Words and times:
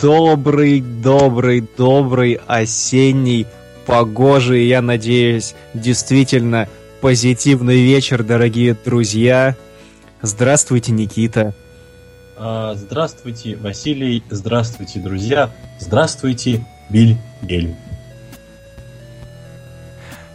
Добрый, 0.00 0.80
добрый, 0.80 1.66
добрый 1.76 2.38
осенний, 2.46 3.46
погожий, 3.86 4.66
я 4.66 4.82
надеюсь, 4.82 5.54
действительно 5.72 6.68
позитивный 7.00 7.82
вечер, 7.82 8.22
дорогие 8.22 8.76
друзья. 8.84 9.56
Здравствуйте, 10.20 10.92
Никита. 10.92 11.54
А, 12.36 12.74
Здравствуйте, 12.74 13.56
Василий. 13.56 14.22
Здравствуйте, 14.28 14.98
друзья. 15.00 15.50
Здравствуйте, 15.78 16.66
Биль 16.90 17.16
Гель. 17.42 17.74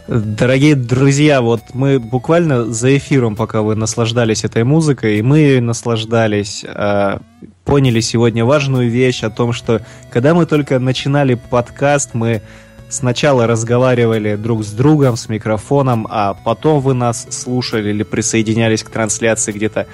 Дорогие 0.08 0.74
друзья, 0.74 1.40
вот 1.40 1.60
мы 1.74 2.00
буквально 2.00 2.64
за 2.64 2.96
эфиром, 2.96 3.36
пока 3.36 3.62
вы 3.62 3.76
наслаждались 3.76 4.44
этой 4.44 4.64
музыкой, 4.64 5.18
и 5.18 5.22
мы 5.22 5.60
наслаждались, 5.60 6.64
э, 6.64 7.18
поняли 7.64 8.00
сегодня 8.00 8.44
важную 8.44 8.90
вещь 8.90 9.22
о 9.22 9.30
том, 9.30 9.52
что 9.52 9.80
когда 10.10 10.34
мы 10.34 10.46
только 10.46 10.78
начинали 10.78 11.34
подкаст, 11.34 12.10
мы 12.14 12.42
сначала 12.88 13.46
разговаривали 13.46 14.36
друг 14.36 14.64
с 14.64 14.72
другом 14.72 15.16
с 15.16 15.28
микрофоном, 15.28 16.06
а 16.10 16.34
потом 16.34 16.80
вы 16.80 16.94
нас 16.94 17.26
слушали 17.30 17.90
или 17.90 18.02
присоединялись 18.02 18.82
к 18.82 18.90
трансляции 18.90 19.52
где-то 19.52 19.86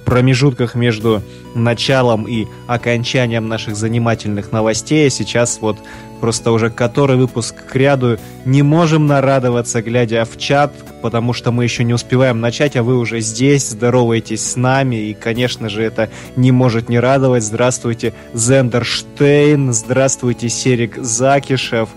в 0.00 0.04
промежутках 0.04 0.74
между 0.74 1.22
началом 1.54 2.26
и 2.28 2.46
окончанием 2.66 3.48
наших 3.48 3.76
занимательных 3.76 4.52
новостей. 4.52 5.06
А 5.06 5.10
Сейчас 5.10 5.58
вот 5.60 5.78
просто 6.22 6.52
уже 6.52 6.70
который 6.70 7.16
выпуск 7.16 7.66
к 7.66 7.74
ряду 7.74 8.16
не 8.44 8.62
можем 8.62 9.08
нарадоваться, 9.08 9.82
глядя 9.82 10.24
в 10.24 10.38
чат, 10.38 10.72
потому 11.02 11.32
что 11.32 11.50
мы 11.50 11.64
еще 11.64 11.82
не 11.82 11.94
успеваем 11.94 12.40
начать, 12.40 12.76
а 12.76 12.84
вы 12.84 12.96
уже 12.96 13.18
здесь, 13.18 13.70
здороваетесь 13.70 14.52
с 14.52 14.54
нами, 14.54 14.94
и, 14.94 15.14
конечно 15.14 15.68
же, 15.68 15.82
это 15.82 16.10
не 16.36 16.52
может 16.52 16.88
не 16.88 17.00
радовать. 17.00 17.42
Здравствуйте, 17.42 18.14
Зендерштейн, 18.34 19.72
здравствуйте, 19.72 20.48
Серик 20.48 20.96
Закишев. 20.96 21.88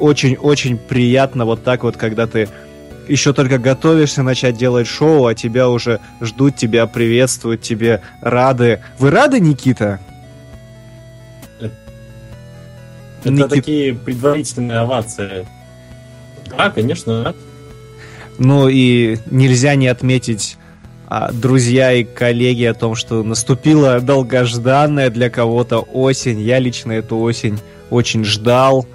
Очень-очень 0.00 0.76
приятно 0.76 1.44
вот 1.44 1.62
так 1.62 1.84
вот, 1.84 1.96
когда 1.96 2.26
ты 2.26 2.48
еще 3.06 3.32
только 3.32 3.58
готовишься 3.58 4.24
начать 4.24 4.56
делать 4.56 4.88
шоу, 4.88 5.26
а 5.26 5.36
тебя 5.36 5.68
уже 5.68 6.00
ждут, 6.20 6.56
тебя 6.56 6.88
приветствуют, 6.88 7.62
тебе 7.62 8.02
рады. 8.20 8.82
Вы 8.98 9.12
рады, 9.12 9.38
Никита? 9.38 10.00
Это 13.20 13.30
Никит- 13.32 13.48
такие 13.48 13.94
предварительные 13.94 14.78
овации. 14.78 15.46
Да, 16.56 16.70
конечно. 16.70 17.34
Ну 18.38 18.68
и 18.68 19.18
нельзя 19.30 19.74
не 19.74 19.88
отметить, 19.88 20.56
а, 21.08 21.32
друзья 21.32 21.92
и 21.92 22.04
коллеги, 22.04 22.64
о 22.64 22.74
том, 22.74 22.94
что 22.94 23.22
наступила 23.22 24.00
долгожданная 24.00 25.10
для 25.10 25.30
кого-то 25.30 25.80
осень. 25.80 26.40
Я 26.40 26.58
лично 26.58 26.92
эту 26.92 27.18
осень 27.18 27.58
очень 27.90 28.24
ждал. 28.24 28.86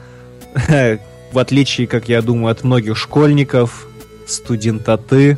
В 1.31 1.39
отличие, 1.39 1.87
как 1.87 2.09
я 2.09 2.21
думаю, 2.21 2.51
от 2.51 2.63
многих 2.63 2.97
школьников, 2.97 3.87
студентаты 4.27 5.37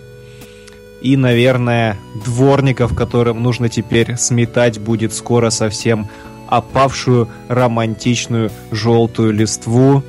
и, 1.02 1.18
наверное, 1.18 1.98
дворников, 2.26 2.96
которым 2.96 3.44
нужно 3.44 3.70
теперь 3.70 4.16
сметать 4.18 4.80
будет 4.80 5.14
скоро 5.14 5.50
совсем 5.50 6.10
опавшую 6.58 7.28
романтичную 7.48 8.52
желтую 8.72 9.34
листву. 9.34 10.04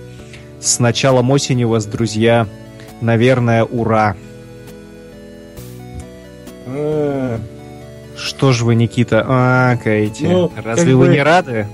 С 0.61 0.79
началом 0.79 1.31
осени 1.31 1.65
вас, 1.65 1.87
друзья, 1.87 2.47
наверное, 3.01 3.65
ура. 3.65 4.17
Э, 6.67 7.39
Что 8.17 8.53
ж 8.53 8.63
вы, 8.63 8.75
Никита, 8.75 9.23
акаете? 9.73 10.29
Ну, 10.29 10.51
Разве 10.63 10.95
вы 10.95 11.07
бы- 11.07 11.13
не 11.13 11.23
рады? 11.23 11.67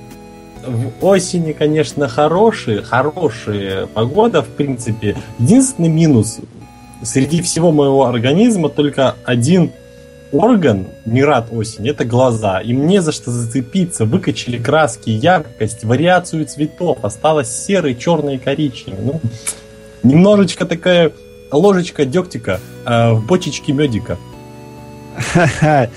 В 0.66 1.04
осени, 1.04 1.52
конечно, 1.52 2.06
хорошие, 2.08 2.82
хорошая 2.82 3.86
погода, 3.86 4.42
в 4.42 4.48
принципе. 4.48 5.16
Единственный 5.38 5.88
минус 5.88 6.38
среди 7.02 7.40
всего 7.40 7.72
моего 7.72 8.06
организма 8.06 8.68
только 8.68 9.16
один 9.24 9.70
орган 10.32 10.86
не 11.04 11.22
рад 11.24 11.48
осени, 11.52 11.90
это 11.90 12.04
глаза. 12.04 12.60
Им 12.60 12.86
не 12.86 13.00
за 13.00 13.12
что 13.12 13.30
зацепиться, 13.30 14.04
выкачали 14.04 14.58
краски, 14.58 15.10
яркость, 15.10 15.84
вариацию 15.84 16.46
цветов, 16.46 16.98
осталось 17.02 17.50
серый, 17.50 17.94
черный 17.94 18.36
и 18.36 18.38
коричневый. 18.38 19.00
Ну, 19.04 19.20
немножечко 20.02 20.66
такая 20.66 21.12
ложечка 21.50 22.04
дегтика 22.04 22.60
э, 22.86 23.12
в 23.12 23.26
бочечке 23.26 23.72
медика. 23.72 24.18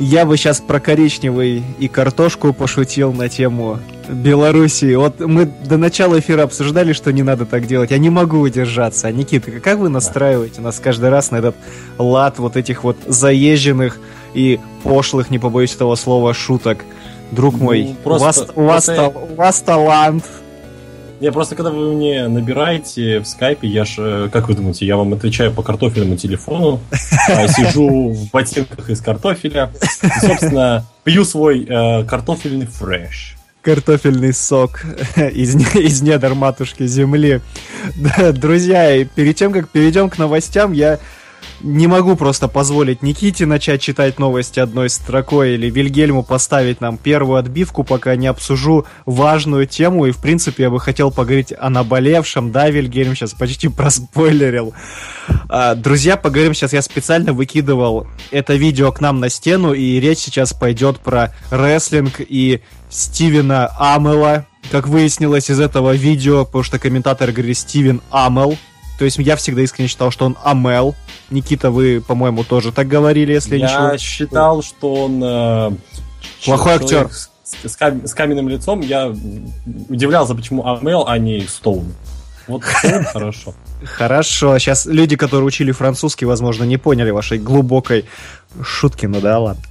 Я 0.00 0.26
бы 0.26 0.36
сейчас 0.36 0.60
про 0.60 0.80
коричневый 0.80 1.62
и 1.78 1.88
картошку 1.88 2.52
пошутил 2.52 3.12
на 3.12 3.28
тему 3.28 3.78
Белоруссии. 4.08 4.94
Вот 4.94 5.20
мы 5.20 5.44
до 5.46 5.76
начала 5.76 6.18
эфира 6.18 6.42
обсуждали, 6.42 6.92
что 6.92 7.12
не 7.12 7.22
надо 7.22 7.46
так 7.46 7.66
делать. 7.66 7.90
Я 7.90 7.98
не 7.98 8.10
могу 8.10 8.38
удержаться. 8.40 9.08
А, 9.08 9.12
Никита, 9.12 9.50
как 9.52 9.78
вы 9.78 9.88
настраиваете 9.88 10.60
нас 10.60 10.78
каждый 10.80 11.10
раз 11.10 11.30
на 11.30 11.36
этот 11.36 11.56
лад 11.98 12.38
вот 12.38 12.56
этих 12.56 12.84
вот 12.84 12.96
заезженных 13.06 13.98
и 14.34 14.60
пошлых, 14.82 15.30
не 15.30 15.38
побоюсь 15.38 15.74
этого 15.74 15.94
слова, 15.94 16.34
шуток? 16.34 16.84
Друг 17.30 17.58
мой, 17.58 17.84
Ну, 17.84 17.94
просто- 18.04 18.26
у, 18.26 18.26
вас, 18.26 18.48
у, 18.54 18.62
вас, 18.62 18.84
просто- 18.86 19.32
у 19.32 19.34
вас 19.36 19.60
талант. 19.60 20.24
Не, 21.20 21.30
просто 21.32 21.54
когда 21.54 21.70
вы 21.70 21.94
мне 21.94 22.28
набираете 22.28 23.20
в 23.20 23.26
скайпе, 23.26 23.66
я 23.68 23.84
ж, 23.84 23.94
э, 23.98 24.28
как 24.32 24.48
вы 24.48 24.54
думаете, 24.54 24.84
я 24.84 24.96
вам 24.96 25.12
отвечаю 25.14 25.52
по 25.52 25.62
картофельному 25.62 26.16
телефону, 26.16 26.80
а, 26.90 27.48
сижу 27.48 28.10
в 28.10 28.30
ботинках 28.30 28.90
из 28.90 29.00
картофеля 29.00 29.70
и, 30.02 30.26
собственно, 30.26 30.84
пью 31.04 31.24
свой 31.24 31.64
э, 31.68 32.04
картофельный 32.04 32.66
фреш. 32.66 33.36
Картофельный 33.64 34.32
сок 34.32 34.82
из, 35.16 35.56
из 35.74 36.02
недр 36.02 36.34
матушки 36.34 36.86
земли. 36.86 37.40
Да, 37.96 38.32
друзья, 38.32 39.04
перед 39.04 39.36
тем, 39.36 39.52
как 39.52 39.68
перейдем 39.68 40.08
к 40.08 40.16
новостям, 40.16 40.72
я 40.72 40.98
не 41.60 41.86
могу 41.86 42.16
просто 42.16 42.48
позволить 42.48 43.02
Никите 43.02 43.46
начать 43.46 43.80
читать 43.80 44.18
новости 44.18 44.60
одной 44.60 44.90
строкой 44.90 45.54
или 45.54 45.70
Вильгельму 45.70 46.22
поставить 46.22 46.80
нам 46.80 46.98
первую 46.98 47.38
отбивку, 47.38 47.84
пока 47.84 48.16
не 48.16 48.26
обсужу 48.26 48.86
важную 49.06 49.66
тему. 49.66 50.06
И, 50.06 50.10
в 50.10 50.18
принципе, 50.18 50.64
я 50.64 50.70
бы 50.70 50.80
хотел 50.80 51.10
поговорить 51.10 51.52
о 51.58 51.70
наболевшем. 51.70 52.52
Да, 52.52 52.68
Вильгельм 52.68 53.14
сейчас 53.14 53.32
почти 53.32 53.68
проспойлерил. 53.68 54.74
А, 55.48 55.74
друзья, 55.74 56.16
поговорим 56.16 56.54
сейчас. 56.54 56.72
Я 56.72 56.82
специально 56.82 57.32
выкидывал 57.32 58.06
это 58.30 58.54
видео 58.54 58.92
к 58.92 59.00
нам 59.00 59.20
на 59.20 59.28
стену, 59.28 59.72
и 59.72 60.00
речь 60.00 60.18
сейчас 60.18 60.52
пойдет 60.52 60.98
про 61.00 61.34
рестлинг 61.50 62.20
и 62.20 62.60
Стивена 62.90 63.70
Амела. 63.78 64.46
Как 64.70 64.88
выяснилось 64.88 65.50
из 65.50 65.60
этого 65.60 65.94
видео, 65.94 66.44
потому 66.44 66.64
что 66.64 66.78
комментаторы 66.78 67.32
говорили 67.32 67.52
Стивен 67.52 68.00
Амел, 68.10 68.56
то 68.98 69.04
есть 69.04 69.18
я 69.18 69.36
всегда 69.36 69.62
искренне 69.62 69.88
считал, 69.88 70.10
что 70.10 70.26
он 70.26 70.36
Амел. 70.42 70.94
Никита, 71.30 71.70
вы, 71.70 72.00
по-моему, 72.00 72.44
тоже 72.44 72.72
так 72.72 72.86
говорили, 72.86 73.32
если 73.32 73.56
я 73.56 73.66
ничего. 73.66 73.92
Я 73.92 73.98
считал, 73.98 74.62
что 74.62 74.94
он... 74.94 75.22
Э, 75.22 75.70
Плохой 76.44 76.74
актер. 76.74 77.10
С, 77.10 77.30
с, 77.64 77.76
с 77.76 78.14
каменным 78.14 78.48
лицом. 78.48 78.80
Я 78.80 79.14
удивлялся, 79.88 80.34
почему 80.34 80.66
Амел, 80.66 81.04
а 81.06 81.18
не 81.18 81.40
Стоун. 81.40 81.92
Вот 82.46 82.62
хорошо. 83.12 83.54
Хорошо. 83.84 84.58
Сейчас 84.58 84.86
люди, 84.86 85.16
которые 85.16 85.46
учили 85.46 85.72
французский, 85.72 86.24
возможно, 86.24 86.64
не 86.64 86.76
поняли 86.76 87.10
вашей 87.10 87.38
глубокой 87.38 88.04
шутки, 88.62 89.06
ну 89.06 89.20
да, 89.20 89.38
ладно. 89.38 89.62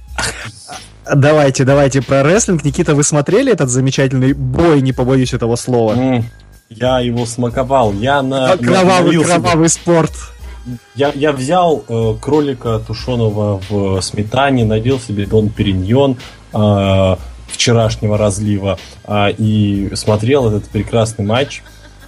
Давайте, 1.12 1.64
давайте 1.64 2.02
про 2.02 2.22
рестлинг. 2.22 2.64
Никита, 2.64 2.94
вы 2.94 3.04
смотрели 3.04 3.52
этот 3.52 3.68
замечательный 3.68 4.32
бой, 4.32 4.80
не 4.80 4.92
побоюсь 4.92 5.34
этого 5.34 5.56
слова? 5.56 6.24
Я 6.68 7.00
его 7.00 7.26
смаковал. 7.26 7.92
Я 7.92 8.22
на... 8.22 8.56
Кровавый, 8.56 9.22
кровавый 9.22 9.68
спорт. 9.68 10.12
Я, 10.94 11.12
я 11.14 11.32
взял 11.32 11.84
э, 11.86 12.14
кролика 12.20 12.78
тушеного 12.78 13.60
в 13.68 14.00
сметане, 14.00 14.64
надел 14.64 14.98
себе 14.98 15.26
Дон 15.26 15.50
Периньон 15.50 16.16
э, 16.54 17.16
вчерашнего 17.48 18.16
разлива 18.16 18.78
э, 19.04 19.32
и 19.36 19.90
смотрел 19.94 20.48
этот 20.48 20.68
прекрасный 20.70 21.26
матч. 21.26 21.62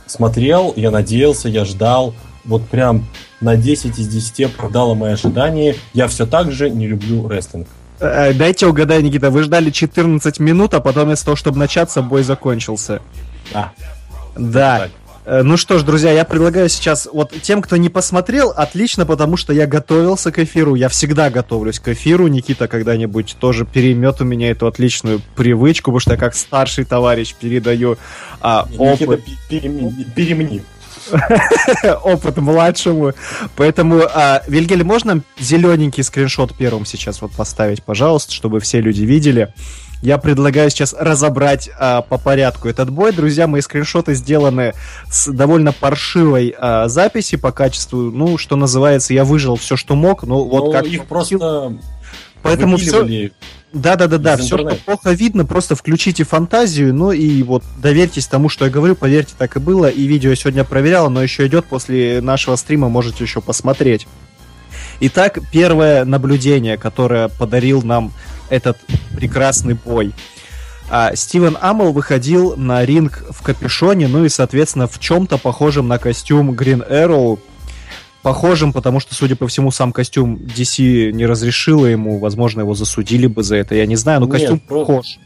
Смотрел, 0.06 0.72
я 0.74 0.90
надеялся, 0.90 1.48
я 1.48 1.66
ждал. 1.66 2.14
Вот 2.44 2.66
прям 2.66 3.06
на 3.40 3.56
10 3.56 3.98
из 3.98 4.08
10 4.08 4.54
оправдало 4.54 4.94
мои 4.94 5.12
ожидания. 5.12 5.76
Я 5.92 6.08
все 6.08 6.24
так 6.26 6.50
же 6.50 6.70
не 6.70 6.86
люблю 6.86 7.28
рестлинг. 7.28 7.68
Дайте 7.98 8.66
угадаю, 8.66 9.02
Никита, 9.02 9.30
вы 9.30 9.42
ждали 9.42 9.70
14 9.70 10.38
минут, 10.38 10.74
а 10.74 10.80
потом 10.80 11.12
из 11.12 11.22
того, 11.22 11.36
чтобы 11.36 11.58
начаться, 11.58 12.02
бой 12.02 12.22
закончился. 12.22 13.00
Да. 13.52 13.72
Да. 14.36 14.88
Ну 15.28 15.56
что 15.56 15.78
ж, 15.78 15.82
друзья, 15.82 16.12
я 16.12 16.24
предлагаю 16.24 16.68
сейчас, 16.68 17.08
вот 17.12 17.32
тем, 17.42 17.60
кто 17.60 17.76
не 17.76 17.88
посмотрел, 17.88 18.50
отлично, 18.50 19.04
потому 19.04 19.36
что 19.36 19.52
я 19.52 19.66
готовился 19.66 20.30
к 20.30 20.38
эфиру, 20.38 20.76
я 20.76 20.88
всегда 20.88 21.30
готовлюсь 21.30 21.80
к 21.80 21.88
эфиру, 21.88 22.28
Никита 22.28 22.68
когда-нибудь 22.68 23.36
тоже 23.40 23.66
переймет 23.66 24.20
у 24.20 24.24
меня 24.24 24.52
эту 24.52 24.68
отличную 24.68 25.20
привычку, 25.34 25.90
потому 25.90 25.98
что 25.98 26.12
я 26.12 26.16
как 26.16 26.36
старший 26.36 26.84
товарищ 26.84 27.34
передаю 27.34 27.98
а, 28.40 28.68
опыт. 28.78 29.26
Никита, 29.50 30.12
перемни. 30.14 30.62
опыт 32.04 32.36
младшему. 32.36 33.12
Поэтому, 33.56 34.02
а, 34.12 34.42
Вильгель, 34.46 34.84
можно 34.84 35.22
зелененький 35.38 36.02
скриншот 36.02 36.54
первым 36.56 36.86
сейчас 36.86 37.20
вот 37.20 37.32
поставить, 37.32 37.82
пожалуйста, 37.82 38.32
чтобы 38.32 38.60
все 38.60 38.80
люди 38.80 39.02
видели. 39.02 39.52
Я 40.02 40.18
предлагаю 40.18 40.70
сейчас 40.70 40.94
разобрать 40.98 41.70
а, 41.78 42.02
по 42.02 42.18
порядку 42.18 42.68
этот 42.68 42.90
бой. 42.90 43.12
Друзья, 43.12 43.46
мои 43.46 43.60
скриншоты 43.60 44.14
сделаны 44.14 44.74
с 45.10 45.30
довольно 45.30 45.72
паршивой 45.72 46.54
а, 46.58 46.88
записи 46.88 47.36
по 47.36 47.50
качеству. 47.50 48.10
Ну, 48.10 48.38
что 48.38 48.56
называется, 48.56 49.14
я 49.14 49.24
выжил 49.24 49.56
все, 49.56 49.76
что 49.76 49.94
мог. 49.96 50.22
Ну, 50.22 50.44
вот 50.44 50.66
Но 50.66 50.72
как 50.72 50.84
их 50.84 51.06
просто 51.06 51.76
Поэтому 52.42 52.76
все... 52.76 53.30
Да, 53.72 53.96
да, 53.96 54.06
да, 54.06 54.18
да. 54.18 54.36
Все, 54.36 54.56
что 54.56 54.76
плохо 54.86 55.10
видно, 55.10 55.44
просто 55.44 55.74
включите 55.74 56.24
фантазию, 56.24 56.94
ну 56.94 57.12
и 57.12 57.42
вот 57.42 57.62
доверьтесь 57.76 58.26
тому, 58.26 58.48
что 58.48 58.64
я 58.64 58.70
говорю, 58.70 58.94
поверьте, 58.94 59.34
так 59.36 59.56
и 59.56 59.60
было. 59.60 59.86
И 59.86 60.04
видео 60.04 60.30
я 60.30 60.36
сегодня 60.36 60.64
проверял, 60.64 61.10
но 61.10 61.22
еще 61.22 61.46
идет 61.46 61.66
после 61.66 62.20
нашего 62.22 62.56
стрима, 62.56 62.88
можете 62.88 63.24
еще 63.24 63.42
посмотреть. 63.42 64.06
Итак, 65.00 65.38
первое 65.52 66.04
наблюдение, 66.04 66.78
которое 66.78 67.28
подарил 67.28 67.82
нам 67.82 68.12
этот 68.48 68.78
прекрасный 69.14 69.74
бой. 69.74 70.12
А, 70.88 71.14
Стивен 71.16 71.58
Амел 71.60 71.92
выходил 71.92 72.56
на 72.56 72.84
ринг 72.84 73.24
в 73.30 73.42
капюшоне, 73.42 74.08
ну 74.08 74.24
и, 74.24 74.28
соответственно, 74.28 74.86
в 74.86 74.98
чем-то 74.98 75.38
похожем 75.38 75.88
на 75.88 75.98
костюм 75.98 76.52
Green 76.52 76.88
Arrow. 76.88 77.38
Похожим, 78.22 78.72
потому 78.72 78.98
что, 78.98 79.14
судя 79.14 79.36
по 79.36 79.46
всему, 79.46 79.70
сам 79.70 79.92
костюм 79.92 80.36
DC 80.36 81.12
не 81.12 81.26
разрешила 81.26 81.86
ему, 81.86 82.18
возможно, 82.18 82.60
его 82.60 82.74
засудили 82.74 83.26
бы 83.28 83.44
за 83.44 83.56
это, 83.56 83.76
я 83.76 83.86
не 83.86 83.94
знаю, 83.94 84.20
но 84.20 84.26
Нет, 84.26 84.32
костюм 84.32 84.58
просто... 84.60 84.92
похож. 84.92 85.18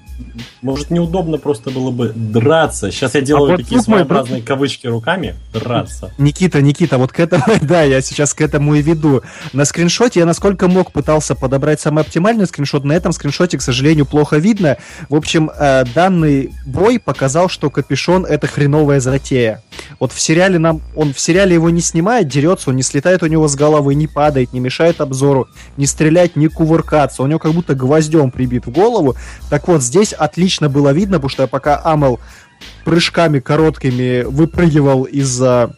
Может, 0.63 0.91
неудобно 0.91 1.39
просто 1.39 1.71
было 1.71 1.91
бы 1.91 2.13
драться. 2.15 2.91
Сейчас 2.91 3.15
я 3.15 3.21
делаю 3.21 3.55
а 3.55 3.57
такие 3.57 3.79
вот 3.79 3.85
своеобразные 3.85 4.43
кавычки 4.43 4.87
руками. 4.87 5.35
Драться. 5.53 6.13
Никита, 6.19 6.61
Никита, 6.61 6.99
вот 6.99 7.13
к 7.13 7.21
этому, 7.21 7.45
да, 7.63 7.83
я 7.83 8.01
сейчас 8.01 8.35
к 8.35 8.41
этому 8.41 8.75
и 8.75 8.83
веду. 8.83 9.23
На 9.53 9.65
скриншоте 9.65 10.21
я 10.21 10.27
насколько 10.27 10.69
мог 10.69 10.93
пытался 10.93 11.35
подобрать 11.35 11.81
самый 11.81 12.03
оптимальный 12.03 12.47
скриншот. 12.47 12.85
На 12.85 12.93
этом 12.93 13.13
скриншоте, 13.13 13.59
к 13.59 13.63
сожалению, 13.63 14.07
плохо 14.07 14.37
видно. 14.37 14.77
В 15.09 15.15
общем, 15.15 15.51
э, 15.51 15.85
данный 15.95 16.53
бой 16.67 16.99
показал, 16.99 17.49
что 17.49 17.71
капюшон 17.71 18.27
это 18.27 18.47
хреновая 18.47 19.01
затея. 19.01 19.63
Вот 19.99 20.13
в 20.13 20.21
сериале 20.21 20.59
нам, 20.59 20.81
он 20.95 21.13
в 21.13 21.21
сериале 21.21 21.55
его 21.55 21.71
не 21.71 21.81
снимает, 21.81 22.29
дерется, 22.29 22.71
он 22.71 22.77
не 22.77 22.83
слетает 22.83 23.23
у 23.23 23.27
него 23.27 23.49
с 23.49 23.55
головы, 23.55 23.95
не 23.95 24.07
падает, 24.07 24.53
не 24.53 24.61
мешает 24.61 25.01
обзору, 25.01 25.49
не 25.77 25.87
стрелять, 25.87 26.37
не 26.37 26.49
кувыркаться. 26.49 27.23
У 27.23 27.27
него 27.27 27.39
как 27.39 27.53
будто 27.53 27.75
гвоздем 27.75 28.31
прибит 28.31 28.67
в 28.67 28.71
голову. 28.71 29.17
Так 29.49 29.69
вот, 29.69 29.83
здесь 29.83 30.10
отлично 30.13 30.69
было 30.69 30.93
видно, 30.93 31.17
потому 31.19 31.31
что 31.31 31.47
пока 31.47 31.77
Амел 31.77 32.21
прыжками 32.85 33.41
короткими 33.41 34.23
выпрыгивал 34.23 35.05
из-за 35.05 35.77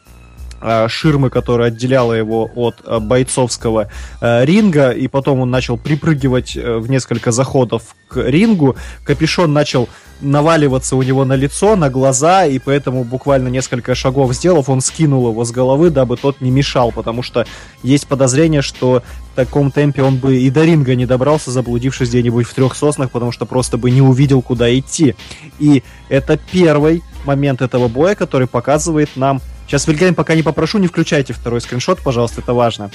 ширмы, 0.88 1.30
которая 1.30 1.68
отделяла 1.68 2.12
его 2.12 2.50
от 2.54 2.76
а, 2.84 3.00
бойцовского 3.00 3.90
а, 4.20 4.44
ринга, 4.44 4.90
и 4.90 5.08
потом 5.08 5.40
он 5.40 5.50
начал 5.50 5.76
припрыгивать 5.76 6.56
э, 6.56 6.78
в 6.78 6.88
несколько 6.88 7.32
заходов 7.32 7.96
к 8.08 8.16
рингу. 8.16 8.76
Капюшон 9.04 9.52
начал 9.52 9.88
наваливаться 10.20 10.96
у 10.96 11.02
него 11.02 11.24
на 11.24 11.34
лицо, 11.34 11.76
на 11.76 11.90
глаза, 11.90 12.46
и 12.46 12.58
поэтому 12.58 13.04
буквально 13.04 13.48
несколько 13.48 13.94
шагов 13.94 14.32
сделав, 14.34 14.68
он 14.68 14.80
скинул 14.80 15.28
его 15.28 15.44
с 15.44 15.50
головы, 15.50 15.90
дабы 15.90 16.16
тот 16.16 16.40
не 16.40 16.50
мешал, 16.50 16.92
потому 16.92 17.22
что 17.22 17.44
есть 17.82 18.06
подозрение, 18.06 18.62
что 18.62 19.02
в 19.32 19.34
таком 19.34 19.70
темпе 19.70 20.02
он 20.02 20.18
бы 20.18 20.38
и 20.38 20.50
до 20.50 20.64
ринга 20.64 20.94
не 20.94 21.06
добрался, 21.06 21.50
заблудившись 21.50 22.10
где-нибудь 22.10 22.46
в 22.46 22.54
трех 22.54 22.76
соснах, 22.76 23.10
потому 23.10 23.32
что 23.32 23.46
просто 23.46 23.78
бы 23.78 23.90
не 23.90 24.02
увидел, 24.02 24.42
куда 24.42 24.72
идти. 24.78 25.16
И 25.58 25.82
это 26.08 26.38
первый 26.50 27.02
момент 27.24 27.62
этого 27.62 27.88
боя, 27.88 28.14
который 28.14 28.46
показывает 28.46 29.10
нам 29.16 29.40
Сейчас, 29.66 29.86
Вильгельм, 29.86 30.14
пока 30.14 30.34
не 30.34 30.42
попрошу, 30.42 30.78
не 30.78 30.86
включайте 30.86 31.32
второй 31.32 31.60
скриншот, 31.60 32.00
пожалуйста, 32.00 32.40
это 32.40 32.52
важно. 32.52 32.90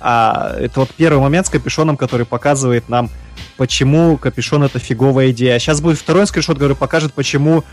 А, 0.00 0.54
это 0.58 0.80
вот 0.80 0.90
первый 0.94 1.20
момент 1.20 1.46
с 1.46 1.50
капюшоном, 1.50 1.96
который 1.96 2.24
показывает 2.26 2.88
нам, 2.88 3.10
почему 3.56 4.16
капюшон 4.16 4.62
это 4.62 4.78
фиговая 4.78 5.30
идея. 5.30 5.58
Сейчас 5.58 5.80
будет 5.80 5.98
второй 5.98 6.26
скриншот, 6.26 6.58
который 6.58 6.76
покажет, 6.76 7.12
почему 7.14 7.64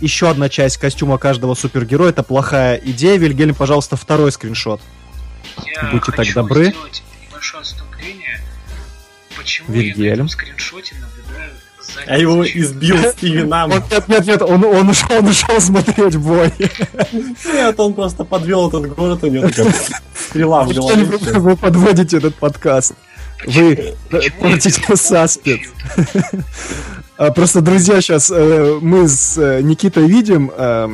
еще 0.00 0.30
одна 0.30 0.48
часть 0.48 0.76
костюма 0.76 1.18
каждого 1.18 1.54
супергероя 1.54 2.10
это 2.10 2.22
плохая 2.22 2.76
идея. 2.76 3.16
Вильгельм, 3.18 3.54
пожалуйста, 3.54 3.96
второй 3.96 4.30
скриншот. 4.30 4.80
Я 5.74 5.90
Будьте 5.90 6.12
так 6.12 6.26
добры. 6.34 6.74
небольшое 7.28 7.62
отступление. 7.62 8.40
Почему 9.36 9.72
Вильгельм. 9.72 10.02
я 10.04 10.10
на 10.10 10.14
этом 10.14 10.28
скриншоте 10.28 10.94
наблюдаю 10.96 11.25
а 12.06 12.18
его 12.18 12.46
избил 12.46 12.96
Стивенам. 13.12 13.70
Нет, 13.70 14.08
нет, 14.08 14.26
нет, 14.26 14.42
он, 14.42 14.64
он, 14.64 14.88
ушел, 14.88 15.18
он 15.18 15.26
ушел 15.26 15.60
смотреть 15.60 16.16
бой. 16.16 16.52
Нет, 17.44 17.78
он 17.78 17.94
просто 17.94 18.24
подвел 18.24 18.68
этот 18.68 18.94
город, 18.94 19.22
у 19.22 19.26
него 19.28 19.48
такая 19.48 19.74
стрела 20.14 20.64
в 20.64 20.74
голове. 20.74 21.04
Вы 21.04 21.56
подводите 21.56 22.18
этот 22.18 22.34
подкаст. 22.34 22.94
Вы 23.46 23.94
портите 24.40 24.96
саспет. 24.96 25.60
А, 27.18 27.30
просто, 27.30 27.62
друзья, 27.62 28.02
сейчас 28.02 28.30
э, 28.30 28.78
мы 28.82 29.08
с 29.08 29.38
э, 29.38 29.62
Никитой 29.62 30.06
видим 30.06 30.52
э, 30.54 30.88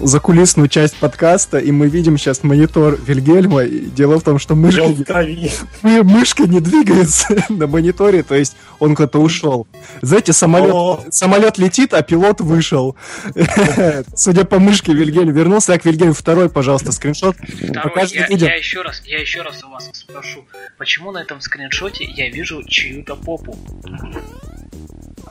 закулисную 0.00 0.68
часть 0.68 0.96
подкаста, 0.96 1.58
и 1.58 1.72
мы 1.72 1.88
видим 1.88 2.16
сейчас 2.16 2.44
монитор 2.44 2.96
Вильгельма. 3.04 3.64
И 3.64 3.86
дело 3.86 4.20
в 4.20 4.22
том, 4.22 4.38
что 4.38 4.54
мышка, 4.54 4.86
не, 4.86 6.02
мышка 6.04 6.44
не 6.44 6.60
двигается 6.60 7.44
на 7.48 7.66
мониторе, 7.66 8.22
то 8.22 8.36
есть 8.36 8.56
он 8.78 8.94
куда-то 8.94 9.18
ушел. 9.18 9.66
Знаете, 10.00 10.32
самолет, 10.32 11.12
самолет 11.12 11.58
летит, 11.58 11.92
а 11.92 12.02
пилот 12.02 12.40
вышел. 12.40 12.94
Судя 14.14 14.44
по 14.44 14.60
мышке, 14.60 14.92
Вильгельм 14.92 15.32
вернулся. 15.32 15.72
Так, 15.72 15.84
Вильгельм, 15.84 16.14
второй, 16.14 16.50
пожалуйста, 16.50 16.92
скриншот. 16.92 17.36
Второй, 17.36 18.06
я, 18.12 18.26
я, 18.28 18.54
еще 18.54 18.82
раз, 18.82 19.02
я 19.04 19.20
еще 19.20 19.42
раз 19.42 19.64
у 19.64 19.70
вас 19.70 19.90
спрошу, 19.92 20.44
почему 20.78 21.10
на 21.10 21.18
этом 21.18 21.40
скриншоте 21.40 22.04
я 22.04 22.30
вижу 22.30 22.62
чью-то 22.62 23.16
попу? 23.16 23.58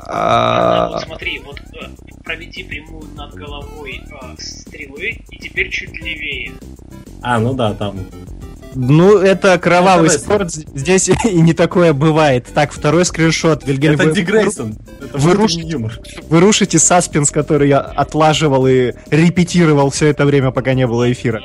А... 0.06 0.90
Вот 0.92 1.02
смотри, 1.02 1.40
вот 1.40 1.60
э, 1.60 1.88
проведи 2.24 2.64
прямую 2.64 3.04
над 3.16 3.34
головой 3.34 4.02
э, 4.10 4.36
стрелы, 4.38 5.20
и 5.30 5.38
теперь 5.38 5.70
чуть 5.70 5.94
левее. 6.02 6.54
А, 7.22 7.40
ну 7.40 7.54
да, 7.54 7.74
там. 7.74 8.00
Ну, 8.76 9.18
это 9.18 9.58
кровавый 9.58 10.10
это 10.10 10.20
спорт, 10.20 10.52
здесь 10.52 11.10
и 11.26 11.42
не 11.42 11.54
такое 11.54 11.94
бывает. 11.94 12.48
Так, 12.54 12.72
второй 12.72 13.06
скриншот. 13.06 13.66
Вильгельм, 13.66 13.96
это 13.96 14.10
вы, 14.10 14.14
Дигрейсон. 14.14 14.78
Это 15.02 15.18
вы, 15.18 15.34
рушите, 15.34 15.68
юмор. 15.68 16.00
вы 16.30 16.40
рушите 16.40 16.78
саспенс, 16.78 17.32
который 17.32 17.70
я 17.70 17.80
отлаживал 17.80 18.68
и 18.68 18.94
репетировал 19.10 19.90
все 19.90 20.08
это 20.08 20.26
время, 20.26 20.52
пока 20.52 20.74
не 20.76 20.86
было 20.86 21.12
эфира. 21.12 21.44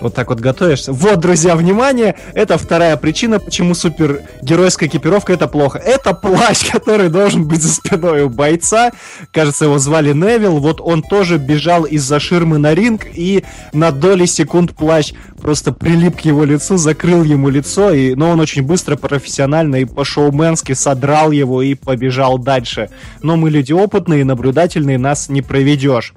Вот 0.00 0.14
так 0.14 0.28
вот 0.28 0.40
готовишься. 0.40 0.92
Вот, 0.92 1.18
друзья, 1.18 1.56
внимание! 1.56 2.14
Это 2.34 2.56
вторая 2.56 2.96
причина, 2.96 3.40
почему 3.40 3.74
супергеройская 3.74 4.88
экипировка 4.88 5.32
это 5.32 5.48
плохо. 5.48 5.78
Это 5.78 6.14
плащ, 6.14 6.70
который 6.72 7.08
должен 7.08 7.46
быть 7.46 7.62
за 7.62 7.72
спиной 7.72 8.22
у 8.22 8.28
бойца. 8.28 8.92
Кажется, 9.32 9.64
его 9.64 9.78
звали 9.78 10.12
Невил. 10.12 10.58
Вот 10.58 10.80
он 10.80 11.02
тоже 11.02 11.38
бежал 11.38 11.84
из-за 11.84 12.20
ширмы 12.20 12.58
на 12.58 12.74
ринг, 12.74 13.06
и 13.12 13.44
на 13.72 13.90
доли 13.90 14.26
секунд 14.26 14.74
плащ 14.74 15.12
просто 15.40 15.72
прилип 15.72 16.16
к 16.16 16.20
его 16.20 16.44
лицу, 16.44 16.76
закрыл 16.76 17.22
ему 17.24 17.48
лицо, 17.48 17.92
и, 17.92 18.14
но 18.14 18.30
он 18.30 18.40
очень 18.40 18.62
быстро, 18.62 18.96
профессионально 18.96 19.76
и 19.76 19.84
по-шоуменски 19.84 20.72
содрал 20.72 21.30
его 21.30 21.62
и 21.62 21.74
побежал 21.74 22.38
дальше. 22.38 22.90
Но 23.22 23.36
мы 23.36 23.50
люди 23.50 23.72
опытные, 23.72 24.24
наблюдательные, 24.24 24.98
нас 24.98 25.28
не 25.28 25.42
проведешь. 25.42 26.14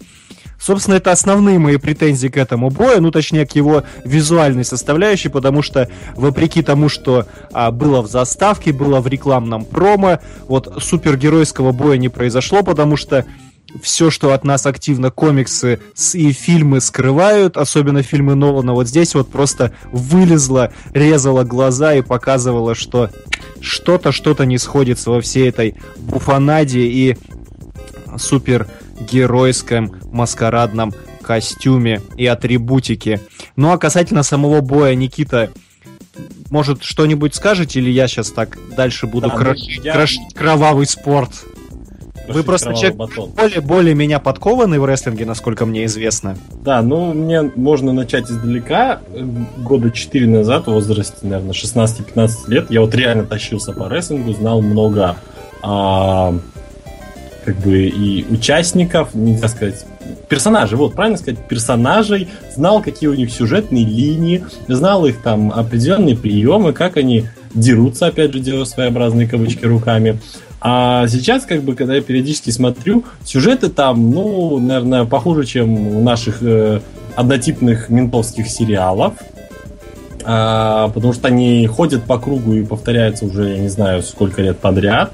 Собственно, 0.61 0.95
это 0.95 1.11
основные 1.11 1.57
мои 1.57 1.77
претензии 1.77 2.27
к 2.27 2.37
этому 2.37 2.69
бою, 2.69 3.01
ну, 3.01 3.09
точнее, 3.09 3.47
к 3.47 3.55
его 3.55 3.83
визуальной 4.05 4.63
составляющей, 4.63 5.29
потому 5.29 5.63
что, 5.63 5.89
вопреки 6.15 6.61
тому, 6.61 6.87
что 6.87 7.25
а, 7.51 7.71
было 7.71 8.01
в 8.01 8.07
заставке, 8.07 8.71
было 8.71 9.01
в 9.01 9.07
рекламном 9.07 9.65
промо, 9.65 10.19
вот 10.47 10.71
супергеройского 10.77 11.71
боя 11.71 11.97
не 11.97 12.09
произошло, 12.09 12.61
потому 12.61 12.95
что 12.95 13.25
все, 13.81 14.11
что 14.11 14.33
от 14.33 14.43
нас 14.43 14.67
активно 14.67 15.09
комиксы 15.09 15.79
и 16.13 16.31
фильмы 16.31 16.79
скрывают, 16.79 17.57
особенно 17.57 18.03
фильмы 18.03 18.35
Нолана, 18.35 18.73
вот 18.73 18.87
здесь 18.87 19.15
вот 19.15 19.31
просто 19.31 19.73
вылезло, 19.91 20.71
резало 20.93 21.43
глаза 21.43 21.95
и 21.95 22.03
показывало, 22.03 22.75
что 22.75 23.09
что-то, 23.61 24.11
что-то 24.11 24.45
не 24.45 24.59
сходится 24.59 25.09
во 25.09 25.21
всей 25.21 25.49
этой 25.49 25.75
буфанаде 25.97 26.81
и 26.81 27.17
супер 28.17 28.67
геройском 29.01 29.99
маскарадном 30.11 30.93
костюме 31.21 32.01
и 32.17 32.25
атрибутике. 32.25 33.19
Ну 33.55 33.71
а 33.71 33.77
касательно 33.77 34.23
самого 34.23 34.61
боя, 34.61 34.95
Никита, 34.95 35.49
может, 36.49 36.83
что-нибудь 36.83 37.35
скажете, 37.35 37.79
или 37.79 37.89
я 37.89 38.07
сейчас 38.07 38.31
так 38.31 38.57
дальше 38.75 39.07
буду 39.07 39.29
да, 39.29 39.35
крошить, 39.35 39.77
ну, 39.77 39.83
я... 39.83 39.93
крошить 39.93 40.33
кровавый 40.33 40.85
спорт? 40.85 41.31
Вы 42.27 42.43
просто 42.43 42.73
человек 42.73 42.95
более, 42.95 43.61
более 43.61 43.95
меня 43.95 44.19
подкованный 44.19 44.79
в 44.79 44.85
рестлинге, 44.85 45.25
насколько 45.25 45.65
мне 45.65 45.85
известно. 45.85 46.37
Да, 46.63 46.81
ну 46.81 47.13
мне 47.13 47.41
можно 47.55 47.93
начать 47.93 48.29
издалека. 48.29 49.01
Года 49.57 49.91
4 49.91 50.27
назад, 50.27 50.65
в 50.65 50.71
возрасте, 50.71 51.17
наверное, 51.23 51.53
16-15 51.53 52.29
лет, 52.47 52.71
я 52.71 52.81
вот 52.81 52.93
реально 52.95 53.25
тащился 53.25 53.73
по 53.73 53.89
рестлингу, 53.89 54.33
знал 54.33 54.61
много 54.61 55.17
а, 55.61 56.33
как 57.43 57.57
бы 57.57 57.85
и 57.87 58.25
участников, 58.29 59.13
нельзя 59.13 59.47
сказать, 59.47 59.85
персонажей, 60.29 60.77
вот, 60.77 60.93
правильно 60.93 61.17
сказать, 61.17 61.39
персонажей, 61.47 62.29
знал, 62.55 62.81
какие 62.81 63.09
у 63.09 63.13
них 63.13 63.31
сюжетные 63.31 63.85
линии, 63.85 64.45
знал 64.67 65.05
их 65.05 65.21
там 65.21 65.51
определенные 65.51 66.15
приемы, 66.15 66.73
как 66.73 66.97
они 66.97 67.25
дерутся, 67.53 68.07
опять 68.07 68.33
же, 68.33 68.39
делая 68.39 68.65
своеобразные 68.65 69.27
кавычки 69.27 69.65
руками. 69.65 70.19
А 70.63 71.07
сейчас, 71.07 71.45
как 71.45 71.63
бы, 71.63 71.75
когда 71.75 71.95
я 71.95 72.01
периодически 72.01 72.51
смотрю, 72.51 73.03
сюжеты 73.25 73.69
там, 73.69 74.11
ну, 74.11 74.59
наверное, 74.59 75.05
похуже, 75.05 75.45
чем 75.45 75.97
у 75.97 76.03
наших 76.03 76.43
э, 76.43 76.81
однотипных 77.15 77.89
ментовских 77.89 78.47
сериалов. 78.47 79.13
А, 80.23 80.89
потому 80.89 81.13
что 81.13 81.29
они 81.29 81.65
ходят 81.65 82.03
по 82.03 82.19
кругу 82.19 82.53
и 82.53 82.63
повторяются 82.63 83.25
уже, 83.25 83.49
я 83.49 83.57
не 83.57 83.69
знаю, 83.69 84.03
сколько 84.03 84.43
лет 84.43 84.59
подряд. 84.59 85.13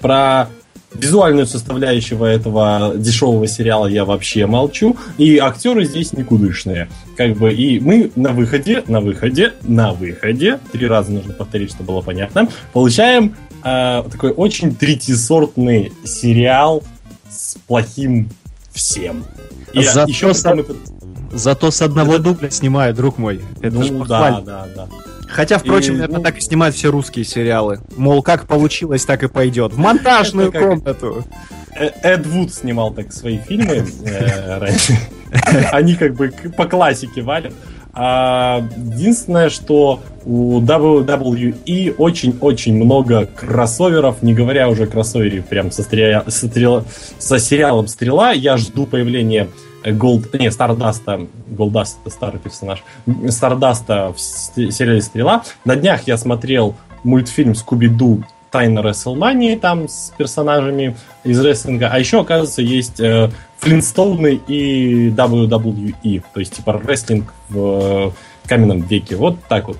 Про 0.00 0.48
визуальную 0.92 1.46
составляющего 1.46 2.26
этого 2.26 2.94
дешевого 2.96 3.46
сериала 3.46 3.86
я 3.86 4.04
вообще 4.04 4.46
молчу. 4.46 4.96
И 5.18 5.38
актеры 5.38 5.84
здесь 5.84 6.12
никудышные. 6.12 6.88
Как 7.16 7.36
бы, 7.36 7.52
и 7.52 7.80
мы 7.80 8.10
на 8.16 8.32
выходе, 8.32 8.82
на 8.86 9.00
выходе, 9.00 9.52
на 9.62 9.92
выходе, 9.92 10.58
три 10.72 10.86
раза 10.86 11.12
нужно 11.12 11.32
повторить, 11.32 11.70
чтобы 11.70 11.92
было 11.92 12.00
понятно, 12.02 12.48
получаем 12.72 13.34
э, 13.64 14.04
такой 14.10 14.32
очень 14.32 14.74
третьесортный 14.74 15.92
сериал 16.04 16.82
с 17.28 17.56
плохим 17.66 18.28
всем. 18.72 19.24
И 19.72 19.82
Зато 19.82 20.08
еще 20.08 20.34
с... 20.34 20.42
Там... 20.42 20.64
Зато 21.32 21.70
с 21.70 21.82
одного 21.82 22.14
Это... 22.14 22.22
дубля 22.22 22.50
снимаю, 22.50 22.94
друг 22.94 23.18
мой. 23.18 23.40
Это 23.60 23.76
ну, 23.76 24.04
да, 24.06 24.40
да, 24.40 24.66
да. 24.74 24.88
Хотя, 25.36 25.58
впрочем, 25.58 25.92
и, 25.92 25.96
наверное, 25.96 26.16
ну... 26.16 26.22
так 26.22 26.38
и 26.38 26.40
снимают 26.40 26.74
все 26.74 26.90
русские 26.90 27.26
сериалы. 27.26 27.80
Мол, 27.94 28.22
как 28.22 28.46
получилось, 28.46 29.04
так 29.04 29.22
и 29.22 29.28
пойдет. 29.28 29.74
В 29.74 29.78
монтажную 29.78 30.50
комнату. 30.50 31.24
Э, 31.78 31.90
Эд 32.02 32.26
Вуд 32.26 32.54
снимал 32.54 32.90
так 32.94 33.12
свои 33.12 33.36
фильмы 33.36 33.84
э, 34.04 34.58
раньше. 34.58 34.98
Они 35.72 35.94
как 35.94 36.14
бы 36.14 36.32
по 36.56 36.64
классике 36.64 37.20
валят. 37.20 37.52
А, 37.92 38.66
единственное, 38.76 39.50
что 39.50 40.02
у 40.24 40.58
WWE 40.60 41.94
очень-очень 41.98 42.74
много 42.74 43.26
кроссоверов, 43.26 44.22
не 44.22 44.32
говоря 44.32 44.70
уже 44.70 44.84
о 44.84 44.86
кроссовере 44.86 45.42
прям 45.42 45.70
со, 45.70 45.82
стрела, 45.82 46.24
со, 46.28 46.46
стрела, 46.46 46.84
со 47.18 47.38
сериалом 47.38 47.88
«Стрела». 47.88 48.32
Я 48.32 48.56
жду 48.56 48.86
появления 48.86 49.48
Gold... 49.92 50.32
Не, 50.34 50.50
Stardust 50.50 51.26
а. 51.46 51.58
Goldust 51.58 51.98
это 52.02 52.10
старый 52.10 52.40
персонаж. 52.40 52.82
Stardust 53.28 54.03
а 54.03 54.12
в 54.12 54.20
сериале 54.20 55.00
«Стрела». 55.00 55.42
На 55.64 55.76
днях 55.76 56.06
я 56.06 56.16
смотрел 56.16 56.74
мультфильм 57.04 57.54
«Скуби-Ду. 57.54 58.22
Тайна 58.50 58.80
Рестлмании» 58.80 59.56
там 59.56 59.88
с 59.88 60.12
персонажами 60.16 60.96
из 61.24 61.38
рестлинга. 61.44 61.88
А 61.92 61.98
еще, 61.98 62.20
оказывается, 62.20 62.62
есть 62.62 63.00
э, 63.00 63.30
Флинстоуны 63.58 64.40
и 64.46 65.10
WWE. 65.10 66.22
То 66.32 66.40
есть, 66.40 66.54
типа, 66.54 66.80
рестлинг 66.84 67.32
в 67.48 67.58
э, 67.58 68.10
каменном 68.48 68.82
веке. 68.82 69.16
Вот 69.16 69.38
так 69.48 69.68
вот. 69.68 69.76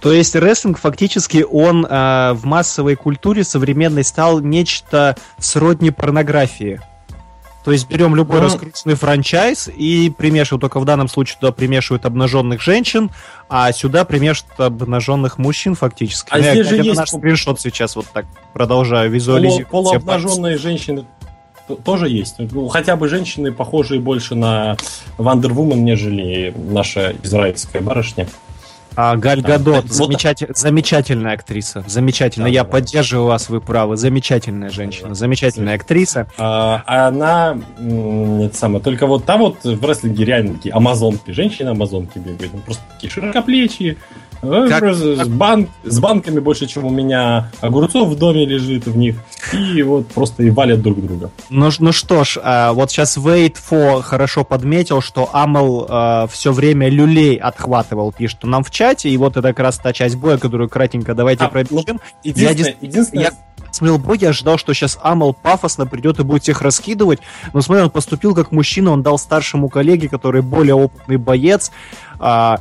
То 0.00 0.12
есть 0.12 0.34
рестлинг 0.34 0.78
фактически 0.78 1.44
он 1.48 1.86
э, 1.86 2.32
в 2.34 2.44
массовой 2.44 2.96
культуре 2.96 3.44
современной 3.44 4.04
стал 4.04 4.40
нечто 4.40 5.16
сродни 5.38 5.90
порнографии. 5.90 6.80
То 7.64 7.70
есть 7.70 7.88
берем 7.88 8.16
любой 8.16 8.40
ну, 8.40 8.46
раскрученный 8.46 8.94
франчайз 8.94 9.68
и 9.68 10.10
примешиваем, 10.10 10.60
только 10.60 10.80
в 10.80 10.84
данном 10.84 11.08
случае 11.08 11.38
туда 11.40 11.52
примешивают 11.52 12.04
обнаженных 12.04 12.60
женщин, 12.60 13.10
а 13.48 13.70
сюда 13.72 14.04
примешивают 14.04 14.58
обнаженных 14.58 15.38
мужчин 15.38 15.74
фактически. 15.74 16.28
А 16.30 16.38
ну, 16.38 16.42
здесь 16.42 16.68
же 16.68 16.76
есть... 16.76 16.96
наш 16.96 17.10
скриншот 17.10 17.60
сейчас 17.60 17.94
вот 17.94 18.06
так 18.12 18.26
продолжаю 18.52 19.10
визуализировать. 19.10 19.68
Полу, 19.68 19.84
полуобнаженные 19.84 20.58
женщины 20.58 21.04
тоже 21.84 22.08
есть. 22.08 22.36
Ну, 22.38 22.68
хотя 22.68 22.96
бы 22.96 23.08
женщины, 23.08 23.52
похожие 23.52 24.00
больше 24.00 24.34
на 24.34 24.76
Вандервумен, 25.18 25.84
нежели 25.84 26.52
наша 26.56 27.14
израильская 27.22 27.80
барышня. 27.80 28.26
А 28.96 29.16
Галь 29.16 29.40
Гадот, 29.40 29.86
да, 29.86 29.92
замечатель, 29.92 30.46
вот... 30.48 30.58
замечательная 30.58 31.34
актриса. 31.34 31.84
Замечательная. 31.86 32.48
Да, 32.48 32.52
Я 32.52 32.64
да. 32.64 32.70
поддерживаю 32.70 33.26
вас, 33.26 33.48
вы 33.48 33.60
правы. 33.60 33.96
Замечательная 33.96 34.70
женщина, 34.70 35.10
да, 35.10 35.14
замечательная 35.14 35.74
актриса. 35.76 36.26
А, 36.36 36.82
она, 36.86 37.58
это 37.78 38.56
самое, 38.56 38.82
только 38.82 39.06
вот 39.06 39.24
там 39.24 39.40
вот 39.40 39.64
в 39.64 39.84
рестлинге 39.86 40.24
реально 40.24 40.54
такие 40.54 40.74
амазонки, 40.74 41.30
женщины-амазонки 41.30 42.18
бегают. 42.18 42.52
Просто 42.64 42.82
такие 42.94 43.10
широкоплечие, 43.10 43.96
ну, 44.31 44.31
как... 44.42 44.94
С, 44.94 45.28
бан... 45.28 45.68
с 45.84 46.00
банками 46.00 46.40
больше, 46.40 46.66
чем 46.66 46.84
у 46.84 46.90
меня 46.90 47.50
огурцов 47.60 48.08
в 48.08 48.18
доме 48.18 48.44
лежит 48.44 48.86
в 48.86 48.96
них. 48.96 49.16
И 49.52 49.82
вот 49.82 50.08
просто 50.08 50.42
и 50.42 50.50
валят 50.50 50.82
друг 50.82 51.00
друга. 51.00 51.30
Ну, 51.48 51.70
ну 51.78 51.92
что 51.92 52.24
ж, 52.24 52.38
а, 52.42 52.72
вот 52.72 52.90
сейчас 52.90 53.16
Wait 53.16 53.56
for 53.70 54.02
хорошо 54.02 54.44
подметил, 54.44 55.00
что 55.00 55.30
Амел 55.32 55.86
а, 55.88 56.26
все 56.26 56.52
время 56.52 56.88
люлей 56.88 57.36
отхватывал, 57.36 58.12
пишет 58.12 58.42
нам 58.42 58.64
в 58.64 58.70
чате. 58.70 59.08
И 59.10 59.16
вот 59.16 59.36
это 59.36 59.48
как 59.48 59.60
раз 59.60 59.78
та 59.78 59.92
часть 59.92 60.16
боя, 60.16 60.38
которую 60.38 60.68
кратенько 60.68 61.14
давайте 61.14 61.44
а, 61.44 61.48
пробежим. 61.48 61.84
Ну, 61.86 62.00
единственное, 62.24 62.76
я, 62.80 62.88
единственное... 62.88 63.24
Я 63.24 63.32
смотрел 63.74 63.98
бой, 63.98 64.18
я 64.20 64.30
ожидал, 64.30 64.58
что 64.58 64.74
сейчас 64.74 64.98
Амал 65.02 65.32
пафосно 65.32 65.86
придет 65.86 66.18
и 66.18 66.24
будет 66.24 66.42
всех 66.42 66.62
раскидывать, 66.62 67.20
но 67.52 67.60
смотри, 67.62 67.84
он 67.84 67.90
поступил 67.90 68.34
как 68.34 68.52
мужчина, 68.52 68.90
он 68.90 69.02
дал 69.02 69.18
старшему 69.18 69.68
коллеге, 69.68 70.08
который 70.08 70.42
более 70.42 70.74
опытный 70.74 71.16
боец, 71.16 71.70
а, 72.18 72.60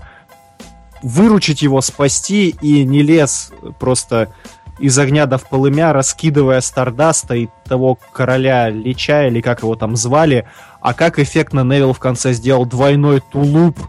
выручить 1.01 1.61
его, 1.61 1.81
спасти, 1.81 2.49
и 2.61 2.83
не 2.83 3.01
лез 3.01 3.51
просто 3.79 4.33
из 4.79 4.97
огня 4.97 5.25
до 5.27 5.37
в 5.37 5.47
полымя, 5.47 5.93
раскидывая 5.93 6.61
Стардаста 6.61 7.35
и 7.35 7.49
того 7.65 7.97
короля 8.11 8.69
Лича, 8.69 9.27
или 9.27 9.41
как 9.41 9.61
его 9.61 9.75
там 9.75 9.95
звали, 9.95 10.47
а 10.81 10.93
как 10.93 11.19
эффектно 11.19 11.63
Невил 11.63 11.93
в 11.93 11.99
конце 11.99 12.33
сделал 12.33 12.65
двойной 12.65 13.21
тулуп 13.21 13.79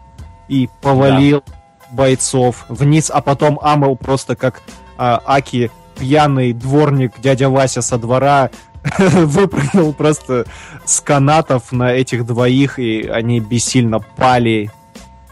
и 0.48 0.68
повалил 0.82 1.42
да. 1.46 1.54
бойцов 1.90 2.66
вниз, 2.68 3.10
а 3.12 3.22
потом 3.22 3.58
Амел 3.62 3.96
просто 3.96 4.36
как 4.36 4.60
а, 4.98 5.22
Аки 5.24 5.70
пьяный 5.98 6.52
дворник 6.52 7.20
дядя 7.20 7.48
Вася 7.48 7.80
со 7.80 7.96
двора 7.96 8.50
выпрыгнул 8.98 9.94
просто 9.94 10.44
с 10.84 11.00
канатов 11.00 11.72
на 11.72 11.92
этих 11.92 12.26
двоих, 12.26 12.78
и 12.78 13.02
они 13.06 13.40
бессильно 13.40 14.00
пали 14.00 14.70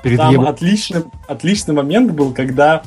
перед 0.03 0.19
Там 0.19 0.33
его... 0.33 0.49
отличный, 0.49 1.05
отличный 1.29 1.75
момент 1.75 2.13
был, 2.13 2.33
когда 2.33 2.83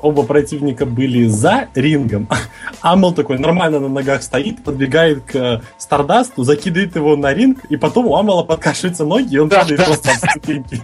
оба 0.00 0.22
противника 0.22 0.86
были 0.86 1.26
за 1.26 1.68
рингом. 1.74 2.28
Амел 2.80 3.12
такой 3.12 3.38
нормально 3.38 3.80
на 3.80 3.88
ногах 3.88 4.22
стоит, 4.22 4.62
подбегает 4.62 5.24
к 5.24 5.62
Стардасту, 5.76 6.44
закидывает 6.44 6.94
его 6.96 7.16
на 7.16 7.32
ринг, 7.32 7.64
и 7.68 7.76
потом 7.76 8.06
у 8.06 8.16
Амела 8.16 8.44
подкашиваются 8.44 9.04
ноги, 9.04 9.34
и 9.34 9.38
он 9.38 9.48
Да, 9.48 9.60
падает 9.60 9.80
да. 9.80 9.86
просто 9.86 10.10
в 10.10 10.30
ступеньки. 10.30 10.82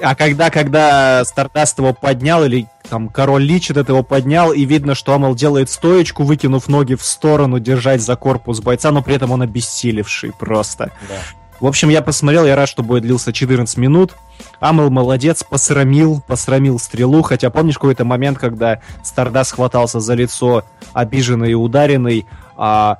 А 0.00 0.14
когда, 0.14 0.50
когда 0.50 1.24
Стардаст 1.24 1.78
его 1.78 1.92
поднял, 1.92 2.44
или 2.44 2.68
там 2.88 3.08
король 3.08 3.42
Лич 3.42 3.70
этот 3.70 3.88
его 3.88 4.02
поднял, 4.02 4.52
и 4.52 4.64
видно, 4.64 4.94
что 4.94 5.14
Амел 5.14 5.34
делает 5.34 5.70
стоечку, 5.70 6.22
выкинув 6.24 6.68
ноги 6.68 6.94
в 6.94 7.04
сторону, 7.04 7.58
держать 7.58 8.02
за 8.02 8.16
корпус 8.16 8.60
бойца, 8.60 8.90
но 8.90 9.02
при 9.02 9.16
этом 9.16 9.32
он 9.32 9.42
обессилевший 9.42 10.32
просто. 10.32 10.92
Да. 11.08 11.14
В 11.60 11.66
общем, 11.66 11.88
я 11.88 12.02
посмотрел, 12.02 12.44
я 12.44 12.56
рад, 12.56 12.68
что 12.68 12.82
бой 12.82 13.00
длился 13.00 13.32
14 13.32 13.76
минут. 13.76 14.14
Амел 14.60 14.90
молодец, 14.90 15.44
посрамил, 15.44 16.22
посрамил 16.26 16.78
стрелу, 16.78 17.22
хотя 17.22 17.50
помнишь 17.50 17.76
какой-то 17.76 18.04
момент, 18.04 18.38
когда 18.38 18.80
Стардас 19.02 19.52
хватался 19.52 20.00
за 20.00 20.14
лицо, 20.14 20.64
обиженный 20.92 21.52
и 21.52 21.54
ударенный, 21.54 22.26
а 22.56 22.98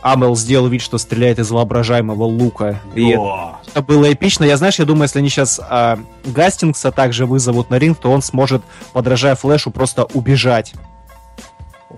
Амел 0.00 0.36
сделал 0.36 0.68
вид, 0.68 0.82
что 0.82 0.98
стреляет 0.98 1.38
из 1.38 1.50
воображаемого 1.50 2.24
лука. 2.24 2.80
И 2.94 3.14
О, 3.14 3.58
это 3.66 3.82
было 3.82 4.12
эпично. 4.12 4.44
Я, 4.44 4.56
знаешь, 4.56 4.78
я 4.78 4.84
думаю, 4.84 5.04
если 5.04 5.18
они 5.18 5.28
сейчас 5.28 5.60
а, 5.62 5.98
Гастингса 6.24 6.92
также 6.92 7.26
вызовут 7.26 7.70
на 7.70 7.78
ринг, 7.78 7.98
то 7.98 8.10
он 8.10 8.22
сможет, 8.22 8.62
подражая 8.92 9.34
Флэшу, 9.34 9.70
просто 9.70 10.04
убежать. 10.04 10.74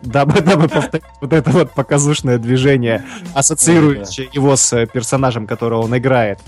Дабы, 0.02 0.40
дабы 0.40 0.68
повторить 0.68 1.04
вот 1.20 1.32
это 1.32 1.50
вот 1.50 1.72
показушное 1.72 2.38
движение, 2.38 3.04
ассоциирующее 3.34 4.28
его 4.32 4.56
с 4.56 4.72
э, 4.72 4.86
персонажем, 4.86 5.46
которого 5.46 5.82
он 5.82 5.96
играет. 5.96 6.38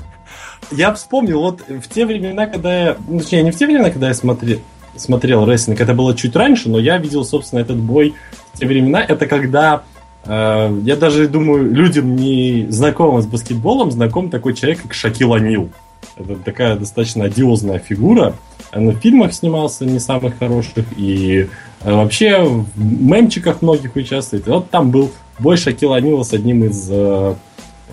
Я 0.71 0.95
вспомнил, 0.95 1.41
вот 1.41 1.61
в 1.69 1.89
те 1.89 2.07
времена, 2.07 2.47
когда 2.47 2.83
я... 2.85 2.97
Ну, 3.07 3.21
точнее, 3.21 3.43
не 3.43 3.51
в 3.51 3.57
те 3.57 3.67
времена, 3.67 3.91
когда 3.91 4.09
я 4.09 4.15
смотри, 4.15 4.61
смотрел 4.97 5.45
рестлинг, 5.45 5.81
это 5.81 5.93
было 5.93 6.17
чуть 6.17 6.35
раньше, 6.35 6.71
но 6.71 6.79
я 6.79 6.97
видел, 6.99 7.25
собственно, 7.25 7.61
этот 7.61 7.77
бой 7.77 8.15
в 8.55 8.59
те 8.59 8.67
времена. 8.67 9.03
Это 9.03 9.27
когда... 9.27 9.83
э, 10.25 10.81
я 10.85 10.97
даже 10.97 11.29
думаю, 11.29 11.71
людям 11.71 12.17
не 12.17 12.67
знакомым 12.71 13.21
с 13.21 13.27
баскетболом 13.27 13.91
знаком 13.91 14.31
такой 14.31 14.55
человек, 14.55 14.83
как 14.83 14.95
Шакил 14.95 15.35
Анил. 15.35 15.71
Это 16.17 16.37
такая 16.37 16.77
достаточно 16.77 17.25
одиозная 17.25 17.79
фигура. 17.79 18.35
Он 18.75 18.91
в 18.91 18.99
фильмах 18.99 19.35
снимался 19.35 19.85
не 19.85 19.99
самых 19.99 20.39
хороших, 20.39 20.87
и 20.97 21.49
вообще 21.85 22.43
в 22.43 22.67
мемчиках 22.77 23.63
многих 23.63 23.97
участвует. 23.97 24.47
Вот 24.47 24.71
там 24.71 24.91
был 24.91 25.11
бой 25.39 25.57
Шакила 25.57 25.97
Анила 25.97 26.23
с 26.23 26.33
одним 26.33 26.65
из 26.65 26.89
э, 26.91 27.35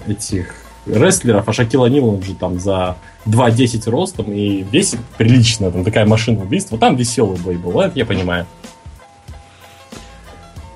этих 0.07 0.55
рестлеров, 0.85 1.47
а 1.47 1.53
Шакил 1.53 1.83
Анил, 1.83 2.07
он 2.07 2.23
же 2.23 2.35
там 2.35 2.59
за 2.59 2.97
2.10 3.25 3.89
ростом 3.89 4.31
и 4.31 4.63
весит 4.63 4.99
прилично, 5.17 5.71
там 5.71 5.83
такая 5.83 6.05
машина 6.05 6.41
убийства. 6.41 6.77
Там 6.77 6.95
веселый 6.95 7.39
бой 7.39 7.57
был, 7.57 7.79
это 7.79 7.97
я 7.97 8.05
понимаю. 8.05 8.45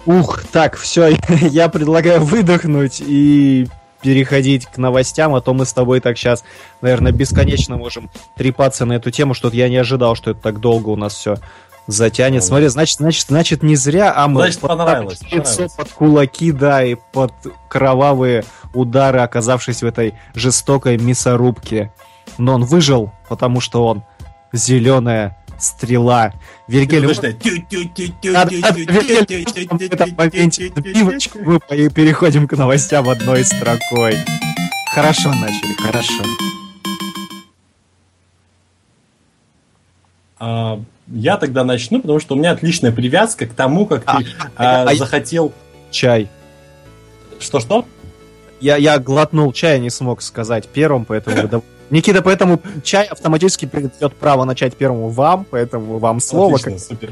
Ух, 0.05 0.43
так, 0.51 0.75
все, 0.75 1.15
я 1.41 1.69
предлагаю 1.69 2.23
выдохнуть 2.23 3.01
и 3.05 3.67
переходить 4.01 4.65
к 4.65 4.77
новостям, 4.77 5.33
а 5.33 5.39
то 5.39 5.53
мы 5.53 5.65
с 5.65 5.71
тобой 5.71 6.01
так 6.01 6.17
сейчас, 6.17 6.43
наверное, 6.81 7.13
бесконечно 7.13 7.77
можем 7.77 8.11
трепаться 8.35 8.85
на 8.85 8.93
эту 8.93 9.11
тему, 9.11 9.33
что 9.33 9.49
я 9.49 9.69
не 9.69 9.77
ожидал, 9.77 10.15
что 10.15 10.31
это 10.31 10.41
так 10.41 10.59
долго 10.59 10.89
у 10.89 10.97
нас 10.97 11.13
все 11.13 11.37
затянет. 11.87 12.43
Смотри, 12.43 12.67
значит, 12.67 12.97
значит, 12.97 13.27
значит, 13.27 13.63
не 13.63 13.75
зря, 13.75 14.13
а 14.15 14.27
мы 14.27 14.41
Значит, 14.41 14.59
понравилось, 14.59 15.21
лицо 15.21 15.43
понравилось. 15.43 15.73
под 15.73 15.89
кулаки, 15.89 16.51
да, 16.51 16.83
и 16.83 16.95
под 17.11 17.33
кровавые 17.69 18.45
удары, 18.73 19.19
оказавшись 19.19 19.81
в 19.83 19.85
этой 19.85 20.13
жестокой 20.33 20.97
мясорубке. 20.97 21.91
Но 22.37 22.53
он 22.53 22.63
выжил, 22.63 23.11
потому 23.29 23.59
что 23.59 23.85
он 23.85 24.03
зеленая 24.51 25.37
стрела. 25.59 26.33
Вильгельм, 26.67 27.07
мы 27.07 27.19
переходим 31.89 32.47
к 32.47 32.53
новостям 32.53 33.09
одной 33.09 33.43
строкой. 33.43 34.17
Хорошо 34.93 35.33
начали, 35.33 35.73
хорошо. 35.73 36.23
А, 41.13 41.17
Я 41.17 41.37
тогда 41.37 41.63
начну, 41.63 42.01
потому 42.01 42.19
что 42.19 42.35
у 42.35 42.37
меня 42.37 42.51
отличная 42.51 42.91
привязка 42.91 43.45
к 43.45 43.53
тому, 43.53 43.85
как 43.85 44.01
ты 44.03 44.25
а, 44.55 44.83
а, 44.83 44.89
а- 44.89 44.95
захотел... 44.95 45.53
Чай. 45.91 46.27
Что-что? 47.39 47.85
Я, 48.59 48.77
я 48.77 48.97
глотнул 48.97 49.51
чая, 49.53 49.77
не 49.77 49.89
смог 49.89 50.21
сказать 50.21 50.67
первым, 50.67 51.05
поэтому... 51.05 51.63
Никита, 51.89 52.21
поэтому 52.21 52.59
чай 52.83 53.05
автоматически 53.05 53.65
передает 53.65 54.15
право 54.15 54.45
начать 54.45 54.75
первому 54.75 55.09
вам, 55.09 55.45
поэтому 55.49 55.99
вам 55.99 56.19
слово. 56.19 56.55
Отлично, 56.55 56.79
супер. 56.79 57.11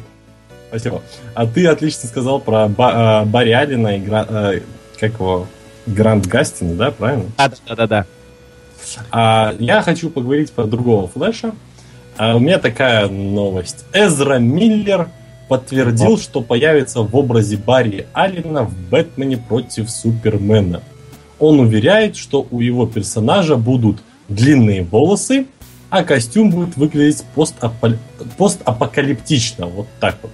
Спасибо. 0.69 1.01
А 1.35 1.45
ты 1.45 1.67
отлично 1.67 2.07
сказал 2.07 2.39
про 2.39 2.67
Ба- 2.69 3.23
э, 3.23 3.29
Барри 3.29 3.51
Аллена 3.51 3.97
и 3.97 3.99
Гра- 3.99 4.25
э, 4.27 4.61
как 4.99 5.13
его? 5.13 5.47
Грант 5.85 6.25
Гастина, 6.27 6.75
да, 6.75 6.91
правильно? 6.91 7.25
Да, 7.37 7.51
да, 7.67 7.75
да, 7.75 7.87
да. 7.87 8.05
А 9.11 9.55
я 9.59 9.81
хочу 9.81 10.09
поговорить 10.09 10.51
про 10.51 10.63
другого 10.65 11.07
Флэша. 11.09 11.53
А 12.17 12.35
у 12.35 12.39
меня 12.39 12.59
такая 12.59 13.07
новость. 13.07 13.85
Эзра 13.93 14.37
Миллер 14.37 15.09
подтвердил, 15.47 16.17
что 16.17 16.41
появится 16.41 17.01
в 17.01 17.15
образе 17.15 17.57
Барри 17.57 18.07
Аллена 18.13 18.63
в 18.63 18.73
«Бэтмене 18.89 19.37
против 19.37 19.89
Супермена». 19.89 20.81
Он 21.39 21.59
уверяет, 21.59 22.15
что 22.15 22.47
у 22.51 22.59
его 22.61 22.85
персонажа 22.85 23.55
будут 23.55 24.01
длинные 24.29 24.83
волосы, 24.83 25.47
а 25.89 26.03
костюм 26.03 26.51
будет 26.51 26.77
выглядеть 26.77 27.23
постапо- 27.35 27.97
постапокалиптично. 28.37 29.65
Вот 29.65 29.87
так 29.99 30.17
вот. 30.21 30.31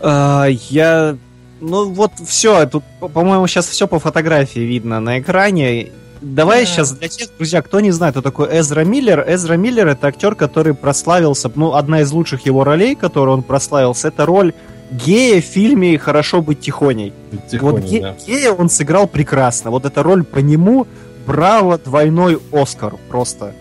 А, 0.00 0.46
я... 0.68 1.16
Ну 1.60 1.90
вот 1.90 2.12
все, 2.26 2.66
тут, 2.66 2.84
по- 3.00 3.08
по-моему, 3.08 3.46
сейчас 3.46 3.66
все 3.66 3.86
по 3.88 3.98
фотографии 3.98 4.60
видно 4.60 5.00
на 5.00 5.18
экране. 5.18 5.90
Давай 6.20 6.60
Да. 6.60 6.66
сейчас 6.66 6.92
для 6.92 7.08
тех, 7.08 7.28
друзья, 7.36 7.62
кто 7.62 7.80
не 7.80 7.90
знает, 7.92 8.12
кто 8.14 8.22
такой 8.22 8.48
Эзра 8.58 8.84
Миллер. 8.84 9.24
Эзра 9.26 9.54
Миллер 9.54 9.88
это 9.88 10.08
актер, 10.08 10.34
который 10.34 10.74
прославился, 10.74 11.50
ну, 11.54 11.74
одна 11.74 12.02
из 12.02 12.12
лучших 12.12 12.44
его 12.46 12.62
ролей, 12.64 12.94
которую 12.94 13.38
он 13.38 13.42
прославился, 13.42 14.08
это 14.08 14.26
роль 14.26 14.52
гея 14.90 15.40
в 15.40 15.44
фильме 15.44 15.96
«Хорошо 15.98 16.42
быть 16.42 16.60
тихоней». 16.60 17.12
Тихоня, 17.50 17.72
вот 17.72 17.84
ге- 17.90 18.00
да. 18.00 18.16
гея 18.26 18.52
он 18.52 18.68
сыграл 18.68 19.06
прекрасно. 19.06 19.70
Вот 19.70 19.86
эта 19.86 20.02
роль 20.02 20.24
по 20.24 20.38
нему, 20.40 20.86
браво, 21.26 21.78
двойной 21.78 22.38
Оскар 22.52 22.94
просто. 23.08 23.54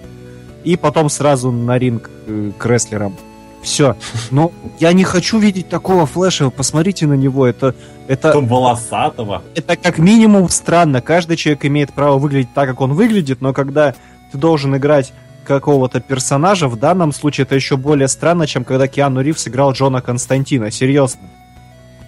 И 0.65 0.75
потом 0.75 1.09
сразу 1.09 1.51
на 1.51 1.77
ринг 1.77 2.09
э, 2.27 2.51
к 2.57 2.65
рестлерам. 2.65 3.15
Все. 3.61 3.95
Но 4.31 4.51
я 4.79 4.93
не 4.93 5.03
хочу 5.03 5.37
видеть 5.39 5.69
такого 5.69 6.05
флеша. 6.05 6.49
Посмотрите 6.49 7.07
на 7.07 7.13
него. 7.13 7.45
Это, 7.45 7.75
это, 8.07 8.29
Потом 8.29 8.47
волосатого. 8.47 9.41
это 9.55 9.75
как 9.75 9.97
минимум 9.97 10.49
странно. 10.49 11.01
Каждый 11.01 11.35
человек 11.37 11.65
имеет 11.65 11.93
право 11.93 12.17
выглядеть 12.17 12.53
так, 12.53 12.69
как 12.69 12.81
он 12.81 12.93
выглядит, 12.93 13.41
но 13.41 13.53
когда 13.53 13.93
ты 14.31 14.37
должен 14.37 14.75
играть 14.77 15.11
какого-то 15.45 15.99
персонажа, 15.99 16.67
в 16.67 16.77
данном 16.77 17.11
случае 17.11 17.43
это 17.45 17.55
еще 17.55 17.75
более 17.75 18.07
странно, 18.07 18.47
чем 18.47 18.63
когда 18.63 18.87
Киану 18.87 19.21
Ривз 19.21 19.47
играл 19.47 19.73
Джона 19.73 20.01
Константина. 20.01 20.71
Серьезно. 20.71 21.21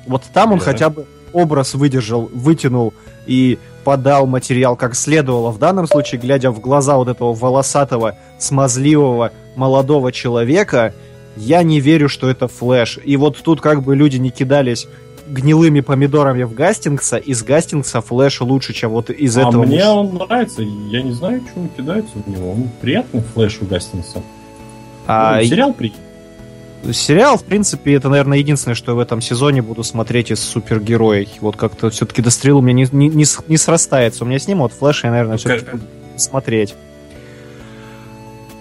Вот 0.07 0.23
там 0.33 0.53
он 0.53 0.59
Да. 0.59 0.65
хотя 0.65 0.89
бы 0.89 1.05
образ 1.33 1.73
выдержал, 1.73 2.29
вытянул 2.33 2.93
и 3.25 3.57
подал 3.83 4.25
материал 4.27 4.75
как 4.75 4.95
следовало. 4.95 5.51
В 5.51 5.57
данном 5.59 5.87
случае, 5.87 6.21
глядя 6.21 6.51
в 6.51 6.59
глаза 6.59 6.97
вот 6.97 7.07
этого 7.07 7.33
волосатого, 7.33 8.15
смазливого, 8.37 9.31
молодого 9.55 10.11
человека, 10.11 10.93
я 11.35 11.63
не 11.63 11.79
верю, 11.79 12.09
что 12.09 12.29
это 12.29 12.47
Флэш. 12.47 12.99
И 13.03 13.17
вот 13.17 13.37
тут 13.37 13.61
как 13.61 13.83
бы 13.83 13.95
люди 13.95 14.17
не 14.17 14.31
кидались 14.31 14.87
гнилыми 15.27 15.79
помидорами 15.79 16.43
в 16.43 16.53
Гастина, 16.53 17.17
из 17.17 17.43
Гастина 17.43 18.01
Флэш 18.01 18.41
лучше, 18.41 18.73
чем 18.73 18.91
вот 18.91 19.09
из 19.09 19.37
а 19.37 19.41
этого. 19.41 19.63
мне 19.63 19.85
он 19.85 20.13
нравится. 20.15 20.61
Я 20.61 21.01
не 21.01 21.13
знаю, 21.13 21.41
что 21.49 21.67
кидается 21.77 22.11
в 22.15 22.27
него. 22.27 22.51
Он 22.51 22.69
приятный 22.81 23.21
флэш 23.21 23.59
у 23.61 23.65
Гастина. 23.65 24.21
А, 25.07 25.37
Ну, 25.37 25.45
сериал 25.45 25.73
приятный. 25.73 26.03
Сериал, 26.93 27.37
в 27.37 27.43
принципе, 27.43 27.93
это, 27.93 28.09
наверное, 28.09 28.39
единственное, 28.39 28.73
что 28.73 28.91
я 28.91 28.95
в 28.95 28.99
этом 28.99 29.21
сезоне 29.21 29.61
буду 29.61 29.83
смотреть 29.83 30.31
из 30.31 30.39
супергероев. 30.39 31.29
Вот 31.39 31.55
как-то 31.55 31.91
все-таки 31.91 32.23
до 32.23 32.31
стрелы 32.31 32.59
у 32.59 32.61
меня 32.63 32.87
не, 32.91 33.07
не, 33.07 33.25
не, 33.47 33.57
срастается. 33.57 34.23
У 34.23 34.27
меня 34.27 34.39
с 34.39 34.47
ним 34.47 34.59
вот 34.59 34.73
флэш, 34.73 35.03
я, 35.03 35.11
наверное, 35.11 35.33
Ну, 35.33 35.37
все-таки 35.37 35.77
смотреть. 36.17 36.73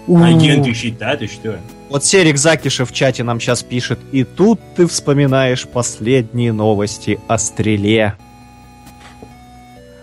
Агенты 0.07 0.73
щита, 0.73 1.15
ты 1.15 1.27
что? 1.27 1.57
Вот 1.89 2.03
Серик 2.05 2.37
Закишев 2.37 2.89
в 2.89 2.93
чате 2.93 3.23
нам 3.23 3.39
сейчас 3.39 3.63
пишет. 3.63 3.99
И 4.11 4.23
тут 4.23 4.59
ты 4.75 4.87
вспоминаешь 4.87 5.67
последние 5.67 6.53
новости 6.53 7.19
о 7.27 7.37
стреле. 7.37 8.15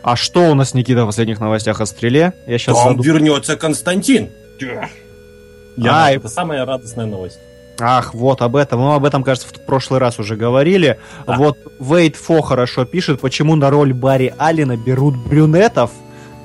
А 0.02 0.16
что 0.16 0.50
у 0.50 0.54
нас, 0.54 0.74
Никита, 0.74 1.04
в 1.04 1.06
последних 1.06 1.40
новостях 1.40 1.80
о 1.80 1.86
стреле? 1.86 2.32
Я 2.46 2.58
сейчас 2.58 2.82
Там 2.82 3.00
вернется 3.00 3.56
Константин. 3.56 4.30
Я, 5.76 6.06
А, 6.06 6.12
и- 6.12 6.16
это 6.16 6.28
самая 6.28 6.64
радостная 6.64 7.06
новость. 7.06 7.38
Ах, 7.80 8.12
вот 8.14 8.42
об 8.42 8.56
этом. 8.56 8.80
Мы 8.80 8.94
об 8.94 9.04
этом, 9.04 9.22
кажется, 9.22 9.48
в 9.48 9.52
прошлый 9.64 10.00
раз 10.00 10.18
уже 10.18 10.34
говорили. 10.34 10.98
Да. 11.26 11.36
Вот 11.36 11.56
Вейт 11.78 12.16
Фо 12.16 12.42
хорошо 12.42 12.84
пишет, 12.84 13.20
почему 13.20 13.54
на 13.54 13.70
роль 13.70 13.92
Барри 13.92 14.34
Аллена 14.36 14.76
берут 14.76 15.16
брюнетов. 15.16 15.90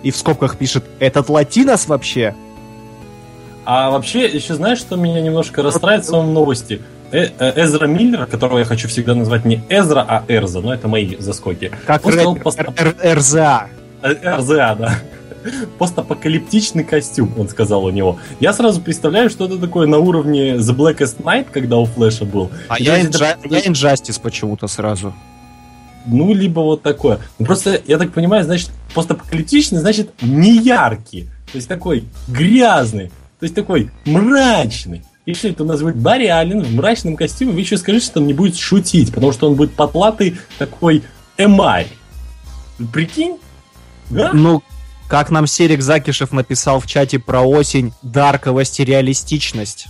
И 0.04 0.12
в 0.12 0.18
скобках 0.18 0.58
пишет, 0.58 0.84
этот 1.00 1.30
латинос 1.30 1.88
вообще? 1.88 2.36
А 3.66 3.90
вообще, 3.92 4.26
еще 4.28 4.56
знаешь, 4.56 4.80
что 4.80 4.96
меня 4.96 5.22
немножко 5.22 5.62
расстраивает 5.62 6.06
в 6.06 6.10
самом 6.10 6.34
новости? 6.34 6.82
Э, 7.12 7.30
э, 7.38 7.64
Эзра 7.64 7.86
Миллер, 7.86 8.26
которого 8.26 8.60
я 8.60 8.66
хочу 8.66 8.88
всегда 8.88 9.14
назвать 9.16 9.46
не 9.46 9.62
Эзра, 9.70 10.04
а 10.08 10.24
Эрза, 10.28 10.62
но 10.62 10.74
это 10.74 10.88
мои 10.88 11.16
заскоки. 11.18 11.72
Как 11.86 12.06
рэпер, 12.06 12.74
Р- 12.78 13.18
РЗА. 13.18 13.68
Э, 14.02 14.38
РЗА, 14.38 14.76
да. 14.80 14.96
Постапокалиптичный 15.78 16.84
костюм, 16.84 17.34
он 17.38 17.50
сказал 17.50 17.84
у 17.86 17.90
него. 17.90 18.18
Я 18.40 18.54
сразу 18.54 18.82
представляю, 18.82 19.30
что 19.30 19.46
это 19.46 19.58
такое 19.58 19.88
на 19.88 19.98
уровне 19.98 20.56
The 20.56 20.76
Blackest 20.76 21.22
Night, 21.22 21.48
когда 21.52 21.78
у 21.78 21.86
Флэша 21.86 22.26
был. 22.26 22.50
А 22.70 22.80
я, 22.80 22.98
это- 22.98 23.38
я 23.50 23.68
Инжастис 23.68 24.18
почему-то 24.20 24.68
сразу. 24.68 25.14
Ну, 26.06 26.34
либо 26.34 26.60
вот 26.62 26.82
такое. 26.82 27.20
Ну, 27.40 27.46
просто, 27.46 27.80
я 27.88 27.98
так 27.98 28.12
понимаю, 28.12 28.44
значит, 28.44 28.72
постапокалиптичный, 28.94 29.80
значит, 29.80 30.10
не 30.22 30.58
яркий. 30.58 31.24
То 31.52 31.58
есть 31.58 31.68
такой 31.70 32.06
грязный. 32.28 33.12
То 33.44 33.46
есть 33.46 33.56
такой 33.56 33.92
мрачный. 34.06 35.04
И 35.26 35.34
что 35.34 35.50
это 35.50 35.64
у 35.64 35.66
нас 35.66 35.82
будет 35.82 35.98
Барри 35.98 36.28
Аллен 36.28 36.62
в 36.62 36.74
мрачном 36.76 37.18
костюме? 37.18 37.52
Вы 37.52 37.60
еще 37.60 37.76
скажите, 37.76 38.06
что 38.06 38.22
он 38.22 38.28
не 38.28 38.34
будет 38.34 38.56
шутить, 38.56 39.14
потому 39.14 39.34
что 39.34 39.50
он 39.50 39.56
будет 39.56 39.74
потлатый 39.74 40.38
такой 40.58 41.04
эмарь. 41.38 41.90
Прикинь? 42.94 43.38
Да? 44.10 44.32
Ну, 44.32 44.64
как 45.10 45.30
нам 45.30 45.46
Серик 45.46 45.82
Закишев 45.82 46.32
написал 46.32 46.80
в 46.80 46.88
чате 46.88 47.20
про 47.20 47.42
осень, 47.42 47.92
дарковость 48.02 48.80
и 48.80 48.86
реалистичность. 48.86 49.88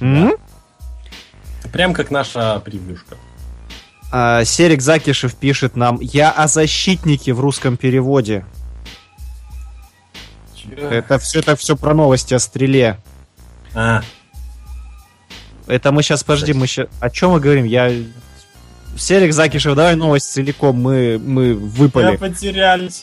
М? 0.00 0.34
Прям 1.72 1.94
как 1.94 2.10
наша 2.10 2.60
превьюшка. 2.60 3.16
А, 4.12 4.44
Серик 4.44 4.82
Закишев 4.82 5.34
пишет 5.34 5.76
нам 5.76 5.98
«Я 6.02 6.30
о 6.30 6.46
защитнике» 6.46 7.32
в 7.32 7.40
русском 7.40 7.78
переводе. 7.78 8.44
Это 10.70 11.18
все, 11.18 11.40
это 11.40 11.56
все 11.56 11.76
про 11.76 11.94
новости 11.94 12.34
о 12.34 12.38
стреле. 12.38 12.98
А, 13.74 14.02
Это 15.66 15.92
мы 15.92 16.02
сейчас, 16.02 16.22
подожди, 16.22 16.52
мы 16.52 16.66
сейчас... 16.66 16.86
О 17.00 17.10
чем 17.10 17.32
мы 17.32 17.40
говорим? 17.40 17.64
Я... 17.64 17.90
Серик 18.96 19.32
Закишев, 19.32 19.74
давай 19.74 19.96
новость 19.96 20.30
целиком, 20.32 20.76
мы, 20.76 21.18
мы 21.18 21.48
я 21.48 21.54
выпали, 21.54 22.16
потерялись. 22.16 23.02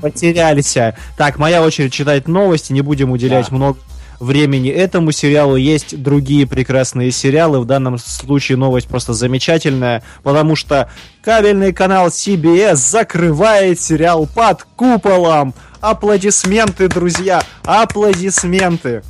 потерялись. 0.00 0.76
Так, 1.16 1.38
моя 1.38 1.62
очередь 1.62 1.92
читать 1.92 2.28
новости, 2.28 2.72
не 2.72 2.80
будем 2.80 3.10
уделять 3.10 3.48
Да. 3.50 3.56
много 3.56 3.78
времени 4.20 4.70
этому 4.70 5.10
сериалу. 5.12 5.56
Есть 5.56 6.00
другие 6.00 6.46
прекрасные 6.46 7.10
сериалы, 7.10 7.60
в 7.60 7.64
данном 7.64 7.98
случае 7.98 8.56
новость 8.56 8.86
просто 8.88 9.14
замечательная, 9.14 10.02
потому 10.22 10.54
что 10.56 10.88
кабельный 11.22 11.72
канал 11.72 12.06
CBS 12.08 12.76
закрывает 12.76 13.80
сериал 13.80 14.26
«Под 14.32 14.62
куполом». 14.76 15.54
Аплодисменты, 15.80 16.88
друзья, 16.88 17.42
аплодисменты. 17.64 19.02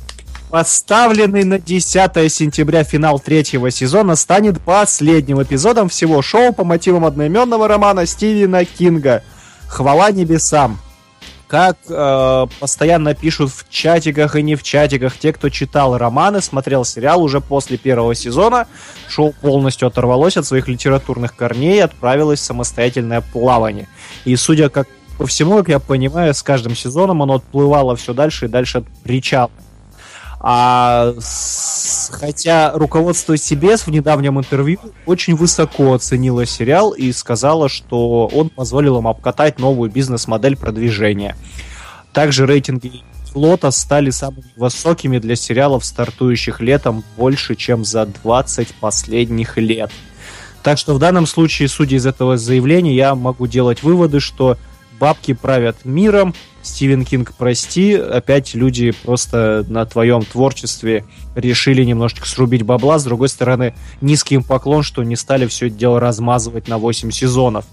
Поставленный 0.49 1.43
на 1.43 1.59
10 1.59 2.31
сентября 2.31 2.83
финал 2.83 3.19
третьего 3.19 3.69
сезона 3.69 4.15
станет 4.15 4.61
последним 4.61 5.41
эпизодом 5.41 5.89
всего 5.89 6.21
шоу 6.21 6.53
по 6.53 6.63
мотивам 6.63 7.05
одноименного 7.05 7.67
романа 7.67 8.05
Стивена 8.05 8.63
Кинга. 8.63 9.23
Хвала 9.67 10.11
небесам. 10.11 10.79
Как 11.47 11.77
э, 11.87 12.47
постоянно 12.59 13.13
пишут 13.15 13.51
в 13.51 13.69
чатиках 13.69 14.35
и 14.35 14.41
не 14.41 14.55
в 14.55 14.63
чатиках, 14.63 15.17
те, 15.17 15.31
кто 15.31 15.49
читал 15.49 15.97
романы, 15.97 16.41
смотрел 16.41 16.83
сериал 16.83 17.23
уже 17.23 17.39
после 17.39 17.77
первого 17.77 18.15
сезона, 18.15 18.67
шоу 19.07 19.33
полностью 19.33 19.87
оторвалось 19.87 20.35
от 20.35 20.45
своих 20.45 20.67
литературных 20.67 21.35
корней 21.35 21.77
и 21.77 21.81
отправилось 21.81 22.41
в 22.41 22.43
самостоятельное 22.43 23.21
плавание. 23.21 23.87
И 24.25 24.35
судя 24.35 24.67
как 24.67 24.87
по 25.17 25.25
всему, 25.25 25.57
как 25.57 25.69
я 25.69 25.79
понимаю, 25.79 26.33
с 26.33 26.43
каждым 26.43 26.75
сезоном 26.75 27.21
оно 27.23 27.35
отплывало 27.35 27.95
все 27.95 28.13
дальше 28.13 28.45
и 28.45 28.49
дальше 28.49 28.79
от 28.79 28.87
причала. 29.03 29.51
А 30.39 31.13
с- 31.19 32.11
хотя 32.13 32.71
руководство 32.73 33.33
CBS 33.33 33.85
в 33.85 33.87
недавнем 33.89 34.39
интервью 34.39 34.79
очень 35.07 35.35
высоко 35.35 35.93
оценило 35.95 36.45
сериал 36.45 36.91
и 36.91 37.11
сказала, 37.11 37.69
что 37.69 38.27
он 38.27 38.49
позволил 38.49 38.99
им 38.99 39.07
обкатать 39.07 39.59
новую 39.59 39.89
бизнес-модель 39.89 40.55
продвижения. 40.55 41.35
Также 42.13 42.45
рейтинги 42.45 43.01
флота 43.31 43.71
стали 43.71 44.11
самыми 44.11 44.45
высокими 44.55 45.17
для 45.17 45.35
сериалов, 45.35 45.83
стартующих 45.85 46.61
летом 46.61 47.03
больше, 47.17 47.55
чем 47.55 47.83
за 47.83 48.05
20 48.05 48.75
последних 48.75 49.57
лет. 49.57 49.91
Так 50.63 50.77
что 50.77 50.93
в 50.93 50.99
данном 50.99 51.25
случае, 51.25 51.67
судя 51.67 51.95
из 51.95 52.05
этого 52.05 52.37
заявления, 52.37 52.95
я 52.95 53.15
могу 53.15 53.47
делать 53.47 53.83
выводы, 53.83 54.19
что 54.19 54.57
бабки 54.99 55.33
правят 55.33 55.77
миром, 55.83 56.33
Стивен 56.67 57.05
Кинг, 57.05 57.33
прости, 57.37 57.93
опять 57.93 58.53
люди 58.53 58.91
просто 58.91 59.65
на 59.69 59.85
твоем 59.85 60.23
творчестве 60.23 61.05
решили 61.35 61.83
немножечко 61.83 62.27
срубить 62.27 62.63
бабла. 62.63 62.99
С 62.99 63.05
другой 63.05 63.29
стороны, 63.29 63.73
низкий 64.01 64.35
им 64.35 64.43
поклон, 64.43 64.83
что 64.83 65.03
не 65.03 65.15
стали 65.15 65.47
все 65.47 65.67
это 65.67 65.75
дело 65.75 65.99
размазывать 65.99 66.67
на 66.67 66.77
8 66.77 67.11
сезонов. 67.11 67.65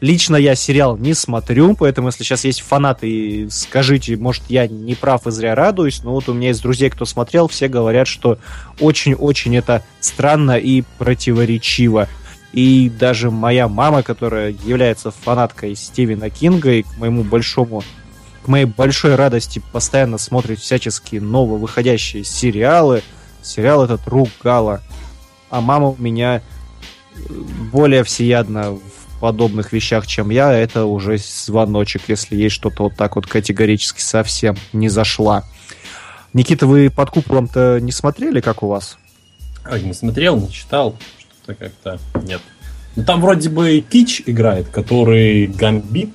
Лично 0.00 0.36
я 0.36 0.54
сериал 0.54 0.96
не 0.96 1.12
смотрю, 1.12 1.74
поэтому 1.74 2.08
если 2.08 2.22
сейчас 2.22 2.44
есть 2.44 2.60
фанаты, 2.60 3.48
скажите, 3.50 4.16
может, 4.16 4.44
я 4.48 4.68
не 4.68 4.94
прав 4.94 5.26
и 5.26 5.30
зря 5.32 5.56
радуюсь, 5.56 6.02
но 6.04 6.12
вот 6.12 6.28
у 6.28 6.34
меня 6.34 6.48
есть 6.48 6.62
друзей, 6.62 6.88
кто 6.88 7.04
смотрел, 7.04 7.48
все 7.48 7.66
говорят, 7.66 8.06
что 8.06 8.38
очень-очень 8.78 9.56
это 9.56 9.82
странно 10.00 10.56
и 10.56 10.84
противоречиво. 10.98 12.08
И 12.52 12.90
даже 12.90 13.30
моя 13.30 13.68
мама, 13.68 14.02
которая 14.02 14.50
является 14.64 15.10
фанаткой 15.10 15.76
Стивена 15.76 16.30
Кинга 16.30 16.72
и 16.72 16.82
к 16.82 16.96
моему 16.98 17.22
большому 17.22 17.82
к 18.48 18.48
моей 18.48 18.64
большой 18.64 19.14
радости 19.14 19.60
постоянно 19.72 20.16
смотрит 20.16 20.58
всяческие 20.58 21.20
новые 21.20 21.58
выходящие 21.58 22.24
сериалы. 22.24 23.02
Сериал 23.42 23.84
этот 23.84 24.06
ругала. 24.06 24.80
А 25.50 25.60
мама 25.60 25.88
у 25.88 25.96
меня 25.98 26.36
э, 26.36 27.20
более 27.70 28.04
всеядна 28.04 28.72
в 28.72 29.20
подобных 29.20 29.72
вещах, 29.74 30.06
чем 30.06 30.30
я. 30.30 30.50
Это 30.52 30.86
уже 30.86 31.18
звоночек, 31.18 32.02
если 32.08 32.36
есть 32.36 32.54
что-то 32.54 32.84
вот 32.84 32.96
так 32.96 33.16
вот 33.16 33.26
категорически 33.26 34.00
совсем 34.00 34.56
не 34.72 34.88
зашла. 34.88 35.44
Никита, 36.32 36.66
вы 36.66 36.88
под 36.88 37.10
куполом-то 37.10 37.80
не 37.80 37.92
смотрели, 37.92 38.40
как 38.40 38.62
у 38.62 38.68
вас? 38.68 38.96
Ой, 39.70 39.82
не 39.82 39.92
смотрел, 39.92 40.36
не 40.38 40.50
читал. 40.50 40.96
Что-то 41.48 41.54
как-то 41.54 41.98
нет. 42.26 42.40
Ну 42.96 43.04
там 43.04 43.20
вроде 43.20 43.48
бы 43.48 43.80
Кич 43.80 44.22
играет, 44.26 44.68
который 44.68 45.46
Гамбит 45.46 46.10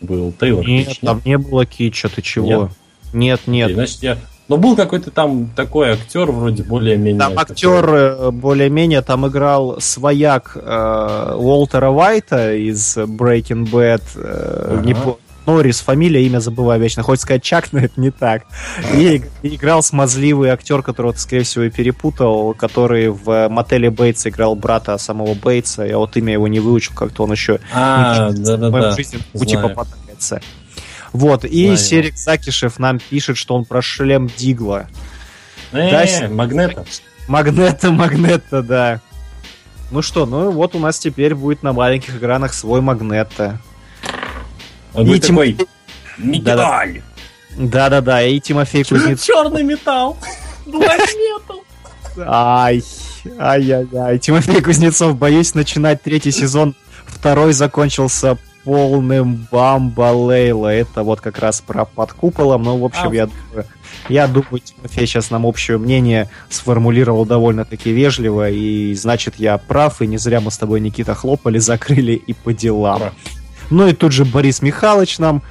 был, 0.00 0.32
Тейлор 0.32 0.66
Нет, 0.66 0.88
Кич. 0.88 0.98
там 1.00 1.20
не 1.24 1.36
было 1.38 1.66
китча, 1.66 2.08
ты 2.08 2.22
чего? 2.22 2.70
Нет, 3.12 3.40
нет. 3.46 3.66
Окей, 3.66 3.74
Значит, 3.74 4.02
я... 4.02 4.18
Но 4.48 4.56
был 4.56 4.74
какой-то 4.74 5.10
там 5.12 5.50
такой 5.54 5.90
актер, 5.90 6.30
вроде 6.32 6.62
более-менее... 6.64 7.20
Там 7.20 7.34
такой- 7.34 7.52
актер 7.52 7.88
э, 7.94 8.30
более-менее 8.32 9.02
там 9.02 9.26
играл 9.28 9.80
свояк 9.80 10.52
э, 10.56 11.34
Уолтера 11.36 11.90
Уайта 11.90 12.54
из 12.56 12.96
Breaking 12.96 13.70
Bad. 13.70 14.02
э, 14.16 14.74
Ага. 14.78 14.86
не 14.86 14.94
Норрис, 15.46 15.80
фамилия, 15.80 16.24
имя 16.26 16.38
забываю 16.38 16.80
вечно. 16.80 17.02
Хочется 17.02 17.26
сказать 17.26 17.42
Чак, 17.42 17.72
но 17.72 17.80
это 17.80 18.00
не 18.00 18.10
так. 18.10 18.44
И, 18.94 19.16
иг- 19.16 19.28
и 19.42 19.54
играл 19.56 19.82
смазливый 19.82 20.50
актер, 20.50 20.82
которого 20.82 21.12
ты, 21.14 21.18
скорее 21.20 21.42
всего, 21.44 21.64
и 21.64 21.70
перепутал, 21.70 22.54
который 22.54 23.08
в 23.08 23.48
мотеле 23.48 23.90
Бейтса 23.90 24.28
играл 24.28 24.54
брата 24.54 24.96
самого 24.98 25.34
Бейтса. 25.34 25.84
Я 25.84 25.98
вот 25.98 26.16
имя 26.16 26.34
его 26.34 26.46
не 26.46 26.60
выучил, 26.60 26.94
как-то 26.94 27.24
он 27.24 27.32
еще 27.32 27.58
А, 27.72 28.28
в 28.30 28.34
да-да-да. 28.34 28.70
моем 28.70 28.94
жизненном 28.94 29.24
пути 29.32 29.56
попадается. 29.56 30.40
Вот, 31.12 31.44
и 31.44 31.64
Знаю. 31.64 31.78
Серик 31.78 32.16
Закишев 32.16 32.78
нам 32.78 32.98
пишет, 33.00 33.36
что 33.36 33.54
он 33.56 33.64
про 33.64 33.82
шлем 33.82 34.28
Дигла. 34.36 34.86
Э, 35.72 35.90
Да, 36.20 36.28
Магнета. 36.28 36.84
Магнета, 37.26 37.90
магнета, 37.90 38.62
да. 38.62 39.00
Ну 39.90 40.02
что, 40.02 40.26
ну 40.26 40.50
вот 40.52 40.74
у 40.76 40.78
нас 40.78 40.98
теперь 40.98 41.34
будет 41.34 41.62
на 41.62 41.72
маленьких 41.72 42.16
экранах 42.16 42.52
свой 42.54 42.80
магнета. 42.80 43.58
Он 44.94 45.04
И 45.04 45.08
будет 45.08 45.22
Тим- 45.24 45.36
такой... 45.36 45.56
Металл! 46.18 46.88
Да-да-да, 47.56 48.22
и 48.22 48.38
Тимофей 48.40 48.84
Кузнецов. 48.84 49.24
Черный 49.26 49.62
металл! 49.62 50.16
Black 50.66 51.00
metal! 51.48 51.60
Ай, 52.26 52.82
ай-яй-яй. 53.38 54.18
Тимофей 54.18 54.60
Кузнецов, 54.62 55.16
боюсь 55.16 55.54
начинать 55.54 56.02
третий 56.02 56.30
сезон. 56.32 56.74
Второй 57.06 57.52
закончился 57.52 58.36
полным 58.64 59.46
бамбалейла. 59.50 60.68
Это 60.68 61.02
вот 61.02 61.20
как 61.20 61.38
раз 61.38 61.60
про 61.60 61.84
под 61.84 62.12
куполом. 62.12 62.62
Ну, 62.64 62.76
в 62.78 62.84
общем, 62.84 63.08
А. 63.10 63.14
я 63.14 63.26
думаю, 63.26 63.66
я 64.08 64.26
думаю, 64.26 64.58
Тимофей 64.60 65.06
сейчас 65.06 65.30
нам 65.30 65.44
общее 65.44 65.78
мнение 65.78 66.28
сформулировал 66.50 67.24
довольно-таки 67.24 67.90
вежливо, 67.92 68.50
и 68.50 68.94
значит, 68.94 69.34
я 69.38 69.56
прав, 69.58 70.02
и 70.02 70.06
не 70.06 70.18
зря 70.18 70.40
мы 70.40 70.50
с 70.50 70.58
тобой, 70.58 70.80
Никита, 70.80 71.14
хлопали, 71.14 71.58
закрыли 71.58 72.12
и 72.12 72.32
по 72.34 72.52
делам. 72.52 73.00
Ура. 73.02 73.12
Ну 73.70 73.86
и 73.88 73.92
тут 73.92 74.12
же 74.12 74.24
Борис 74.24 74.62
Михайлович 74.62 75.18
нам 75.18 75.42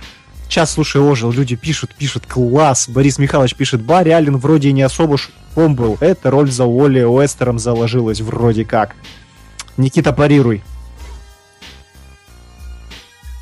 Сейчас, 0.49 0.71
слушай, 0.71 0.99
ожил, 0.99 1.31
люди 1.31 1.55
пишут, 1.55 1.93
пишут, 1.95 2.25
класс. 2.25 2.89
Борис 2.89 3.19
Михайлович 3.19 3.53
пишет, 3.53 3.83
Барри 3.83 4.09
Аллен 4.09 4.37
вроде 4.37 4.69
и 4.69 4.71
не 4.71 4.81
особо 4.81 5.15
шутом 5.15 5.75
был. 5.75 5.95
Эта 5.99 6.31
роль 6.31 6.49
за 6.49 6.65
Уолли 6.65 7.03
Уэстером 7.03 7.59
заложилась 7.59 8.19
вроде 8.19 8.65
как. 8.65 8.95
Никита, 9.77 10.11
парируй. 10.11 10.63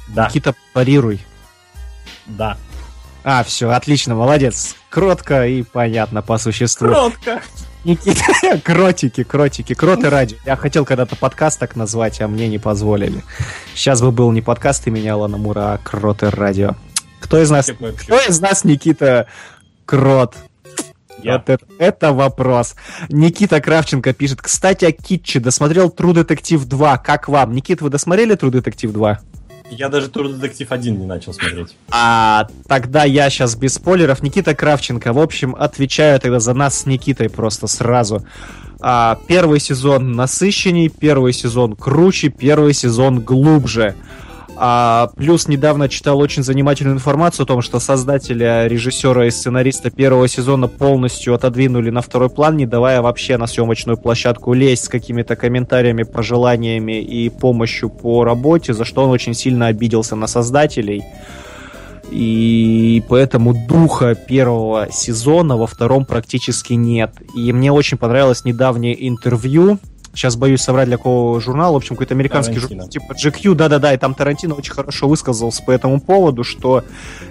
Да, 0.10 0.28
Никита, 0.28 0.54
парируй. 0.74 1.22
да. 2.26 2.58
А, 3.24 3.44
все, 3.46 3.70
отлично, 3.70 4.16
молодец. 4.16 4.76
Кротко 4.90 5.48
и 5.48 5.64
понятно 5.64 6.22
по 6.22 6.38
существу. 6.38 6.90
Кротко. 6.90 7.42
Никита, 7.84 8.60
кротики, 8.64 9.24
кротики, 9.24 9.74
кроты 9.74 10.10
радио. 10.10 10.38
Я 10.46 10.56
хотел 10.56 10.86
когда-то 10.86 11.16
подкаст 11.16 11.60
так 11.60 11.76
назвать, 11.76 12.20
а 12.22 12.28
мне 12.28 12.48
не 12.48 12.58
позволили. 12.58 13.24
Сейчас 13.74 14.02
бы 14.02 14.12
был 14.12 14.32
не 14.32 14.42
подкаст 14.42 14.88
имени 14.88 15.08
Алана 15.08 15.38
Мура, 15.38 15.74
а 15.74 15.78
кроты 15.78 16.30
радио. 16.30 16.76
Кто 17.20 17.42
из 17.42 17.50
нас, 17.50 17.70
кто 17.70 18.20
из 18.20 18.40
нас 18.40 18.64
Никита 18.64 19.28
Крот? 19.86 20.36
Я. 21.24 21.38
Вот 21.38 21.50
это, 21.50 21.66
это 21.80 22.14
вопрос. 22.14 22.76
Никита 23.10 23.60
Кравченко 23.60 24.14
пишет, 24.14 24.42
кстати, 24.42 24.86
о 24.86 24.92
Китче. 24.92 25.40
Досмотрел 25.40 25.90
True 25.90 26.14
Detective 26.14 26.66
2. 26.66 26.98
Как 27.00 27.28
вам? 27.28 27.54
Никита, 27.54 27.84
вы 27.84 27.90
досмотрели 27.90 28.36
True 28.36 28.52
Detective 28.52 28.92
2? 28.92 29.20
Я 29.70 29.90
даже 29.90 30.08
Тур 30.10 30.30
Детектив 30.30 30.72
1 30.72 31.00
не 31.00 31.06
начал 31.06 31.34
смотреть. 31.34 31.76
А 31.90 32.48
тогда 32.68 33.04
я 33.04 33.30
сейчас 33.30 33.56
без 33.56 33.76
спойлеров. 33.76 34.24
Никита 34.24 34.56
Кравченко. 34.56 35.14
В 35.14 35.20
общем, 35.20 35.56
отвечаю 35.58 36.20
тогда 36.20 36.40
за 36.40 36.54
нас 36.54 36.80
с 36.80 36.86
Никитой 36.86 37.30
просто 37.30 37.68
сразу. 37.68 38.26
А, 38.80 39.20
первый 39.28 39.60
сезон 39.60 40.14
насыщенней, 40.14 40.90
первый 40.90 41.34
сезон 41.34 41.76
круче, 41.76 42.30
первый 42.30 42.74
сезон 42.74 43.22
глубже. 43.22 43.96
А, 44.60 45.10
плюс 45.16 45.48
недавно 45.48 45.88
читал 45.88 46.18
очень 46.20 46.42
занимательную 46.42 46.96
информацию 46.96 47.44
о 47.44 47.48
том, 47.48 47.62
что 47.62 47.80
создателя, 47.80 48.66
режиссера 48.68 49.28
и 49.28 49.30
сценариста 49.30 49.92
первого 49.92 50.28
сезона 50.28 50.68
полностью 50.68 51.36
отодвинули 51.36 51.92
на 51.92 52.02
второй 52.02 52.30
план, 52.30 52.58
не 52.58 52.66
давая 52.66 53.02
вообще 53.04 53.38
на 53.38 53.46
съемочную 53.46 53.98
площадку 53.98 54.54
лезть 54.54 54.86
с 54.86 54.90
какими-то 54.90 55.36
комментариями, 55.36 56.04
пожеланиями 56.04 57.00
и 57.02 57.30
помощью 57.30 57.90
по 57.90 58.24
работе, 58.24 58.74
за 58.74 58.84
что 58.84 59.04
он 59.04 59.12
очень 59.12 59.36
сильно 59.36 59.68
обиделся 59.68 60.16
на 60.16 60.26
создателей. 60.26 61.04
И 62.10 63.04
поэтому 63.10 63.54
духа 63.68 64.16
первого 64.16 64.88
сезона 64.92 65.58
во 65.58 65.68
втором 65.68 66.06
практически 66.06 66.74
нет. 66.74 67.12
И 67.36 67.52
мне 67.52 67.72
очень 67.72 67.98
понравилось 67.98 68.46
недавнее 68.46 69.08
интервью 69.08 69.78
сейчас 70.18 70.36
боюсь 70.36 70.62
соврать 70.62 70.88
для 70.88 70.98
какого 70.98 71.40
журнала, 71.40 71.74
в 71.74 71.78
общем, 71.78 71.96
какой-то 71.96 72.16
американский 72.16 72.56
Тарантино. 72.56 72.84
журнал, 72.84 72.90
типа 72.90 73.14
GQ, 73.14 73.54
да-да-да, 73.54 73.94
и 73.94 73.98
там 73.98 74.16
Тарантино 74.16 74.56
очень 74.56 74.74
хорошо 74.74 75.08
высказался 75.08 75.64
по 75.64 75.72
этому 75.72 76.02
поводу, 76.02 76.44
что 76.44 76.84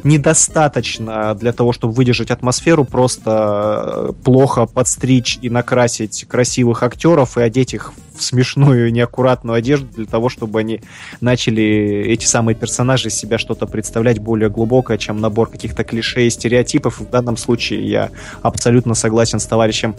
недостаточно 0.04 1.34
для 1.34 1.52
того, 1.52 1.72
чтобы 1.72 1.94
выдержать 1.94 2.30
атмосферу, 2.30 2.84
просто 2.84 4.10
э, 4.10 4.12
плохо 4.24 4.66
подстричь 4.66 5.38
и 5.42 5.50
накрасить 5.50 6.26
красивых 6.28 6.82
актеров 6.82 7.36
и 7.36 7.42
одеть 7.42 7.74
их 7.74 7.92
в 8.16 8.22
смешную, 8.22 8.92
неаккуратную 8.92 9.56
одежду 9.56 9.88
для 9.94 10.06
того, 10.06 10.28
чтобы 10.28 10.60
они 10.60 10.80
начали 11.20 12.04
эти 12.06 12.24
самые 12.24 12.54
персонажи 12.54 13.08
из 13.08 13.14
себя 13.14 13.36
что-то 13.36 13.66
представлять 13.66 14.20
более 14.20 14.48
глубокое, 14.48 14.96
чем 14.96 15.20
набор 15.20 15.50
каких-то 15.50 15.84
клише 15.84 16.26
и 16.26 16.30
стереотипов. 16.30 17.00
В 17.00 17.10
данном 17.10 17.36
случае 17.36 17.88
я 17.88 18.10
абсолютно 18.42 18.94
согласен 18.94 19.40
с 19.40 19.46
товарищем 19.46 19.96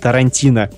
Тарантино. 0.00 0.70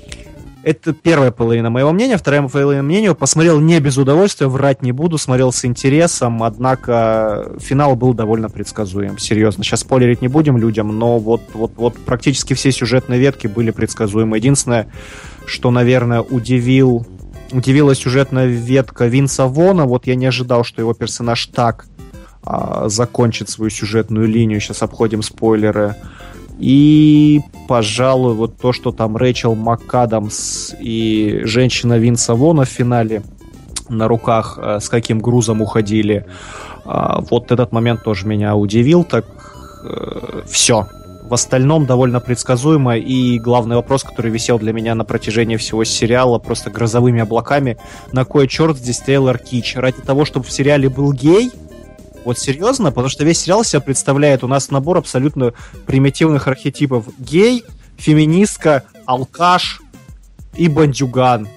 Это 0.64 0.92
первая 0.92 1.32
половина 1.32 1.70
моего 1.70 1.92
мнения. 1.92 2.16
Вторая 2.16 2.42
половина 2.42 2.82
мнения. 2.84 3.14
Посмотрел 3.14 3.58
не 3.60 3.80
без 3.80 3.96
удовольствия, 3.98 4.46
врать 4.46 4.82
не 4.82 4.92
буду. 4.92 5.18
Смотрел 5.18 5.50
с 5.50 5.64
интересом, 5.64 6.42
однако 6.44 7.56
финал 7.58 7.96
был 7.96 8.14
довольно 8.14 8.48
предсказуем. 8.48 9.18
Серьезно. 9.18 9.64
Сейчас 9.64 9.80
спойлерить 9.80 10.22
не 10.22 10.28
будем 10.28 10.56
людям, 10.56 10.96
но 10.96 11.18
вот, 11.18 11.42
вот, 11.54 11.72
вот 11.76 11.96
практически 11.98 12.54
все 12.54 12.70
сюжетные 12.70 13.18
ветки 13.18 13.48
были 13.48 13.72
предсказуемы. 13.72 14.36
Единственное, 14.36 14.86
что, 15.46 15.72
наверное, 15.72 16.20
удивил, 16.20 17.06
удивила 17.50 17.94
сюжетная 17.96 18.46
ветка 18.46 19.06
Винса 19.06 19.46
Вона. 19.46 19.84
Вот 19.84 20.06
я 20.06 20.14
не 20.14 20.26
ожидал, 20.26 20.62
что 20.62 20.80
его 20.80 20.94
персонаж 20.94 21.44
так 21.46 21.86
а, 22.44 22.88
закончит 22.88 23.50
свою 23.50 23.70
сюжетную 23.70 24.28
линию. 24.28 24.60
Сейчас 24.60 24.82
обходим 24.82 25.22
спойлеры. 25.22 25.96
И, 26.62 27.40
пожалуй, 27.66 28.34
вот 28.34 28.56
то, 28.56 28.72
что 28.72 28.92
там 28.92 29.16
Рэйчел 29.16 29.56
МакАдамс 29.56 30.74
и 30.78 31.40
женщина 31.42 31.98
Винса 31.98 32.34
Вона 32.34 32.64
в 32.64 32.68
финале 32.68 33.24
на 33.88 34.06
руках 34.06 34.60
э, 34.62 34.78
с 34.80 34.88
каким 34.88 35.18
грузом 35.18 35.60
уходили, 35.60 36.24
а, 36.84 37.20
вот 37.30 37.50
этот 37.50 37.72
момент 37.72 38.04
тоже 38.04 38.28
меня 38.28 38.54
удивил. 38.54 39.02
Так 39.02 39.24
э, 39.84 40.42
все. 40.46 40.86
В 41.24 41.34
остальном 41.34 41.84
довольно 41.84 42.20
предсказуемо. 42.20 42.96
И 42.96 43.40
главный 43.40 43.74
вопрос, 43.74 44.04
который 44.04 44.30
висел 44.30 44.60
для 44.60 44.72
меня 44.72 44.94
на 44.94 45.04
протяжении 45.04 45.56
всего 45.56 45.82
сериала, 45.82 46.38
просто 46.38 46.70
грозовыми 46.70 47.22
облаками, 47.22 47.76
на 48.12 48.24
кой 48.24 48.46
черт 48.46 48.76
здесь 48.76 49.00
Тейлор 49.00 49.38
Кич? 49.38 49.74
Ради 49.74 50.00
того, 50.00 50.24
чтобы 50.24 50.46
в 50.46 50.52
сериале 50.52 50.88
был 50.88 51.12
гей, 51.12 51.50
вот 52.24 52.38
серьезно, 52.38 52.90
потому 52.90 53.08
что 53.08 53.24
весь 53.24 53.40
сериал 53.40 53.64
себя 53.64 53.80
представляет 53.80 54.44
у 54.44 54.48
нас 54.48 54.70
набор 54.70 54.98
абсолютно 54.98 55.54
примитивных 55.86 56.48
архетипов. 56.48 57.06
Гей, 57.18 57.64
феминистка, 57.96 58.84
алкаш 59.06 59.80
и 60.56 60.68
бандюган. 60.68 61.48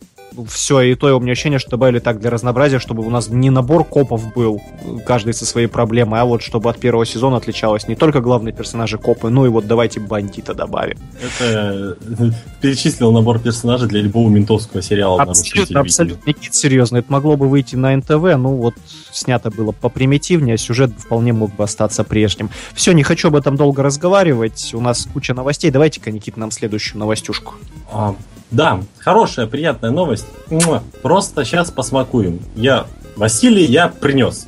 Все, 0.47 0.81
и 0.81 0.95
то 0.95 1.09
и 1.09 1.11
у 1.11 1.19
меня 1.19 1.33
ощущение, 1.33 1.59
что 1.59 1.71
добавили 1.71 1.99
так 1.99 2.19
для 2.19 2.29
разнообразия, 2.29 2.79
чтобы 2.79 3.05
у 3.05 3.09
нас 3.09 3.29
не 3.29 3.49
набор 3.49 3.85
копов 3.85 4.33
был, 4.33 4.61
каждый 5.05 5.33
со 5.33 5.45
своей 5.45 5.67
проблемой, 5.67 6.21
а 6.21 6.25
вот 6.25 6.41
чтобы 6.41 6.69
от 6.69 6.79
первого 6.79 7.05
сезона 7.05 7.37
отличалось 7.37 7.87
не 7.87 7.95
только 7.95 8.21
главные 8.21 8.53
персонажи 8.53 8.97
копы, 8.97 9.29
ну 9.29 9.45
и 9.45 9.49
вот 9.49 9.67
давайте 9.67 9.99
бандита 9.99 10.53
добавим. 10.53 10.97
Это 11.21 11.97
э, 12.09 12.31
перечислил 12.61 13.11
набор 13.11 13.39
персонажей 13.39 13.87
для 13.87 14.01
любого 14.01 14.29
ментовского 14.29 14.81
сериала 14.81 15.21
Абсолютно, 15.21 15.79
абсолютно. 15.81 16.29
Никит, 16.29 16.55
серьезно, 16.55 16.97
это 16.97 17.11
могло 17.11 17.37
бы 17.37 17.47
выйти 17.47 17.75
на 17.75 17.95
НТВ, 17.95 18.37
ну 18.37 18.55
вот 18.55 18.75
снято 19.11 19.51
было 19.51 19.71
попримитивнее, 19.71 20.57
сюжет 20.57 20.91
вполне 20.97 21.33
мог 21.33 21.55
бы 21.55 21.63
остаться 21.63 22.03
прежним. 22.03 22.49
Все, 22.73 22.91
не 22.91 23.03
хочу 23.03 23.29
об 23.29 23.35
этом 23.35 23.55
долго 23.55 23.83
разговаривать, 23.83 24.71
у 24.73 24.81
нас 24.81 25.07
куча 25.11 25.33
новостей, 25.33 25.71
давайте-ка, 25.71 26.11
Никит, 26.11 26.37
нам 26.37 26.51
следующую 26.51 26.99
новостюшку. 26.99 27.53
А, 27.91 28.15
да, 28.51 28.79
хорошая, 28.99 29.47
приятная 29.47 29.91
новость. 29.91 30.25
Просто 31.01 31.43
сейчас 31.45 31.71
посмакуем. 31.71 32.39
Я, 32.55 32.85
Василий, 33.15 33.65
я 33.65 33.87
принес. 33.87 34.47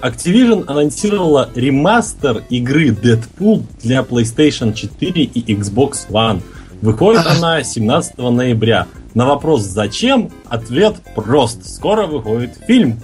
Activision 0.00 0.64
анонсировала 0.68 1.50
ремастер 1.54 2.44
игры 2.50 2.88
Deadpool 2.90 3.64
для 3.82 4.00
PlayStation 4.00 4.72
4 4.72 5.22
и 5.22 5.54
Xbox 5.54 6.08
One. 6.08 6.40
Выходит 6.82 7.26
она 7.26 7.62
17 7.64 8.16
ноября. 8.18 8.86
На 9.14 9.26
вопрос 9.26 9.62
«Зачем?» 9.62 10.30
ответ 10.48 10.96
прост. 11.16 11.68
Скоро 11.68 12.06
выходит 12.06 12.52
фильм. 12.66 13.00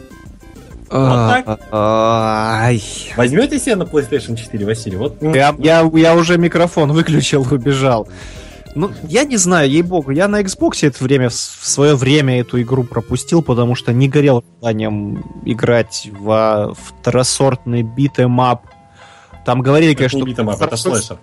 Вот 0.90 1.44
так? 1.44 1.60
Ай. 1.72 2.80
Возьмете 3.16 3.58
себе 3.58 3.74
на 3.74 3.82
PlayStation 3.82 4.36
4, 4.36 4.64
Василий? 4.64 4.96
Вот, 4.96 5.20
м, 5.20 5.34
Я, 5.34 5.52
я, 5.58 5.90
я 5.92 6.14
уже 6.14 6.38
микрофон 6.38 6.92
выключил, 6.92 7.44
убежал. 7.50 8.06
Ну, 8.74 8.90
я 9.04 9.24
не 9.24 9.36
знаю, 9.36 9.70
ей-богу, 9.70 10.10
я 10.10 10.26
на 10.26 10.42
Xbox 10.42 10.78
это 10.82 11.02
время, 11.04 11.28
в 11.28 11.32
свое 11.34 11.94
время 11.94 12.40
эту 12.40 12.60
игру 12.60 12.82
пропустил, 12.84 13.40
потому 13.42 13.74
что 13.74 13.92
не 13.92 14.08
горел 14.08 14.44
желанием 14.60 15.24
играть 15.44 16.08
во 16.12 16.74
второсортный 16.74 17.82
beat 17.82 18.16
'em 18.16 18.41
up. 18.41 18.66
Там 19.44 19.60
говорили, 19.60 19.92
это 19.92 19.98
конечно, 19.98 20.16
не 20.18 20.24
beat 20.24 20.39
'em 20.39 20.49
up, 20.49 20.60
это 20.60 20.76
слэшер. 20.76 21.18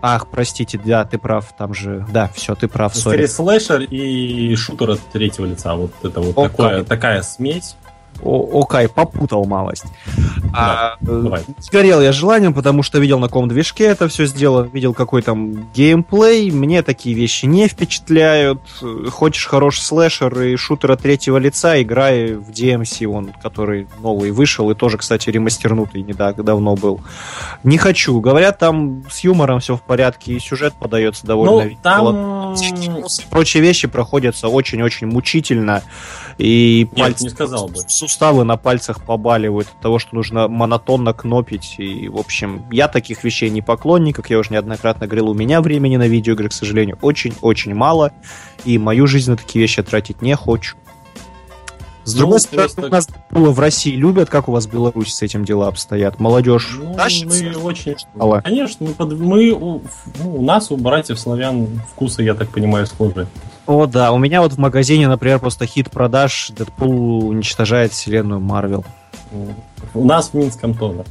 Ах, 0.00 0.28
простите, 0.28 0.78
да, 0.78 1.04
ты 1.04 1.18
прав, 1.18 1.52
там 1.56 1.74
же... 1.74 2.06
Да, 2.12 2.30
все, 2.34 2.54
ты 2.54 2.68
прав, 2.68 2.94
sorry. 2.94 3.14
Скорее 3.14 3.28
слэшер 3.28 3.82
и 3.82 4.54
шутер 4.54 4.90
от 4.90 5.00
третьего 5.12 5.46
лица. 5.46 5.74
Вот 5.74 5.92
это 6.02 6.20
вот 6.20 6.38
О, 6.38 6.48
такое, 6.48 6.84
такая 6.84 7.22
смесь. 7.22 7.76
О- 8.22 8.62
Окей, 8.62 8.88
попутал 8.88 9.44
малость. 9.44 9.84
А, 10.52 10.96
э, 11.00 11.06
давай. 11.06 11.42
Сгорел 11.58 12.00
я 12.00 12.12
желанием, 12.12 12.54
потому 12.54 12.82
что 12.82 12.98
видел 12.98 13.18
на 13.18 13.28
каком 13.28 13.48
движке 13.48 13.84
это 13.84 14.08
все 14.08 14.26
сделано, 14.26 14.68
видел 14.72 14.94
какой 14.94 15.22
там 15.22 15.70
геймплей. 15.72 16.50
Мне 16.50 16.82
такие 16.82 17.14
вещи 17.14 17.46
не 17.46 17.68
впечатляют. 17.68 18.60
Хочешь 19.10 19.46
хороший 19.46 19.80
слэшер 19.82 20.40
и 20.42 20.56
шутер 20.56 20.92
от 20.92 21.02
третьего 21.02 21.36
лица, 21.36 21.80
играй 21.80 22.34
в 22.34 22.50
DMC, 22.50 23.06
он, 23.06 23.32
который 23.42 23.88
новый 24.00 24.30
вышел 24.30 24.70
и 24.70 24.74
тоже, 24.74 24.98
кстати, 24.98 25.30
ремастернутый 25.30 26.02
не 26.02 26.14
так 26.14 26.42
давно 26.44 26.74
был. 26.74 27.00
Не 27.62 27.78
хочу. 27.78 28.20
Говорят, 28.20 28.58
там 28.58 29.04
с 29.10 29.20
юмором 29.20 29.60
все 29.60 29.76
в 29.76 29.82
порядке, 29.82 30.32
и 30.32 30.40
сюжет 30.40 30.74
подается 30.74 31.26
довольно 31.26 31.64
Ну, 31.64 31.76
там... 31.82 32.54
И 32.54 33.04
прочие 33.30 33.62
вещи 33.62 33.88
проходятся 33.88 34.48
очень-очень 34.48 35.06
мучительно. 35.06 35.82
И 36.38 36.88
Нет, 36.94 37.20
не 37.20 37.30
сказал 37.30 37.66
бы. 37.68 37.74
суставы 37.88 38.44
на 38.44 38.56
пальцах 38.56 39.04
побаливают 39.04 39.66
от 39.68 39.80
того, 39.80 39.98
что 39.98 40.14
нужно 40.14 40.46
монотонно 40.46 41.12
кнопить. 41.12 41.74
И, 41.78 42.08
в 42.08 42.16
общем, 42.16 42.62
я 42.70 42.86
таких 42.86 43.24
вещей 43.24 43.50
не 43.50 43.60
поклонник, 43.60 44.14
как 44.16 44.30
я 44.30 44.38
уже 44.38 44.52
неоднократно 44.52 45.06
говорил, 45.06 45.30
у 45.30 45.34
меня 45.34 45.60
времени 45.60 45.96
на 45.96 46.06
видеоигры, 46.06 46.48
к 46.48 46.52
сожалению, 46.52 46.96
очень-очень 47.02 47.74
мало. 47.74 48.12
И 48.64 48.78
мою 48.78 49.08
жизнь 49.08 49.30
на 49.32 49.36
такие 49.36 49.60
вещи 49.62 49.82
тратить 49.82 50.22
не 50.22 50.36
хочу. 50.36 50.76
С 52.04 52.14
Ну, 52.14 52.20
другой 52.20 52.40
стороны, 52.40 52.68
просто- 52.68 52.86
у 52.86 52.88
нас 52.88 53.08
было 53.30 53.50
в 53.50 53.58
России 53.60 53.94
любят, 53.94 54.30
как 54.30 54.48
у 54.48 54.52
вас 54.52 54.66
в 54.66 54.72
Беларуси 54.72 55.10
с 55.10 55.20
этим 55.22 55.44
дела 55.44 55.68
обстоят. 55.68 56.20
Молодежь 56.20 56.78
Ну, 56.80 56.94
тащится. 56.94 57.44
мы 57.44 57.56
очень... 57.64 57.96
Конечно, 58.44 58.86
мы, 58.86 58.94
под- 58.94 59.18
мы 59.18 59.50
у, 59.50 59.82
ну, 60.20 60.36
у 60.36 60.42
нас, 60.42 60.70
у 60.70 60.76
братьев 60.76 61.18
славян, 61.18 61.66
вкусы, 61.92 62.22
я 62.22 62.34
так 62.34 62.48
понимаю, 62.48 62.86
схожи. 62.86 63.26
О, 63.68 63.86
да, 63.86 64.12
у 64.12 64.18
меня 64.18 64.40
вот 64.40 64.54
в 64.54 64.58
магазине, 64.58 65.08
например, 65.08 65.40
просто 65.40 65.66
хит 65.66 65.90
продаж 65.90 66.50
Дэдпул 66.56 67.28
уничтожает 67.28 67.92
вселенную 67.92 68.40
Марвел. 68.40 68.82
У 69.92 70.04
нас 70.06 70.30
в 70.30 70.34
Минском 70.34 70.72
тоже. 70.72 71.04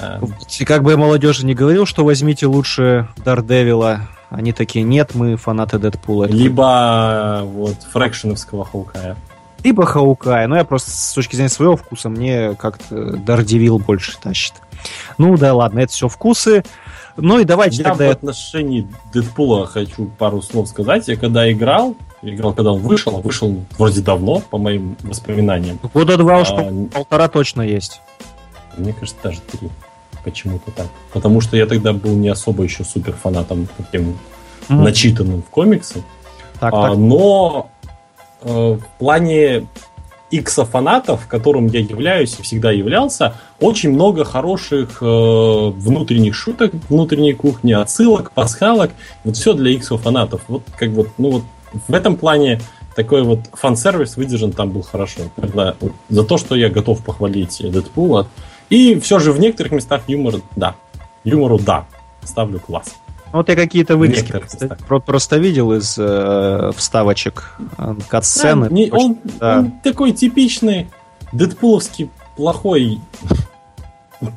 Да. 0.00 0.20
И 0.58 0.64
как 0.64 0.82
бы 0.82 0.90
я 0.90 0.96
молодежи 0.96 1.46
не 1.46 1.54
говорил, 1.54 1.86
что 1.86 2.04
возьмите 2.04 2.46
лучше 2.46 3.08
Дардевила, 3.24 4.08
они 4.28 4.52
такие, 4.52 4.84
нет, 4.84 5.14
мы 5.14 5.36
фанаты 5.36 5.78
Дэдпула. 5.78 6.24
Либо 6.24 7.42
вот 7.44 7.76
фрэкшеновского 7.92 8.64
Хаукая. 8.64 9.16
Либо 9.62 9.86
Хаукая. 9.86 10.48
Но 10.48 10.56
я 10.56 10.64
просто 10.64 10.90
с 10.90 11.12
точки 11.12 11.36
зрения 11.36 11.48
своего 11.48 11.76
вкуса 11.76 12.08
мне 12.08 12.56
как-то 12.56 13.16
Дардевил 13.18 13.78
больше 13.78 14.18
тащит. 14.20 14.54
Ну 15.16 15.36
да 15.36 15.54
ладно, 15.54 15.78
это 15.78 15.92
все 15.92 16.08
вкусы. 16.08 16.64
Ну 17.16 17.38
и 17.38 17.44
давайте 17.44 17.78
Я 17.82 17.90
тогда... 17.90 18.08
в 18.08 18.10
отношении 18.10 18.88
Дэдпула 19.12 19.66
хочу 19.66 20.06
пару 20.18 20.42
слов 20.42 20.68
сказать. 20.68 21.06
Я 21.08 21.16
когда 21.16 21.50
играл, 21.50 21.94
играл, 22.22 22.52
когда 22.52 22.72
он 22.72 22.80
вышел, 22.80 23.16
а 23.16 23.20
вышел 23.20 23.54
вроде 23.78 24.00
давно, 24.00 24.40
по 24.40 24.58
моим 24.58 24.96
воспоминаниям. 25.02 25.78
Года 25.94 26.16
два 26.16 26.40
уж 26.40 26.48
А, 26.50 26.72
полтора 26.92 27.28
точно 27.28 27.62
есть. 27.62 28.00
Мне 28.76 28.92
кажется, 28.92 29.20
даже 29.22 29.40
три. 29.52 29.70
Почему-то 30.24 30.70
так. 30.72 30.86
Потому 31.12 31.40
что 31.40 31.56
я 31.56 31.66
тогда 31.66 31.92
был 31.92 32.14
не 32.16 32.28
особо 32.30 32.64
еще 32.64 32.82
супер 32.82 33.12
фанатом 33.12 33.68
таким 33.76 34.16
Мгм. 34.68 34.82
начитанным 34.82 35.42
в 35.42 35.50
комиксы. 35.50 36.02
Так, 36.58 36.72
А, 36.72 36.88
так. 36.88 36.96
но 36.98 37.70
э, 38.40 38.48
в 38.80 38.98
плане 38.98 39.66
икса 40.34 40.64
фанатов, 40.64 41.26
которым 41.28 41.66
я 41.68 41.80
являюсь 41.80 42.36
и 42.38 42.42
всегда 42.42 42.72
являлся, 42.72 43.34
очень 43.60 43.90
много 43.90 44.24
хороших 44.24 44.98
э, 45.00 45.04
внутренних 45.06 46.34
шуток, 46.34 46.72
внутренней 46.88 47.34
кухни, 47.34 47.72
отсылок, 47.72 48.32
пасхалок. 48.32 48.90
Вот 49.22 49.36
все 49.36 49.52
для 49.52 49.70
иксов 49.70 50.02
фанатов. 50.02 50.42
Вот 50.48 50.62
как 50.76 50.90
вот, 50.90 51.08
ну 51.18 51.30
вот 51.30 51.42
в 51.88 51.94
этом 51.94 52.16
плане 52.16 52.60
такой 52.96 53.22
вот 53.22 53.40
фан-сервис 53.52 54.16
выдержан 54.16 54.52
там 54.52 54.70
был 54.70 54.82
хорошо. 54.82 55.22
Когда- 55.36 55.76
за 56.08 56.24
то, 56.24 56.38
что 56.38 56.54
я 56.56 56.68
готов 56.68 57.04
похвалить 57.04 57.60
Дэдпула. 57.60 58.28
И 58.70 58.98
все 58.98 59.18
же 59.18 59.32
в 59.32 59.38
некоторых 59.38 59.72
местах 59.72 60.02
юмор, 60.08 60.34
да. 60.56 60.74
Юмору, 61.22 61.58
да. 61.58 61.86
Ставлю 62.22 62.58
класс. 62.58 62.94
Ну, 63.34 63.38
Вот 63.38 63.48
я 63.48 63.56
какие-то 63.56 63.96
вырезки 63.96 64.30
просто, 64.30 64.78
просто 65.04 65.38
видел 65.38 65.72
из 65.72 65.96
э, 65.98 66.70
вставочек 66.76 67.56
э, 67.78 67.96
кат-сцены. 68.08 68.68
Да, 68.68 68.74
не- 68.74 68.92
он, 68.92 69.18
да. 69.40 69.58
он 69.58 69.72
такой 69.82 70.12
типичный 70.12 70.86
дэдпуловский 71.32 72.10
плохой 72.36 73.00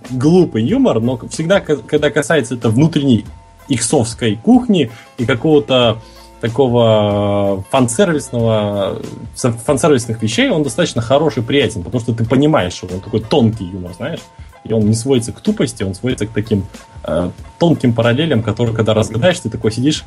глупый 0.09 0.63
юмор, 0.63 0.99
но 0.99 1.15
всегда, 1.29 1.59
когда 1.59 2.09
касается 2.09 2.55
это 2.55 2.69
внутренней 2.69 3.25
иксовской 3.67 4.35
кухни 4.35 4.89
и 5.19 5.27
какого-то 5.27 5.99
такого 6.41 7.63
фан-сервисного, 7.69 8.99
фан-сервисных 9.35 10.23
вещей, 10.23 10.49
он 10.49 10.63
достаточно 10.63 11.03
хороший 11.03 11.43
и 11.43 11.45
приятен, 11.45 11.83
потому 11.83 12.01
что 12.01 12.15
ты 12.15 12.25
понимаешь, 12.25 12.73
что 12.73 12.87
он 12.91 13.01
такой 13.01 13.21
тонкий 13.21 13.65
юмор, 13.65 13.93
знаешь, 13.93 14.21
и 14.67 14.73
он 14.73 14.81
не 14.81 14.95
сводится 14.95 15.31
к 15.31 15.39
тупости, 15.39 15.83
он 15.83 15.95
сводится 15.95 16.27
к 16.27 16.31
таким 16.31 16.65
э, 17.03 17.29
тонким 17.59 17.93
параллелям, 17.93 18.43
которые, 18.43 18.75
когда 18.75 18.93
разгадаешь, 18.93 19.39
ты 19.39 19.49
такой 19.49 19.71
сидишь. 19.71 20.05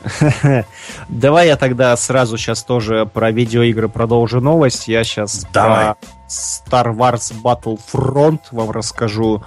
Давай 1.08 1.48
я 1.48 1.56
тогда 1.56 1.96
сразу 1.96 2.38
сейчас 2.38 2.62
тоже 2.62 3.08
про 3.12 3.30
видеоигры 3.30 3.88
продолжу 3.88 4.40
новость. 4.40 4.88
Я 4.88 5.04
сейчас 5.04 5.46
Давай. 5.52 5.94
про 5.94 5.96
Star 6.28 6.94
Wars 6.94 7.32
Battlefront 7.42 8.40
вам 8.50 8.70
расскажу. 8.70 9.42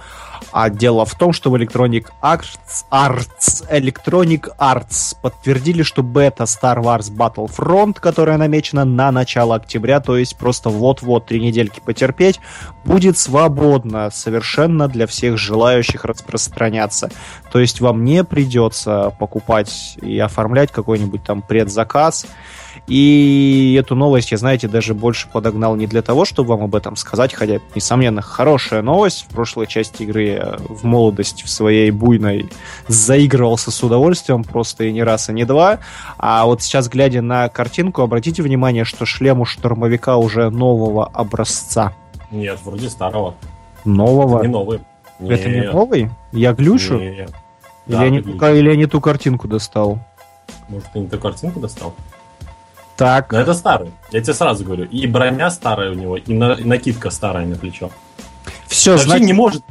А 0.52 0.70
дело 0.70 1.04
в 1.04 1.14
том, 1.14 1.32
что 1.32 1.50
в 1.50 1.54
Electronic 1.54 2.06
Arts, 2.22 2.84
Arts, 2.90 3.68
Electronic 3.70 4.48
Arts 4.58 5.16
подтвердили, 5.20 5.82
что 5.82 6.02
бета 6.02 6.44
Star 6.44 6.78
Wars 6.78 7.10
Battlefront, 7.10 7.94
которая 8.00 8.36
намечена 8.38 8.84
на 8.84 9.10
начало 9.10 9.56
октября, 9.56 10.00
то 10.00 10.16
есть 10.16 10.36
просто 10.36 10.70
вот-вот 10.70 11.26
три 11.26 11.40
недельки 11.40 11.80
потерпеть, 11.84 12.40
будет 12.84 13.18
свободна 13.18 14.10
совершенно 14.10 14.88
для 14.88 15.06
всех 15.06 15.38
желающих 15.38 16.04
распространяться. 16.04 17.10
То 17.50 17.58
есть 17.58 17.80
вам 17.80 18.04
не 18.04 18.24
придется 18.24 19.12
покупать 19.18 19.96
и 20.00 20.18
оформлять 20.18 20.70
какой-нибудь 20.70 21.22
там 21.24 21.42
предзаказ. 21.42 22.26
И 22.86 23.78
эту 23.80 23.94
новость 23.94 24.30
я, 24.30 24.36
знаете, 24.36 24.68
даже 24.68 24.92
больше 24.92 25.28
подогнал 25.32 25.74
не 25.74 25.86
для 25.86 26.02
того, 26.02 26.24
чтобы 26.24 26.50
вам 26.50 26.64
об 26.64 26.74
этом 26.74 26.96
сказать, 26.96 27.32
хотя, 27.32 27.54
это, 27.54 27.64
несомненно, 27.74 28.20
хорошая 28.20 28.82
новость. 28.82 29.24
В 29.28 29.32
прошлой 29.32 29.66
части 29.66 30.02
игры 30.02 30.22
я 30.24 30.56
в 30.68 30.84
молодости 30.84 31.44
в 31.44 31.48
своей 31.48 31.90
буйной 31.90 32.50
заигрывался 32.86 33.70
с 33.70 33.82
удовольствием 33.82 34.44
просто 34.44 34.84
и 34.84 34.92
не 34.92 35.02
раз, 35.02 35.30
и 35.30 35.32
не 35.32 35.44
два. 35.44 35.78
А 36.18 36.44
вот 36.44 36.62
сейчас, 36.62 36.88
глядя 36.88 37.22
на 37.22 37.48
картинку, 37.48 38.02
обратите 38.02 38.42
внимание, 38.42 38.84
что 38.84 39.06
шлем 39.06 39.40
у 39.40 39.44
штурмовика 39.46 40.18
уже 40.18 40.50
нового 40.50 41.06
образца. 41.06 41.94
Нет, 42.30 42.58
вроде 42.64 42.90
старого. 42.90 43.34
Нового? 43.84 44.42
Не 44.42 44.48
новый. 44.48 44.80
Это 45.20 45.48
не 45.48 45.60
Нет, 45.60 45.72
новый? 45.72 46.10
Я 46.32 46.52
глюшу? 46.52 46.98
нет. 46.98 47.30
Или, 47.86 47.96
Да, 47.96 48.04
я 48.04 48.10
не 48.10 48.20
ту, 48.20 48.30
или 48.32 48.70
я 48.70 48.76
не 48.76 48.86
ту 48.86 49.00
картинку 49.00 49.46
достал? 49.46 49.98
Может, 50.68 50.90
ты 50.92 50.98
не 51.00 51.08
ту 51.08 51.18
картинку 51.18 51.60
достал? 51.60 51.94
Так, 52.96 53.32
Но 53.32 53.40
это 53.40 53.54
старый. 53.54 53.90
Я 54.12 54.20
тебе 54.20 54.34
сразу 54.34 54.64
говорю. 54.64 54.84
И 54.84 55.06
броня 55.06 55.50
старая 55.50 55.90
у 55.90 55.94
него, 55.94 56.16
и, 56.16 56.32
на- 56.32 56.52
и 56.52 56.64
накидка 56.64 57.10
старая 57.10 57.44
на 57.46 57.56
плечо. 57.56 57.90
все, 58.68 58.92
Вообще 58.92 59.06
значит, 59.06 59.26
не 59.26 59.32
может. 59.32 59.62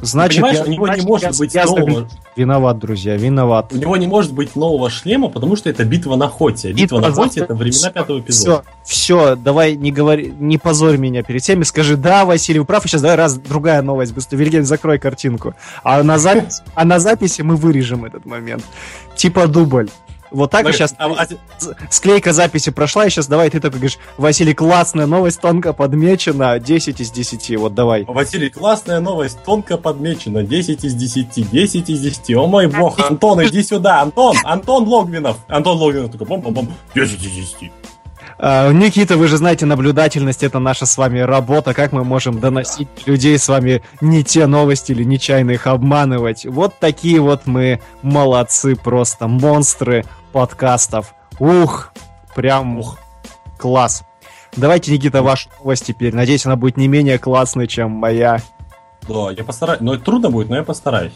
значит, 0.00 0.36
понимаешь, 0.36 0.56
я, 0.58 0.64
у 0.64 0.68
него 0.68 0.86
не 0.88 0.92
значит, 0.94 1.08
может 1.08 1.32
я- 1.32 1.38
быть 1.38 1.54
я 1.54 1.64
нового- 1.66 2.08
Виноват, 2.36 2.78
друзья, 2.78 3.16
виноват. 3.18 3.70
У 3.72 3.76
него 3.76 3.96
не 3.98 4.06
может 4.06 4.32
быть 4.32 4.56
нового 4.56 4.88
шлема, 4.88 5.28
потому 5.28 5.56
что 5.56 5.68
это 5.68 5.84
битва 5.84 6.16
на 6.16 6.28
Хоте. 6.28 6.68
Битва, 6.72 6.96
Битва 7.00 7.08
на 7.08 7.12
Хоте 7.12 7.40
это 7.40 7.54
времена 7.54 7.90
пятого 7.90 8.20
эпизода. 8.20 8.64
Все, 8.82 8.94
все, 8.94 9.36
давай 9.36 9.76
не 9.76 9.92
говори, 9.92 10.32
не 10.38 10.56
позорь 10.56 10.96
меня 10.96 11.22
перед 11.22 11.42
всеми, 11.42 11.64
скажи, 11.64 11.98
да, 11.98 12.24
Василий, 12.24 12.60
вы 12.60 12.64
прав, 12.64 12.82
и 12.86 12.88
сейчас 12.88 13.02
давай 13.02 13.16
раз, 13.18 13.34
другая 13.34 13.82
новость, 13.82 14.14
быстро, 14.14 14.36
Вильгельм, 14.38 14.64
закрой 14.64 14.98
картинку. 14.98 15.52
А 15.82 16.02
на, 16.02 16.16
запись, 16.18 16.62
а 16.74 16.86
на 16.86 16.98
записи 16.98 17.42
мы 17.42 17.56
вырежем 17.56 18.06
этот 18.06 18.24
момент. 18.24 18.64
Типа 19.16 19.46
дубль. 19.48 19.90
Вот 20.30 20.50
так 20.50 20.62
Смотри, 20.62 20.78
сейчас 20.78 20.94
а- 20.98 21.10
а- 21.12 21.26
склейка 21.90 22.32
записи 22.32 22.70
прошла, 22.70 23.06
и 23.06 23.10
сейчас 23.10 23.26
давай 23.26 23.50
ты 23.50 23.58
такой 23.60 23.78
говоришь, 23.80 23.98
Василий, 24.16 24.54
классная 24.54 25.06
новость, 25.06 25.40
тонко 25.40 25.72
подмечена, 25.72 26.58
10 26.58 27.00
из 27.00 27.10
10, 27.10 27.56
вот 27.56 27.74
давай. 27.74 28.04
Василий, 28.04 28.48
классная 28.48 29.00
новость, 29.00 29.42
тонко 29.44 29.76
подмечена. 29.76 30.42
10 30.42 30.84
из 30.84 30.94
10, 30.94 31.50
10 31.50 31.90
из 31.90 32.00
10. 32.00 32.36
О 32.36 32.46
мой 32.46 32.66
бог, 32.66 32.98
Антон, 33.00 33.44
иди 33.44 33.62
сюда. 33.62 34.00
Антон, 34.02 34.36
Антон 34.44 34.86
Логвинов. 34.86 35.38
Антон 35.48 35.78
Логвинов 35.78 36.12
такой, 36.12 36.26
бом-бом-бом, 36.26 36.68
10 36.94 37.24
из 37.24 37.30
10. 37.30 37.72
А, 38.42 38.72
Никита, 38.72 39.18
вы 39.18 39.28
же 39.28 39.36
знаете, 39.36 39.66
наблюдательность 39.66 40.42
это 40.42 40.58
наша 40.58 40.86
с 40.86 40.96
вами 40.96 41.18
работа, 41.18 41.74
как 41.74 41.92
мы 41.92 42.04
можем 42.04 42.40
доносить 42.40 42.88
людей 43.04 43.38
с 43.38 43.48
вами 43.48 43.82
не 44.00 44.24
те 44.24 44.46
новости 44.46 44.92
или 44.92 45.04
нечаянно 45.04 45.50
их 45.50 45.66
обманывать. 45.66 46.46
Вот 46.46 46.78
такие 46.78 47.20
вот 47.20 47.42
мы 47.44 47.82
молодцы, 48.00 48.76
просто 48.76 49.26
монстры 49.28 50.06
подкастов. 50.32 51.14
Ух, 51.38 51.92
прям 52.34 52.78
Ух. 52.78 52.98
класс. 53.58 54.04
Давайте, 54.56 54.92
Никита, 54.92 55.22
вашу 55.22 55.48
новость 55.58 55.86
теперь. 55.86 56.14
Надеюсь, 56.14 56.44
она 56.46 56.56
будет 56.56 56.76
не 56.76 56.88
менее 56.88 57.18
классной, 57.18 57.66
чем 57.66 57.90
моя. 57.92 58.40
Да, 59.08 59.30
я 59.30 59.44
постараюсь. 59.44 59.80
Это 59.80 59.98
трудно 59.98 60.30
будет, 60.30 60.48
но 60.48 60.56
я 60.56 60.62
постараюсь. 60.62 61.12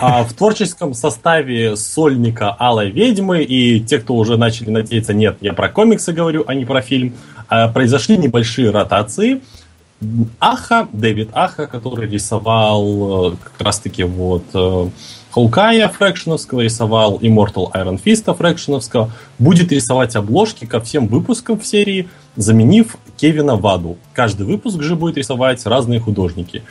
А 0.00 0.24
в 0.24 0.32
творческом 0.32 0.94
составе 0.94 1.76
сольника 1.76 2.54
Алой 2.58 2.90
Ведьмы 2.90 3.42
и 3.42 3.80
те, 3.80 3.98
кто 3.98 4.14
уже 4.14 4.36
начали 4.36 4.70
надеяться, 4.70 5.12
нет, 5.12 5.36
я 5.40 5.52
про 5.52 5.68
комиксы 5.68 6.12
говорю, 6.12 6.44
а 6.46 6.54
не 6.54 6.64
про 6.64 6.80
фильм, 6.80 7.14
а, 7.48 7.68
произошли 7.68 8.16
небольшие 8.16 8.70
ротации. 8.70 9.42
Аха, 10.40 10.88
Дэвид 10.92 11.30
Аха, 11.32 11.66
который 11.66 12.08
рисовал 12.08 13.32
э, 13.32 13.36
как 13.42 13.60
раз-таки 13.60 14.04
вот 14.04 14.44
Хоукая 15.34 15.88
Фрэкшеновского, 15.88 16.60
рисовал 16.60 17.18
Immortal 17.18 17.72
Iron 17.72 18.00
Fist 18.00 18.32
Фрэкшеновского, 18.32 19.10
будет 19.40 19.72
рисовать 19.72 20.14
обложки 20.14 20.64
ко 20.64 20.80
всем 20.80 21.08
выпускам 21.08 21.58
в 21.58 21.66
серии, 21.66 22.08
заменив 22.36 22.96
Кевина 23.16 23.56
Ваду. 23.56 23.96
Каждый 24.12 24.46
выпуск 24.46 24.80
же 24.80 24.94
будет 24.94 25.16
рисовать 25.16 25.66
разные 25.66 25.98
художники. 25.98 26.62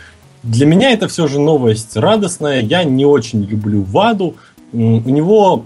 Для 0.44 0.66
меня 0.66 0.92
это 0.92 1.10
все 1.10 1.28
же 1.28 1.42
новость 1.42 1.98
радостная. 1.98 2.62
Я 2.62 2.86
не 2.86 3.06
очень 3.06 3.44
люблю 3.44 3.84
Ваду. 3.84 4.38
У 4.72 4.78
него 4.78 5.66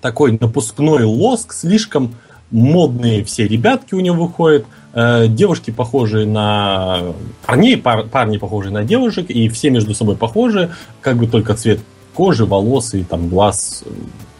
такой 0.00 0.38
напускной 0.40 1.02
лоск, 1.02 1.52
слишком 1.52 2.14
модные 2.52 3.24
все 3.24 3.48
ребятки 3.48 3.94
у 3.94 4.00
него 4.00 4.26
выходят. 4.26 4.66
Э, 4.94 5.26
Девушки 5.26 5.72
похожие 5.72 6.26
на 6.26 7.12
парней, 7.44 7.76
пар- 7.76 8.06
парни 8.06 8.36
похожие 8.36 8.72
на 8.72 8.84
девушек, 8.84 9.30
и 9.30 9.48
все 9.48 9.70
между 9.70 9.94
собой 9.94 10.14
похожи, 10.16 10.70
как 11.00 11.16
бы 11.16 11.26
только 11.26 11.56
цвет 11.56 11.80
кожи, 12.20 12.44
волос 12.44 12.92
и 12.92 13.02
там 13.02 13.30
глаз, 13.30 13.82
э, 13.86 13.90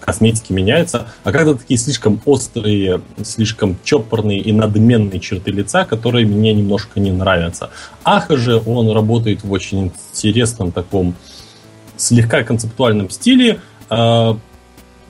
косметики 0.01 0.53
меняются. 0.53 1.07
А 1.24 1.33
когда 1.33 1.55
такие 1.55 1.78
слишком 1.78 2.20
острые, 2.26 3.01
слишком 3.22 3.78
чопорные 3.83 4.39
и 4.39 4.53
надменные 4.53 5.18
черты 5.18 5.51
лица, 5.51 5.87
которые 5.87 6.26
мне 6.26 6.53
немножко 6.53 7.01
не 7.01 7.11
нравятся. 7.11 7.70
Аха 8.05 8.37
же, 8.37 8.61
он 8.66 8.91
работает 8.91 9.45
в 9.45 9.51
очень 9.51 9.93
интересном 10.14 10.72
таком 10.72 11.14
слегка 11.97 12.43
концептуальном 12.43 13.09
стиле, 13.09 13.61
э, 13.89 14.35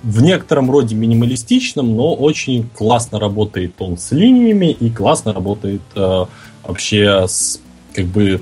в 0.05 0.23
некотором 0.23 0.71
роде 0.71 0.95
минималистичном, 0.95 1.97
но 1.97 2.15
очень 2.15 2.69
классно 2.69 3.19
работает 3.19 3.75
он 3.81 3.99
с 3.99 4.13
линиями 4.13 4.71
и 4.71 4.91
классно 4.91 5.33
работает 5.33 5.83
э, 5.97 6.25
вообще 6.63 7.27
с 7.27 7.61
как 7.93 8.05
бы 8.07 8.41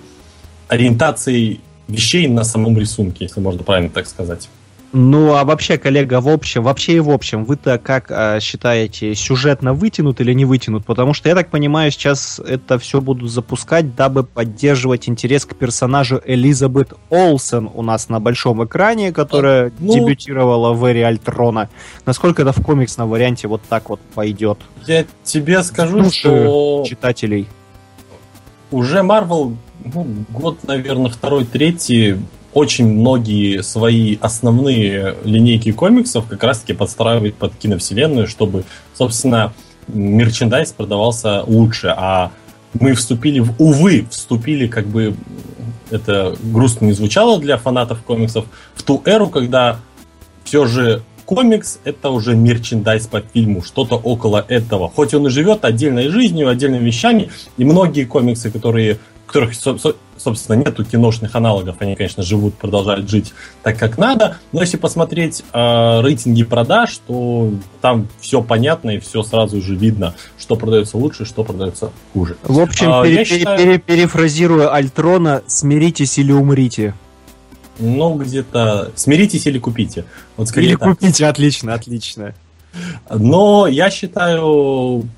ориентацией 0.68 1.62
вещей 1.88 2.28
на 2.28 2.44
самом 2.44 2.78
рисунке, 2.78 3.24
если 3.24 3.40
можно 3.40 3.62
правильно 3.62 3.90
так 3.90 4.06
сказать. 4.06 4.48
Ну, 4.92 5.34
а 5.34 5.44
вообще, 5.44 5.76
коллега, 5.76 6.20
в 6.22 6.28
общем, 6.28 6.62
вообще 6.62 6.96
и 6.96 7.00
в 7.00 7.10
общем, 7.10 7.44
вы-то 7.44 7.78
как 7.78 8.10
а, 8.10 8.40
считаете, 8.40 9.14
сюжетно 9.14 9.74
вытянут 9.74 10.22
или 10.22 10.32
не 10.32 10.46
вытянут? 10.46 10.86
Потому 10.86 11.12
что, 11.12 11.28
я 11.28 11.34
так 11.34 11.50
понимаю, 11.50 11.90
сейчас 11.90 12.40
это 12.40 12.78
все 12.78 13.02
будут 13.02 13.30
запускать, 13.30 13.94
дабы 13.94 14.24
поддерживать 14.24 15.06
интерес 15.06 15.44
к 15.44 15.54
персонажу 15.54 16.22
Элизабет 16.24 16.94
Олсен 17.10 17.68
у 17.72 17.82
нас 17.82 18.08
на 18.08 18.18
большом 18.18 18.64
экране, 18.64 19.12
которая 19.12 19.72
ну, 19.78 19.92
дебютировала 19.92 20.72
в 20.72 20.82
эре 20.86 21.06
Альтрона. 21.06 21.68
Насколько 22.06 22.40
это 22.42 22.52
в 22.52 22.64
комиксном 22.64 23.10
варианте 23.10 23.46
вот 23.46 23.60
так 23.68 23.90
вот 23.90 24.00
пойдет? 24.14 24.58
Я 24.86 25.04
тебе 25.22 25.62
скажу, 25.64 25.98
Души 25.98 26.20
что... 26.20 26.84
читателей. 26.88 27.46
Уже 28.70 29.02
Марвел, 29.02 29.54
ну, 29.84 30.06
год, 30.30 30.58
наверное, 30.66 31.10
второй, 31.10 31.44
третий 31.44 32.16
очень 32.52 32.86
многие 32.86 33.62
свои 33.62 34.16
основные 34.20 35.16
линейки 35.24 35.70
комиксов 35.70 36.26
как 36.26 36.42
раз-таки 36.42 36.72
подстраивает 36.72 37.36
под 37.36 37.54
киновселенную, 37.56 38.26
чтобы, 38.26 38.64
собственно, 38.94 39.52
мерчендайз 39.86 40.72
продавался 40.72 41.42
лучше. 41.46 41.94
А 41.96 42.32
мы 42.78 42.94
вступили 42.94 43.40
в, 43.40 43.54
увы, 43.58 44.06
вступили, 44.10 44.66
как 44.66 44.86
бы 44.86 45.14
это 45.90 46.36
грустно 46.42 46.86
не 46.86 46.92
звучало 46.92 47.38
для 47.38 47.56
фанатов 47.56 48.02
комиксов, 48.02 48.46
в 48.74 48.82
ту 48.82 49.02
эру, 49.04 49.28
когда 49.28 49.80
все 50.44 50.66
же 50.66 51.02
комикс 51.24 51.78
это 51.84 52.10
уже 52.10 52.34
мерчендайз 52.34 53.06
по 53.06 53.20
фильму, 53.20 53.62
что-то 53.62 53.96
около 53.96 54.44
этого. 54.48 54.88
Хоть 54.88 55.12
он 55.14 55.26
и 55.26 55.30
живет 55.30 55.64
отдельной 55.64 56.08
жизнью, 56.08 56.48
отдельными 56.48 56.86
вещами, 56.86 57.30
и 57.58 57.64
многие 57.64 58.04
комиксы, 58.04 58.50
которые 58.50 58.98
которых, 59.28 59.52
собственно, 60.16 60.56
нету 60.56 60.84
киношных 60.84 61.36
аналогов, 61.36 61.76
они, 61.78 61.94
конечно, 61.94 62.22
живут, 62.22 62.54
продолжают 62.54 63.08
жить 63.08 63.32
так, 63.62 63.78
как 63.78 63.98
надо. 63.98 64.38
Но 64.52 64.60
если 64.60 64.76
посмотреть 64.76 65.44
э, 65.52 66.00
рейтинги 66.00 66.42
продаж, 66.42 66.98
то 67.06 67.52
там 67.80 68.08
все 68.20 68.42
понятно 68.42 68.90
и 68.90 68.98
все 68.98 69.22
сразу 69.22 69.62
же 69.62 69.76
видно, 69.76 70.14
что 70.38 70.56
продается 70.56 70.96
лучше, 70.96 71.24
что 71.24 71.44
продается 71.44 71.92
хуже. 72.12 72.36
В 72.42 72.58
общем, 72.58 72.90
а, 72.90 73.04
пере- 73.04 73.24
считаю... 73.24 73.58
пере- 73.58 73.78
перефразируя 73.78 74.74
Альтрона, 74.74 75.42
смиритесь 75.46 76.18
или 76.18 76.32
умрите. 76.32 76.94
Ну, 77.78 78.14
где-то 78.14 78.90
смиритесь 78.96 79.46
или 79.46 79.58
купите. 79.58 80.04
Вот 80.36 80.54
или 80.56 80.74
так. 80.74 80.88
купите, 80.88 81.26
отлично, 81.26 81.74
отлично. 81.74 82.34
Но 83.10 83.66
я 83.66 83.90
считаю, 83.90 85.08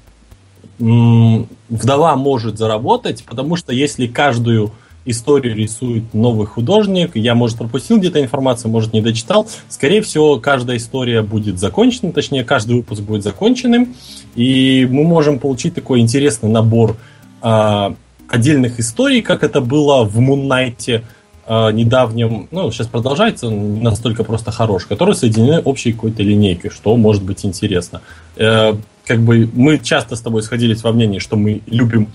вдова 0.81 2.17
может 2.17 2.59
заработать, 2.59 3.25
потому 3.25 3.57
что 3.57 3.73
если 3.73 4.07
каждую 4.07 4.73
историю 5.05 5.55
рисует 5.57 6.15
новый 6.15 6.47
художник, 6.47 7.17
я, 7.17 7.35
может, 7.35 7.59
пропустил 7.59 7.99
где-то 7.99 8.21
информацию, 8.23 8.71
может, 8.71 8.93
не 8.93 9.01
дочитал, 9.01 9.47
скорее 9.69 10.03
всего, 10.03 10.39
каждая 10.39 10.77
история 10.77 11.23
будет 11.23 11.59
закончена, 11.59 12.13
точнее, 12.13 12.45
каждый 12.45 12.77
выпуск 12.77 13.03
будет 13.03 13.23
законченным, 13.23 13.95
и 14.35 14.87
мы 14.91 15.05
можем 15.05 15.39
получить 15.39 15.75
такой 15.75 16.01
интересный 16.01 16.49
набор 16.49 16.97
э, 17.43 17.95
отдельных 18.29 18.79
историй, 18.81 19.23
как 19.23 19.43
это 19.43 19.61
было 19.61 20.05
в 20.05 20.19
Муннайте 20.19 21.03
э, 21.47 21.73
недавнем, 21.73 22.49
ну, 22.51 22.71
сейчас 22.71 22.87
продолжается, 22.87 23.49
не 23.49 23.81
настолько 23.81 24.23
просто 24.23 24.51
хорош, 24.51 24.87
которые 24.87 25.15
соединены 25.15 25.61
общей 25.61 25.93
какой-то 25.93 26.23
линейкой, 26.23 26.71
что 26.71 26.97
может 26.97 27.23
быть 27.23 27.45
интересно. 27.45 28.03
Э, 28.37 28.75
как 29.11 29.19
бы 29.19 29.51
мы 29.55 29.81
часто 29.81 30.15
с 30.15 30.21
тобой 30.21 30.41
сходились 30.41 30.85
во 30.85 30.93
мнении, 30.93 31.19
что 31.19 31.35
мы 31.35 31.63
любим 31.67 32.07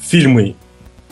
фильмы 0.00 0.54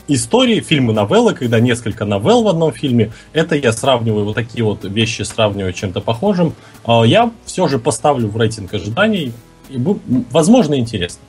истории, 0.07 0.61
фильмы 0.61 0.93
новеллы, 0.93 1.34
когда 1.34 1.59
несколько 1.59 2.05
новелл 2.05 2.45
в 2.45 2.49
одном 2.49 2.72
фильме. 2.72 3.11
Это 3.32 3.57
я 3.57 3.72
сравниваю, 3.72 4.24
вот 4.24 4.36
такие 4.36 4.64
вот 4.64 4.84
вещи 4.84 5.22
сравниваю 5.22 5.72
чем-то 5.72 6.01
похожим. 6.01 6.55
А 6.84 7.03
я 7.03 7.32
все 7.45 7.66
же 7.66 7.80
поставлю 7.80 8.28
в 8.28 8.36
рейтинг 8.36 8.72
ожиданий. 8.72 9.32
И, 9.68 9.84
возможно, 10.30 10.78
интересно. 10.78 11.22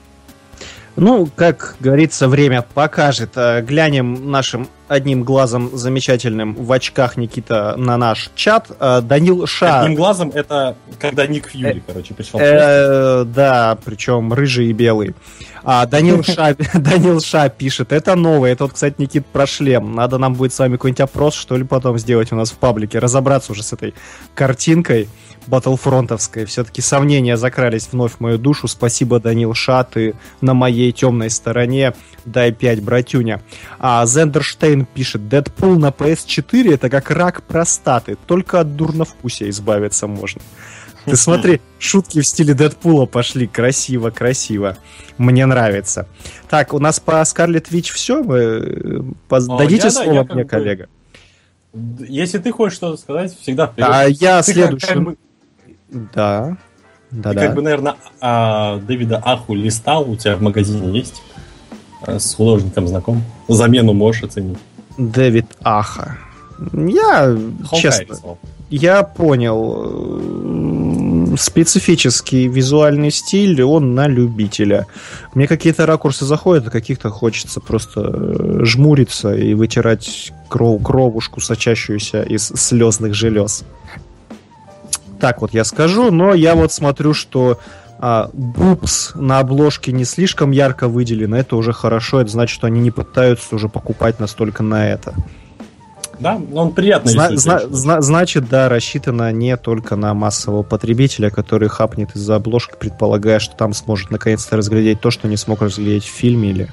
Ну, 0.96 1.28
как 1.36 1.76
говорится, 1.80 2.28
время 2.28 2.62
покажет. 2.62 3.32
Э, 3.36 3.64
глянем 3.64 4.30
нашим 4.30 4.68
одним 4.94 5.24
глазом 5.24 5.76
замечательным 5.76 6.54
в 6.56 6.72
очках 6.72 7.18
Никита 7.18 7.76
на 7.78 7.98
наш 7.98 8.30
чат. 8.36 8.72
Э, 8.80 9.02
Данил 9.02 9.46
Ша... 9.48 9.82
Одним 9.82 9.96
глазом 9.96 10.32
это 10.34 10.76
когда 11.00 11.28
Ник 11.28 11.50
Фьюри, 11.50 11.80
э, 11.80 11.82
короче, 11.86 12.14
пришел. 12.14 12.40
Э, 12.40 13.24
да, 13.26 13.78
причем 13.84 14.34
рыжий 14.34 14.68
и 14.68 14.74
белый. 14.74 15.16
А, 15.64 15.86
Данил 15.86 16.24
Ша, 16.24 16.56
Данил 16.74 17.20
Ша 17.20 17.50
пишет, 17.50 17.92
это 17.92 18.16
новое. 18.16 18.54
Это 18.54 18.66
вот, 18.66 18.74
кстати, 18.74 18.96
Никит 18.98 19.26
про 19.26 19.48
шлем. 19.48 19.96
Надо 19.96 20.18
нам 20.18 20.34
будет 20.34 20.54
с 20.54 20.60
вами 20.60 20.74
какой-нибудь 20.74 21.02
опрос, 21.02 21.36
что 21.36 21.58
ли, 21.58 21.64
потом 21.64 21.98
сделать 21.98 22.32
у 22.32 22.36
нас 22.36 22.52
в 22.52 22.58
паблике, 22.58 23.00
разобраться 23.00 23.52
уже 23.52 23.64
с 23.64 23.74
этой 23.74 23.94
картинкой 24.36 25.10
батлфронтовской. 25.48 26.46
Все-таки 26.46 26.82
сомнения 26.82 27.38
закрались 27.38 27.90
вновь 27.92 28.14
в 28.14 28.20
мою 28.20 28.38
душу. 28.38 28.68
Спасибо, 28.68 29.20
Данил 29.20 29.54
Ша, 29.54 29.84
ты 29.84 30.16
на 30.42 30.54
моей 30.54 30.92
темной 30.92 31.30
стороне. 31.30 31.94
Дай 32.26 32.52
5, 32.52 32.82
братюня. 32.82 33.42
А 33.80 34.06
Зендерштейн 34.06 34.86
пишет, 34.86 35.28
Дэдпул 35.28 35.78
на 35.78 35.88
PS4 35.88 36.74
это 36.74 36.90
как 36.90 37.12
рак 37.12 37.44
простаты. 37.44 38.18
Только 38.28 38.62
от 38.62 38.76
дурновкусия 38.76 39.50
избавиться 39.50 40.08
можно. 40.08 40.42
Ты 41.06 41.16
смотри, 41.16 41.62
шутки 41.80 42.22
в 42.22 42.28
стиле 42.28 42.54
Дэдпула 42.54 43.06
пошли. 43.06 43.48
Красиво, 43.48 44.10
красиво. 44.10 44.78
Мне 45.18 45.46
нравится. 45.46 46.08
Так, 46.50 46.74
у 46.74 46.80
нас 46.80 47.00
по 47.00 47.24
Скарлет 47.26 47.72
Вич 47.72 47.92
все. 47.92 48.24
Вы 48.24 48.40
э, 49.30 49.40
дадите 49.58 49.86
я, 49.86 49.92
слово 49.92 50.24
да, 50.24 50.34
мне, 50.34 50.46
коллега? 50.46 50.88
Если 51.74 52.38
ты 52.38 52.52
хочешь 52.52 52.78
что-то 52.78 52.98
сказать, 52.98 53.38
всегда 53.40 53.68
вперед. 53.68 53.90
А 53.92 54.06
я 54.06 54.42
следующий. 54.44 54.88
Как, 54.88 54.96
как 54.96 55.04
бы... 55.04 55.18
Да. 55.94 56.58
Да, 57.12 57.30
Ты 57.30 57.36
да. 57.36 57.46
как 57.48 57.56
бы, 57.56 57.62
наверное, 57.62 57.96
а, 58.20 58.80
Дэвида 58.80 59.22
Аху 59.24 59.54
листал, 59.54 60.10
у 60.10 60.16
тебя 60.16 60.36
в 60.36 60.42
магазине 60.42 60.98
есть? 60.98 61.22
А, 62.02 62.18
с 62.20 62.34
художником 62.34 62.88
знаком? 62.88 63.24
Замену 63.48 63.94
можешь 63.94 64.24
оценить. 64.24 64.58
Дэвид 64.98 65.46
Аха. 65.64 66.18
Я, 66.74 67.38
Хокай 67.64 67.82
честно, 67.82 68.04
рисовал. 68.14 68.40
я 68.70 69.04
понял. 69.04 70.22
Специфический 71.38 72.48
визуальный 72.48 73.12
стиль, 73.12 73.62
он 73.64 73.96
на 73.96 74.08
любителя. 74.08 74.86
Мне 75.34 75.48
какие-то 75.48 75.86
ракурсы 75.86 76.26
заходят, 76.26 76.68
а 76.68 76.72
каких-то 76.72 77.10
хочется 77.10 77.60
просто 77.60 78.02
э, 78.14 78.60
жмуриться 78.66 79.34
и 79.36 79.54
вытирать 79.56 80.32
кров, 80.48 80.82
кровушку, 80.84 81.42
сочащуюся 81.42 82.22
из 82.22 82.48
слезных 82.48 83.14
желез 83.16 83.64
так 85.24 85.40
вот 85.40 85.54
я 85.54 85.64
скажу, 85.64 86.12
но 86.12 86.34
я 86.34 86.54
вот 86.54 86.74
смотрю, 86.74 87.14
что 87.14 87.58
а, 87.98 88.30
Бупс 88.34 89.14
на 89.16 89.40
обложке 89.40 89.94
не 89.94 90.04
слишком 90.04 90.52
ярко 90.52 90.90
выделено, 90.90 91.38
это 91.38 91.56
уже 91.56 91.72
хорошо, 91.72 92.20
это 92.20 92.30
значит, 92.30 92.54
что 92.54 92.68
они 92.68 92.82
не 92.82 92.92
пытаются 92.92 93.56
уже 93.56 93.70
покупать 93.70 94.20
настолько 94.20 94.64
на 94.64 94.90
это. 94.90 95.14
Да, 96.20 96.38
но 96.38 96.64
он 96.64 96.74
приятный. 96.74 97.14
Зна- 97.14 97.38
зна- 97.38 97.62
зна- 97.70 98.02
значит, 98.02 98.50
да, 98.50 98.68
рассчитано 98.68 99.32
не 99.32 99.56
только 99.56 99.96
на 99.96 100.14
массового 100.14 100.64
потребителя, 100.64 101.30
который 101.30 101.70
хапнет 101.70 102.14
из-за 102.18 102.36
обложки, 102.36 102.74
предполагая, 102.78 103.40
что 103.40 103.56
там 103.56 103.72
сможет 103.72 104.12
наконец-то 104.12 104.58
разглядеть 104.58 105.00
то, 105.00 105.10
что 105.10 105.30
не 105.30 105.38
смог 105.38 105.62
разглядеть 105.62 106.04
в 106.04 106.12
фильме 106.12 106.50
или 106.50 106.68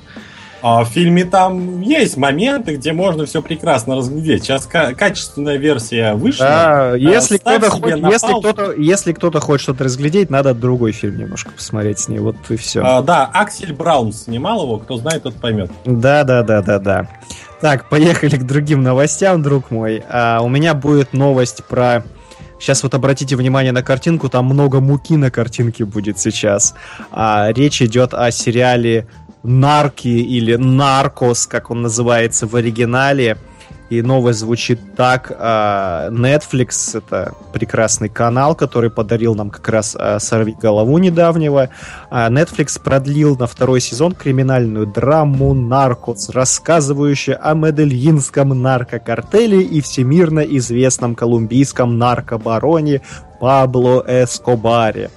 а 0.62 0.84
в 0.84 0.88
фильме 0.88 1.24
там 1.24 1.80
есть 1.80 2.16
моменты, 2.16 2.76
где 2.76 2.92
можно 2.92 3.26
все 3.26 3.42
прекрасно 3.42 3.96
разглядеть. 3.96 4.44
Сейчас 4.44 4.66
качественная 4.66 5.56
версия 5.56 6.14
вышла. 6.14 6.46
Да, 6.46 6.94
если 6.96 7.38
кто-то 7.38 7.70
хочет, 7.70 7.98
если 7.98 8.38
кто-то, 8.38 8.72
если 8.72 9.12
кто-то 9.12 9.40
хочет 9.40 9.62
что-то 9.62 9.84
разглядеть, 9.84 10.30
надо 10.30 10.54
другой 10.54 10.92
фильм 10.92 11.18
немножко 11.18 11.50
посмотреть 11.50 12.00
с 12.00 12.08
ней. 12.08 12.18
Вот 12.18 12.36
и 12.48 12.56
все. 12.56 12.82
А, 12.84 13.02
да, 13.02 13.24
Аксель 13.32 13.72
Браун 13.72 14.12
снимал 14.12 14.62
его, 14.62 14.78
кто 14.78 14.96
знает, 14.96 15.22
тот 15.22 15.34
поймет. 15.34 15.70
Да, 15.84 16.24
да, 16.24 16.42
да, 16.42 16.62
да, 16.62 16.78
да. 16.78 17.08
Так, 17.60 17.88
поехали 17.88 18.36
к 18.36 18.44
другим 18.44 18.82
новостям, 18.82 19.42
друг 19.42 19.70
мой. 19.70 20.02
А, 20.08 20.40
у 20.40 20.48
меня 20.48 20.74
будет 20.74 21.12
новость 21.12 21.64
про 21.64 22.04
Сейчас 22.58 22.82
вот 22.82 22.94
обратите 22.94 23.36
внимание 23.36 23.72
на 23.72 23.82
картинку, 23.82 24.28
там 24.28 24.44
много 24.44 24.80
муки 24.80 25.16
на 25.16 25.30
картинке 25.30 25.86
будет 25.86 26.18
сейчас. 26.18 26.74
А, 27.10 27.50
речь 27.52 27.80
идет 27.80 28.12
о 28.12 28.30
сериале 28.30 29.06
Нарки 29.42 30.08
или 30.08 30.56
Наркос, 30.56 31.46
как 31.46 31.70
он 31.70 31.82
называется 31.82 32.46
в 32.46 32.56
оригинале. 32.56 33.36
И 33.90 34.02
новость 34.02 34.38
звучит 34.38 34.78
так. 34.94 35.32
А, 35.36 36.10
Netflix— 36.10 36.96
это 36.98 37.34
прекрасный 37.52 38.08
канал, 38.08 38.54
который 38.54 38.88
подарил 38.88 39.34
нам 39.34 39.50
как 39.50 39.68
раз 39.68 39.96
а, 39.98 40.20
«Сорви 40.20 40.52
голову» 40.52 40.96
недавнего. 40.98 41.70
А, 42.08 42.30
Netflix 42.30 42.80
продлил 42.80 43.36
на 43.36 43.48
второй 43.48 43.80
сезон 43.80 44.12
криминальную 44.12 44.86
драму 44.86 45.54
«Наркос», 45.54 46.30
рассказывающую 46.30 47.36
о 47.42 47.54
медельинском 47.54 48.50
наркокартеле 48.50 49.60
и 49.60 49.80
всемирно 49.80 50.40
известном 50.40 51.16
колумбийском 51.16 51.98
наркобароне 51.98 53.02
Пабло 53.40 54.04
Эскобаре. 54.06 55.10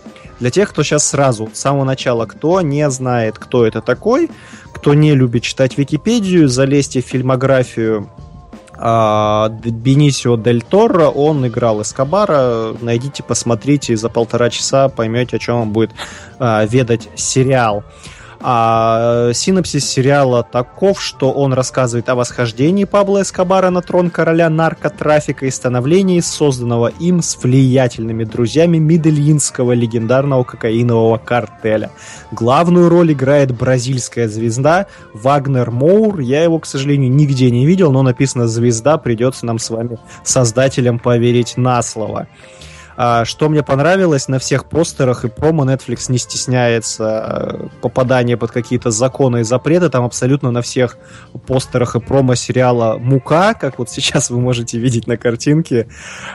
Для 0.44 0.52
тех, 0.52 0.72
кто 0.72 0.84
сейчас 0.84 1.08
сразу, 1.08 1.50
с 1.54 1.58
самого 1.58 1.86
начала, 1.86 2.26
кто 2.26 2.60
не 2.60 2.90
знает, 2.90 3.40
кто 3.40 3.66
это 3.66 3.80
такой, 3.80 4.30
кто 4.74 4.94
не 4.94 5.16
любит 5.16 5.44
читать 5.44 5.78
Википедию, 5.78 6.50
залезьте 6.50 7.02
в 7.02 7.06
фильмографию 7.06 8.10
А, 8.74 9.48
Бенисио 9.48 10.36
Дель 10.36 10.62
Торо, 10.62 11.08
он 11.08 11.48
играл 11.48 11.82
Эскобара. 11.82 12.76
Найдите, 12.82 13.24
посмотрите, 13.24 13.96
за 13.96 14.10
полтора 14.10 14.50
часа 14.50 14.90
поймете, 14.90 15.38
о 15.38 15.40
чем 15.40 15.56
он 15.62 15.70
будет 15.70 15.92
а, 16.40 16.66
ведать 16.66 17.08
сериал. 17.16 17.86
А 18.46 19.32
синопсис 19.34 19.90
сериала 19.90 20.44
таков, 20.44 21.02
что 21.02 21.32
он 21.32 21.54
рассказывает 21.54 22.10
о 22.10 22.16
восхождении 22.16 22.84
Пабло 22.84 23.22
Эскобара 23.22 23.70
на 23.70 23.82
трон 23.82 24.10
короля 24.10 24.50
наркотрафика 24.50 25.46
и 25.46 25.50
становлении 25.50 26.20
созданного 26.20 26.88
им 27.00 27.22
с 27.22 27.42
влиятельными 27.42 28.26
друзьями 28.26 28.80
Медельинского 28.80 29.72
легендарного 29.72 30.44
кокаинового 30.44 31.18
картеля. 31.20 31.90
Главную 32.34 32.90
роль 32.90 33.14
играет 33.14 33.56
бразильская 33.56 34.28
звезда 34.28 34.88
Вагнер 35.14 35.72
Моур. 35.72 36.20
Я 36.20 36.44
его, 36.44 36.60
к 36.60 36.66
сожалению, 36.66 37.12
нигде 37.12 37.50
не 37.50 37.66
видел, 37.66 37.94
но 37.94 38.02
написано 38.02 38.50
«звезда», 38.50 38.98
придется 38.98 39.46
нам 39.46 39.58
с 39.58 39.70
вами, 39.70 40.00
создателям, 40.26 41.00
поверить 41.00 41.56
на 41.56 41.82
слово. 41.82 42.28
А, 42.96 43.26
что 43.26 43.50
мне 43.50 43.64
понравилось, 43.64 44.28
на 44.28 44.40
всех 44.40 44.66
постерах 44.66 45.26
и 45.26 45.30
промо 45.30 45.66
Netflix 45.66 46.12
не 46.12 46.18
стесняется 46.18 47.60
э, 47.64 47.68
попадания 47.82 48.38
под 48.38 48.52
какие-то 48.52 48.92
законы 48.92 49.42
и 49.42 49.44
запреты. 49.44 49.90
Там 49.90 50.06
абсолютно 50.06 50.52
на 50.52 50.62
всех 50.62 50.98
постерах 51.48 51.96
и 51.96 52.00
промо 52.00 52.36
сериала 52.36 52.98
«Мука», 52.98 53.54
как 53.54 53.80
вот 53.80 53.90
сейчас 53.90 54.30
вы 54.30 54.40
можете 54.40 54.78
видеть 54.78 55.08
на 55.08 55.18
картинке. 55.18 55.88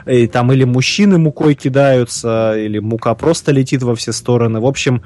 И 0.06 0.26
там 0.26 0.52
или 0.52 0.64
мужчины 0.64 1.18
мукой 1.18 1.54
кидаются, 1.54 2.54
или 2.56 2.78
мука 2.78 3.14
просто 3.14 3.52
летит 3.52 3.82
во 3.82 3.94
все 3.94 4.12
стороны. 4.12 4.60
В 4.60 4.66
общем, 4.66 5.02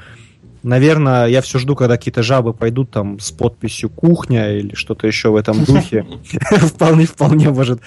Наверное, 0.62 1.26
я 1.26 1.42
все 1.42 1.58
жду, 1.58 1.74
когда 1.74 1.96
какие-то 1.96 2.22
жабы 2.22 2.54
пойдут 2.54 2.92
там 2.92 3.18
с 3.18 3.32
подписью 3.32 3.90
«Кухня» 3.90 4.56
или 4.56 4.76
что-то 4.76 5.08
еще 5.08 5.30
в 5.30 5.34
этом 5.36 5.64
духе. 5.64 6.06
Вполне, 6.42 7.06
вполне 7.06 7.50
может... 7.50 7.80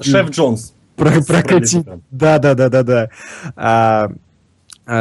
Шеф 0.00 0.30
Джонс 0.30 0.72
про 1.04 1.22
прокатить. 1.22 1.86
Да, 2.10 2.38
да, 2.38 2.54
да, 2.54 2.68
да, 2.68 2.82
да. 2.82 3.10
А, 3.56 4.10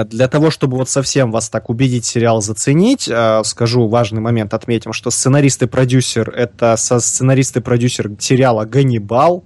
для 0.05 0.27
того, 0.27 0.51
чтобы 0.51 0.77
вот 0.77 0.89
совсем 0.89 1.31
вас 1.31 1.49
так 1.49 1.69
убедить 1.69 2.05
сериал 2.05 2.41
заценить, 2.41 3.09
а, 3.11 3.43
скажу 3.43 3.87
важный 3.87 4.21
момент, 4.21 4.53
отметим, 4.53 4.93
что 4.93 5.09
сценарист 5.09 5.63
и 5.63 5.67
продюсер 5.67 6.29
это 6.29 6.75
со 6.77 6.99
сценарист 6.99 7.57
и 7.57 7.61
продюсер 7.61 8.11
сериала 8.19 8.65
«Ганнибал». 8.65 9.43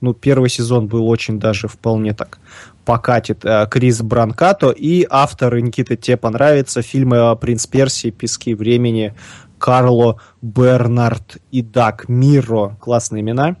Ну, 0.00 0.12
первый 0.12 0.50
сезон 0.50 0.86
был 0.86 1.08
очень 1.08 1.40
даже 1.40 1.68
вполне 1.68 2.12
так 2.12 2.38
покатит 2.84 3.44
э, 3.44 3.66
Крис 3.70 4.02
Бранкато 4.02 4.70
и 4.70 5.06
авторы, 5.08 5.62
Никита, 5.62 5.96
тебе 5.96 6.18
понравится, 6.18 6.82
фильмы 6.82 7.34
«Принц 7.36 7.66
Персии», 7.66 8.10
«Пески 8.10 8.54
времени», 8.54 9.14
Карло 9.58 10.20
Бернард 10.42 11.38
и 11.50 11.62
Дак 11.62 12.06
Миро, 12.08 12.76
классные 12.80 13.22
имена. 13.22 13.56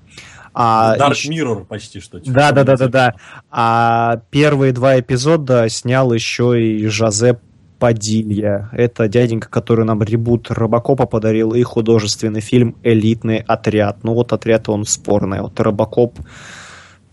А, 0.54 0.96
Dark 0.96 1.10
еще... 1.10 1.30
Mirror 1.30 1.64
почти 1.64 2.00
что. 2.00 2.20
Да, 2.24 2.52
да, 2.52 2.64
да, 2.64 2.76
да, 2.76 2.88
да. 2.88 3.14
А 3.50 4.20
первые 4.30 4.72
два 4.72 4.98
эпизода 5.00 5.68
снял 5.68 6.12
еще 6.12 6.60
и 6.62 6.86
Жозе 6.86 7.38
Падилья. 7.78 8.70
Это 8.72 9.08
дяденька, 9.08 9.50
который 9.50 9.84
нам 9.84 10.02
ребут 10.02 10.50
Робокопа 10.50 11.06
подарил, 11.06 11.52
и 11.52 11.62
художественный 11.62 12.40
фильм 12.40 12.76
«Элитный 12.82 13.38
отряд». 13.38 14.04
Ну 14.04 14.14
вот 14.14 14.32
отряд 14.32 14.68
он 14.68 14.86
спорный. 14.86 15.40
Вот 15.40 15.58
Робокоп 15.58 16.18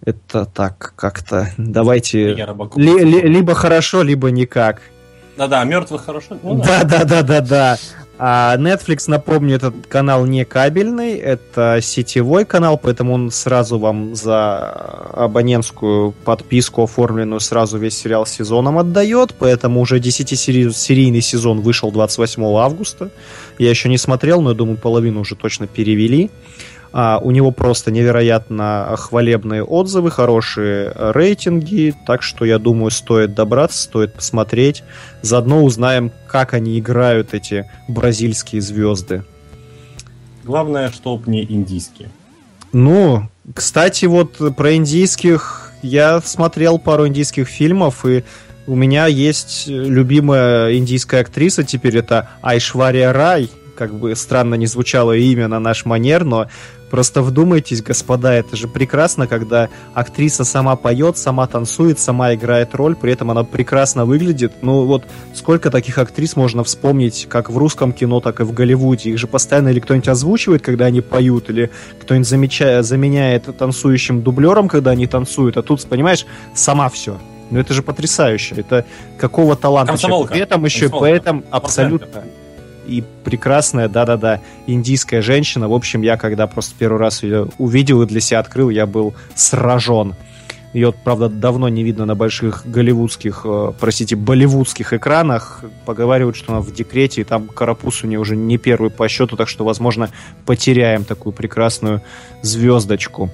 это 0.04 0.46
так 0.46 0.94
как-то. 0.96 1.50
Давайте. 1.58 2.34
Ли, 2.76 3.00
ли, 3.00 3.22
либо 3.22 3.54
хорошо, 3.54 4.02
либо 4.02 4.32
никак. 4.32 4.82
Да-да, 5.38 5.64
мертвых 5.64 6.06
хорошо. 6.06 6.38
Ну, 6.44 6.62
да, 6.62 6.84
да, 6.84 7.04
да, 7.04 7.22
да, 7.22 7.42
да. 7.42 7.78
А 8.24 8.56
Netflix, 8.56 9.06
напомню, 9.08 9.56
этот 9.56 9.74
канал 9.88 10.28
не 10.28 10.46
кабельный, 10.46 11.18
это 11.18 11.80
сетевой 11.82 12.46
канал, 12.46 12.78
поэтому 12.78 13.14
он 13.14 13.32
сразу 13.32 13.80
вам 13.80 14.14
за 14.14 14.70
абонентскую 15.14 16.12
подписку 16.12 16.84
оформленную 16.84 17.40
сразу 17.40 17.80
весь 17.80 17.98
сериал 17.98 18.28
сезоном 18.28 18.78
отдает, 18.78 19.34
поэтому 19.40 19.82
уже 19.82 19.98
10-серийный 19.98 21.22
сезон 21.22 21.62
вышел 21.62 21.92
28 21.92 22.44
августа. 22.44 23.10
Я 23.58 23.72
еще 23.72 23.90
не 23.90 23.98
смотрел, 23.98 24.42
но 24.42 24.52
я 24.52 24.56
думаю, 24.56 24.78
половину 24.78 25.22
уже 25.22 25.36
точно 25.36 25.66
перевели. 25.66 26.30
А, 26.94 27.20
у 27.24 27.32
него 27.32 27.52
просто 27.52 27.90
невероятно 27.92 28.96
хвалебные 28.98 29.64
отзывы, 29.64 30.12
хорошие 30.12 30.92
рейтинги, 30.96 31.96
так 32.06 32.22
что 32.22 32.44
я 32.44 32.60
думаю, 32.60 32.92
стоит 32.92 33.34
добраться, 33.34 33.82
стоит 33.84 34.14
посмотреть. 34.14 34.84
Заодно 35.22 35.64
узнаем, 35.64 36.12
как 36.28 36.54
они 36.54 36.78
играют, 36.80 37.34
эти 37.34 37.66
бразильские 37.88 38.62
звезды. 38.62 39.24
Главное, 40.44 40.92
чтоб 40.92 41.28
не 41.28 41.44
индийские. 41.44 42.10
Ну, 42.74 43.30
кстати, 43.54 44.06
вот 44.06 44.56
про 44.56 44.76
индийских 44.76 45.72
я 45.82 46.22
смотрел 46.22 46.78
пару 46.78 47.08
индийских 47.08 47.48
фильмов, 47.48 48.06
и 48.06 48.24
у 48.68 48.76
меня 48.76 49.08
есть 49.08 49.66
любимая 49.68 50.76
индийская 50.76 51.22
актриса 51.22 51.64
теперь, 51.64 51.98
это 51.98 52.30
Айшвария 52.42 53.12
Рай. 53.12 53.50
Как 53.76 53.94
бы 53.94 54.16
странно 54.16 54.56
не 54.56 54.68
звучало 54.68 55.16
имя 55.16 55.48
на 55.48 55.60
наш 55.60 55.86
манер, 55.86 56.24
но 56.24 56.48
Просто 56.92 57.22
вдумайтесь, 57.22 57.82
господа, 57.82 58.34
это 58.34 58.58
же 58.58 58.68
прекрасно, 58.68 59.26
когда 59.26 59.70
актриса 59.94 60.44
сама 60.44 60.76
поет, 60.76 61.18
сама 61.18 61.48
танцует, 61.48 62.00
сама 62.00 62.34
играет 62.34 62.76
роль, 62.76 62.98
при 62.98 63.14
этом 63.14 63.32
она 63.32 63.46
прекрасно 63.46 64.04
выглядит. 64.04 64.52
Ну 64.62 64.84
вот 64.84 65.06
сколько 65.34 65.72
таких 65.72 65.98
актрис 65.98 66.36
можно 66.36 66.66
вспомнить, 66.66 67.28
как 67.30 67.50
в 67.50 67.58
русском 67.58 67.94
кино, 67.94 68.20
так 68.20 68.42
и 68.42 68.44
в 68.44 68.52
Голливуде. 68.52 69.12
Их 69.12 69.18
же 69.18 69.28
постоянно 69.28 69.70
или 69.70 69.80
кто-нибудь 69.80 70.10
озвучивает, 70.10 70.62
когда 70.64 70.86
они 70.86 71.00
поют, 71.00 71.50
или 71.50 71.72
кто-нибудь 72.02 72.28
замечает, 72.28 72.86
заменяет 72.86 73.46
танцующим 73.58 74.22
дублером, 74.22 74.68
когда 74.68 74.92
они 74.92 75.08
танцуют. 75.08 75.56
А 75.56 75.62
тут, 75.62 75.82
понимаешь, 75.86 76.26
сама 76.54 76.90
все. 76.90 77.18
Ну 77.52 77.60
это 77.62 77.74
же 77.74 77.84
потрясающе. 77.84 78.56
Это 78.58 78.86
какого 79.18 79.56
таланта. 79.56 79.94
Комсомолка. 79.94 80.34
При 80.34 80.42
этом 80.42 80.66
еще, 80.66 80.90
Комсомолка. 80.90 81.10
поэтому 81.10 81.44
абсолютно 81.52 82.24
и 82.88 83.04
прекрасная, 83.24 83.88
да-да-да, 83.88 84.42
индийская 84.68 85.22
женщина. 85.22 85.68
В 85.70 85.74
общем, 85.74 86.02
я 86.02 86.18
когда 86.18 86.48
просто 86.48 86.74
первый 86.78 87.00
раз 87.00 87.24
ее 87.24 87.48
увидел 87.58 88.02
и 88.02 88.06
для 88.06 88.20
себя 88.20 88.40
открыл, 88.40 88.70
я 88.70 88.86
был 88.86 89.14
сражен. 89.36 90.16
Ее, 90.74 90.94
правда, 90.94 91.28
давно 91.28 91.68
не 91.68 91.84
видно 91.84 92.06
на 92.06 92.16
больших 92.16 92.64
голливудских, 92.66 93.42
э, 93.44 93.74
простите, 93.78 94.16
болливудских 94.16 94.94
экранах. 94.94 95.66
Поговаривают, 95.86 96.38
что 96.38 96.54
она 96.54 96.62
в 96.62 96.74
декрете, 96.74 97.22
и 97.22 97.24
там 97.26 97.48
карапуз 97.48 98.04
у 98.04 98.08
нее 98.08 98.20
уже 98.20 98.38
не 98.38 98.58
первый 98.58 98.90
по 98.90 99.10
счету, 99.10 99.36
так 99.36 99.50
что, 99.50 99.66
возможно, 99.66 100.10
потеряем 100.46 101.04
такую 101.04 101.34
прекрасную 101.34 102.02
звездочку. 102.42 103.30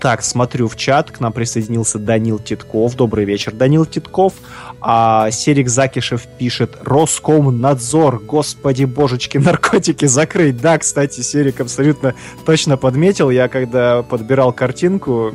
Так, 0.00 0.22
смотрю 0.22 0.68
в 0.68 0.76
чат, 0.76 1.10
к 1.10 1.18
нам 1.18 1.32
присоединился 1.32 1.98
Данил 1.98 2.38
Титков. 2.38 2.94
Добрый 2.94 3.24
вечер, 3.24 3.52
Данил 3.52 3.84
Титков. 3.84 4.34
А 4.80 5.30
Серик 5.32 5.68
Закишев 5.68 6.22
пишет 6.38 6.78
Роскомнадзор, 6.82 8.20
господи 8.20 8.84
божечки, 8.84 9.38
наркотики 9.38 10.04
закрыть. 10.06 10.60
Да, 10.60 10.78
кстати, 10.78 11.20
Серик 11.20 11.60
абсолютно 11.60 12.14
точно 12.46 12.76
подметил. 12.76 13.30
Я 13.30 13.48
когда 13.48 14.02
подбирал 14.02 14.52
картинку, 14.52 15.34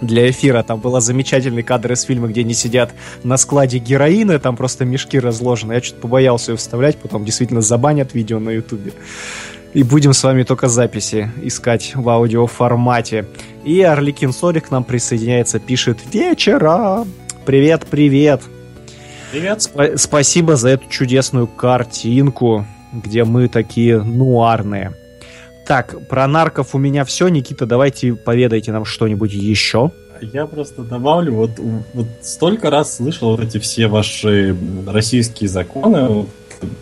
для 0.00 0.28
эфира. 0.28 0.62
Там 0.62 0.80
был 0.80 1.00
замечательный 1.00 1.62
кадр 1.62 1.92
из 1.92 2.02
фильма, 2.02 2.28
где 2.28 2.42
они 2.42 2.52
сидят 2.52 2.92
на 3.22 3.36
складе 3.36 3.78
героина, 3.78 4.38
там 4.38 4.56
просто 4.56 4.84
мешки 4.84 5.18
разложены. 5.18 5.74
Я 5.74 5.82
что-то 5.82 6.02
побоялся 6.02 6.52
ее 6.52 6.56
вставлять, 6.56 6.98
потом 6.98 7.24
действительно 7.24 7.60
забанят 7.60 8.12
видео 8.12 8.38
на 8.38 8.50
ютубе. 8.50 8.92
И 9.72 9.82
будем 9.82 10.12
с 10.12 10.22
вами 10.22 10.44
только 10.44 10.68
записи 10.68 11.30
искать 11.42 11.92
в 11.94 12.08
аудиоформате. 12.08 13.26
И 13.64 13.80
Орликин 13.80 14.32
Сорик 14.32 14.68
к 14.68 14.70
нам 14.70 14.84
присоединяется, 14.84 15.58
пишет 15.58 15.98
«Вечера!» 16.12 17.06
Привет, 17.46 17.86
привет! 17.90 18.42
Привет! 19.32 19.58
Сп- 19.58 19.96
спасибо 19.96 20.56
за 20.56 20.70
эту 20.70 20.88
чудесную 20.90 21.46
картинку, 21.46 22.66
где 22.92 23.24
мы 23.24 23.48
такие 23.48 24.02
нуарные. 24.02 24.94
Так, 25.66 26.08
про 26.08 26.26
нарков 26.26 26.74
у 26.74 26.78
меня 26.78 27.06
все. 27.06 27.28
Никита, 27.28 27.64
давайте 27.64 28.14
поведайте 28.14 28.70
нам 28.70 28.84
что-нибудь 28.84 29.32
еще. 29.32 29.90
Я 30.20 30.46
просто 30.46 30.82
добавлю, 30.82 31.34
вот, 31.34 31.52
вот 31.94 32.06
столько 32.22 32.70
раз 32.70 32.96
слышал 32.96 33.30
вот 33.30 33.40
эти 33.40 33.58
все 33.58 33.88
ваши 33.88 34.56
российские 34.86 35.48
законы, 35.48 36.26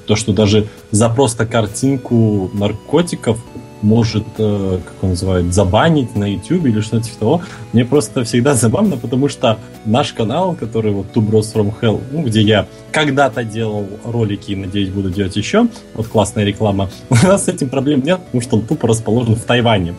то, 0.07 0.17
что 0.17 0.33
даже 0.33 0.67
за 0.91 1.09
просто 1.09 1.47
картинку 1.47 2.51
наркотиков 2.55 3.39
может, 3.83 4.25
э, 4.39 4.79
как 4.85 4.95
он 5.03 5.11
называет, 5.11 5.53
забанить 5.53 6.17
на 6.17 6.33
YouTube 6.33 6.67
или 6.67 6.81
что-то 6.81 7.05
типа 7.05 7.19
того. 7.19 7.43
Мне 7.73 7.85
просто 7.85 8.25
всегда 8.25 8.55
забавно, 8.55 8.97
потому 8.97 9.29
что 9.29 9.59
наш 9.85 10.13
канал, 10.13 10.55
который 10.59 10.93
вот 10.93 11.07
Two 11.15 11.27
Bros 11.27 11.53
From 11.55 11.73
Hell, 11.81 12.01
ну, 12.13 12.23
где 12.23 12.43
я 12.43 12.67
когда-то 12.93 13.45
делал 13.45 13.87
ролики 14.05 14.53
и, 14.53 14.57
надеюсь, 14.57 14.91
буду 14.91 15.11
делать 15.11 15.37
еще, 15.37 15.67
вот 15.95 16.07
классная 16.07 16.45
реклама, 16.45 16.91
у 17.11 17.15
нас 17.15 17.45
с 17.45 17.49
этим 17.49 17.69
проблем 17.69 18.03
нет, 18.03 18.21
потому 18.21 18.43
что 18.43 18.57
он 18.57 18.63
тупо 18.63 18.89
расположен 18.89 19.35
в 19.35 19.43
Тайване. 19.43 19.95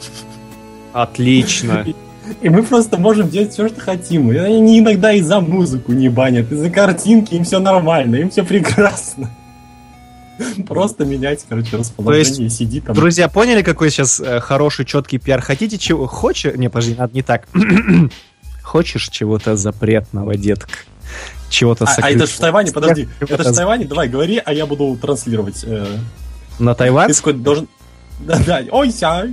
Отлично. 0.94 1.86
И 2.42 2.50
мы 2.50 2.64
просто 2.64 2.98
можем 2.98 3.30
делать 3.30 3.52
все, 3.52 3.68
что 3.68 3.82
хотим. 3.82 4.32
И 4.32 4.38
они 4.38 4.80
иногда 4.80 5.12
и 5.12 5.20
за 5.22 5.42
музыку 5.42 5.92
не 5.92 6.08
банят, 6.08 6.52
и 6.52 6.56
за 6.56 6.70
картинки, 6.70 7.36
им 7.36 7.44
все 7.44 7.60
нормально, 7.60 8.16
им 8.16 8.30
все 8.30 8.44
прекрасно. 8.44 9.30
Просто 10.68 11.06
менять, 11.06 11.46
короче, 11.48 11.78
расположение, 11.78 12.46
есть, 12.46 12.58
сиди 12.58 12.82
там. 12.82 12.96
Друзья, 12.96 13.28
поняли, 13.28 13.62
какой 13.62 13.90
сейчас 13.90 14.20
э, 14.20 14.40
хороший, 14.40 14.86
четкий 14.86 15.18
пиар? 15.18 15.42
Хотите 15.42 15.78
чего? 15.78 16.08
Хочешь? 16.08 16.56
Не, 16.56 16.70
подожди, 16.70 16.96
надо 16.96 17.14
не 17.14 17.22
так. 17.22 17.48
Хочешь 18.64 19.10
чего-то 19.10 19.56
запретного, 19.56 20.36
детка? 20.36 20.70
Чего-то 21.50 21.86
а, 21.86 21.96
а 21.98 22.10
это 22.10 22.26
же 22.26 22.34
в 22.34 22.40
Тайване, 22.40 22.72
подожди. 22.72 23.08
Это 23.20 23.44
же 23.44 23.52
в 23.52 23.56
Тайване, 23.56 23.86
давай, 23.86 24.10
говори, 24.10 24.42
а 24.44 24.52
я 24.54 24.66
буду 24.66 24.98
транслировать. 25.00 25.64
Э... 25.64 26.00
На 26.58 26.74
Тайвань? 26.74 27.10
Ты 27.10 27.16
какой 27.16 27.34
должен... 27.34 27.68
Да, 28.20 28.40
да, 28.46 28.62
ой, 28.72 28.92
ся, 28.92 29.28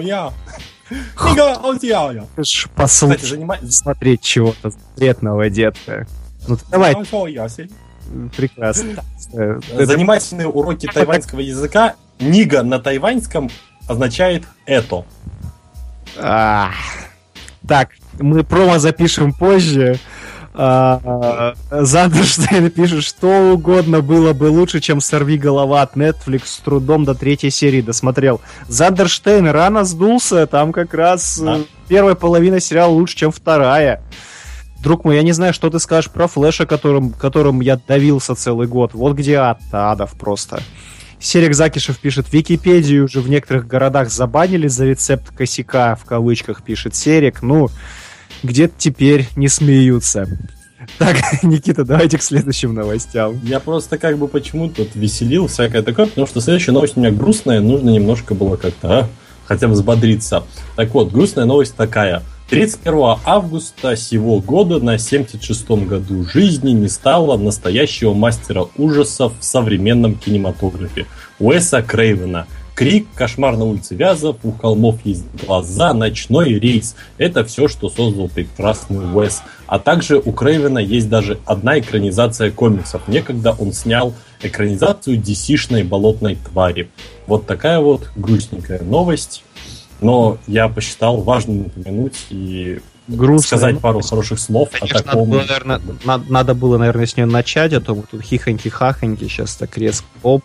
я. 0.00 0.32
Послушай, 2.74 3.46
смотреть 3.70 4.22
чего-то 4.22 4.70
запретного, 4.70 5.50
детка. 5.50 6.06
Ну, 6.48 6.58
давай. 6.70 6.94
Прекрасно. 8.36 9.04
Э, 9.34 9.60
Занимательные 9.84 10.48
уроки 10.48 10.86
тайваньского 10.86 11.40
языка. 11.40 11.94
Нига 12.18 12.62
на 12.62 12.78
тайваньском 12.78 13.50
означает 13.88 14.44
это. 14.66 15.04
Так, 17.66 17.90
мы 18.18 18.44
промо 18.44 18.78
запишем 18.78 19.32
позже. 19.32 19.98
А, 20.54 21.54
Зандерштейн 21.70 22.70
пишет, 22.70 23.04
что 23.04 23.52
угодно 23.52 24.02
было 24.02 24.34
бы 24.34 24.44
лучше, 24.50 24.80
чем 24.80 25.00
«Сорви 25.00 25.38
голова» 25.38 25.80
от 25.80 25.96
Netflix 25.96 26.42
с 26.46 26.58
трудом 26.58 27.04
до 27.04 27.14
третьей 27.14 27.50
серии 27.50 27.80
досмотрел. 27.80 28.40
Зандерштейн 28.68 29.48
рано 29.48 29.84
сдулся, 29.84 30.46
там 30.46 30.72
как 30.72 30.92
раз 30.92 31.38
да. 31.38 31.60
первая 31.88 32.14
половина 32.14 32.60
сериала 32.60 32.90
лучше, 32.90 33.16
чем 33.16 33.32
вторая. 33.32 34.02
Друг 34.82 35.04
мой, 35.04 35.14
я 35.14 35.22
не 35.22 35.32
знаю, 35.32 35.54
что 35.54 35.70
ты 35.70 35.78
скажешь 35.78 36.10
про 36.10 36.26
Флэша, 36.26 36.66
которым, 36.66 37.10
которым 37.10 37.60
я 37.60 37.76
давился 37.76 38.34
целый 38.34 38.66
год. 38.66 38.94
Вот 38.94 39.16
где 39.16 39.36
ад 39.36 39.60
адов 39.70 40.12
просто. 40.18 40.60
Серик 41.20 41.54
Закишев 41.54 41.98
пишет, 41.98 42.32
Википедию 42.32 43.04
уже 43.04 43.20
в 43.20 43.30
некоторых 43.30 43.68
городах 43.68 44.10
забанили 44.10 44.66
за 44.66 44.86
рецепт 44.86 45.30
косяка, 45.36 45.94
в 45.94 46.04
кавычках 46.04 46.64
пишет 46.64 46.96
Серик. 46.96 47.42
Ну, 47.42 47.68
где-то 48.42 48.74
теперь 48.76 49.28
не 49.36 49.46
смеются. 49.46 50.26
Так, 50.98 51.16
Никита, 51.44 51.84
давайте 51.84 52.18
к 52.18 52.22
следующим 52.24 52.74
новостям. 52.74 53.38
Я 53.44 53.60
просто 53.60 53.98
как 53.98 54.18
бы 54.18 54.26
почему 54.26 54.68
тут 54.68 54.96
веселил 54.96 55.46
всякое 55.46 55.82
такое, 55.82 56.06
потому 56.06 56.26
что 56.26 56.40
следующая 56.40 56.72
новость 56.72 56.96
у 56.96 57.00
меня 57.00 57.12
грустная, 57.12 57.60
нужно 57.60 57.90
немножко 57.90 58.34
было 58.34 58.56
как-то 58.56 58.88
а, 58.98 59.08
хотя 59.44 59.68
бы 59.68 59.74
взбодриться. 59.74 60.42
Так 60.74 60.92
вот, 60.92 61.12
грустная 61.12 61.44
новость 61.44 61.76
такая. 61.76 62.24
31 62.52 63.16
августа 63.24 63.96
сего 63.96 64.38
года 64.38 64.78
на 64.78 64.96
76-м 64.96 65.86
году 65.86 66.22
жизни 66.24 66.72
не 66.72 66.88
стало 66.90 67.38
настоящего 67.38 68.12
мастера 68.12 68.66
ужасов 68.76 69.32
в 69.40 69.42
современном 69.42 70.16
кинематографе 70.16 71.06
Уэса 71.38 71.80
Крейвена. 71.82 72.46
Крик, 72.74 73.06
кошмар 73.14 73.56
на 73.56 73.64
улице 73.64 73.94
Вязов, 73.94 74.36
у 74.42 74.52
холмов 74.52 74.96
есть 75.04 75.24
глаза, 75.46 75.94
ночной 75.94 76.58
рейс. 76.58 76.94
Это 77.16 77.42
все, 77.42 77.68
что 77.68 77.88
создал 77.88 78.28
прекрасный 78.28 78.98
Уэс. 78.98 79.40
А 79.66 79.78
также 79.78 80.18
у 80.18 80.32
Крейвена 80.32 80.78
есть 80.78 81.08
даже 81.08 81.38
одна 81.46 81.78
экранизация 81.78 82.50
комиксов. 82.50 83.08
Некогда 83.08 83.56
он 83.58 83.72
снял 83.72 84.12
экранизацию 84.42 85.16
DC-шной 85.16 85.84
болотной 85.84 86.36
твари. 86.36 86.90
Вот 87.26 87.46
такая 87.46 87.80
вот 87.80 88.10
грустненькая 88.14 88.82
новость. 88.82 89.42
Но 90.02 90.38
я 90.46 90.68
посчитал 90.68 91.18
важным 91.22 91.66
упомянуть 91.66 92.26
и 92.30 92.80
Грустно. 93.08 93.58
сказать 93.58 93.80
пару 93.80 94.00
хороших 94.00 94.38
слов 94.38 94.70
Конечно, 94.70 94.98
о 94.98 95.02
таком. 95.02 95.30
Надо 95.30 95.30
было, 95.30 95.46
наверное, 95.46 95.80
надо, 96.04 96.32
надо 96.32 96.54
было, 96.54 96.78
наверное, 96.78 97.06
с 97.06 97.16
нее 97.16 97.26
начать, 97.26 97.72
а 97.72 97.80
то 97.80 97.94
мы 97.94 98.02
тут 98.10 98.22
хихоньки-хахоньки, 98.22 99.24
сейчас 99.28 99.56
так 99.56 99.76
резко 99.78 100.06
оп. 100.22 100.44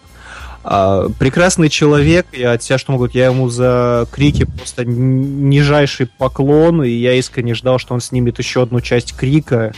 А, 0.63 1.07
прекрасный 1.17 1.69
человек, 1.69 2.27
я 2.33 2.53
от 2.53 2.63
себя 2.63 2.77
что 2.77 2.91
могу, 2.91 3.07
я 3.13 3.27
ему 3.27 3.49
за 3.49 4.07
крики 4.11 4.45
просто 4.45 4.85
нижайший 4.85 6.07
поклон, 6.07 6.83
и 6.83 6.89
я 6.89 7.13
искренне 7.13 7.53
ждал, 7.53 7.79
что 7.79 7.93
он 7.93 8.01
снимет 8.01 8.39
еще 8.39 8.63
одну 8.63 8.81
часть 8.81 9.15
крика. 9.15 9.73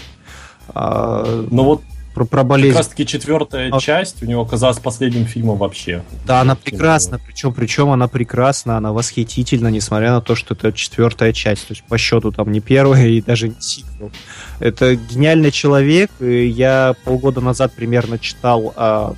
А, 0.70 1.46
ну 1.52 1.64
вот 1.64 1.82
про, 2.20 2.26
про 2.26 2.44
болезнь. 2.44 2.72
Как 2.72 2.80
раз 2.80 2.88
таки 2.88 3.06
четвертая 3.06 3.70
а... 3.72 3.80
часть 3.80 4.22
у 4.24 4.26
него 4.26 4.42
оказалась 4.42 4.80
последним 4.80 5.26
фильмом 5.26 5.58
вообще. 5.58 6.04
Да, 6.26 6.42
она 6.42 6.56
прекрасна, 6.56 7.20
причем, 7.26 7.54
причем 7.54 7.90
она 7.92 8.08
прекрасна, 8.08 8.78
она 8.78 8.92
восхитительна, 8.92 9.70
несмотря 9.70 10.12
на 10.12 10.22
то, 10.22 10.36
что 10.36 10.54
это 10.54 10.74
четвертая 10.74 11.32
часть. 11.32 11.68
То 11.68 11.74
есть 11.74 11.84
по 11.84 11.98
счету 11.98 12.32
там 12.32 12.52
не 12.52 12.60
первая 12.60 13.08
и 13.08 13.22
даже 13.22 13.50
не 13.50 13.56
сиквел. 13.60 14.12
Это 14.60 14.96
гениальный 14.96 15.52
человек. 15.52 16.12
Я 16.20 16.96
полгода 17.06 17.42
назад 17.42 17.74
примерно 17.74 18.20
читал 18.20 18.74
э, 18.76 19.14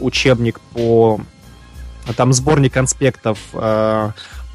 учебник 0.00 0.60
по 0.72 1.20
там 2.16 2.32
сборник 2.32 2.72
конспектов 2.72 3.38
э, 3.52 4.10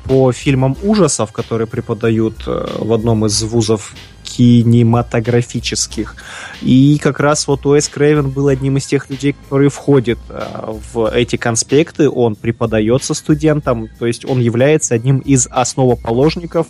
по 0.05 0.31
фильмам 0.31 0.77
ужасов, 0.83 1.31
которые 1.31 1.67
преподают 1.67 2.35
э, 2.47 2.65
в 2.77 2.93
одном 2.93 3.25
из 3.25 3.43
вузов 3.43 3.93
кинематографических. 4.37 6.15
И 6.61 6.97
как 7.01 7.19
раз 7.19 7.47
вот 7.47 7.65
Уэс 7.65 7.87
Крейвен 7.87 8.29
был 8.29 8.47
одним 8.47 8.77
из 8.77 8.85
тех 8.85 9.09
людей, 9.09 9.33
которые 9.33 9.69
входят 9.69 10.19
э, 10.29 10.73
в 10.93 11.11
эти 11.11 11.35
конспекты. 11.35 12.09
Он 12.09 12.35
преподается 12.35 13.13
студентам, 13.13 13.89
то 13.99 14.07
есть 14.07 14.25
он 14.25 14.39
является 14.39 14.95
одним 14.95 15.19
из 15.19 15.47
основоположников 15.51 16.67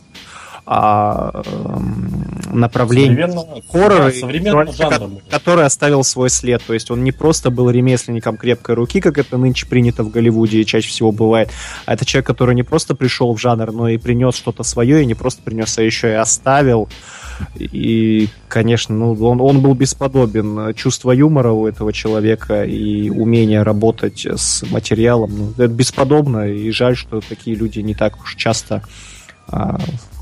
а, 0.65 1.43
направление 2.53 3.27
хоррора, 3.69 4.13
да, 4.13 4.89
который, 4.89 5.21
который 5.29 5.65
оставил 5.65 6.05
свой 6.05 6.29
след. 6.29 6.63
То 6.65 6.73
есть 6.73 6.89
он 6.89 7.03
не 7.03 7.11
просто 7.11 7.49
был 7.49 7.69
ремесленником 7.69 8.37
крепкой 8.37 8.75
руки, 8.75 9.01
как 9.01 9.17
это 9.17 9.37
нынче 9.37 9.65
принято 9.65 10.03
в 10.03 10.09
Голливуде 10.09 10.61
и 10.61 10.65
чаще 10.65 10.87
всего 10.87 11.11
бывает, 11.11 11.49
а 11.85 11.93
это 11.93 12.05
человек, 12.05 12.27
который 12.27 12.55
не 12.55 12.63
просто 12.63 12.95
пришел 12.95 13.33
в 13.33 13.39
жанр, 13.39 13.73
но 13.73 13.89
и 13.89 13.97
принес 13.97 14.35
что-то 14.35 14.63
свое, 14.63 15.03
и 15.03 15.05
не 15.05 15.15
просто 15.15 15.41
принес, 15.41 15.77
а 15.77 15.81
еще 15.81 16.09
и 16.09 16.13
оставил. 16.13 16.87
И, 17.55 18.29
конечно, 18.47 18.95
ну, 18.95 19.13
он, 19.13 19.41
он 19.41 19.61
был 19.61 19.73
бесподобен. 19.73 20.73
Чувство 20.73 21.11
юмора 21.11 21.51
у 21.51 21.67
этого 21.67 21.93
человека 21.93 22.63
и 22.63 23.09
умение 23.09 23.63
работать 23.63 24.25
с 24.25 24.63
материалом, 24.69 25.31
ну, 25.37 25.51
это 25.51 25.67
бесподобно, 25.67 26.47
и 26.47 26.71
жаль, 26.71 26.95
что 26.95 27.21
такие 27.21 27.55
люди 27.55 27.79
не 27.79 27.95
так 27.95 28.21
уж 28.21 28.35
часто 28.35 28.83
а, 29.47 29.79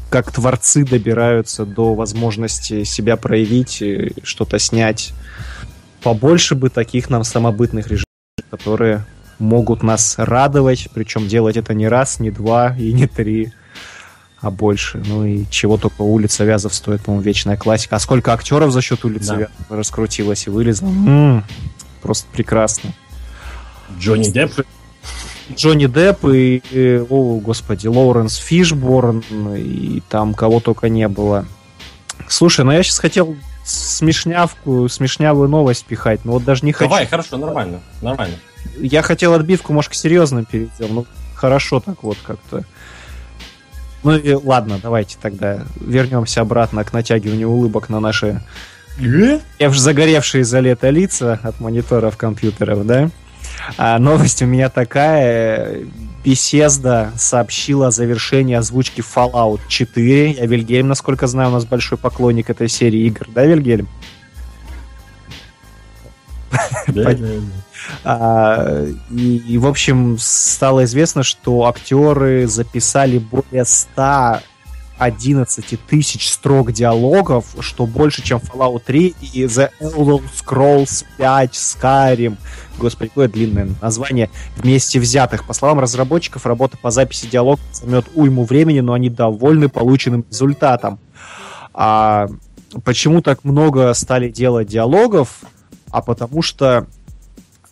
как 0.09 0.31
творцы 0.31 0.85
добираются 0.85 1.65
до 1.65 1.93
возможности 1.93 2.83
себя 2.83 3.15
проявить, 3.15 3.81
что-то 4.23 4.59
снять. 4.59 5.13
Побольше 6.03 6.55
бы 6.55 6.69
таких 6.69 7.09
нам 7.09 7.23
самобытных 7.23 7.85
режиссеров, 7.87 8.49
которые 8.49 9.05
могут 9.39 9.83
нас 9.83 10.15
радовать, 10.17 10.89
причем 10.93 11.27
делать 11.27 11.57
это 11.57 11.73
не 11.73 11.87
раз, 11.87 12.19
не 12.19 12.29
два 12.29 12.75
и 12.77 12.91
не 12.93 13.07
три, 13.07 13.53
а 14.41 14.51
больше. 14.51 15.01
Ну 15.05 15.25
и 15.25 15.45
чего 15.49 15.77
только 15.77 16.01
улица 16.01 16.43
Вязов 16.43 16.73
стоит, 16.73 17.01
по-моему, 17.01 17.23
вечная 17.23 17.57
классика. 17.57 17.95
А 17.95 17.99
сколько 17.99 18.33
актеров 18.33 18.71
за 18.71 18.81
счет 18.81 19.05
улицы 19.05 19.27
да. 19.27 19.35
Вязов 19.35 19.55
раскрутилось 19.69 20.47
и 20.47 20.49
вылезло. 20.49 20.87
М-м, 20.87 21.45
просто 22.01 22.27
прекрасно. 22.31 22.93
Джонни 23.99 24.29
Депп 24.29 24.61
Джонни 25.55 25.85
Депп 25.85 26.25
и, 26.25 26.61
и, 26.71 27.03
о, 27.09 27.39
господи, 27.39 27.87
Лоуренс 27.87 28.35
Фишборн, 28.35 29.23
и 29.55 30.01
там 30.09 30.33
кого 30.33 30.59
только 30.59 30.89
не 30.89 31.07
было. 31.07 31.45
Слушай, 32.27 32.63
ну 32.65 32.71
я 32.71 32.83
сейчас 32.83 32.99
хотел 32.99 33.35
смешнявку, 33.65 34.87
смешнявую 34.89 35.49
новость 35.49 35.85
пихать, 35.85 36.23
но 36.23 36.33
вот 36.33 36.43
даже 36.43 36.65
не 36.65 36.71
хочу. 36.71 36.89
Давай, 36.89 37.05
хорошо, 37.05 37.37
нормально, 37.37 37.81
нормально. 38.01 38.35
Я 38.79 39.01
хотел 39.01 39.33
отбивку, 39.33 39.73
может, 39.73 39.93
серьезным 39.93 40.45
перейдем, 40.45 40.95
ну 40.95 41.05
хорошо 41.35 41.79
так 41.79 42.03
вот 42.03 42.17
как-то. 42.23 42.63
Ну 44.03 44.15
и 44.15 44.33
ладно, 44.33 44.79
давайте 44.81 45.17
тогда 45.21 45.65
вернемся 45.79 46.41
обратно 46.41 46.83
к 46.83 46.93
натягиванию 46.93 47.49
улыбок 47.49 47.89
на 47.89 47.99
наши 47.99 48.41
я 49.59 49.69
уже 49.69 49.79
загоревшие 49.79 50.43
за 50.43 50.59
лето 50.59 50.89
лица 50.89 51.39
от 51.43 51.59
мониторов 51.59 52.17
компьютеров, 52.17 52.85
да? 52.85 53.09
А 53.77 53.97
новость 53.99 54.41
у 54.41 54.45
меня 54.45 54.69
такая. 54.69 55.85
Bethesda 56.23 57.09
сообщила 57.17 57.87
о 57.87 57.91
завершении 57.91 58.55
озвучки 58.55 59.01
Fallout 59.01 59.61
4. 59.67 60.33
Я 60.33 60.45
Вильгельм, 60.45 60.87
насколько 60.87 61.25
знаю, 61.25 61.49
у 61.49 61.53
нас 61.53 61.65
большой 61.65 61.97
поклонник 61.97 62.49
этой 62.51 62.69
серии 62.69 63.07
игр. 63.07 63.27
Да, 63.33 63.45
Вильгельм? 63.45 63.87
Да, 66.87 67.09
а, 67.09 67.15
и, 68.05 69.37
и, 69.47 69.57
в 69.57 69.67
общем, 69.67 70.17
стало 70.19 70.83
известно, 70.85 71.23
что 71.23 71.65
актеры 71.65 72.47
записали 72.47 73.17
более 73.17 73.65
100 73.65 74.41
11 75.01 75.79
тысяч 75.87 76.29
строк 76.29 76.71
диалогов, 76.71 77.55
что 77.59 77.87
больше, 77.87 78.21
чем 78.21 78.37
Fallout 78.37 78.83
3 78.85 79.15
и 79.33 79.45
The 79.45 79.71
Elder 79.81 80.21
Scrolls 80.31 81.03
5, 81.17 81.53
Skyrim. 81.53 82.37
Господи, 82.77 83.09
какое 83.09 83.27
длинное 83.27 83.69
название 83.81 84.29
вместе 84.57 84.99
взятых. 84.99 85.47
По 85.47 85.53
словам 85.53 85.79
разработчиков, 85.79 86.45
работа 86.45 86.77
по 86.77 86.91
записи 86.91 87.25
диалогов 87.25 87.61
займет 87.73 88.05
уйму 88.13 88.43
времени, 88.43 88.81
но 88.81 88.93
они 88.93 89.09
довольны 89.09 89.69
полученным 89.69 90.23
результатом. 90.29 90.99
А 91.73 92.27
почему 92.83 93.23
так 93.23 93.43
много 93.43 93.91
стали 93.95 94.29
делать 94.29 94.67
диалогов? 94.67 95.39
А 95.89 96.03
потому 96.03 96.43
что 96.43 96.85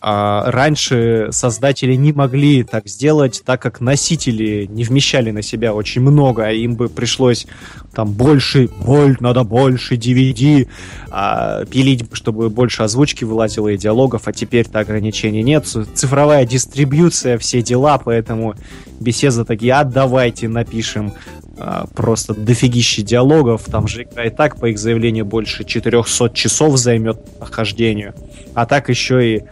А 0.02 0.50
раньше 0.50 1.28
создатели 1.30 1.94
не 1.94 2.14
могли 2.14 2.64
так 2.64 2.88
сделать, 2.88 3.42
так 3.44 3.60
как 3.60 3.80
носители 3.80 4.64
не 4.64 4.84
вмещали 4.84 5.30
на 5.30 5.42
себя 5.42 5.74
очень 5.74 6.00
много, 6.00 6.46
а 6.46 6.50
им 6.52 6.74
бы 6.74 6.88
пришлось 6.88 7.46
там 7.94 8.10
больше, 8.12 8.70
боль, 8.82 9.18
надо 9.20 9.44
больше 9.44 9.96
DVD 9.96 10.66
а, 11.10 11.66
пилить, 11.66 12.04
чтобы 12.14 12.48
больше 12.48 12.82
озвучки 12.82 13.24
вылазило 13.24 13.68
и 13.68 13.76
диалогов, 13.76 14.26
а 14.26 14.32
теперь-то 14.32 14.78
ограничений 14.78 15.42
нет. 15.42 15.66
Цифровая 15.66 16.46
дистрибьюция, 16.46 17.36
все 17.36 17.60
дела, 17.60 17.98
поэтому 17.98 18.54
беседа 19.00 19.44
такие, 19.44 19.74
а 19.74 19.84
давайте 19.84 20.48
напишем 20.48 21.12
а, 21.58 21.86
просто 21.94 22.32
дофигище 22.32 23.02
диалогов, 23.02 23.64
там 23.64 23.86
же 23.86 24.04
игра 24.04 24.24
и 24.24 24.30
так, 24.30 24.58
по 24.58 24.64
их 24.64 24.78
заявлению, 24.78 25.26
больше 25.26 25.64
400 25.64 26.30
часов 26.30 26.78
займет 26.78 27.22
прохождению, 27.38 28.14
а 28.54 28.64
так 28.64 28.88
еще 28.88 29.36
и 29.36 29.42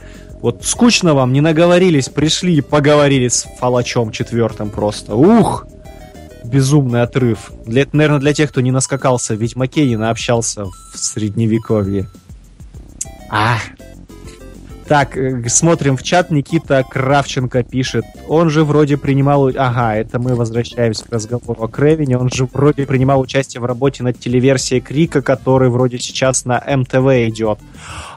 вот 0.41 0.65
скучно 0.65 1.15
вам, 1.15 1.33
не 1.33 1.41
наговорились, 1.41 2.09
пришли 2.09 2.57
и 2.57 2.61
поговорили 2.61 3.29
с 3.29 3.47
Фалачом 3.59 4.11
четвертым 4.13 4.71
просто. 4.71 5.15
Ух! 5.15 5.67
Безумный 6.45 7.03
отрыв. 7.03 7.51
Для, 7.67 7.87
наверное, 7.93 8.21
для 8.21 8.33
тех, 8.33 8.51
кто 8.51 8.61
не 8.61 8.71
наскакался 8.71 9.35
в 9.35 9.39
Ведьмаке 9.39 9.85
и 9.85 9.97
наобщался 9.97 10.65
в 10.65 10.73
Средневековье. 10.95 12.09
А, 13.31 13.59
так, 14.89 15.19
э, 15.19 15.47
смотрим 15.49 15.97
в 15.99 16.03
чат, 16.03 16.31
Никита 16.31 16.83
Кравченко 16.83 17.63
пишет. 17.63 18.05
Он 18.27 18.49
же 18.49 18.65
вроде 18.65 18.97
принимал... 18.97 19.49
Ага, 19.49 19.97
это 19.97 20.19
мы 20.19 20.35
возвращаемся 20.35 21.05
к 21.05 21.13
разговору 21.13 21.63
о 21.63 21.69
Кревине. 21.69 22.17
Он 22.17 22.31
же 22.31 22.47
вроде 22.47 22.87
принимал 22.87 23.21
участие 23.21 23.61
в 23.61 23.67
работе 23.67 24.03
над 24.03 24.19
телеверсией 24.19 24.81
Крика, 24.81 25.21
который 25.21 25.69
вроде 25.69 25.99
сейчас 25.99 26.47
на 26.47 26.63
МТВ 26.67 27.29
идет. 27.29 27.59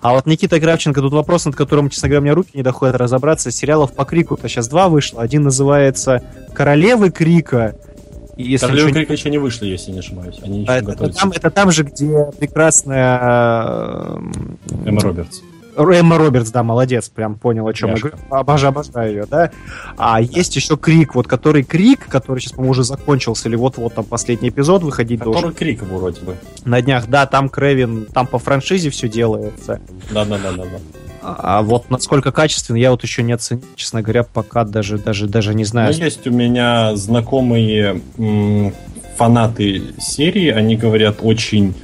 А 0.01 0.13
вот 0.13 0.25
Никита 0.25 0.59
Кравченко, 0.61 1.01
тут 1.01 1.11
вопрос, 1.11 1.45
над 1.45 1.55
которым, 1.55 1.89
честно 1.89 2.07
говоря, 2.07 2.21
у 2.21 2.23
меня 2.23 2.35
руки 2.35 2.51
не 2.53 2.63
доходят 2.63 2.95
разобраться. 2.95 3.51
Сериалов 3.51 3.93
по 3.93 4.05
Крику-то 4.05 4.47
сейчас 4.47 4.69
два 4.69 4.87
вышло. 4.87 5.21
Один 5.21 5.43
называется 5.43 6.23
«Королевы 6.53 7.11
Крика», 7.11 7.75
если 8.37 8.65
Королевы 8.65 8.87
ничего... 8.87 8.99
Крика 9.01 9.13
еще 9.13 9.29
не 9.29 9.37
вышли, 9.37 9.67
если 9.67 9.91
не 9.91 9.99
ошибаюсь. 9.99 10.39
Они 10.41 10.61
еще 10.61 10.71
а, 10.71 10.77
это, 10.77 10.95
там, 10.95 11.31
это 11.31 11.51
там 11.51 11.71
же, 11.71 11.83
где 11.83 12.31
прекрасная... 12.39 14.17
Эмма 14.85 15.01
Робертс. 15.01 15.41
Эмма 15.75 16.17
Робертс, 16.17 16.51
да, 16.51 16.63
молодец, 16.63 17.09
прям 17.09 17.35
понял, 17.35 17.67
о 17.67 17.73
чем 17.73 17.89
я 17.89 17.95
говорю. 17.95 18.15
Обожаю, 18.29 18.69
обожаю 18.69 19.11
ее, 19.11 19.25
да. 19.29 19.51
А 19.97 20.15
да. 20.15 20.19
есть 20.19 20.55
еще 20.55 20.77
Крик, 20.77 21.15
вот 21.15 21.27
который 21.27 21.63
Крик, 21.63 22.07
который 22.07 22.39
сейчас, 22.39 22.53
по-моему, 22.53 22.71
уже 22.71 22.83
закончился, 22.83 23.49
или 23.49 23.55
вот-вот 23.55 23.93
там 23.95 24.05
последний 24.05 24.49
эпизод 24.49 24.83
выходить 24.83 25.19
который 25.19 25.33
должен. 25.33 25.51
Который 25.51 25.75
Крик 25.75 25.83
вроде 25.83 26.21
бы. 26.21 26.35
На 26.65 26.81
днях, 26.81 27.07
да, 27.07 27.25
там 27.25 27.49
Крэвин, 27.49 28.07
там 28.13 28.27
по 28.27 28.39
франшизе 28.39 28.89
все 28.89 29.07
делается. 29.07 29.79
Да-да-да-да. 30.11 30.65
А 31.23 31.61
вот 31.61 31.89
насколько 31.91 32.31
качественно, 32.31 32.77
я 32.77 32.91
вот 32.91 33.03
еще 33.03 33.21
не 33.21 33.33
оценил, 33.33 33.63
честно 33.75 34.01
говоря, 34.01 34.23
пока 34.23 34.63
даже, 34.63 34.97
даже, 34.97 35.27
даже 35.27 35.53
не 35.53 35.65
знаю. 35.65 35.93
Ну, 35.93 36.03
есть 36.03 36.25
у 36.25 36.31
меня 36.31 36.95
знакомые 36.95 38.01
м- 38.17 38.73
фанаты 39.17 39.93
серии, 39.99 40.49
они 40.49 40.75
говорят 40.75 41.17
очень 41.21 41.75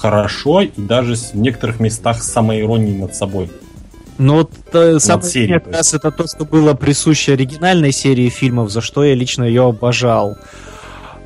хорошо 0.00 0.62
и 0.62 0.70
даже 0.76 1.14
в 1.14 1.34
некоторых 1.34 1.78
местах 1.78 2.22
с 2.22 2.32
самоиронией 2.32 2.96
над 2.96 3.14
собой. 3.14 3.50
Ну 4.18 4.34
вот 4.34 4.52
э, 4.72 4.98
самое 4.98 5.60
как 5.60 5.72
раз 5.72 5.94
это 5.94 6.10
то, 6.10 6.26
что 6.26 6.44
было 6.44 6.74
присуще 6.74 7.32
оригинальной 7.32 7.92
серии 7.92 8.28
фильмов, 8.28 8.70
за 8.70 8.80
что 8.80 9.04
я 9.04 9.14
лично 9.14 9.44
ее 9.44 9.68
обожал. 9.68 10.36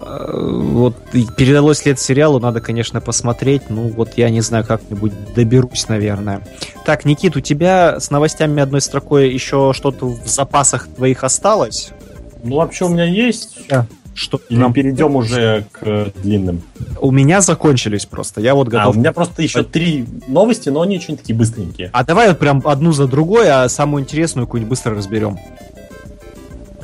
Э, 0.01 0.29
вот 0.33 0.97
передалось 1.37 1.83
это 1.85 2.01
сериалу, 2.01 2.39
надо, 2.41 2.61
конечно, 2.61 3.01
посмотреть. 3.01 3.62
Ну 3.68 3.89
вот 3.89 4.12
я 4.16 4.31
не 4.31 4.41
знаю, 4.41 4.64
как-нибудь 4.64 5.35
доберусь, 5.35 5.89
наверное. 5.89 6.47
Так, 6.85 7.05
Никит, 7.05 7.37
у 7.37 7.41
тебя 7.41 7.99
с 7.99 8.11
новостями 8.11 8.62
одной 8.62 8.81
строкой 8.81 9.33
еще 9.33 9.72
что-то 9.75 10.07
в 10.07 10.27
запасах 10.27 10.89
твоих 10.89 11.25
осталось? 11.25 11.91
Ну 12.43 12.57
вообще 12.57 12.85
у 12.85 12.89
меня 12.89 13.05
есть. 13.05 13.66
Да. 13.68 13.87
Что 14.15 14.41
Или 14.49 14.59
нам 14.59 14.73
перейдем 14.73 15.17
уже 15.17 15.67
к 15.73 16.12
длинным? 16.23 16.62
У 17.01 17.11
меня 17.11 17.41
закончились 17.41 18.07
просто. 18.07 18.41
Я 18.41 18.55
вот 18.55 18.69
готов. 18.69 18.95
А, 18.95 18.97
у 18.97 19.01
меня 19.01 19.12
просто 19.12 19.43
еще 19.43 19.65
три 19.65 20.07
новости, 20.29 20.69
но 20.69 20.83
они 20.83 20.97
очень 20.97 21.17
такие 21.17 21.37
быстренькие. 21.37 21.91
А 21.93 22.05
давай 22.05 22.29
вот 22.29 22.39
прям 22.39 22.62
одну 22.65 22.93
за 22.93 23.09
другой, 23.09 23.51
а 23.51 23.69
самую 23.69 24.03
интересную 24.03 24.47
какую-нибудь 24.47 24.71
быстро 24.71 24.95
разберем. 24.95 25.39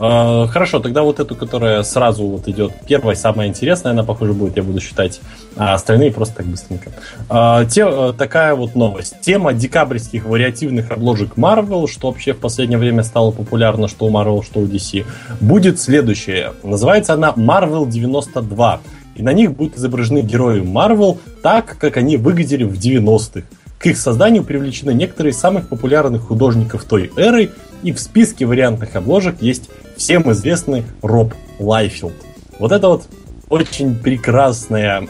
А, 0.01 0.47
хорошо, 0.47 0.81
тогда 0.81 1.03
вот 1.03 1.21
эту, 1.21 1.37
которая 1.37 1.83
сразу 1.83 2.25
вот 2.27 2.49
идет 2.49 2.73
первая, 2.87 3.15
самая 3.15 3.49
интересная, 3.49 3.93
она, 3.93 4.03
похоже, 4.03 4.33
будет, 4.33 4.57
я 4.57 4.63
буду 4.63 4.81
считать, 4.81 5.21
а 5.57 5.75
остальные 5.75 6.13
просто 6.13 6.37
так 6.37 6.47
быстренько. 6.47 6.91
А, 7.29 7.67
те, 7.67 7.87
э, 7.87 8.13
такая 8.17 8.55
вот 8.55 8.75
новость. 8.75 9.21
Тема 9.21 9.53
декабрьских 9.53 10.25
вариативных 10.25 10.91
обложек 10.91 11.37
Marvel, 11.37 11.87
что 11.87 12.09
вообще 12.09 12.33
в 12.33 12.39
последнее 12.39 12.79
время 12.79 13.03
стало 13.03 13.31
популярно, 13.31 13.89
что 13.89 14.07
у 14.07 14.11
Marvel, 14.11 14.43
что 14.43 14.61
у 14.61 14.67
DC, 14.67 15.05
будет 15.41 15.79
следующее. 15.79 16.55
Называется 16.63 17.15
она 17.15 17.35
Marvel 17.37 17.87
92. 17.89 18.81
И 19.17 19.23
на 19.23 19.35
них 19.35 19.53
будут 19.53 19.77
изображены 19.77 20.21
герои 20.21 20.63
Marvel 20.63 21.19
так, 21.43 21.77
как 21.79 21.99
они 21.99 22.17
выглядели 22.17 22.65
в 22.65 22.73
90-х. 22.73 23.43
К 23.81 23.87
их 23.87 23.97
созданию 23.97 24.45
привлечены 24.45 24.91
некоторые 24.91 25.33
из 25.33 25.39
самых 25.39 25.69
популярных 25.69 26.25
художников 26.25 26.85
той 26.85 27.11
эры, 27.17 27.51
и 27.83 27.93
в 27.93 27.99
списке 27.99 28.45
вариантных 28.45 28.95
обложек 28.95 29.41
есть 29.41 29.71
всем 29.97 30.31
известный 30.33 30.85
Роб 31.01 31.33
Лайфилд. 31.59 32.13
Вот 32.59 32.73
это 32.73 32.89
вот 32.89 33.05
очень 33.49 33.97
прекрасная 33.97 35.09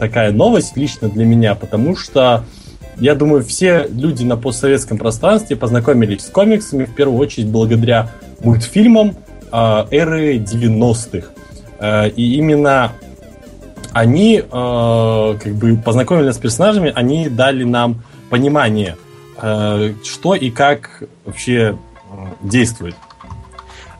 такая 0.00 0.32
новость 0.32 0.76
лично 0.76 1.08
для 1.08 1.24
меня, 1.24 1.54
потому 1.54 1.94
что 1.94 2.44
я 2.98 3.14
думаю, 3.14 3.44
все 3.44 3.86
люди 3.88 4.24
на 4.24 4.36
постсоветском 4.36 4.98
пространстве 4.98 5.54
познакомились 5.54 6.22
с 6.22 6.30
комиксами 6.30 6.86
в 6.86 6.94
первую 6.96 7.16
очередь 7.16 7.46
благодаря 7.46 8.10
мультфильмам 8.42 9.14
э, 9.52 9.84
эры 9.92 10.38
90-х. 10.38 11.28
Э, 11.78 12.08
и 12.08 12.34
именно 12.34 12.90
они, 13.92 14.38
э, 14.38 14.42
как 15.42 15.54
бы 15.54 15.76
познакомились 15.76 16.34
с 16.34 16.38
персонажами, 16.38 16.92
они 16.94 17.28
дали 17.28 17.64
нам 17.64 18.02
понимание, 18.28 18.96
э, 19.36 19.94
что 20.04 20.34
и 20.34 20.50
как 20.50 21.02
вообще 21.24 21.58
э, 21.60 21.76
действует. 22.42 22.94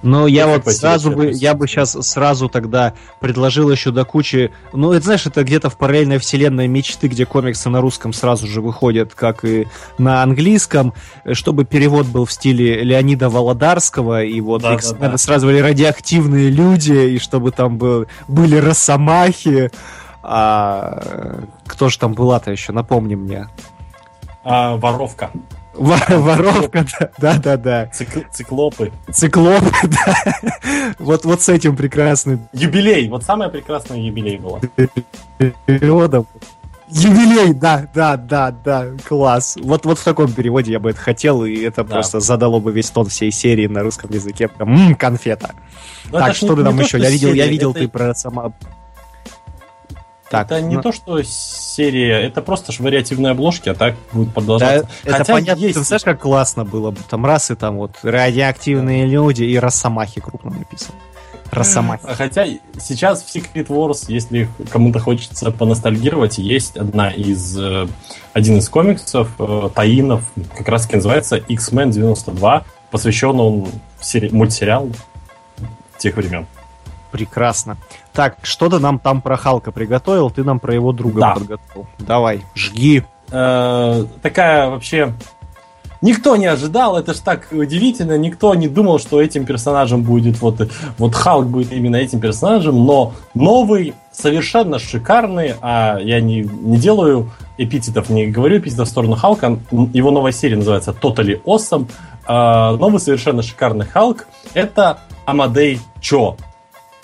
Но 0.02 0.26
я 0.26 0.46
вот 0.46 0.66
сразу 0.66 1.10
бы, 1.10 1.30
я 1.32 1.54
бы 1.54 1.68
сейчас 1.68 1.92
сразу 1.92 2.48
тогда 2.48 2.94
предложил 3.20 3.70
еще 3.70 3.90
до 3.90 4.04
кучи... 4.04 4.50
Ну, 4.72 4.92
это, 4.92 5.04
знаешь, 5.04 5.26
это 5.26 5.44
где-то 5.44 5.68
в 5.68 5.76
параллельной 5.76 6.18
вселенной 6.18 6.68
мечты, 6.68 7.08
где 7.08 7.26
комиксы 7.26 7.68
на 7.68 7.80
русском 7.80 8.12
сразу 8.12 8.46
же 8.46 8.62
выходят, 8.62 9.14
как 9.14 9.44
и 9.44 9.66
на 9.98 10.22
английском, 10.22 10.94
чтобы 11.32 11.64
перевод 11.64 12.06
был 12.06 12.24
в 12.24 12.32
стиле 12.32 12.82
Леонида 12.82 13.28
Володарского, 13.28 14.24
и 14.24 14.40
вот 14.40 14.62
да, 14.62 14.78
да, 14.98 15.08
да. 15.10 15.18
сразу 15.18 15.46
были 15.46 15.58
радиоактивные 15.58 16.50
люди, 16.50 16.92
и 16.92 17.18
чтобы 17.18 17.50
там 17.50 17.76
был, 17.76 18.06
были 18.26 18.56
росомахи. 18.56 19.70
А, 20.22 21.42
кто 21.66 21.88
же 21.88 21.98
там 21.98 22.14
была-то 22.14 22.50
еще, 22.50 22.72
напомни 22.72 23.14
мне. 23.14 23.48
А, 24.44 24.76
воровка. 24.76 25.30
Воровка, 25.74 26.86
да-да-да. 27.18 27.90
Циклопы. 28.32 28.92
Циклопы, 29.10 29.72
да. 29.84 30.34
Вот, 30.98 31.24
вот 31.24 31.42
с 31.42 31.48
этим 31.48 31.76
прекрасным. 31.76 32.48
Юбилей. 32.52 33.08
Вот 33.08 33.24
самое 33.24 33.50
прекрасное 33.50 33.98
юбилей 33.98 34.38
было. 34.38 34.60
Переводом. 35.66 36.26
Юбилей, 36.88 37.54
да, 37.54 37.88
да, 37.94 38.16
да, 38.16 38.50
да, 38.50 38.88
класс. 39.08 39.56
Вот, 39.62 39.86
вот 39.86 39.98
в 39.98 40.04
таком 40.04 40.32
переводе 40.32 40.72
я 40.72 40.80
бы 40.80 40.90
это 40.90 40.98
хотел, 40.98 41.44
и 41.44 41.56
это 41.60 41.84
да. 41.84 41.94
просто 41.94 42.18
задало 42.18 42.58
бы 42.58 42.72
весь 42.72 42.90
тон 42.90 43.06
всей 43.06 43.30
серии 43.30 43.68
на 43.68 43.82
русском 43.82 44.10
языке. 44.10 44.48
Прям, 44.48 44.74
м-м, 44.74 44.94
конфета. 44.96 45.54
Но 46.10 46.18
так, 46.18 46.34
что 46.34 46.56
ты 46.56 46.64
там 46.64 46.78
еще? 46.80 46.98
Я 46.98 47.10
видел, 47.10 47.32
я 47.32 47.46
видел, 47.46 47.72
ты 47.72 47.86
про 47.86 48.12
сама 48.14 48.52
так, 50.30 50.46
это 50.46 50.60
не 50.62 50.76
ну... 50.76 50.82
то, 50.82 50.92
что 50.92 51.20
серия, 51.24 52.20
это 52.20 52.40
просто 52.40 52.70
ж 52.70 52.78
вариативные 52.78 53.32
обложки, 53.32 53.68
а 53.68 53.74
так 53.74 53.96
будет 54.12 54.32
продолжаться. 54.32 54.88
Да, 55.04 55.10
это 55.10 55.24
понятно, 55.24 55.60
есть... 55.60 55.74
ты 55.74 55.84
знаешь, 55.84 56.04
как 56.04 56.20
классно 56.20 56.64
было 56.64 56.92
бы, 56.92 56.98
там 57.08 57.26
раз 57.26 57.50
и 57.50 57.56
там 57.56 57.78
вот 57.78 57.96
радиоактивные 58.04 59.06
люди 59.06 59.42
и 59.42 59.58
росомахи 59.58 60.20
крупно 60.20 60.52
написано. 60.52 60.96
Росомахи. 61.50 62.04
Хотя 62.06 62.46
сейчас 62.78 63.24
в 63.24 63.34
Secret 63.34 63.66
Wars, 63.66 64.04
если 64.06 64.48
кому-то 64.70 65.00
хочется 65.00 65.50
поностальгировать, 65.50 66.38
есть 66.38 66.76
одна 66.76 67.10
из, 67.10 67.58
э, 67.58 67.88
один 68.32 68.58
из 68.58 68.68
комиксов 68.68 69.28
э, 69.40 69.68
Таинов, 69.74 70.22
как 70.56 70.68
раз 70.68 70.82
таки 70.82 70.94
называется 70.94 71.38
X-Men 71.38 71.90
92, 71.90 72.64
посвящен 72.92 73.40
он 73.40 73.66
сери- 74.00 74.30
мультсериалу 74.30 74.92
тех 75.98 76.14
времен. 76.14 76.46
Прекрасно. 77.10 77.76
Так, 78.12 78.36
что 78.42 78.68
ты 78.68 78.78
нам 78.78 78.98
там 78.98 79.20
про 79.20 79.36
Халка 79.36 79.72
приготовил, 79.72 80.30
ты 80.30 80.44
нам 80.44 80.60
про 80.60 80.74
его 80.74 80.92
друга 80.92 81.20
да. 81.20 81.34
подготовил. 81.34 81.86
Давай, 81.98 82.42
жги. 82.54 83.04
Э, 83.30 84.04
такая 84.22 84.70
вообще... 84.70 85.14
Никто 86.02 86.36
не 86.36 86.46
ожидал, 86.46 86.96
это 86.96 87.12
ж 87.12 87.18
так 87.18 87.48
удивительно, 87.52 88.16
никто 88.16 88.54
не 88.54 88.68
думал, 88.68 88.98
что 88.98 89.20
этим 89.20 89.44
персонажем 89.44 90.02
будет 90.02 90.40
вот, 90.40 90.66
вот 90.96 91.14
Халк 91.14 91.46
будет 91.46 91.74
именно 91.74 91.96
этим 91.96 92.20
персонажем, 92.20 92.86
но 92.86 93.12
новый, 93.34 93.92
совершенно 94.10 94.78
шикарный, 94.78 95.56
а 95.60 95.98
я 95.98 96.22
не, 96.22 96.40
не 96.40 96.78
делаю 96.78 97.30
эпитетов, 97.58 98.08
не 98.08 98.28
говорю 98.28 98.60
эпитетов 98.60 98.88
в 98.88 98.90
сторону 98.90 99.14
Халка, 99.14 99.58
его 99.70 100.10
новая 100.10 100.32
серия 100.32 100.56
называется 100.56 100.96
Totally 100.98 101.42
Awesome, 101.44 101.86
а, 102.24 102.76
новый 102.76 102.98
совершенно 102.98 103.42
шикарный 103.42 103.84
Халк– 103.84 104.26
это 104.54 105.00
Амадей 105.26 105.80
Чо. 106.00 106.36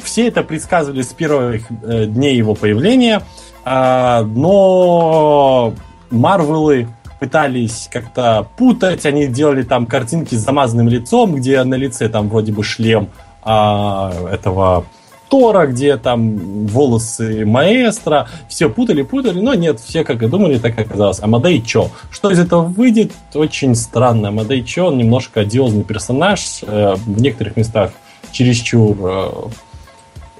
Все 0.06 0.28
это 0.28 0.44
предсказывали 0.44 1.02
с 1.02 1.12
первых 1.12 1.64
э, 1.82 2.06
дней 2.06 2.36
его 2.36 2.54
появления, 2.54 3.22
а, 3.64 4.22
но 4.22 5.74
Марвелы 6.10 6.86
пытались 7.18 7.88
как-то 7.92 8.46
путать, 8.56 9.04
они 9.04 9.26
делали 9.26 9.64
там 9.64 9.86
картинки 9.86 10.36
с 10.36 10.38
замазанным 10.38 10.88
лицом, 10.88 11.34
где 11.34 11.64
на 11.64 11.74
лице 11.74 12.08
там 12.08 12.28
вроде 12.28 12.52
бы 12.52 12.62
шлем 12.62 13.08
а, 13.42 14.12
этого 14.30 14.84
Тора, 15.28 15.66
где 15.66 15.96
там 15.96 16.66
волосы 16.68 17.44
маэстро, 17.44 18.28
все 18.48 18.70
путали, 18.70 19.02
путали, 19.02 19.40
но 19.40 19.54
нет, 19.54 19.80
все 19.80 20.04
как 20.04 20.22
и 20.22 20.28
думали, 20.28 20.58
так 20.58 20.78
и 20.78 20.82
оказалось. 20.82 21.18
Амадей 21.20 21.60
Чо. 21.62 21.90
Что 22.12 22.30
из 22.30 22.38
этого 22.38 22.62
выйдет? 22.62 23.10
Очень 23.34 23.74
странно. 23.74 24.28
Амадей 24.28 24.62
Чо, 24.62 24.86
он 24.86 24.98
немножко 24.98 25.40
одиозный 25.40 25.82
персонаж, 25.82 26.60
э, 26.62 26.94
в 26.94 27.20
некоторых 27.20 27.56
местах 27.56 27.90
чересчур 28.30 28.96
э, 29.00 29.30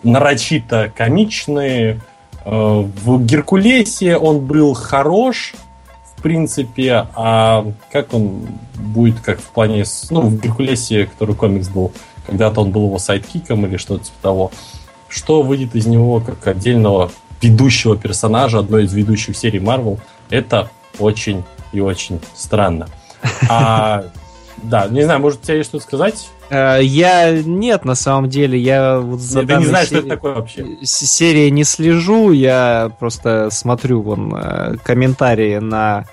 нарочито 0.07 0.92
комичный. 0.94 2.00
Э, 2.44 2.84
в 3.04 3.24
Геркулесе 3.24 4.16
он 4.16 4.46
был 4.46 4.74
хорош, 4.74 5.54
в 6.16 6.22
принципе, 6.22 7.07
а 7.14 7.66
как 7.92 8.14
он 8.14 8.46
будет, 8.74 9.20
как 9.20 9.40
в 9.40 9.50
плане, 9.50 9.84
ну, 10.11 10.22
в 10.22 10.40
Геркулесе, 10.40 11.07
который 11.07 11.34
комикс 11.34 11.68
был, 11.68 11.92
когда-то 12.26 12.62
он 12.62 12.70
был 12.70 12.86
его 12.86 12.98
сайдкиком 12.98 13.66
или 13.66 13.76
что-то 13.76 14.04
типа 14.04 14.16
того. 14.22 14.50
Что 15.09 15.42
выйдет 15.42 15.74
из 15.76 15.86
него 15.86 16.20
как 16.20 16.46
отдельного 16.46 17.11
ведущего 17.40 17.96
персонажа 17.96 18.59
одной 18.59 18.84
из 18.84 18.94
ведущих 18.94 19.36
серий 19.36 19.61
Marvel, 19.61 19.98
это 20.30 20.70
очень 20.98 21.44
и 21.72 21.80
очень 21.80 22.20
странно. 22.34 22.88
А, 23.48 24.04
да, 24.62 24.86
не 24.88 25.02
знаю, 25.02 25.20
может, 25.20 25.40
у 25.40 25.44
тебя 25.44 25.57
есть 25.57 25.70
что 25.70 25.80
сказать? 25.80 26.28
Э, 26.51 26.78
я 26.82 27.42
нет, 27.42 27.84
на 27.84 27.94
самом 27.94 28.28
деле, 28.28 28.59
я 28.59 28.99
вот 28.99 29.20
за 29.20 29.47
Ты 29.47 29.57
не 29.57 29.66
знаешь, 29.66 29.88
что 29.88 29.99
это 29.99 30.09
такое 30.09 30.34
вообще? 30.34 30.66
Серии 30.82 31.49
не 31.51 31.64
слежу, 31.64 32.32
я 32.32 32.90
просто 32.99 33.49
смотрю 33.51 34.03
вон 34.03 34.34
э, 34.34 34.76
комментарии 34.82 35.59
на 35.59 36.07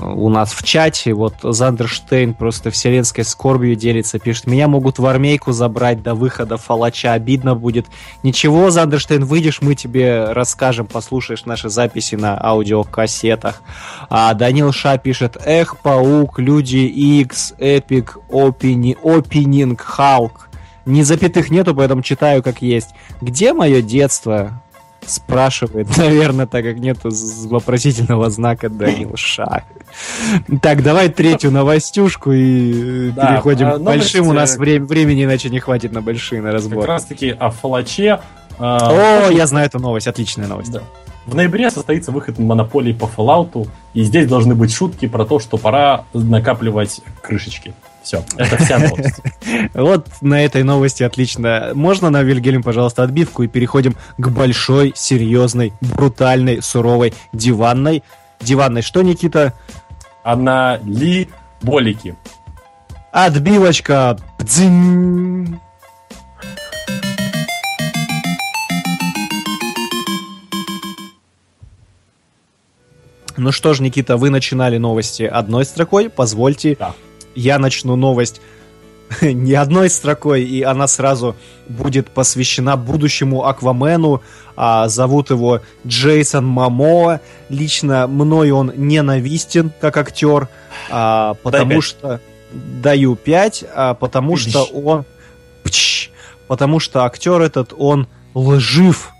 у 0.00 0.28
нас 0.28 0.52
в 0.52 0.62
чате, 0.62 1.12
вот 1.12 1.34
Зандерштейн 1.42 2.34
просто 2.34 2.70
вселенской 2.70 3.24
скорбью 3.24 3.76
делится, 3.76 4.18
пишет, 4.18 4.46
меня 4.46 4.68
могут 4.68 4.98
в 4.98 5.06
армейку 5.06 5.52
забрать 5.52 6.02
до 6.02 6.14
выхода 6.14 6.56
Фалача, 6.56 7.12
обидно 7.12 7.54
будет. 7.54 7.86
Ничего, 8.22 8.70
Зандерштейн, 8.70 9.24
выйдешь, 9.24 9.60
мы 9.62 9.74
тебе 9.74 10.32
расскажем, 10.32 10.86
послушаешь 10.86 11.44
наши 11.44 11.68
записи 11.68 12.14
на 12.14 12.42
аудиокассетах. 12.42 13.62
А 14.08 14.32
Данил 14.34 14.72
Ша 14.72 14.98
пишет, 14.98 15.36
эх, 15.44 15.78
Паук, 15.78 16.38
Люди 16.38 16.76
X, 16.76 17.54
Эпик, 17.58 18.18
Опини, 18.30 18.96
Опининг, 19.02 19.80
Халк. 19.80 20.48
Ни 20.84 21.02
запятых 21.02 21.50
нету, 21.50 21.74
поэтому 21.74 22.02
читаю 22.02 22.44
как 22.44 22.62
есть. 22.62 22.90
Где 23.20 23.52
мое 23.52 23.82
детство? 23.82 24.62
Спрашивает, 25.04 25.88
наверное, 25.96 26.46
так 26.46 26.64
как 26.64 26.78
нет 26.78 26.98
вопросительного 27.02 28.30
знака 28.30 28.68
Данил 28.68 29.12
Ша. 29.16 29.64
Так, 30.62 30.82
давай 30.82 31.08
третью 31.08 31.50
новостюшку 31.50 32.32
и 32.32 33.10
да, 33.10 33.32
переходим 33.32 33.68
а, 33.68 33.78
к 33.78 33.82
большим. 33.82 34.28
У 34.28 34.32
нас 34.32 34.56
время, 34.56 34.84
времени 34.84 35.24
иначе 35.24 35.48
не 35.48 35.60
хватит 35.60 35.92
на 35.92 36.02
большие, 36.02 36.42
на 36.42 36.52
разбор. 36.52 36.80
Как 36.80 36.88
раз 36.88 37.04
таки 37.04 37.30
о 37.30 37.50
Фалаче. 37.50 38.20
А, 38.58 39.28
О, 39.28 39.30
я 39.30 39.46
знаю 39.46 39.66
эту 39.66 39.78
новость, 39.78 40.06
отличная 40.06 40.46
новость. 40.46 40.72
Да. 40.72 40.82
В 41.26 41.34
ноябре 41.34 41.70
состоится 41.70 42.12
выход 42.12 42.38
монополии 42.38 42.92
по 42.92 43.04
Fallout, 43.04 43.68
и 43.94 44.02
здесь 44.04 44.28
должны 44.28 44.54
быть 44.54 44.72
шутки 44.72 45.06
про 45.08 45.24
то, 45.24 45.40
что 45.40 45.56
пора 45.56 46.04
накапливать 46.12 47.00
крышечки. 47.20 47.74
Все, 48.06 48.24
это 48.36 48.56
вся 48.58 48.78
новость. 48.78 49.20
Вот 49.74 50.06
на 50.20 50.40
этой 50.44 50.62
новости 50.62 51.02
отлично. 51.02 51.72
Можно 51.74 52.08
на 52.08 52.22
Вильгельм, 52.22 52.62
пожалуйста, 52.62 53.02
отбивку 53.02 53.42
и 53.42 53.48
переходим 53.48 53.96
к 54.16 54.28
большой, 54.28 54.92
серьезной, 54.94 55.72
брутальной, 55.80 56.62
суровой 56.62 57.14
диванной. 57.32 58.04
Диванной 58.40 58.82
что, 58.82 59.02
Никита? 59.02 59.54
Она 60.22 60.78
ли 60.84 61.28
болики. 61.62 62.14
Отбивочка. 63.10 64.16
Дзинь. 64.38 65.58
Ну 73.36 73.50
что 73.50 73.74
ж, 73.74 73.80
Никита, 73.80 74.16
вы 74.16 74.30
начинали 74.30 74.78
новости 74.78 75.24
одной 75.24 75.64
строкой. 75.64 76.08
Позвольте 76.08 76.76
да 76.78 76.94
я 77.36 77.58
начну 77.58 77.94
новость 77.94 78.40
не 79.20 79.54
одной 79.54 79.90
строкой, 79.90 80.44
и 80.44 80.62
она 80.62 80.86
сразу 80.86 81.36
будет 81.68 82.10
посвящена 82.10 82.76
будущему 82.76 83.44
Аквамену. 83.44 84.22
А, 84.56 84.88
зовут 84.88 85.30
его 85.30 85.60
Джейсон 85.86 86.46
Мамо. 86.46 87.20
Лично 87.48 88.06
мной 88.06 88.50
он 88.50 88.72
ненавистен 88.76 89.72
как 89.80 89.96
актер, 89.96 90.48
а, 90.90 91.34
потому 91.42 91.80
что 91.80 92.20
даю 92.52 93.16
5, 93.16 93.64
а, 93.74 93.94
потому 93.94 94.36
что 94.36 94.64
он... 94.64 95.04
Пч, 95.62 96.10
потому 96.46 96.78
что 96.80 97.04
актер 97.04 97.40
этот, 97.40 97.72
он 97.76 98.06
лжив. 98.34 99.10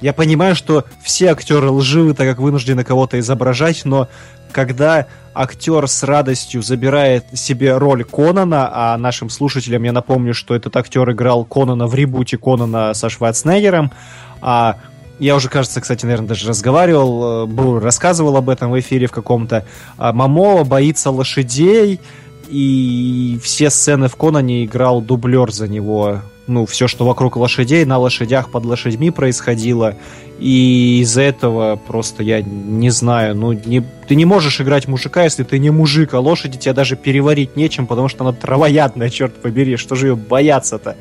Я 0.00 0.12
понимаю, 0.12 0.54
что 0.54 0.84
все 1.02 1.28
актеры 1.28 1.70
лживы, 1.70 2.14
так 2.14 2.26
как 2.26 2.38
вынуждены 2.38 2.84
кого-то 2.84 3.18
изображать, 3.18 3.84
но 3.84 4.08
когда 4.52 5.06
актер 5.34 5.86
с 5.86 6.02
радостью 6.02 6.62
забирает 6.62 7.24
себе 7.34 7.76
роль 7.76 8.04
Конана, 8.04 8.70
а 8.72 8.96
нашим 8.96 9.30
слушателям 9.30 9.82
я 9.82 9.92
напомню, 9.92 10.34
что 10.34 10.54
этот 10.54 10.76
актер 10.76 11.10
играл 11.12 11.44
Конана 11.44 11.86
в 11.86 11.94
ребуте 11.94 12.36
Конана 12.36 12.94
со 12.94 13.08
Шварценеггером, 13.08 13.92
а 14.40 14.76
я 15.18 15.36
уже, 15.36 15.50
кажется, 15.50 15.82
кстати, 15.82 16.06
наверное, 16.06 16.28
даже 16.28 16.48
разговаривал, 16.48 17.44
э, 17.44 17.46
был, 17.46 17.78
рассказывал 17.78 18.36
об 18.38 18.48
этом 18.48 18.70
в 18.70 18.80
эфире 18.80 19.06
в 19.06 19.12
каком-то. 19.12 19.66
А 19.98 20.14
Мамо 20.14 20.64
боится 20.64 21.10
лошадей, 21.10 22.00
и 22.48 23.38
все 23.42 23.68
сцены 23.68 24.08
в 24.08 24.16
Конане 24.16 24.64
играл 24.64 25.02
дублер 25.02 25.52
за 25.52 25.68
него 25.68 26.22
ну, 26.50 26.66
все, 26.66 26.88
что 26.88 27.06
вокруг 27.06 27.36
лошадей, 27.36 27.84
на 27.84 27.98
лошадях 27.98 28.50
под 28.50 28.66
лошадьми 28.66 29.10
происходило. 29.10 29.96
И 30.38 31.00
из-за 31.02 31.22
этого 31.22 31.76
просто 31.76 32.22
я 32.22 32.42
не 32.42 32.90
знаю, 32.90 33.36
ну, 33.36 33.52
не, 33.52 33.82
ты 34.08 34.14
не 34.14 34.24
можешь 34.24 34.60
играть 34.60 34.88
мужика, 34.88 35.24
если 35.24 35.44
ты 35.44 35.58
не 35.58 35.70
мужик, 35.70 36.14
а 36.14 36.20
лошади 36.20 36.58
тебя 36.58 36.74
даже 36.74 36.96
переварить 36.96 37.56
нечем, 37.56 37.86
потому 37.86 38.08
что 38.08 38.24
она 38.24 38.32
травоядная, 38.32 39.08
черт 39.10 39.34
побери, 39.40 39.76
что 39.76 39.94
же 39.94 40.08
ее 40.08 40.16
бояться-то? 40.16 40.96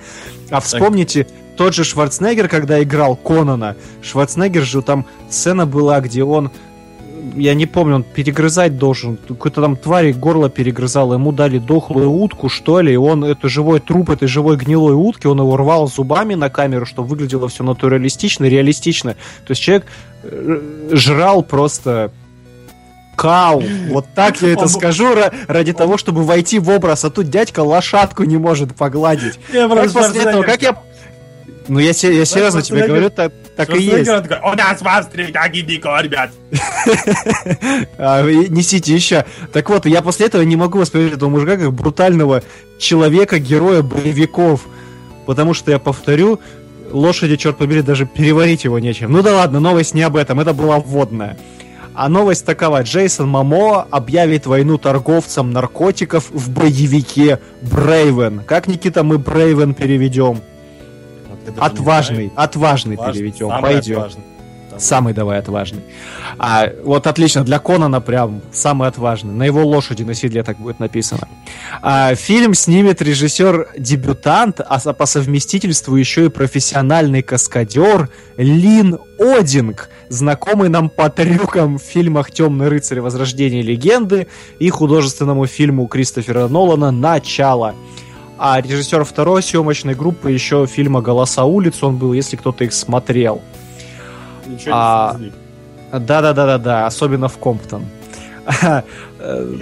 А 0.50 0.60
вспомните, 0.60 1.28
тот 1.58 1.74
же 1.74 1.84
Шварценеггер, 1.84 2.48
когда 2.48 2.82
играл 2.82 3.16
Конана, 3.16 3.76
Шварценеггер 4.02 4.64
же 4.64 4.82
там 4.82 5.06
сцена 5.30 5.66
была, 5.66 6.00
где 6.00 6.24
он 6.24 6.52
я 7.36 7.54
не 7.54 7.66
помню, 7.66 7.96
он 7.96 8.04
перегрызать 8.04 8.78
должен. 8.78 9.18
Какой-то 9.18 9.62
там 9.62 9.76
твари 9.76 10.12
горло 10.12 10.50
перегрызал, 10.50 11.14
ему 11.14 11.32
дали 11.32 11.58
дохлую 11.60 12.12
утку, 12.12 12.50
что 12.50 12.82
ли, 12.82 12.94
и 12.94 12.98
он, 12.98 13.24
это 13.24 13.50
живой 13.50 13.80
труп 13.80 14.12
этой 14.12 14.28
живой 14.28 14.58
гнилой 14.58 14.94
утки, 14.94 15.28
он 15.28 15.40
его 15.40 15.58
рвал 15.58 15.88
зубами 15.88 16.36
на 16.36 16.50
камеру, 16.50 16.86
чтобы 16.86 17.10
выглядело 17.10 17.48
все 17.48 17.64
натуралистично, 17.64 18.46
реалистично. 18.46 19.14
То 19.46 19.52
есть 19.52 19.62
человек 19.62 19.86
э, 20.24 20.90
жрал 20.92 21.44
просто 21.44 22.12
кау. 23.20 23.62
Вот 23.90 24.06
так 24.16 24.42
я 24.42 24.54
это 24.54 24.68
скажу 24.68 25.14
ради 25.48 25.74
того, 25.74 25.98
чтобы 25.98 26.24
войти 26.24 26.58
в 26.60 26.70
образ, 26.70 27.04
а 27.04 27.10
тут 27.10 27.30
дядька 27.30 27.60
лошадку 27.62 28.24
не 28.24 28.38
может 28.38 28.76
погладить. 28.76 29.40
Как 29.52 29.92
после 29.92 30.22
этого, 30.22 30.44
как 30.44 30.62
я 30.62 30.78
ну, 31.70 31.80
я, 31.80 31.90
я 31.90 31.94
серьезно 31.94 32.62
тебе 32.62 32.88
говорю, 32.88 33.10
так, 33.10 33.32
так 33.56 33.74
и 33.76 33.82
есть. 33.82 34.10
У 34.10 34.56
нас 34.56 34.82
в 34.82 34.88
Австрии 34.88 35.32
такие 35.32 35.64
дико, 35.64 36.00
ребят. 36.02 36.32
а, 37.98 38.24
несите 38.24 38.94
еще. 38.94 39.26
Так 39.54 39.70
вот, 39.70 39.86
я 39.86 40.02
после 40.02 40.26
этого 40.26 40.42
не 40.42 40.56
могу 40.56 40.80
воспринимать 40.80 41.14
этого 41.14 41.30
мужика 41.30 41.58
как 41.58 41.74
брутального 41.74 42.44
человека, 42.80 43.40
героя 43.40 43.82
боевиков. 43.82 44.62
Потому 45.26 45.54
что, 45.54 45.72
я 45.72 45.80
повторю, 45.80 46.40
лошади, 46.92 47.36
черт 47.36 47.58
побери, 47.58 47.82
даже 47.82 48.06
переварить 48.06 48.64
его 48.64 48.80
нечем. 48.80 49.12
Ну 49.12 49.22
да 49.22 49.36
ладно, 49.36 49.60
новость 49.60 49.94
не 49.94 50.02
об 50.02 50.16
этом, 50.16 50.40
это 50.40 50.54
была 50.54 50.80
вводная. 50.80 51.38
А 51.94 52.08
новость 52.08 52.46
такова. 52.46 52.82
Джейсон 52.82 53.28
Мамо 53.28 53.86
объявит 53.92 54.46
войну 54.46 54.78
торговцам 54.78 55.52
наркотиков 55.52 56.30
в 56.32 56.50
боевике 56.50 57.40
Брейвен. 57.62 58.42
Как, 58.46 58.68
Никита, 58.68 59.04
мы 59.04 59.18
Брейвен 59.18 59.74
переведем? 59.74 60.40
Отважный, 61.58 62.32
отважный, 62.36 62.96
отважный 62.96 62.98
переведем. 62.98 63.50
Пойдем. 63.62 64.00
Отважный. 64.00 64.24
Самый 64.80 65.14
давай 65.14 65.40
отважный. 65.40 65.82
А, 66.38 66.70
вот 66.84 67.08
отлично, 67.08 67.44
для 67.44 67.60
Конана 67.60 68.02
прям 68.02 68.42
самый 68.52 68.88
отважный. 68.88 69.34
На 69.34 69.44
его 69.44 69.66
лошади 69.66 70.04
на 70.04 70.14
седле 70.14 70.44
так 70.44 70.58
будет 70.58 70.80
написано. 70.80 71.28
А, 71.82 72.16
фильм 72.16 72.54
снимет 72.54 73.02
режиссер-дебютант, 73.02 74.62
а 74.62 74.80
по 74.94 75.06
совместительству 75.06 75.96
еще 75.96 76.26
и 76.26 76.30
профессиональный 76.30 77.22
каскадер 77.22 78.10
Лин 78.38 78.98
Одинг, 79.20 79.90
знакомый 80.08 80.70
нам 80.70 80.90
по 80.90 81.10
трюкам 81.10 81.78
в 81.78 81.82
фильмах 81.82 82.32
«Темный 82.32 82.70
рыцарь. 82.70 83.02
Возрождение 83.02 83.62
легенды» 83.62 84.28
и 84.60 84.70
художественному 84.70 85.46
фильму 85.46 85.88
Кристофера 85.88 86.48
Нолана 86.48 86.92
«Начало». 86.92 87.76
А 88.42 88.62
режиссер 88.62 89.04
второй 89.04 89.44
съемочной 89.44 89.96
группы 89.96 90.32
еще 90.32 90.66
фильма 90.66 91.02
«Голоса 91.02 91.44
улиц» 91.44 91.84
он 91.84 91.98
был, 91.98 92.14
если 92.14 92.38
кто-то 92.38 92.64
их 92.64 92.72
смотрел. 92.72 93.42
А, 94.72 95.18
Да-да-да-да-да, 95.92 96.86
особенно 96.86 97.28
в 97.28 97.38
Комптон. 97.38 97.84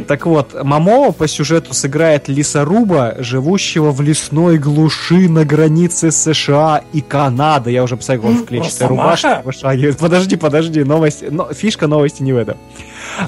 Так 0.07 0.25
вот, 0.25 0.63
Мамо 0.63 1.11
по 1.11 1.27
сюжету 1.27 1.73
сыграет 1.73 2.27
лесоруба, 2.27 3.15
живущего 3.19 3.91
в 3.91 4.01
лесной 4.01 4.57
глуши 4.57 5.27
на 5.27 5.43
границе 5.45 6.11
США 6.11 6.83
и 6.93 7.01
Канады. 7.01 7.71
Я 7.71 7.83
уже 7.83 7.97
посмотрел 7.97 8.33
в 8.33 8.45
клетчатой 8.45 8.87
рубашке. 8.87 9.41
Вышагивает. 9.43 9.97
Подожди, 9.97 10.35
подожди, 10.35 10.83
новость. 10.83 11.23
Но, 11.29 11.51
фишка 11.53 11.87
новости 11.87 12.23
не 12.23 12.33
в 12.33 12.37
этом. 12.37 12.57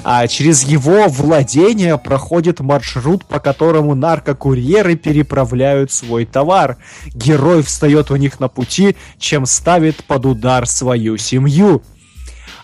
А 0.04 0.26
через 0.28 0.62
его 0.62 1.08
владение 1.08 1.98
проходит 1.98 2.60
маршрут, 2.60 3.24
по 3.24 3.40
которому 3.40 3.94
наркокурьеры 3.94 4.94
переправляют 4.94 5.90
свой 5.90 6.26
товар. 6.26 6.78
Герой 7.12 7.62
встает 7.62 8.10
у 8.10 8.16
них 8.16 8.40
на 8.40 8.48
пути, 8.48 8.96
чем 9.18 9.46
ставит 9.46 10.04
под 10.04 10.26
удар 10.26 10.66
свою 10.66 11.16
семью. 11.16 11.82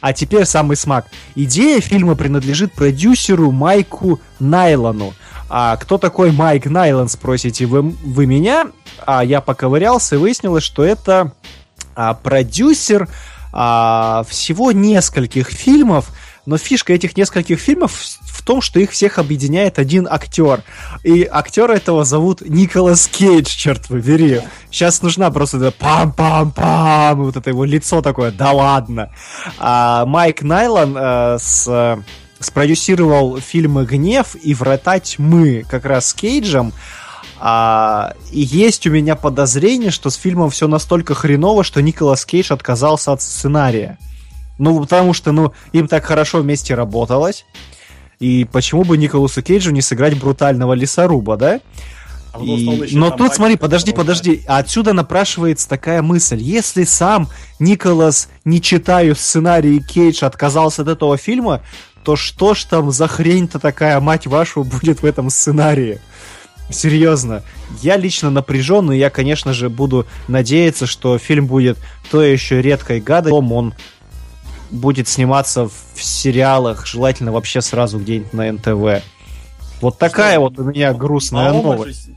А 0.07 0.13
теперь 0.13 0.45
самый 0.45 0.77
смак. 0.77 1.09
Идея 1.35 1.81
фильма 1.81 2.15
принадлежит 2.15 2.73
продюсеру 2.73 3.51
Майку 3.51 4.21
Найлону. 4.39 5.15
А 5.49 5.77
кто 5.79 5.99
такой 5.99 6.31
Майк 6.31 6.67
Найлон, 6.67 7.09
спросите 7.09 7.67
вы, 7.67 7.83
вы 7.83 8.27
меня? 8.27 8.67
А 9.05 9.25
я 9.25 9.41
поковырялся 9.41 10.15
и 10.15 10.19
выяснилось, 10.19 10.63
что 10.63 10.85
это 10.85 11.33
а, 11.97 12.15
продюсер 12.15 13.09
а, 13.53 14.25
всего 14.29 14.71
нескольких 14.71 15.49
фильмов, 15.49 16.13
но 16.47 16.57
фишка 16.57 16.93
этих 16.93 17.17
нескольких 17.17 17.59
фильмов 17.59 18.01
том, 18.47 18.63
что 18.63 18.81
их 18.81 18.93
всех 18.93 19.19
объединяет 19.19 19.79
один 19.79 20.09
актер. 20.11 20.63
И 21.03 21.29
актера 21.31 21.75
этого 21.75 22.05
зовут 22.05 22.41
Николас 22.41 23.09
Кейдж, 23.09 23.49
черт 23.49 23.87
побери. 23.89 24.41
Сейчас 24.71 25.03
нужна 25.03 25.31
просто 25.31 25.59
пам-пам-пам, 25.79 27.15
вот 27.17 27.37
это 27.37 27.51
его 27.51 27.65
лицо 27.65 28.01
такое, 28.01 28.31
да 28.31 28.53
ладно. 28.53 29.11
А 29.59 30.07
Майк 30.07 30.43
Найлан 30.43 30.97
э, 30.97 31.39
с 31.39 31.99
спродюсировал 32.39 33.41
фильмы 33.41 33.87
«Гнев» 33.87 34.37
и 34.41 34.55
«Врата 34.55 35.01
тьмы» 35.01 35.65
как 35.69 35.87
раз 35.87 36.11
с 36.11 36.15
Кейджем. 36.15 36.73
А, 37.39 38.13
и 38.31 38.41
есть 38.41 38.87
у 38.87 38.91
меня 38.91 39.17
подозрение, 39.17 39.91
что 39.91 40.11
с 40.11 40.17
фильмом 40.17 40.51
все 40.51 40.69
настолько 40.69 41.15
хреново, 41.15 41.65
что 41.65 41.81
Николас 41.81 42.27
Кейдж 42.27 42.53
отказался 42.53 43.13
от 43.13 43.23
сценария. 43.23 43.99
Ну, 44.59 44.79
потому 44.81 45.15
что, 45.15 45.33
ну, 45.33 45.55
им 45.73 45.89
так 45.89 46.05
хорошо 46.05 46.41
вместе 46.41 46.75
работалось. 46.75 47.47
И 48.19 48.47
почему 48.51 48.85
бы 48.85 48.97
Николасу 48.97 49.43
Кейджу 49.43 49.73
не 49.73 49.83
сыграть 49.83 50.19
брутального 50.19 50.73
лесоруба, 50.73 51.37
да? 51.37 51.61
А 52.33 52.43
и... 52.43 52.95
Но 52.95 53.11
тут, 53.11 53.35
смотри, 53.35 53.57
подожди, 53.57 53.93
подожди. 53.93 54.43
Отсюда 54.47 54.93
напрашивается 54.93 55.69
такая 55.69 56.03
мысль. 56.03 56.39
Если 56.39 56.85
сам 56.85 57.29
Николас, 57.59 58.29
не 58.45 58.61
читаю 58.61 59.15
сценарий 59.15 59.81
Кейдж, 59.81 60.25
отказался 60.25 60.83
от 60.83 60.89
этого 60.89 61.17
фильма, 61.17 61.63
то 62.05 62.17
что 62.17 62.55
ж 62.55 62.65
там 62.65 62.91
за 62.91 63.09
хрень-то 63.09 63.59
такая, 63.59 63.99
мать 64.01 64.27
вашу, 64.27 64.65
будет 64.65 65.03
в 65.03 65.05
этом 65.05 65.31
сценарии? 65.31 66.01
Серьезно. 66.71 67.43
Я 67.81 67.97
лично 67.97 68.31
напряжен, 68.31 68.91
и 68.91 68.97
я, 68.97 69.09
конечно 69.09 69.53
же, 69.53 69.69
буду 69.69 70.07
надеяться, 70.27 70.87
что 70.87 71.17
фильм 71.19 71.47
будет 71.47 71.79
то 72.11 72.23
еще 72.23 72.61
редкой 72.61 73.01
гадой. 73.01 73.33
Он 73.33 73.75
будет 74.77 75.09
сниматься 75.09 75.69
в 75.69 76.03
сериалах, 76.03 76.87
желательно 76.87 77.33
вообще 77.33 77.61
сразу 77.61 77.99
где-нибудь 77.99 78.33
на 78.33 78.53
НТВ. 78.53 79.05
Вот 79.81 79.99
такая 79.99 80.35
что? 80.35 80.41
вот 80.41 80.59
у 80.59 80.65
меня 80.65 80.93
грустная 80.93 81.51
а 81.51 81.53
новость. 81.53 82.11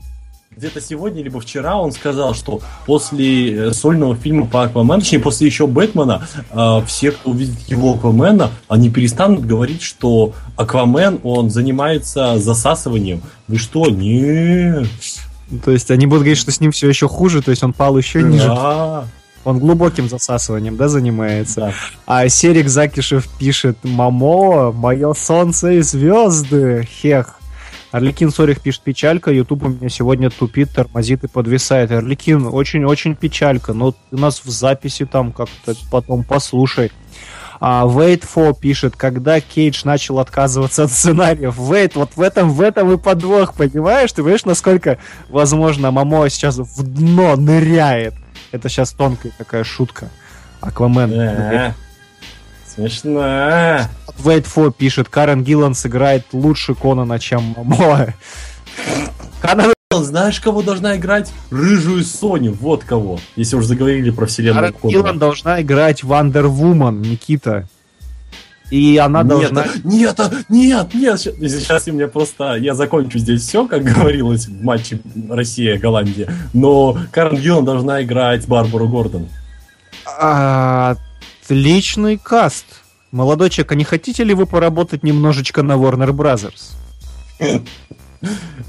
Где-то 0.56 0.80
сегодня, 0.80 1.22
либо 1.22 1.40
вчера 1.40 1.76
он 1.76 1.92
сказал, 1.92 2.34
что 2.34 2.60
после 2.84 3.68
э, 3.68 3.72
сольного 3.72 4.16
фильма 4.16 4.46
по 4.46 4.64
Аквамену, 4.64 5.00
точнее, 5.00 5.20
после 5.20 5.46
еще 5.46 5.66
Бэтмена, 5.66 6.26
э, 6.50 6.80
все, 6.86 7.12
кто 7.12 7.30
увидит 7.30 7.60
его 7.68 7.94
Аквамена, 7.94 8.50
они 8.68 8.90
перестанут 8.90 9.46
говорить, 9.46 9.80
что 9.80 10.34
Аквамен, 10.56 11.20
он 11.22 11.50
занимается 11.50 12.38
засасыванием. 12.38 13.22
Вы 13.48 13.58
что? 13.58 13.86
Нет. 13.86 14.86
То 15.64 15.70
есть 15.70 15.90
они 15.90 16.06
будут 16.06 16.22
говорить, 16.22 16.38
что 16.38 16.50
с 16.50 16.60
ним 16.60 16.72
все 16.72 16.88
еще 16.88 17.08
хуже, 17.08 17.42
то 17.42 17.50
есть 17.50 17.62
он 17.62 17.72
пал 17.72 17.96
еще 17.96 18.22
ниже. 18.22 18.52
Он 19.44 19.58
глубоким 19.58 20.08
засасыванием, 20.08 20.76
да, 20.76 20.88
занимается. 20.88 21.60
Да. 21.60 21.74
А 22.06 22.28
Серик 22.28 22.68
Закишев 22.68 23.26
пишет 23.38 23.78
«Мамо, 23.82 24.70
мое 24.72 25.14
солнце 25.14 25.72
и 25.72 25.80
звезды, 25.80 26.86
хех». 26.90 27.36
Орликин 27.90 28.30
Сорих 28.30 28.60
пишет 28.60 28.82
«Печалька, 28.82 29.32
YouTube 29.32 29.64
у 29.64 29.68
меня 29.68 29.88
сегодня 29.88 30.30
тупит, 30.30 30.70
тормозит 30.72 31.24
и 31.24 31.28
подвисает». 31.28 31.90
Орликин, 31.90 32.46
очень-очень 32.46 33.16
печалька, 33.16 33.72
но 33.72 33.92
ты 33.92 34.16
нас 34.16 34.42
в 34.44 34.50
записи 34.50 35.06
там 35.06 35.32
как-то 35.32 35.74
потом 35.90 36.22
послушай. 36.22 36.92
А, 37.60 37.84
Wait 37.84 38.24
for 38.32 38.58
пишет, 38.58 38.96
когда 38.96 39.40
Кейдж 39.40 39.82
начал 39.84 40.18
отказываться 40.18 40.84
от 40.84 40.92
сценариев. 40.92 41.58
Wait, 41.58 41.92
вот 41.94 42.10
в 42.16 42.20
этом, 42.20 42.50
в 42.50 42.60
этом 42.60 42.92
и 42.92 42.96
подвох, 42.96 43.54
понимаешь? 43.54 44.12
Ты 44.12 44.22
понимаешь, 44.22 44.44
насколько, 44.44 44.98
возможно, 45.28 45.90
Мамо 45.90 46.28
сейчас 46.30 46.56
в 46.56 46.82
дно 46.82 47.36
ныряет? 47.36 48.14
Это 48.52 48.68
сейчас 48.68 48.92
тонкая 48.92 49.32
такая 49.36 49.64
шутка. 49.64 50.08
Аквамен. 50.60 51.12
Э, 51.12 51.74
смешно. 52.66 53.20
Wait 54.18 54.46
for 54.46 54.72
пишет, 54.72 55.08
Карен 55.08 55.42
Гиллан 55.42 55.74
сыграет 55.74 56.26
лучше 56.32 56.74
Конана, 56.74 57.18
чем 57.18 57.54
Моа. 57.56 58.08
Канан... 59.40 59.72
Знаешь, 59.92 60.38
кого 60.40 60.62
должна 60.62 60.96
играть? 60.96 61.32
Рыжую 61.50 62.04
Соню, 62.04 62.52
вот 62.52 62.84
кого. 62.84 63.18
Если 63.34 63.56
уж 63.56 63.64
заговорили 63.64 64.10
про 64.10 64.26
вселенную 64.26 64.72
Карен 64.72 64.90
Гиллан 64.90 65.18
должна 65.18 65.62
играть 65.62 66.04
Вандер 66.04 66.46
Вумен, 66.46 67.02
Никита. 67.02 67.68
И 68.70 68.96
она 68.98 69.24
должна... 69.24 69.66
Нет, 69.84 70.18
нет, 70.48 70.94
нет, 70.94 71.20
сейчас 71.20 71.88
у 71.88 71.92
меня 71.92 72.06
просто... 72.08 72.54
Я 72.54 72.74
закончу 72.74 73.18
здесь 73.18 73.42
все, 73.42 73.66
как 73.66 73.82
говорилось 73.82 74.46
в 74.46 74.62
матче 74.62 75.00
Россия-Голландия. 75.28 76.32
Но 76.54 76.96
Карен 77.10 77.36
Гиллан 77.36 77.64
должна 77.64 78.02
играть 78.02 78.46
Барбару 78.46 78.88
Гордон. 78.88 79.28
Отличный 81.48 82.16
каст. 82.16 82.66
Молодой 83.10 83.50
человек, 83.50 83.72
а 83.72 83.74
не 83.74 83.84
хотите 83.84 84.22
ли 84.22 84.34
вы 84.34 84.46
поработать 84.46 85.02
немножечко 85.02 85.62
на 85.62 85.72
Warner 85.72 86.12
Brothers? 86.12 86.76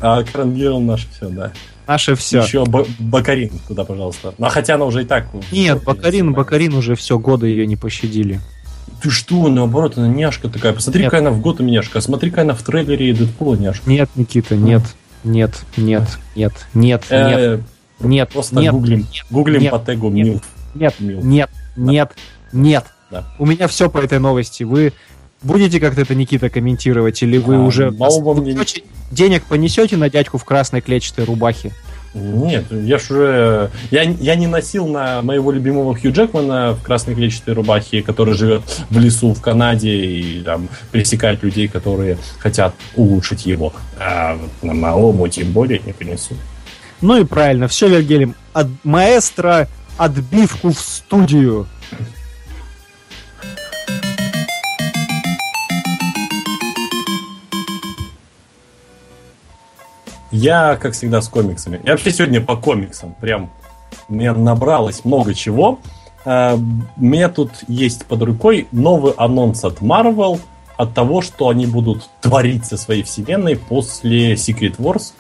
А 0.01 0.23
Карен 0.23 0.55
Гиллан 0.55 0.87
наше 0.87 1.07
все, 1.15 1.29
да. 1.29 1.51
Наше 1.87 2.15
все. 2.15 2.41
Еще 2.41 2.63
Бакарин 2.65 3.51
туда, 3.67 3.83
пожалуйста. 3.83 4.33
Ну, 4.37 4.45
а 4.45 4.49
хотя 4.49 4.75
она 4.75 4.85
уже 4.85 5.01
и 5.03 5.05
так... 5.05 5.27
Нет, 5.51 5.83
Бакарин, 5.83 6.33
Бакарин 6.33 6.73
уже 6.73 6.95
все, 6.95 7.19
годы 7.19 7.47
ее 7.47 7.67
не 7.67 7.75
пощадили. 7.75 8.39
Ты 9.01 9.09
что, 9.09 9.47
наоборот, 9.47 9.97
она 9.97 10.07
няшка 10.07 10.47
такая. 10.49 10.73
Посмотри, 10.73 11.05
какая 11.05 11.21
она 11.21 11.31
в 11.31 11.41
Готэм 11.41 11.65
няшка. 11.65 11.99
А 11.99 12.01
смотри, 12.01 12.29
какая 12.29 12.45
она 12.45 12.53
в 12.53 12.61
трейлере 12.61 13.13
Дэдпула 13.13 13.55
няшка. 13.55 13.89
Нет, 13.89 14.09
Никита, 14.15 14.55
нет. 14.55 14.83
Нет, 15.23 15.63
нет, 15.77 16.03
нет, 16.35 16.53
нет, 16.73 17.03
э, 17.09 17.57
нет. 17.57 17.61
Нет, 17.99 18.29
просто 18.29 18.55
нет, 18.55 18.73
гуглим, 18.73 18.99
нет, 18.99 19.25
гуглим 19.29 19.61
нет, 19.61 19.71
по 19.71 19.79
тегу 19.79 20.09
нет, 20.09 20.41
Нет, 20.73 20.95
нет, 20.99 21.49
нет, 21.75 22.11
нет. 22.51 22.85
Да. 23.11 23.25
У 23.37 23.45
меня 23.45 23.67
все 23.67 23.89
по 23.89 23.99
этой 23.99 24.19
новости. 24.19 24.63
Вы 24.63 24.93
будете 25.43 25.79
как-то 25.79 26.01
это, 26.01 26.15
Никита, 26.15 26.49
комментировать, 26.49 27.21
или 27.21 27.37
вы 27.37 27.55
а, 27.55 27.59
уже 27.59 27.91
денег 29.11 29.43
понесете 29.43 29.97
на 29.97 30.09
дядьку 30.09 30.37
в 30.37 30.45
красной 30.45 30.81
клетчатой 30.81 31.25
рубахе? 31.25 31.71
Нет, 32.13 32.65
я 32.71 32.97
ж 32.97 33.11
уже... 33.11 33.71
Я, 33.89 34.03
я 34.03 34.35
не 34.35 34.47
носил 34.47 34.87
на 34.87 35.21
моего 35.21 35.51
любимого 35.51 35.95
Хью 35.95 36.11
Джекмана 36.11 36.73
в 36.73 36.83
красной 36.83 37.15
клетчатой 37.15 37.53
рубахе, 37.53 38.01
который 38.01 38.33
живет 38.33 38.63
в 38.89 38.99
лесу 38.99 39.33
в 39.33 39.41
Канаде 39.41 39.95
и 39.95 40.41
там 40.41 40.67
пресекает 40.91 41.41
людей, 41.43 41.69
которые 41.69 42.17
хотят 42.39 42.73
улучшить 42.95 43.45
его. 43.45 43.73
А 43.97 44.37
на 44.61 44.73
малому 44.73 45.27
тем 45.29 45.51
более 45.51 45.79
не 45.85 45.93
принесу. 45.93 46.35
Ну 46.99 47.19
и 47.19 47.23
правильно, 47.23 47.67
все, 47.67 47.87
Вергелем. 47.87 48.35
От 48.53 48.67
маэстро 48.83 49.67
отбивку 49.97 50.71
в 50.71 50.79
студию. 50.79 51.67
Я, 60.31 60.77
как 60.77 60.93
всегда, 60.93 61.21
с 61.21 61.27
комиксами. 61.27 61.81
Я 61.83 61.91
вообще 61.91 62.11
сегодня 62.11 62.41
по 62.41 62.55
комиксам. 62.55 63.13
Прям 63.19 63.49
меня 64.07 64.33
набралось 64.33 65.03
много 65.05 65.33
чего. 65.33 65.79
э, 66.25 66.55
у 66.55 67.03
меня 67.03 67.29
тут 67.29 67.51
есть 67.67 68.05
под 68.05 68.21
рукой 68.21 68.67
новый 68.71 69.13
анонс 69.17 69.63
от 69.63 69.79
Marvel 69.79 70.39
от 70.77 70.93
того, 70.93 71.21
что 71.21 71.49
они 71.49 71.65
будут 71.65 72.09
творить 72.21 72.65
со 72.65 72.77
своей 72.77 73.03
вселенной 73.03 73.55
после 73.55 74.33
Secret 74.33 74.77
Wars. 74.77 75.13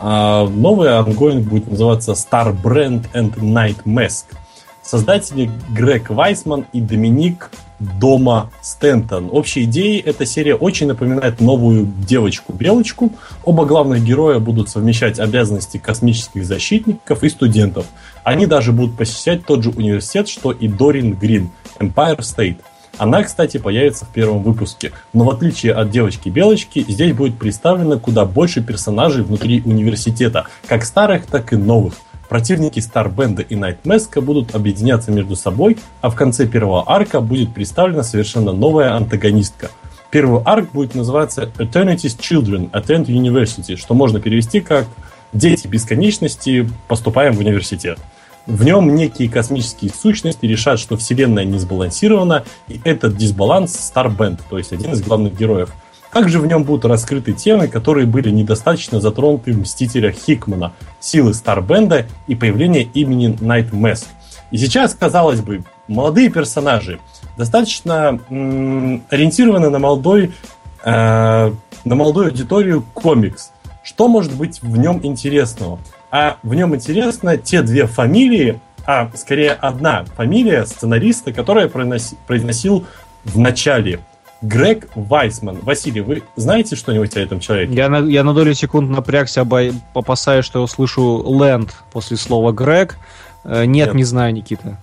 Э, 0.00 0.48
новый 0.48 0.96
ongoing 0.98 1.46
будет 1.46 1.70
называться 1.70 2.12
Star 2.12 2.54
Brand 2.60 3.06
and 3.14 3.34
Night 3.36 3.84
Mask. 3.84 4.24
Создатели 4.82 5.50
Грег 5.70 6.10
Вайсман 6.10 6.66
и 6.72 6.80
Доминик 6.80 7.50
Домо 7.78 8.50
Стэнтон. 8.62 9.28
Общей 9.30 9.64
идеей 9.64 10.00
эта 10.00 10.24
серия 10.24 10.54
очень 10.54 10.86
напоминает 10.86 11.40
новую 11.40 11.86
девочку-белочку. 12.06 13.12
Оба 13.44 13.64
главных 13.66 14.02
героя 14.02 14.38
будут 14.38 14.68
совмещать 14.68 15.18
обязанности 15.18 15.78
космических 15.78 16.44
защитников 16.44 17.22
и 17.22 17.28
студентов. 17.28 17.86
Они 18.24 18.46
даже 18.46 18.72
будут 18.72 18.96
посещать 18.96 19.44
тот 19.44 19.62
же 19.62 19.70
университет, 19.70 20.28
что 20.28 20.52
и 20.52 20.68
Дорин 20.68 21.14
Грин, 21.14 21.50
Empire 21.78 22.18
State. 22.20 22.58
Она, 22.98 23.22
кстати, 23.22 23.58
появится 23.58 24.06
в 24.06 24.08
первом 24.08 24.42
выпуске. 24.42 24.92
Но 25.12 25.24
в 25.24 25.30
отличие 25.30 25.74
от 25.74 25.90
девочки-белочки, 25.90 26.84
здесь 26.88 27.12
будет 27.12 27.38
представлено 27.38 27.98
куда 27.98 28.24
больше 28.24 28.62
персонажей 28.62 29.22
внутри 29.22 29.62
университета, 29.64 30.46
как 30.66 30.84
старых, 30.84 31.26
так 31.26 31.52
и 31.52 31.56
новых. 31.56 31.94
Противники 32.28 32.80
Старбенда 32.80 33.42
и 33.42 33.54
Найтмеска 33.54 34.20
будут 34.20 34.54
объединяться 34.54 35.10
между 35.10 35.36
собой, 35.36 35.78
а 36.00 36.10
в 36.10 36.16
конце 36.16 36.46
первого 36.46 36.84
арка 36.86 37.20
будет 37.20 37.54
представлена 37.54 38.02
совершенно 38.02 38.52
новая 38.52 38.94
антагонистка. 38.94 39.70
Первый 40.10 40.42
арк 40.44 40.70
будет 40.72 40.94
называться 40.94 41.50
Eternity's 41.58 42.18
Children 42.18 42.70
Attend 42.70 43.06
University, 43.06 43.76
что 43.76 43.94
можно 43.94 44.20
перевести 44.20 44.60
как 44.60 44.86
«Дети 45.32 45.66
бесконечности, 45.66 46.68
поступаем 46.88 47.34
в 47.34 47.40
университет». 47.40 47.98
В 48.46 48.64
нем 48.64 48.94
некие 48.94 49.28
космические 49.28 49.90
сущности 49.90 50.46
решат, 50.46 50.78
что 50.78 50.96
Вселенная 50.96 51.44
не 51.44 51.58
сбалансирована, 51.58 52.44
и 52.68 52.80
этот 52.84 53.16
дисбаланс 53.16 53.74
Старбенд, 53.74 54.40
то 54.48 54.56
есть 54.56 54.72
один 54.72 54.92
из 54.92 55.02
главных 55.02 55.36
героев– 55.36 55.72
также 56.16 56.40
в 56.40 56.46
нем 56.46 56.64
будут 56.64 56.86
раскрыты 56.86 57.34
темы, 57.34 57.68
которые 57.68 58.06
были 58.06 58.30
недостаточно 58.30 59.02
затронуты 59.02 59.52
в 59.52 59.58
«Мстителях» 59.58 60.14
Хикмана, 60.14 60.72
силы 60.98 61.34
Старбенда 61.34 62.06
и 62.26 62.34
появление 62.34 62.84
имени 62.84 63.36
Найт 63.38 63.70
Мэск. 63.74 64.06
И 64.50 64.56
сейчас, 64.56 64.94
казалось 64.94 65.42
бы, 65.42 65.62
молодые 65.88 66.30
персонажи 66.30 67.00
достаточно 67.36 68.18
м- 68.30 69.04
ориентированы 69.10 69.68
на 69.68 69.78
молодой, 69.78 70.32
э- 70.86 71.52
на 71.84 71.94
молодую 71.94 72.28
аудиторию 72.28 72.82
комикс. 72.94 73.50
Что 73.82 74.08
может 74.08 74.34
быть 74.34 74.62
в 74.62 74.78
нем 74.78 75.00
интересного? 75.02 75.78
А 76.10 76.38
в 76.42 76.54
нем 76.54 76.74
интересно 76.74 77.36
те 77.36 77.60
две 77.60 77.86
фамилии, 77.86 78.58
а 78.86 79.10
скорее 79.14 79.52
одна 79.52 80.06
фамилия 80.16 80.64
сценариста, 80.64 81.34
которая 81.34 81.68
произносил 81.68 82.86
в 83.22 83.38
начале 83.38 84.00
Грег 84.42 84.88
Вайсман. 84.94 85.58
Василий, 85.62 86.00
вы 86.00 86.22
знаете 86.36 86.76
что-нибудь 86.76 87.16
о 87.16 87.20
этом 87.20 87.40
человеке? 87.40 87.72
Я 87.72 87.88
на, 87.88 88.06
я 88.08 88.22
на 88.22 88.34
долю 88.34 88.54
секунд 88.54 88.90
напрягся, 88.90 89.42
обо... 89.42 89.62
опасаясь, 89.94 90.44
что 90.44 90.58
я 90.58 90.64
услышу 90.64 91.02
Лэнд 91.02 91.74
после 91.92 92.16
слова 92.16 92.52
Грег. 92.52 92.96
Э, 93.44 93.64
нет, 93.64 93.88
Нет, 93.88 93.94
не 93.94 94.04
знаю, 94.04 94.34
Никита. 94.34 94.78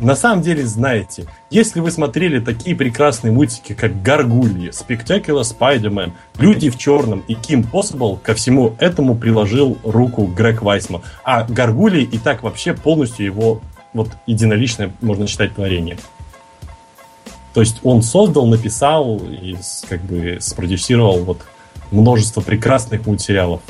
На 0.00 0.16
самом 0.16 0.42
деле 0.42 0.66
знаете. 0.66 1.26
Если 1.50 1.78
вы 1.78 1.92
смотрели 1.92 2.40
такие 2.40 2.74
прекрасные 2.74 3.30
мультики, 3.30 3.72
как 3.72 4.02
Гаргульи, 4.02 4.70
Spectacular 4.70 5.42
Spider-Man, 5.42 6.12
Люди 6.38 6.70
в 6.70 6.78
черном 6.78 7.22
и 7.28 7.34
Ким 7.34 7.60
Possible, 7.62 8.18
ко 8.20 8.34
всему 8.34 8.74
этому 8.80 9.14
приложил 9.14 9.78
руку 9.84 10.26
Грег 10.26 10.62
Вайсман. 10.62 11.02
А 11.22 11.44
Гаргульи 11.44 12.02
и 12.02 12.18
так 12.18 12.42
вообще 12.42 12.74
полностью 12.74 13.26
его 13.26 13.60
вот 13.92 14.08
единоличное, 14.26 14.92
можно 15.00 15.26
считать, 15.28 15.54
творение. 15.54 15.98
То 17.54 17.60
есть 17.60 17.80
он 17.82 18.02
создал, 18.02 18.46
написал 18.46 19.18
и 19.18 19.56
как 19.88 20.00
бы 20.02 20.38
спродюсировал 20.40 21.24
вот 21.24 21.42
множество 21.90 22.40
прекрасных 22.40 23.06
мультсериалов. 23.06 23.60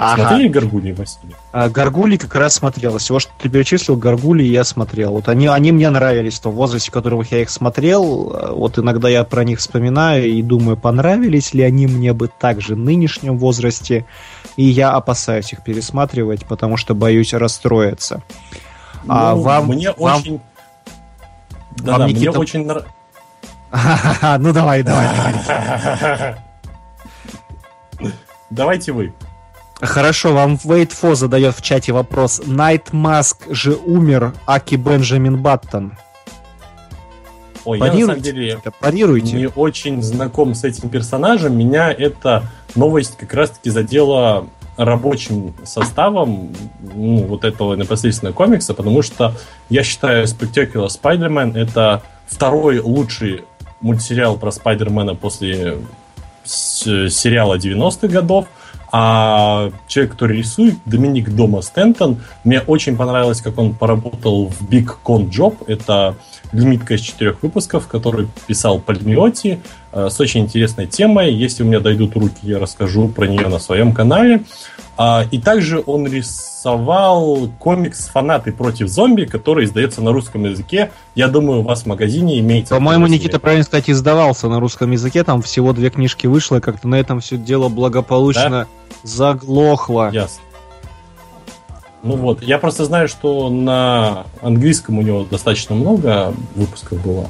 Ага. 0.00 0.28
Смотрели 0.28 0.48
Гаргули, 0.48 0.92
Василий? 0.92 1.34
А, 1.50 1.68
Гаргули 1.68 2.16
как 2.16 2.36
раз 2.36 2.54
смотрел. 2.54 2.98
Всего, 2.98 3.18
что 3.18 3.32
ты 3.36 3.48
перечислил, 3.48 3.96
Гаргули 3.96 4.44
я 4.44 4.62
смотрел. 4.62 5.10
Вот 5.10 5.28
они, 5.28 5.48
они 5.48 5.72
мне 5.72 5.90
нравились 5.90 6.38
в 6.38 6.40
том 6.40 6.54
возрасте, 6.54 6.90
в 6.90 6.94
котором 6.94 7.24
я 7.28 7.42
их 7.42 7.50
смотрел. 7.50 8.54
Вот 8.54 8.78
иногда 8.78 9.08
я 9.08 9.24
про 9.24 9.42
них 9.42 9.58
вспоминаю 9.58 10.30
и 10.30 10.40
думаю, 10.40 10.76
понравились 10.76 11.52
ли 11.52 11.64
они 11.64 11.88
мне 11.88 12.12
бы 12.12 12.28
также 12.28 12.76
в 12.76 12.78
нынешнем 12.78 13.38
возрасте. 13.38 14.06
И 14.56 14.62
я 14.62 14.92
опасаюсь 14.92 15.52
их 15.52 15.64
пересматривать, 15.64 16.46
потому 16.46 16.76
что 16.76 16.94
боюсь 16.94 17.34
расстроиться. 17.34 18.22
А 19.08 19.34
ну, 19.34 19.40
а 19.40 19.42
вам, 19.42 19.66
мне 19.66 19.92
вам... 19.96 20.20
очень 20.20 20.40
да, 21.82 21.92
Вам, 21.92 22.00
да, 22.00 22.06
Никита... 22.08 22.30
мне 22.30 22.38
очень 22.38 22.66
нравится. 22.66 22.92
Ну 24.40 24.52
давай, 24.52 24.82
давай. 24.82 25.08
Давайте 28.50 28.92
вы. 28.92 29.12
Хорошо, 29.80 30.32
вам 30.32 30.58
Вейтфо 30.64 31.14
задает 31.14 31.54
в 31.54 31.62
чате 31.62 31.92
вопрос. 31.92 32.40
Найт 32.46 32.92
Маск 32.92 33.46
же 33.50 33.74
умер, 33.76 34.34
Аки 34.46 34.74
Бенджамин 34.74 35.36
Баттон. 35.36 35.92
Ой, 37.64 37.78
я 37.78 37.92
на 37.92 38.00
самом 38.00 38.20
деле 38.20 38.58
парируйте. 38.80 39.36
не 39.36 39.46
очень 39.46 40.02
знаком 40.02 40.54
с 40.54 40.64
этим 40.64 40.88
персонажем. 40.88 41.56
Меня 41.56 41.92
эта 41.92 42.44
новость 42.74 43.18
как 43.18 43.34
раз-таки 43.34 43.68
задела 43.70 44.46
рабочим 44.78 45.54
составом 45.64 46.54
ну, 46.80 47.24
вот 47.24 47.44
этого 47.44 47.74
непосредственно 47.74 48.32
комикса, 48.32 48.74
потому 48.74 49.02
что 49.02 49.34
я 49.68 49.82
считаю 49.82 50.24
Spectacular 50.24 50.86
Spider-Man 50.86 51.58
это 51.58 52.02
второй 52.26 52.78
лучший 52.78 53.44
мультсериал 53.80 54.38
про 54.38 54.50
Спайдермена 54.50 55.14
после 55.14 55.78
сериала 56.44 57.58
90-х 57.58 58.08
годов. 58.08 58.46
А 58.90 59.70
человек, 59.86 60.12
который 60.12 60.38
рисует, 60.38 60.76
Доминик 60.86 61.30
Дома 61.30 61.62
Стентон, 61.62 62.20
мне 62.44 62.60
очень 62.60 62.96
понравилось, 62.96 63.42
как 63.42 63.58
он 63.58 63.74
поработал 63.74 64.48
в 64.48 64.62
Big 64.62 64.88
Con 65.04 65.28
Job. 65.28 65.56
Это 65.66 66.16
лимитка 66.52 66.94
из 66.94 67.00
четырех 67.00 67.42
выпусков, 67.42 67.86
который 67.86 68.28
писал 68.46 68.78
Пальмиоти 68.78 69.60
э, 69.92 70.08
с 70.10 70.18
очень 70.20 70.40
интересной 70.40 70.86
темой. 70.86 71.34
Если 71.34 71.62
у 71.62 71.66
меня 71.66 71.80
дойдут 71.80 72.16
руки, 72.16 72.38
я 72.42 72.58
расскажу 72.58 73.08
про 73.08 73.26
нее 73.26 73.48
на 73.48 73.58
своем 73.58 73.92
канале. 73.92 74.44
А, 75.00 75.24
и 75.30 75.38
также 75.38 75.80
он 75.86 76.08
рисовал 76.08 77.48
комикс 77.60 78.08
«Фанаты 78.08 78.50
против 78.50 78.88
зомби», 78.88 79.26
который 79.26 79.64
издается 79.64 80.02
на 80.02 80.10
русском 80.10 80.44
языке. 80.44 80.90
Я 81.14 81.28
думаю, 81.28 81.60
у 81.60 81.62
вас 81.62 81.82
в 81.82 81.86
магазине 81.86 82.40
имеется... 82.40 82.74
По-моему, 82.74 83.06
Никита, 83.06 83.38
правильно 83.38 83.64
сказать, 83.64 83.88
издавался 83.88 84.48
на 84.48 84.58
русском 84.58 84.90
языке. 84.90 85.22
Там 85.22 85.40
всего 85.40 85.72
две 85.72 85.90
книжки 85.90 86.26
вышло, 86.26 86.56
и 86.56 86.60
как-то 86.60 86.88
на 86.88 86.96
этом 86.96 87.20
все 87.20 87.36
дело 87.36 87.68
благополучно 87.68 88.50
да? 88.50 88.66
заглохло. 89.04 90.10
Ясно. 90.12 90.42
Ну 92.02 92.16
вот, 92.16 92.42
я 92.42 92.58
просто 92.58 92.84
знаю, 92.84 93.06
что 93.06 93.48
на 93.50 94.26
английском 94.42 94.98
у 94.98 95.02
него 95.02 95.24
достаточно 95.24 95.76
много 95.76 96.34
выпусков 96.56 97.00
было. 97.04 97.28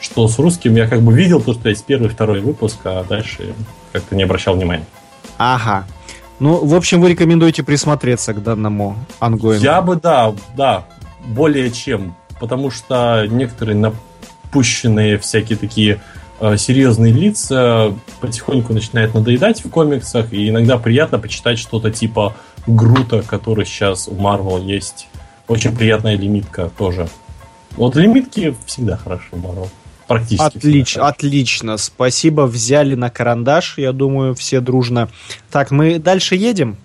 Что 0.00 0.26
с 0.26 0.38
русским 0.38 0.74
я 0.74 0.88
как 0.88 1.02
бы 1.02 1.12
видел 1.12 1.42
то, 1.42 1.52
что 1.52 1.68
есть 1.68 1.84
первый 1.84 2.08
второй 2.08 2.40
выпуск, 2.40 2.78
а 2.84 3.04
дальше 3.04 3.54
как-то 3.92 4.16
не 4.16 4.22
обращал 4.22 4.54
внимания. 4.54 4.86
Ага. 5.36 5.84
Ну, 6.40 6.64
в 6.64 6.74
общем, 6.74 7.02
вы 7.02 7.10
рекомендуете 7.10 7.62
присмотреться 7.62 8.32
к 8.32 8.42
данному 8.42 8.96
ангоингу? 9.18 9.62
Я 9.62 9.82
бы, 9.82 9.96
да, 9.96 10.34
да, 10.56 10.86
более 11.26 11.70
чем. 11.70 12.16
Потому 12.40 12.70
что 12.70 13.26
некоторые 13.28 13.76
напущенные 13.76 15.18
всякие 15.18 15.58
такие 15.58 16.00
э, 16.40 16.56
серьезные 16.56 17.12
лица 17.12 17.92
потихоньку 18.22 18.72
начинают 18.72 19.14
надоедать 19.14 19.62
в 19.62 19.68
комиксах, 19.68 20.32
и 20.32 20.48
иногда 20.48 20.78
приятно 20.78 21.18
почитать 21.18 21.58
что-то 21.58 21.90
типа 21.90 22.34
Грута, 22.66 23.20
который 23.20 23.66
сейчас 23.66 24.08
у 24.08 24.14
Marvel 24.14 24.64
есть. 24.64 25.08
Очень 25.46 25.76
приятная 25.76 26.16
лимитка 26.16 26.70
тоже. 26.78 27.08
Вот 27.72 27.96
лимитки 27.96 28.56
всегда 28.64 28.96
хорошо 28.96 29.26
у 29.32 29.36
Marvel. 29.36 29.68
Практически. 30.10 30.58
Отлично, 30.58 31.06
отлично. 31.06 31.76
Спасибо, 31.76 32.40
взяли 32.42 32.96
на 32.96 33.10
карандаш, 33.10 33.78
я 33.78 33.92
думаю, 33.92 34.34
все 34.34 34.60
дружно. 34.60 35.08
Так, 35.52 35.70
мы 35.70 36.00
дальше 36.00 36.34
едем? 36.34 36.76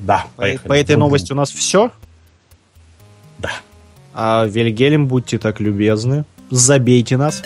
Да, 0.00 0.26
поехали. 0.36 0.62
По, 0.64 0.68
по 0.68 0.72
этой 0.74 0.96
новости 0.96 1.32
у 1.32 1.34
нас 1.34 1.50
все? 1.50 1.90
Да. 3.38 3.52
А 4.12 4.44
Вильгельм, 4.44 5.06
будьте 5.06 5.38
так 5.38 5.60
любезны, 5.60 6.26
забейте 6.50 7.16
нас. 7.16 7.42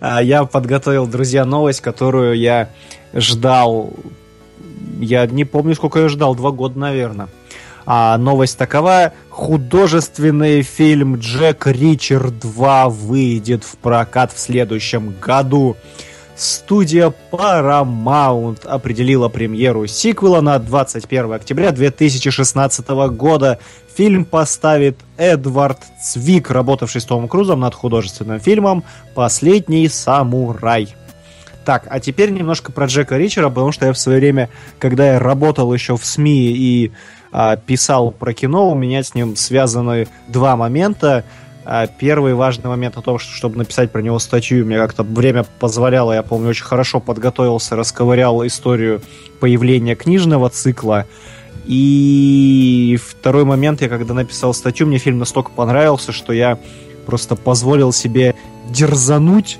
А 0.00 0.22
я 0.22 0.44
подготовил, 0.44 1.06
друзья, 1.06 1.46
новость, 1.46 1.80
которую 1.80 2.36
я 2.36 2.68
ждал. 3.14 3.94
Я 5.00 5.26
не 5.26 5.44
помню, 5.44 5.74
сколько 5.74 6.00
я 6.00 6.08
ждал, 6.08 6.34
два 6.34 6.50
года, 6.50 6.78
наверное. 6.78 7.28
А 7.84 8.16
новость 8.18 8.58
такова. 8.58 9.12
Художественный 9.28 10.62
фильм 10.62 11.16
«Джек 11.16 11.66
Ричард 11.66 12.34
2» 12.44 12.88
выйдет 12.90 13.64
в 13.64 13.76
прокат 13.78 14.32
в 14.32 14.38
следующем 14.38 15.14
году. 15.20 15.76
студия 16.36 17.12
Paramount 17.30 18.66
определила 18.66 19.28
премьеру 19.28 19.86
сиквела 19.86 20.40
на 20.40 20.58
21 20.58 21.32
октября 21.32 21.72
2016 21.72 22.88
года. 23.10 23.58
Фильм 23.94 24.24
поставит 24.24 24.98
Эдвард 25.16 25.78
Цвик, 26.02 26.50
работавший 26.50 27.00
с 27.00 27.04
Томом 27.04 27.28
Крузом 27.28 27.60
над 27.60 27.74
художественным 27.74 28.40
фильмом 28.40 28.84
«Последний 29.14 29.88
самурай». 29.88 30.94
Так, 31.64 31.86
а 31.88 32.00
теперь 32.00 32.30
немножко 32.30 32.72
про 32.72 32.86
Джека 32.86 33.16
Ричера, 33.16 33.48
потому 33.48 33.72
что 33.72 33.86
я 33.86 33.92
в 33.92 33.98
свое 33.98 34.18
время, 34.18 34.48
когда 34.78 35.12
я 35.12 35.18
работал 35.18 35.72
еще 35.72 35.96
в 35.96 36.04
СМИ 36.04 36.52
и 36.52 36.92
а, 37.30 37.56
писал 37.56 38.10
про 38.10 38.32
кино, 38.34 38.70
у 38.70 38.74
меня 38.74 39.02
с 39.02 39.14
ним 39.14 39.36
связаны 39.36 40.08
два 40.28 40.56
момента. 40.56 41.24
А, 41.64 41.86
первый 41.86 42.34
важный 42.34 42.68
момент 42.68 42.96
о 42.96 43.02
том, 43.02 43.18
что, 43.18 43.32
чтобы 43.32 43.58
написать 43.58 43.92
про 43.92 44.02
него 44.02 44.18
статью, 44.18 44.66
мне 44.66 44.76
как-то 44.76 45.04
время 45.04 45.44
позволяло, 45.60 46.12
я 46.12 46.22
помню, 46.22 46.50
очень 46.50 46.64
хорошо 46.64 46.98
подготовился, 46.98 47.76
расковырял 47.76 48.44
историю 48.46 49.00
появления 49.40 49.94
книжного 49.94 50.50
цикла. 50.50 51.06
И 51.64 52.98
второй 53.00 53.44
момент, 53.44 53.82
я 53.82 53.88
когда 53.88 54.14
написал 54.14 54.52
статью, 54.52 54.88
мне 54.88 54.98
фильм 54.98 55.18
настолько 55.18 55.50
понравился, 55.50 56.10
что 56.10 56.32
я 56.32 56.58
просто 57.06 57.36
позволил 57.36 57.92
себе 57.92 58.34
дерзануть 58.68 59.58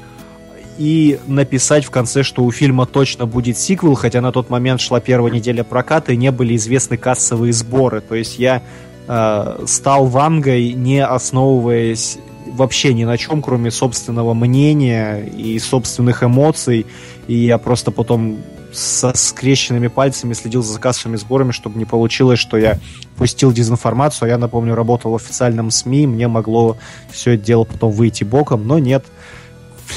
и 0.78 1.18
написать 1.26 1.84
в 1.84 1.90
конце, 1.90 2.22
что 2.22 2.44
у 2.44 2.50
фильма 2.50 2.86
точно 2.86 3.26
будет 3.26 3.58
сиквел, 3.58 3.94
хотя 3.94 4.20
на 4.20 4.32
тот 4.32 4.50
момент 4.50 4.80
шла 4.80 5.00
первая 5.00 5.32
неделя 5.32 5.64
проката 5.64 6.12
и 6.12 6.16
не 6.16 6.30
были 6.30 6.56
известны 6.56 6.96
кассовые 6.96 7.52
сборы. 7.52 8.00
То 8.00 8.14
есть 8.14 8.38
я 8.38 8.62
э, 9.06 9.64
стал 9.66 10.06
вангой, 10.06 10.72
не 10.72 11.04
основываясь 11.04 12.18
вообще 12.46 12.92
ни 12.94 13.04
на 13.04 13.16
чем, 13.18 13.42
кроме 13.42 13.70
собственного 13.70 14.34
мнения 14.34 15.24
и 15.24 15.58
собственных 15.58 16.22
эмоций. 16.22 16.86
И 17.26 17.34
я 17.34 17.58
просто 17.58 17.90
потом 17.90 18.38
со 18.72 19.14
скрещенными 19.14 19.88
пальцами 19.88 20.32
следил 20.32 20.62
за 20.62 20.78
кассовыми 20.80 21.16
сборами, 21.16 21.52
чтобы 21.52 21.78
не 21.78 21.84
получилось, 21.84 22.38
что 22.38 22.56
я 22.56 22.78
пустил 23.16 23.52
дезинформацию, 23.52 24.26
а 24.26 24.28
я, 24.30 24.38
напомню, 24.38 24.74
работал 24.74 25.12
в 25.12 25.16
официальном 25.16 25.70
СМИ, 25.70 26.06
мне 26.06 26.26
могло 26.26 26.78
все 27.10 27.32
это 27.32 27.44
дело 27.44 27.64
потом 27.64 27.92
выйти 27.92 28.24
боком, 28.24 28.66
но 28.66 28.78
нет, 28.78 29.04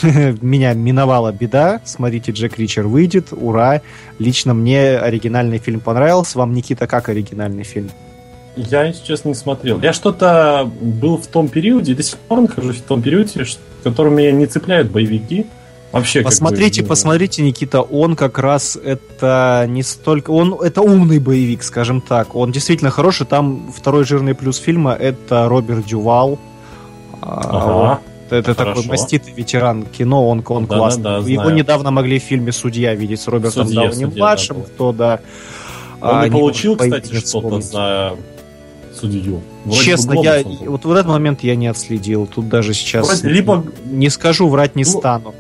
меня 0.42 0.74
миновала 0.74 1.32
беда. 1.32 1.82
Смотрите, 1.86 2.32
Джек 2.32 2.58
Ричер 2.58 2.88
выйдет. 2.88 3.28
Ура! 3.32 3.82
Лично 4.20 4.54
мне 4.54 4.98
оригинальный 4.98 5.58
фильм 5.58 5.80
понравился. 5.80 6.38
Вам, 6.38 6.54
Никита, 6.54 6.88
как 6.88 7.10
оригинальный 7.10 7.64
фильм? 7.64 7.92
Я, 8.56 8.84
если 8.84 9.06
честно, 9.06 9.30
не 9.30 9.36
смотрел. 9.36 9.82
Я 9.82 9.92
что-то 9.92 10.70
был 10.82 11.18
в 11.18 11.28
том 11.28 11.50
периоде, 11.50 11.94
до 11.94 12.04
сих 12.04 12.18
пор 12.18 12.42
нахожусь 12.42 12.78
в 12.78 12.84
том 12.84 13.02
периоде, 13.02 13.44
в 13.44 13.84
котором 13.84 14.16
меня 14.16 14.32
не 14.32 14.46
цепляют 14.46 14.92
боевики. 14.92 15.46
Вообще, 15.92 16.22
посмотрите, 16.22 16.82
бы, 16.82 16.90
посмотрите, 16.90 17.42
Никита, 17.42 17.82
он 17.82 18.18
как 18.18 18.38
раз 18.38 18.76
это 18.76 19.66
не 19.70 19.82
столько, 19.82 20.32
он 20.32 20.54
это 20.62 20.82
умный 20.82 21.20
боевик, 21.20 21.64
скажем 21.64 22.02
так, 22.02 22.36
он 22.36 22.52
действительно 22.52 22.92
хороший. 22.92 23.26
Там 23.26 23.72
второй 23.74 24.04
жирный 24.04 24.36
плюс 24.36 24.58
фильма 24.58 24.92
это 24.92 25.48
Роберт 25.48 25.86
Дювал. 25.86 26.38
А, 27.22 27.40
ага. 27.50 28.02
Это 28.30 28.56
Хорошо. 28.56 28.82
такой 28.82 28.90
маститый 28.90 29.34
ветеран 29.34 29.86
кино, 29.86 30.28
он, 30.28 30.44
он 30.48 30.66
да, 30.66 30.78
классный. 30.78 31.04
Да, 31.04 31.22
да, 31.22 31.28
Его 31.28 31.44
знаю. 31.44 31.56
недавно 31.56 31.92
могли 31.92 32.20
в 32.20 32.24
фильме 32.24 32.52
«Судья» 32.52 32.96
видеть 32.96 33.22
с 33.22 33.28
Робертом 33.28 33.72
Дауни-младшим, 33.72 34.58
да, 34.62 34.64
кто, 34.64 34.92
да. 34.92 35.20
Он 36.02 36.18
а, 36.18 36.26
не 36.26 36.32
получил, 36.32 36.76
кстати, 36.76 37.14
что-то 37.16 37.62
за 37.62 38.16
судью. 38.94 39.42
Вроде 39.64 39.82
Честно, 39.82 40.14
я 40.14 40.44
вот 40.44 40.86
в 40.86 40.92
этот 40.92 41.08
момент 41.08 41.44
я 41.44 41.56
не 41.56 41.68
отследил. 41.68 42.28
Тут 42.28 42.50
даже 42.50 42.74
сейчас 42.74 43.08
Вроде, 43.08 43.30
либо... 43.34 43.64
не 43.86 44.10
скажу, 44.10 44.48
врать 44.48 44.76
не 44.76 44.84
ну... 44.84 44.90
стану. 44.90 45.36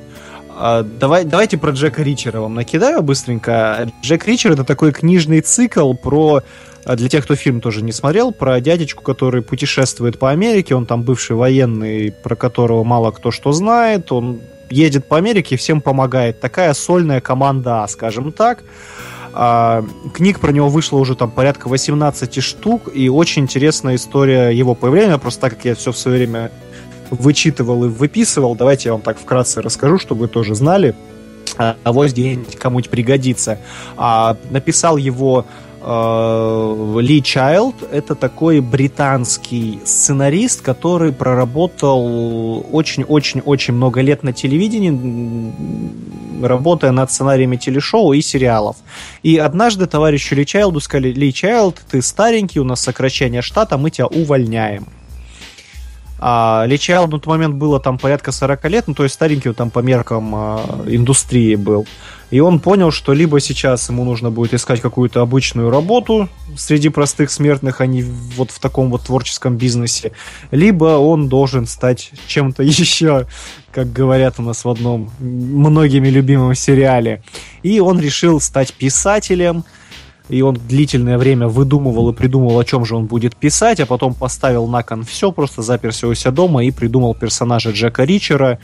А, 0.57 0.84
давай, 0.84 1.26
давайте 1.26 1.57
про 1.57 1.72
Джека 1.72 2.02
Ричера 2.02 2.40
вам 2.40 2.53
накидаю 2.53 3.02
быстренько. 3.02 3.90
Джек 4.02 4.26
Ричер 4.26 4.53
это 4.53 4.64
такой 4.64 4.91
книжный 4.94 5.41
цикл 5.41 5.94
про 5.94 6.41
а 6.86 6.95
для 6.95 7.10
тех, 7.10 7.23
кто 7.23 7.36
фильм 7.36 7.61
тоже 7.61 7.82
не 7.82 7.91
смотрел, 7.91 8.32
про 8.32 8.61
дядечку, 8.61 9.03
который 9.03 9.41
путешествует 9.41 10.19
по 10.19 10.30
Америке, 10.30 10.76
он 10.76 10.86
там 10.86 11.02
бывший 11.02 11.36
военный, 11.36 12.11
про 12.11 12.36
которого 12.36 12.84
мало 12.84 13.10
кто 13.10 13.32
что 13.32 13.52
знает, 13.53 14.11
он 14.11 14.40
едет 14.69 15.07
по 15.07 15.18
Америке, 15.18 15.57
всем 15.57 15.82
помогает. 15.82 16.40
Такая 16.40 16.73
сольная 16.73 17.22
команда 17.22 17.84
А, 17.84 17.88
скажем 17.88 18.32
так. 18.32 18.64
А, 19.34 19.84
книг 20.14 20.40
про 20.40 20.52
него 20.52 20.69
вышло 20.69 20.98
уже 20.98 21.15
там 21.15 21.32
порядка 21.32 21.69
18 21.69 22.44
штук, 22.44 22.90
и 22.94 23.10
очень 23.10 23.44
интересная 23.44 23.95
история 23.95 24.49
его 24.49 24.76
появления, 24.76 25.18
просто 25.18 25.41
так 25.41 25.56
как 25.56 25.65
я 25.65 25.76
все 25.76 25.91
в 25.91 25.98
свое 25.98 26.18
время 26.18 26.52
вычитывал 27.11 27.86
и 27.86 27.88
выписывал, 27.88 28.56
давайте 28.56 28.90
я 28.90 28.94
вам 28.94 29.02
так 29.02 29.18
вкратце 29.18 29.61
расскажу, 29.61 29.99
чтобы 29.99 30.22
вы 30.22 30.27
тоже 30.27 30.56
знали. 30.56 30.95
А, 31.57 31.76
авось 31.84 32.11
где-нибудь 32.11 32.56
кому-нибудь 32.56 32.90
пригодится. 32.90 33.60
А, 33.98 34.38
написал 34.49 34.98
его 34.98 35.45
Э, 35.88 36.98
Ли 36.99 37.22
Чайлд— 37.22 37.76
это 37.91 38.15
такой 38.15 38.60
британский 38.60 39.80
сценарист, 39.86 40.61
который 40.61 41.11
проработал 41.11 42.65
очень-очень-очень 42.72 43.76
много 43.76 44.02
лет 44.02 44.23
на 44.23 44.34
телевидении, 44.34 45.53
работая 46.44 46.91
над 46.91 47.11
сценариями 47.11 47.57
телешоу 47.57 48.14
и 48.14 48.22
сериалов. 48.22 48.77
И 49.22 49.38
однажды 49.38 49.86
товарищу 49.86 50.34
Ли 50.34 50.45
Чайлду 50.48 50.80
сказали, 50.80 51.14
Ли 51.14 51.32
Чайлд, 51.32 51.80
ты 51.91 52.02
старенький, 52.02 52.60
у 52.60 52.64
нас 52.64 52.82
сокращение 52.82 53.44
штата, 53.44 53.77
мы 53.77 53.91
тебя 53.91 54.07
увольняем. 54.07 54.88
А 56.19 56.65
Ли 56.67 56.79
Чайлд 56.79 57.11
на 57.11 57.19
тот 57.19 57.27
момент 57.27 57.55
было 57.55 57.79
там 57.79 57.97
порядка 57.97 58.31
40 58.31 58.65
лет, 58.69 58.87
ну 58.87 58.93
то 58.93 59.03
есть 59.03 59.15
старенький 59.15 59.51
там 59.53 59.69
по 59.69 59.79
меркам 59.79 60.33
а, 60.33 60.83
индустрии 60.87 61.55
был. 61.55 61.85
И 62.31 62.39
он 62.39 62.59
понял, 62.59 62.91
что 62.91 63.13
либо 63.13 63.39
сейчас 63.39 63.87
ему 63.89 64.03
нужно 64.03 64.31
будет 64.31 64.53
искать 64.53 64.81
какую-то 64.81 65.21
обычную 65.21 65.69
работу 65.69 66.27
среди 66.57 66.89
простых 66.89 67.29
смертных, 67.29 67.81
а 67.81 67.85
не 67.85 68.01
вот 68.01 68.49
в 68.51 68.59
таком 68.59 68.89
вот 68.89 69.03
творческом 69.03 69.57
бизнесе, 69.57 70.11
либо 70.51 70.97
он 70.97 71.29
должен 71.29 71.67
стать 71.67 72.11
чем-то 72.27 72.63
еще, 72.63 73.27
как 73.71 73.91
говорят 73.93 74.35
у 74.39 74.41
нас 74.41 74.65
в 74.65 74.69
одном 74.69 75.11
многими 75.19 76.07
любимом 76.07 76.55
сериале. 76.55 77.21
И 77.61 77.79
он 77.79 77.99
решил 77.99 78.39
стать 78.39 78.73
писателем, 78.73 79.63
и 80.30 80.41
он 80.41 80.56
длительное 80.56 81.18
время 81.18 81.47
выдумывал 81.47 82.10
и 82.10 82.14
придумывал, 82.14 82.60
о 82.60 82.65
чем 82.65 82.85
же 82.85 82.95
он 82.95 83.06
будет 83.06 83.35
писать, 83.35 83.80
а 83.80 83.85
потом 83.85 84.14
поставил 84.14 84.68
на 84.68 84.84
кон 84.84 85.03
все, 85.03 85.31
просто 85.31 85.61
заперся 85.61 86.07
у 86.07 86.14
себя 86.14 86.31
дома 86.31 86.64
и 86.64 86.72
придумал 86.72 87.14
персонажа 87.14 87.72
Джека 87.72 88.03
Ричера, 88.03 88.60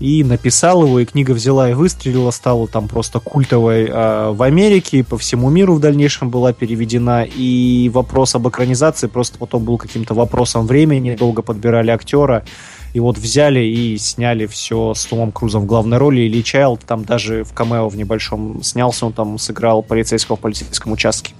и 0.00 0.22
написал 0.22 0.84
его, 0.84 1.00
и 1.00 1.04
книга 1.04 1.32
взяла 1.32 1.70
и 1.70 1.74
выстрелила, 1.74 2.30
стала 2.30 2.68
там 2.68 2.88
просто 2.88 3.18
культовой 3.18 3.86
э, 3.86 4.30
в 4.30 4.42
Америке, 4.42 4.98
и 4.98 5.02
по 5.02 5.18
всему 5.18 5.50
миру 5.50 5.74
в 5.74 5.80
дальнейшем 5.80 6.30
была 6.30 6.52
переведена, 6.52 7.24
и 7.24 7.90
вопрос 7.92 8.34
об 8.34 8.48
экранизации 8.48 9.08
просто 9.08 9.38
потом 9.38 9.64
был 9.64 9.76
каким-то 9.76 10.14
вопросом 10.14 10.66
времени, 10.66 11.16
долго 11.16 11.42
подбирали 11.42 11.90
актера, 11.90 12.44
и 12.98 13.00
вот 13.00 13.16
взяли 13.16 13.60
и 13.60 13.96
сняли 13.96 14.46
все 14.46 14.92
с 14.92 15.06
Томом 15.06 15.30
Крузом 15.30 15.62
в 15.62 15.66
главной 15.66 15.98
роли, 15.98 16.22
и 16.22 16.28
Ли 16.28 16.42
Чайлд 16.42 16.80
там 16.84 17.04
даже 17.04 17.44
в 17.44 17.52
камео 17.52 17.88
в 17.88 17.96
небольшом 17.96 18.60
снялся, 18.64 19.06
он 19.06 19.12
там 19.12 19.38
сыграл 19.38 19.84
полицейского 19.84 20.36
в 20.36 20.40
полицейском 20.40 20.90
участке. 20.90 21.32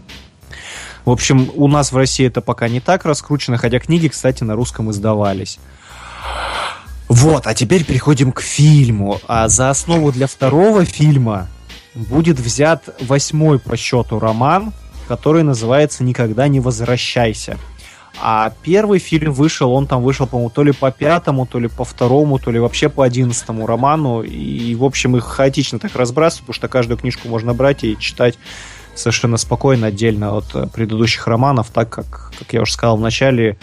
В 1.04 1.10
общем, 1.10 1.50
у 1.56 1.66
нас 1.66 1.90
в 1.90 1.96
России 1.96 2.28
это 2.28 2.40
пока 2.42 2.68
не 2.68 2.78
так 2.78 3.04
раскручено, 3.04 3.56
хотя 3.56 3.80
книги, 3.80 4.06
кстати, 4.06 4.44
на 4.44 4.54
русском 4.54 4.92
издавались. 4.92 5.58
Вот, 7.08 7.48
а 7.48 7.54
теперь 7.54 7.84
переходим 7.84 8.30
к 8.30 8.40
фильму. 8.40 9.18
А 9.26 9.48
за 9.48 9.70
основу 9.70 10.12
для 10.12 10.28
второго 10.28 10.84
фильма 10.84 11.48
будет 11.96 12.38
взят 12.38 12.88
восьмой 13.00 13.58
по 13.58 13.76
счету 13.76 14.20
роман, 14.20 14.72
который 15.08 15.42
называется 15.42 16.04
«Никогда 16.04 16.46
не 16.46 16.60
возвращайся». 16.60 17.58
А 18.20 18.52
первый 18.62 18.98
фильм 18.98 19.32
вышел, 19.32 19.72
он 19.72 19.86
там 19.86 20.02
вышел, 20.02 20.26
по-моему, 20.26 20.50
то 20.50 20.62
ли 20.62 20.72
по 20.72 20.90
пятому, 20.90 21.46
то 21.46 21.58
ли 21.58 21.68
по 21.68 21.84
второму, 21.84 22.38
то 22.38 22.50
ли 22.50 22.58
вообще 22.58 22.88
по 22.88 23.04
одиннадцатому 23.04 23.66
роману. 23.66 24.22
И, 24.22 24.74
в 24.74 24.84
общем, 24.84 25.16
их 25.16 25.24
хаотично 25.24 25.78
так 25.78 25.94
разбрасывают, 25.94 26.46
потому 26.46 26.54
что 26.54 26.68
каждую 26.68 26.98
книжку 26.98 27.28
можно 27.28 27.54
брать 27.54 27.84
и 27.84 27.96
читать 27.98 28.38
совершенно 28.94 29.36
спокойно, 29.36 29.86
отдельно 29.86 30.36
от 30.36 30.54
э, 30.54 30.66
предыдущих 30.66 31.26
романов, 31.26 31.68
так 31.72 31.88
как, 31.88 32.32
как 32.36 32.52
я 32.52 32.62
уже 32.62 32.72
сказал 32.72 32.96
в 32.96 33.00
начале, 33.00 33.56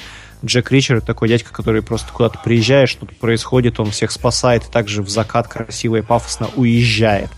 Джек 0.44 0.72
Ричер 0.72 1.02
такой 1.02 1.28
дядька, 1.28 1.52
который 1.52 1.82
просто 1.82 2.12
куда-то 2.14 2.40
приезжает, 2.44 2.90
что-то 2.90 3.14
происходит, 3.16 3.80
он 3.80 3.92
всех 3.92 4.12
спасает, 4.12 4.64
и 4.64 4.72
также 4.72 5.02
в 5.02 5.10
закат 5.10 5.48
красиво 5.48 5.98
и 5.98 6.02
пафосно 6.02 6.50
уезжает. 6.56 7.30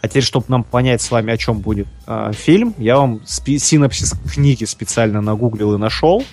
А 0.00 0.08
теперь, 0.08 0.22
чтобы 0.22 0.46
нам 0.48 0.62
понять 0.62 1.02
с 1.02 1.10
вами, 1.10 1.32
о 1.32 1.36
чем 1.36 1.58
будет 1.58 1.88
э, 2.06 2.32
фильм, 2.32 2.74
я 2.78 2.98
вам 2.98 3.20
спи- 3.26 3.58
синопсис 3.58 4.14
книги 4.32 4.64
специально 4.64 5.20
нагуглил 5.20 5.74
и 5.74 5.78
нашел. 5.78 6.24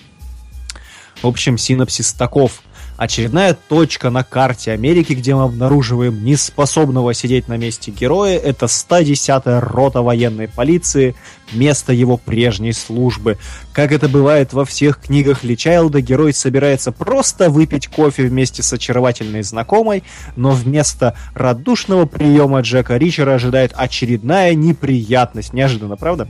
В 1.22 1.26
общем, 1.26 1.58
синопсис 1.58 2.12
таков. 2.12 2.62
Очередная 2.96 3.54
точка 3.68 4.08
на 4.08 4.24
карте 4.24 4.72
Америки, 4.72 5.12
где 5.12 5.34
мы 5.34 5.42
обнаруживаем 5.42 6.24
неспособного 6.24 7.12
сидеть 7.12 7.46
на 7.46 7.58
месте 7.58 7.90
героя, 7.90 8.38
это 8.38 8.66
110-я 8.66 9.60
рота 9.60 10.00
военной 10.00 10.48
полиции, 10.48 11.14
место 11.52 11.92
его 11.92 12.16
прежней 12.16 12.72
службы. 12.72 13.36
Как 13.72 13.92
это 13.92 14.08
бывает 14.08 14.54
во 14.54 14.64
всех 14.64 14.98
книгах 14.98 15.44
Ли 15.44 15.58
Чайлда, 15.58 16.00
герой 16.00 16.32
собирается 16.32 16.90
просто 16.90 17.50
выпить 17.50 17.88
кофе 17.88 18.24
вместе 18.24 18.62
с 18.62 18.72
очаровательной 18.72 19.42
знакомой, 19.42 20.02
но 20.34 20.52
вместо 20.52 21.14
радушного 21.34 22.06
приема 22.06 22.60
Джека 22.60 22.96
Ричера 22.96 23.34
ожидает 23.34 23.72
очередная 23.74 24.54
неприятность. 24.54 25.52
Неожиданно, 25.52 25.96
правда? 25.96 26.28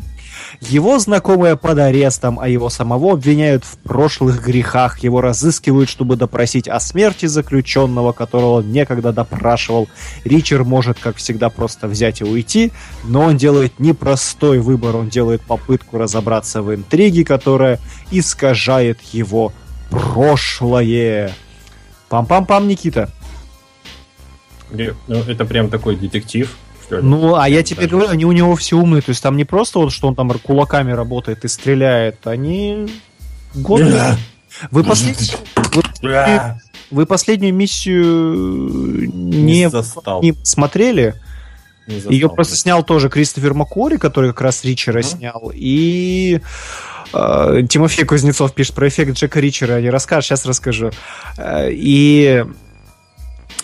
Его 0.61 0.99
знакомые 0.99 1.57
под 1.57 1.79
арестом, 1.79 2.39
а 2.41 2.49
его 2.49 2.71
самого 2.71 3.13
обвиняют 3.13 3.65
в 3.65 3.77
прошлых 3.79 4.43
грехах. 4.45 5.01
Его 5.01 5.21
разыскивают, 5.21 5.89
чтобы 5.89 6.17
допросить 6.17 6.69
о 6.69 6.81
смерти 6.81 7.27
заключенного, 7.27 8.13
которого 8.13 8.59
он 8.59 8.73
некогда 8.73 9.13
допрашивал. 9.13 9.89
Ричард 10.25 10.67
может, 10.67 10.99
как 10.99 11.17
всегда, 11.17 11.51
просто 11.51 11.89
взять 11.89 12.21
и 12.21 12.25
уйти, 12.25 12.73
но 13.05 13.23
он 13.23 13.37
делает 13.37 13.79
непростой 13.79 14.59
выбор. 14.59 14.97
Он 14.97 15.09
делает 15.09 15.43
попытку 15.43 15.99
разобраться 15.99 16.63
в 16.63 16.75
интриге, 16.75 17.25
которая 17.25 17.79
искажает 18.11 19.01
его 19.13 19.53
прошлое. 19.91 21.33
Пам-пам-пам, 22.09 22.67
Никита. 22.67 23.11
Ну, 24.71 25.23
это 25.23 25.45
прям 25.45 25.71
такой 25.71 25.97
детектив 25.97 26.57
Ну, 26.91 27.35
а 27.35 27.49
я 27.49 27.63
тебе 27.63 27.87
говорю, 27.87 28.09
они 28.09 28.25
у 28.25 28.33
него 28.33 28.57
все 28.57 28.77
умные. 28.77 29.03
То 29.03 29.11
есть 29.11 29.23
там 29.23 29.37
не 29.37 29.45
просто 29.45 29.79
вот, 29.79 29.93
что 29.93 30.09
он 30.09 30.15
там 30.15 30.31
кулаками 30.31 30.93
работает 30.93 31.45
и 31.45 31.49
стреляет, 31.49 32.27
они 32.27 32.89
годные. 33.55 34.17
Вы, 34.71 34.85
послед... 34.85 35.39
вы, 36.91 37.07
последнюю 37.07 37.55
миссию 37.55 39.11
не, 39.13 39.65
не, 39.65 40.23
не 40.23 40.45
смотрели? 40.45 41.15
Не 41.87 41.99
Ее 42.13 42.29
просто 42.29 42.57
снял 42.57 42.83
тоже 42.83 43.09
Кристофер 43.09 43.55
Маккори, 43.55 43.97
который 43.97 44.31
как 44.31 44.41
раз 44.41 44.65
Ричера 44.65 45.01
mm-hmm. 45.01 45.03
снял. 45.03 45.53
И 45.55 46.41
э, 47.13 47.63
Тимофей 47.69 48.05
Кузнецов 48.05 48.55
пишет 48.55 48.75
про 48.75 48.89
эффект 48.89 49.13
Джека 49.13 49.39
Ричера. 49.39 49.81
Не 49.81 49.91
расскажешь, 49.91 50.27
сейчас 50.27 50.47
расскажу. 50.47 50.91
Э, 51.37 51.69
и 51.71 52.45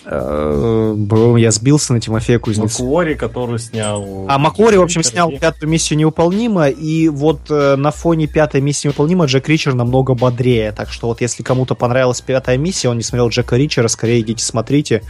Э, 0.05 1.35
я 1.37 1.51
сбился 1.51 1.93
на 1.93 2.01
Тимофея 2.01 2.39
Кузнецова. 2.39 2.85
Макуори, 2.85 3.13
который 3.13 3.59
снял... 3.59 4.25
А 4.27 4.37
Макуори, 4.37 4.77
в 4.77 4.81
общем, 4.81 5.03
снял 5.03 5.31
пятую 5.31 5.69
миссию 5.69 5.99
невыполнима, 5.99 6.69
и 6.69 7.09
вот 7.09 7.49
э, 7.49 7.75
на 7.75 7.91
фоне 7.91 8.27
пятой 8.27 8.61
миссии 8.61 8.87
невыполнима 8.87 9.25
Джек 9.25 9.47
Ричер 9.47 9.73
намного 9.73 10.13
бодрее, 10.13 10.71
так 10.71 10.91
что 10.91 11.07
вот 11.07 11.21
если 11.21 11.43
кому-то 11.43 11.75
понравилась 11.75 12.21
пятая 12.21 12.57
миссия, 12.57 12.89
он 12.89 12.97
не 12.97 13.03
смотрел 13.03 13.29
Джека 13.29 13.55
Ричера, 13.55 13.87
скорее 13.87 14.21
идите 14.21 14.43
смотрите. 14.43 15.01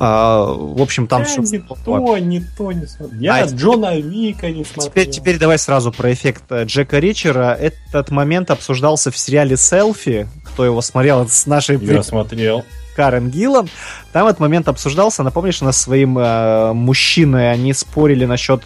А, 0.00 0.44
в 0.44 0.80
общем, 0.80 1.08
там 1.08 1.22
я 1.22 1.26
все... 1.26 1.40
Не 1.40 1.58
то, 1.58 2.18
не 2.18 2.40
то 2.56 2.70
не 2.70 2.86
смотрел. 2.86 3.20
Я 3.20 3.42
а, 3.42 3.46
Джона 3.46 3.98
Вика 3.98 4.48
не 4.48 4.64
смотрел. 4.64 4.90
Теперь, 4.90 5.10
теперь 5.10 5.38
давай 5.38 5.58
сразу 5.58 5.90
про 5.90 6.12
эффект 6.12 6.44
э, 6.50 6.64
Джека 6.64 7.00
Ричера. 7.00 7.52
Этот 7.52 8.12
момент 8.12 8.52
обсуждался 8.52 9.10
в 9.10 9.18
сериале 9.18 9.56
«Селфи». 9.56 10.28
Кто 10.44 10.64
его 10.64 10.80
смотрел 10.82 11.28
с 11.28 11.46
нашей... 11.46 11.78
Я 11.84 12.04
смотрел. 12.04 12.64
Карен 12.98 13.30
Гиллан. 13.30 13.68
Там 14.12 14.26
этот 14.26 14.40
момент 14.40 14.66
обсуждался. 14.66 15.22
Напомнишь, 15.22 15.62
у 15.62 15.64
нас 15.64 15.80
своим 15.80 16.18
э, 16.18 16.72
мужчиной 16.72 17.52
они 17.52 17.72
спорили 17.72 18.24
насчет 18.24 18.62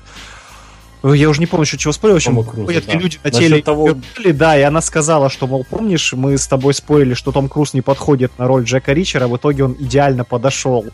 я 1.04 1.28
уже 1.28 1.40
не 1.40 1.46
помню, 1.46 1.66
что 1.66 1.76
чего 1.78 1.92
спорили. 1.92 2.14
В 2.14 2.16
общем, 2.18 2.44
ходят 2.44 2.86
да. 2.86 2.92
люди 2.94 3.18
на 3.24 3.30
теле 3.32 3.60
того... 3.60 3.96
да, 4.24 4.56
и 4.56 4.62
она 4.62 4.80
сказала, 4.80 5.30
что, 5.30 5.48
мол, 5.48 5.66
помнишь, 5.68 6.12
мы 6.12 6.38
с 6.38 6.46
тобой 6.46 6.74
спорили, 6.74 7.14
что 7.14 7.32
Том 7.32 7.48
Круз 7.48 7.74
не 7.74 7.80
подходит 7.80 8.38
на 8.38 8.46
роль 8.46 8.62
Джека 8.62 8.92
Ричера, 8.92 9.26
в 9.26 9.36
итоге 9.36 9.64
он 9.64 9.76
идеально 9.80 10.24
подошел. 10.24 10.86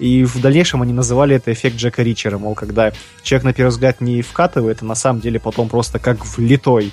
И 0.00 0.24
в 0.24 0.40
дальнейшем 0.40 0.82
они 0.82 0.92
называли 0.92 1.36
это 1.36 1.52
эффект 1.52 1.76
Джека 1.76 2.02
Ричера, 2.02 2.38
мол, 2.38 2.56
когда 2.56 2.92
человек 3.22 3.44
на 3.44 3.52
первый 3.52 3.70
взгляд 3.70 4.00
не 4.00 4.20
вкатывает, 4.20 4.82
а 4.82 4.84
на 4.84 4.96
самом 4.96 5.20
деле 5.20 5.38
потом 5.38 5.68
просто 5.68 6.00
как 6.00 6.26
влитой. 6.26 6.92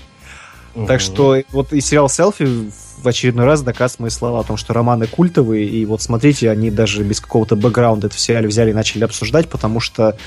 Угу. 0.75 0.85
Так 0.85 1.01
что 1.01 1.41
вот 1.49 1.73
и 1.73 1.81
сериал 1.81 2.07
«Селфи» 2.07 2.69
в 3.01 3.07
очередной 3.07 3.45
раз 3.45 3.61
доказывает 3.61 3.99
мои 3.99 4.09
слова 4.09 4.41
о 4.41 4.43
том, 4.43 4.57
что 4.57 4.73
романы 4.73 5.07
культовые, 5.07 5.67
и 5.67 5.85
вот 5.85 6.01
смотрите, 6.01 6.49
они 6.49 6.69
даже 6.69 7.03
без 7.03 7.19
какого-то 7.19 7.55
бэкграунда 7.55 8.07
это 8.07 8.15
в 8.15 8.19
сериале 8.19 8.47
взяли 8.47 8.71
и 8.71 8.73
начали 8.73 9.03
обсуждать, 9.03 9.49
потому 9.49 9.79
что 9.79 10.17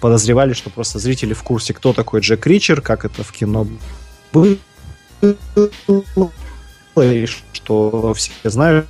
подозревали, 0.00 0.52
что 0.52 0.70
просто 0.70 0.98
зрители 0.98 1.34
в 1.34 1.42
курсе, 1.42 1.74
кто 1.74 1.92
такой 1.92 2.20
Джек 2.20 2.46
Ричер, 2.46 2.80
как 2.80 3.04
это 3.04 3.22
в 3.22 3.32
кино 3.32 3.66
было, 4.32 4.56
и 7.02 7.26
что 7.52 8.14
все 8.14 8.32
знают, 8.44 8.86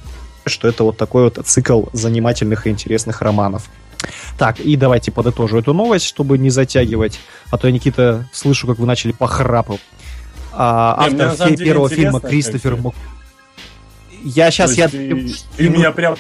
что 0.47 0.69
это 0.69 0.85
вот 0.85 0.97
такой 0.97 1.24
вот 1.24 1.39
цикл 1.45 1.85
занимательных 1.93 2.66
и 2.66 2.70
интересных 2.70 3.20
романов. 3.23 3.69
Так, 4.39 4.61
и 4.61 4.77
давайте 4.77 5.11
подытожу 5.11 5.59
эту 5.59 5.74
новость, 5.74 6.05
чтобы 6.05 6.39
не 6.39 6.51
затягивать, 6.51 7.19
а 7.51 7.59
то 7.59 7.66
я, 7.66 7.73
Никита, 7.73 8.28
слышу, 8.32 8.66
как 8.66 8.78
вы 8.78 8.86
начали 8.86 9.12
похрапывать. 9.12 9.81
А, 10.53 11.07
автор 11.07 11.57
первого 11.57 11.89
фильма 11.89 12.20
Кристофер 12.20 12.77
Мак... 12.77 12.95
Я 14.25 14.51
сейчас... 14.51 14.75
Я... 14.75 14.89
Ты, 14.89 15.31
ты 15.57 15.69
меня 15.69 15.93
прям... 15.93 16.16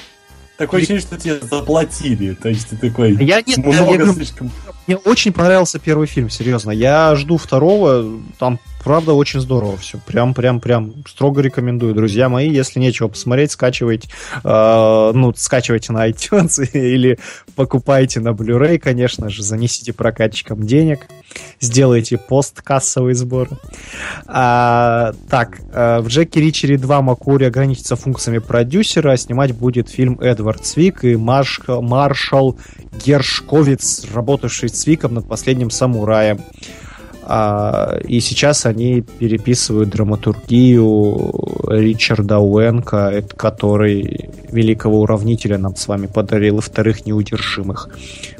Такое 0.56 0.80
ощущение, 0.80 1.00
что 1.00 1.16
тебе 1.16 1.38
заплатили. 1.40 2.34
То 2.34 2.48
есть 2.48 2.68
ты 2.68 2.76
такой... 2.76 3.14
Я 3.24 3.42
нет, 3.42 3.58
много 3.58 3.94
я, 3.94 4.04
я, 4.04 4.12
слишком... 4.12 4.50
Мне 4.86 4.96
очень 4.96 5.32
понравился 5.32 5.78
первый 5.78 6.06
фильм, 6.06 6.30
серьезно. 6.30 6.70
Я 6.72 7.14
жду 7.14 7.36
второго. 7.36 8.20
Там 8.38 8.58
правда 8.82 9.12
очень 9.12 9.40
здорово 9.40 9.76
все. 9.76 9.98
Прям, 10.06 10.34
прям, 10.34 10.60
прям 10.60 10.94
строго 11.06 11.40
рекомендую, 11.40 11.94
друзья 11.94 12.28
мои. 12.28 12.50
Если 12.50 12.80
нечего 12.80 13.08
посмотреть, 13.08 13.52
скачивайте, 13.52 14.08
э, 14.42 15.10
ну, 15.14 15.32
скачивайте 15.36 15.92
на 15.92 16.08
iTunes 16.08 16.64
или 16.72 17.18
покупайте 17.54 18.20
на 18.20 18.30
Blu-ray, 18.30 18.78
конечно 18.78 19.28
же, 19.28 19.42
занесите 19.42 19.92
прокатчикам 19.92 20.66
денег, 20.66 21.06
сделайте 21.60 22.18
посткассовый 22.18 23.14
сбор. 23.14 23.48
А, 24.26 25.12
так, 25.28 25.60
э, 25.72 26.00
в 26.00 26.08
Джеки 26.08 26.38
Ричери 26.38 26.76
2 26.76 27.02
Макури 27.02 27.44
ограничится 27.44 27.96
функциями 27.96 28.38
продюсера, 28.38 29.12
а 29.12 29.16
снимать 29.16 29.54
будет 29.54 29.88
фильм 29.88 30.18
Эдвард 30.20 30.66
Свик 30.66 31.04
и 31.04 31.16
Марш, 31.16 31.60
Маршал 31.66 32.58
Гершковиц, 33.04 34.06
работавший 34.12 34.68
с 34.68 34.78
Свиком 34.78 35.14
над 35.14 35.28
последним 35.28 35.70
самураем. 35.70 36.40
А, 37.30 37.98
и 38.08 38.20
сейчас 38.20 38.64
они 38.64 39.02
переписывают 39.02 39.90
драматургию 39.90 41.34
Ричарда 41.68 42.38
Уэнка, 42.38 43.22
который 43.36 44.30
великого 44.50 45.02
уравнителя 45.02 45.58
нам 45.58 45.76
с 45.76 45.86
вами 45.88 46.06
подарил, 46.06 46.58
и 46.58 46.62
вторых 46.62 47.04
неудержимых. 47.04 47.90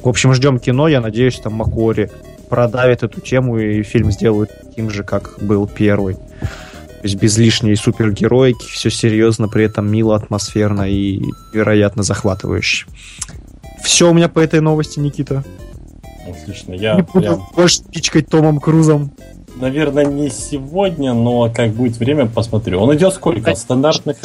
В 0.02 0.08
общем, 0.08 0.32
ждем 0.32 0.58
кино, 0.58 0.88
я 0.88 1.02
надеюсь, 1.02 1.38
там 1.38 1.52
Макори 1.52 2.10
продавит 2.48 3.02
эту 3.02 3.20
тему 3.20 3.58
и 3.58 3.82
фильм 3.82 4.10
сделают 4.10 4.50
таким 4.64 4.88
же, 4.88 5.04
как 5.04 5.34
был 5.38 5.66
первый. 5.66 6.14
То 6.14 7.04
есть 7.04 7.16
без 7.16 7.36
лишней 7.36 7.76
супергероики, 7.76 8.64
все 8.70 8.90
серьезно, 8.90 9.48
при 9.48 9.66
этом 9.66 9.90
мило, 9.90 10.16
атмосферно 10.16 10.90
и, 10.90 11.20
вероятно, 11.52 12.02
захватывающе. 12.02 12.86
Все 13.84 14.10
у 14.10 14.14
меня 14.14 14.30
по 14.30 14.40
этой 14.40 14.60
новости, 14.60 14.98
Никита. 14.98 15.44
Отлично. 16.30 16.74
Я 16.74 16.94
не 16.94 17.02
буду 17.02 17.20
прям... 17.20 17.46
больше 17.54 17.82
пичкать 17.84 18.28
Томом 18.28 18.60
Крузом. 18.60 19.12
Наверное, 19.56 20.04
не 20.04 20.30
сегодня, 20.30 21.14
но 21.14 21.52
как 21.52 21.72
будет 21.72 21.96
время, 21.96 22.26
посмотрю. 22.26 22.80
Он 22.80 22.94
идет 22.94 23.14
сколько? 23.14 23.54
Стандартных? 23.54 24.18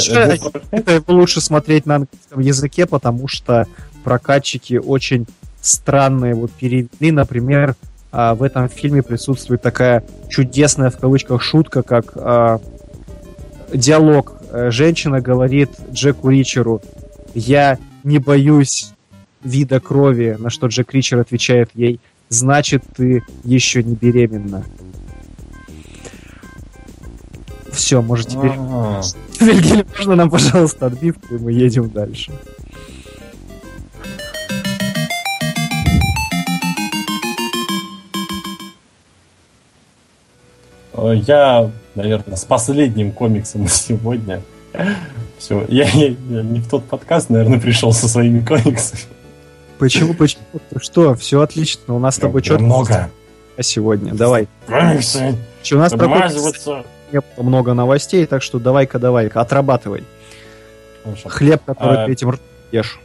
Это 0.72 1.04
лучше 1.08 1.42
смотреть 1.42 1.86
на 1.86 1.96
английском 1.96 2.40
языке, 2.40 2.86
потому 2.86 3.28
что 3.28 3.68
прокатчики 4.04 4.76
очень 4.76 5.26
странные 5.62 6.36
вот 6.36 6.52
перевели. 6.52 7.12
Например, 7.12 7.76
а, 8.12 8.36
в 8.36 8.44
этом 8.44 8.70
фильме 8.70 9.02
присутствует 9.02 9.62
такая 9.62 10.04
чудесная 10.30 10.92
в 10.92 10.98
кавычках 10.98 11.42
шутка, 11.42 11.82
как 11.82 12.12
а, 12.16 12.60
диалог. 13.74 14.34
Э, 14.52 14.70
женщина 14.70 15.20
говорит 15.20 15.72
Джеку 15.92 16.30
Ричеру, 16.30 16.82
я 17.34 17.80
не 18.04 18.20
боюсь 18.20 18.93
вида 19.44 19.80
крови, 19.80 20.36
на 20.40 20.50
что 20.50 20.68
Джек 20.68 20.94
Ричер 20.94 21.20
отвечает 21.20 21.70
ей, 21.74 22.00
значит, 22.30 22.84
ты 22.96 23.24
еще 23.44 23.84
не 23.84 23.96
беременна. 23.96 24.66
Все, 27.72 28.02
может 28.02 28.30
теперь... 28.30 28.52
Вильгельм, 29.40 29.88
можно 29.98 30.16
нам, 30.16 30.30
пожалуйста, 30.30 30.86
отбивку, 30.86 31.36
и 31.36 31.38
мы 31.38 31.52
едем 31.52 31.90
дальше. 31.90 32.32
Я, 40.96 41.72
наверное, 41.96 42.38
с 42.38 42.46
последним 42.46 43.12
комиксом 43.12 43.64
на 43.64 43.70
сегодня. 43.70 44.42
Все, 45.38 45.66
я, 45.68 45.86
я, 45.90 46.08
я 46.08 46.42
не 46.42 46.60
в 46.60 46.70
тот 46.70 46.86
подкаст, 46.86 47.30
наверное, 47.30 47.60
пришел 47.60 47.92
со 47.92 48.08
своими 48.08 48.40
комиксами. 48.46 49.02
Почему, 49.80 50.14
почему? 50.18 50.44
Что, 50.78 51.16
все 51.16 51.42
отлично. 51.42 51.96
У 51.96 52.00
нас 52.00 52.16
с 52.16 52.20
тобой 52.20 52.42
четко. 52.42 52.64
Много. 52.64 53.10
А 53.56 53.64
сегодня, 53.64 54.14
давай. 54.14 54.48
Комиксы. 54.68 55.36
У 55.72 55.76
нас 55.76 55.94
про 55.94 56.84
много 57.38 57.74
новостей, 57.74 58.26
так 58.26 58.42
что 58.42 58.60
давай-ка, 58.60 59.00
давай-ка, 59.00 59.42
отрабатывай. 59.42 60.04
Хорошо. 61.04 61.30
Хлеб, 61.30 61.62
который 61.66 62.04
а, 62.04 62.06
ты 62.06 62.14
этим 62.14 62.34
ешь. 62.72 63.00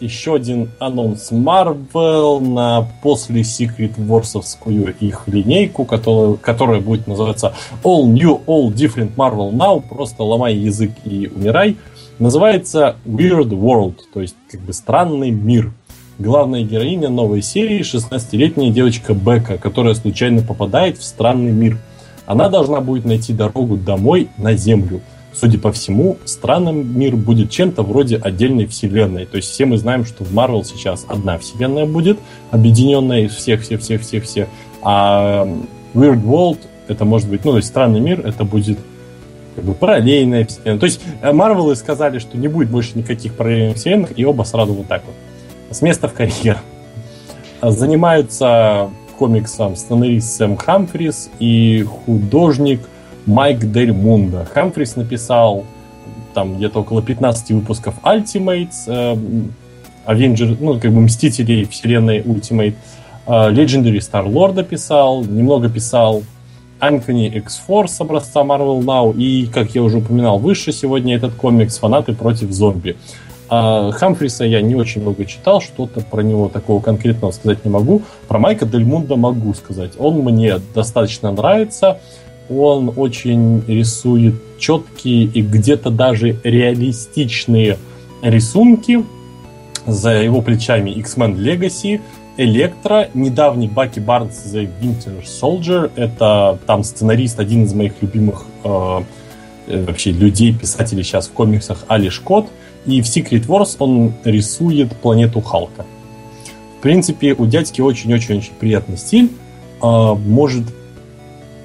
Еще 0.00 0.34
один 0.34 0.70
анонс 0.78 1.30
Marvel 1.30 2.40
на 2.40 2.88
после 3.02 3.42
Secret 3.42 3.96
Wars'овскую 3.96 4.94
их 4.98 5.24
линейку, 5.26 5.84
которая, 5.84 6.36
которая 6.36 6.80
будет 6.80 7.06
называться 7.06 7.54
All 7.84 8.04
New, 8.04 8.40
All 8.46 8.72
Different 8.72 9.14
Marvel 9.14 9.52
Now. 9.52 9.82
Просто 9.86 10.22
ломай 10.22 10.56
язык 10.56 10.92
и 11.04 11.30
умирай. 11.32 11.76
Называется 12.18 12.96
Weird 13.04 13.50
World, 13.50 13.96
то 14.12 14.20
есть 14.20 14.36
как 14.50 14.60
бы 14.60 14.72
странный 14.72 15.30
мир. 15.30 15.72
Главная 16.18 16.62
героиня 16.62 17.08
новой 17.08 17.40
серии 17.40 17.80
16-летняя 17.80 18.70
девочка 18.70 19.14
Бека, 19.14 19.56
которая 19.56 19.94
случайно 19.94 20.42
попадает 20.42 20.98
в 20.98 21.04
странный 21.04 21.52
мир. 21.52 21.78
Она 22.26 22.48
должна 22.48 22.80
будет 22.80 23.04
найти 23.04 23.32
дорогу 23.32 23.76
домой 23.76 24.28
на 24.36 24.54
Землю. 24.54 25.00
Судя 25.32 25.58
по 25.58 25.72
всему, 25.72 26.18
странным 26.24 26.98
мир 26.98 27.16
будет 27.16 27.50
чем-то 27.50 27.82
вроде 27.82 28.16
отдельной 28.16 28.66
вселенной. 28.66 29.26
То 29.26 29.36
есть 29.36 29.48
все 29.48 29.64
мы 29.64 29.78
знаем, 29.78 30.04
что 30.04 30.24
в 30.24 30.32
Marvel 30.34 30.64
сейчас 30.64 31.06
одна 31.08 31.38
вселенная 31.38 31.86
будет, 31.86 32.18
объединенная 32.50 33.22
из 33.22 33.34
всех-всех-всех-всех-всех. 33.34 34.48
А 34.82 35.46
Weird 35.94 36.22
World 36.22 36.58
это 36.88 37.04
может 37.04 37.28
быть, 37.28 37.44
ну, 37.44 37.52
то 37.52 37.56
есть 37.58 37.68
странный 37.68 38.00
мир, 38.00 38.26
это 38.26 38.44
будет 38.44 38.78
как 39.54 39.64
бы 39.64 39.72
параллельная 39.72 40.44
вселенная. 40.44 40.78
То 40.78 40.86
есть 40.86 41.00
Марвелы 41.22 41.76
сказали, 41.76 42.18
что 42.18 42.36
не 42.36 42.48
будет 42.48 42.68
больше 42.68 42.98
никаких 42.98 43.34
параллельных 43.34 43.76
вселенных, 43.76 44.18
и 44.18 44.24
оба 44.24 44.42
сразу 44.42 44.74
вот 44.74 44.88
так 44.88 45.02
вот. 45.06 45.14
С 45.70 45.82
места 45.82 46.08
в 46.08 46.14
карьер. 46.14 46.58
Занимаются 47.62 48.90
комиксом 49.16 49.76
сценарист 49.76 50.36
Сэм 50.36 50.56
Хамфрис 50.56 51.30
и 51.38 51.84
художник 51.84 52.80
Майк 53.26 53.70
Дель 53.70 53.92
Мунда. 53.92 54.46
Хамфрис 54.46 54.96
написал 54.96 55.64
там 56.34 56.56
где-то 56.56 56.80
около 56.80 57.02
15 57.02 57.52
выпусков 57.52 57.94
Ultimates, 58.02 58.84
э, 58.86 59.16
Avenger, 60.06 60.56
ну, 60.58 60.80
как 60.80 60.92
бы 60.92 61.00
Мстителей 61.02 61.64
вселенной 61.66 62.20
Ultimate, 62.20 62.74
э, 63.26 63.30
Legendary 63.30 63.98
Star 63.98 64.26
Lord 64.26 64.62
писал, 64.64 65.22
немного 65.22 65.68
писал 65.68 66.24
Анкони 66.80 67.28
X-Force 67.28 67.96
образца 68.00 68.40
Marvel 68.40 68.82
Now 68.82 69.14
и, 69.16 69.46
как 69.46 69.74
я 69.74 69.82
уже 69.82 69.98
упоминал 69.98 70.38
выше 70.38 70.72
сегодня, 70.72 71.14
этот 71.14 71.34
комикс 71.34 71.78
«Фанаты 71.78 72.14
против 72.14 72.50
зомби». 72.50 72.96
А 73.50 73.90
Хамфриса 73.90 74.44
я 74.44 74.62
не 74.62 74.76
очень 74.76 75.02
много 75.02 75.24
читал, 75.24 75.60
что-то 75.60 76.00
про 76.02 76.22
него 76.22 76.48
такого 76.48 76.80
конкретного 76.80 77.32
сказать 77.32 77.64
не 77.64 77.70
могу. 77.70 78.02
Про 78.28 78.38
Майка 78.38 78.64
Дельмунда 78.64 79.16
могу 79.16 79.52
сказать. 79.54 79.92
Он 79.98 80.20
мне 80.20 80.58
достаточно 80.72 81.32
нравится. 81.32 81.98
Он 82.48 82.92
очень 82.94 83.64
рисует 83.66 84.36
четкие 84.58 85.24
и 85.24 85.42
где-то 85.42 85.90
даже 85.90 86.38
реалистичные 86.44 87.76
рисунки. 88.22 89.04
За 89.84 90.10
его 90.10 90.42
плечами 90.42 90.90
X-Men 90.90 91.36
Legacy, 91.36 92.00
Электро, 92.36 93.08
недавний 93.14 93.66
Баки 93.66 93.98
Барнс 93.98 94.54
The 94.54 94.70
Winter 94.80 95.24
Soldier. 95.24 95.90
Это 95.96 96.56
там 96.66 96.84
сценарист, 96.84 97.40
один 97.40 97.64
из 97.64 97.74
моих 97.74 97.94
любимых 98.00 98.44
э, 98.62 99.00
э 99.66 99.84
вообще 99.84 100.12
людей, 100.12 100.54
писателей 100.54 101.02
сейчас 101.02 101.26
в 101.26 101.32
комиксах, 101.32 101.84
Али 101.88 102.10
Шкот. 102.10 102.48
И 102.86 103.02
в 103.02 103.04
Secret 103.04 103.46
Wars 103.46 103.76
он 103.78 104.14
рисует 104.24 104.94
планету 104.96 105.40
Халка. 105.40 105.84
В 106.78 106.82
принципе, 106.82 107.34
у 107.34 107.46
дядьки 107.46 107.80
очень-очень-очень 107.80 108.52
приятный 108.58 108.96
стиль. 108.96 109.30
Э, 109.82 110.14
может 110.14 110.64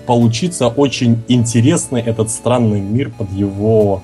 получиться 0.05 0.67
очень 0.67 1.23
интересный 1.27 2.01
этот 2.01 2.29
странный 2.29 2.81
мир 2.81 3.11
под 3.17 3.31
его 3.31 4.03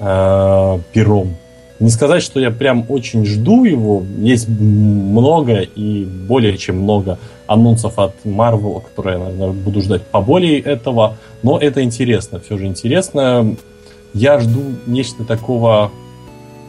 э, 0.00 0.78
пером. 0.92 1.36
Не 1.80 1.90
сказать, 1.90 2.24
что 2.24 2.40
я 2.40 2.50
прям 2.50 2.84
очень 2.88 3.24
жду 3.24 3.64
его. 3.64 4.02
Есть 4.18 4.48
много 4.48 5.60
и 5.60 6.04
более 6.04 6.58
чем 6.58 6.80
много 6.80 7.18
анонсов 7.46 7.98
от 7.98 8.14
Marvel, 8.24 8.82
которые 8.82 9.18
я, 9.18 9.24
наверное, 9.24 9.52
буду 9.52 9.80
ждать 9.80 10.02
поболее 10.02 10.60
этого. 10.60 11.16
Но 11.44 11.56
это 11.56 11.84
интересно, 11.84 12.40
все 12.40 12.58
же 12.58 12.66
интересно. 12.66 13.56
Я 14.12 14.40
жду 14.40 14.60
нечто 14.86 15.24
такого 15.24 15.92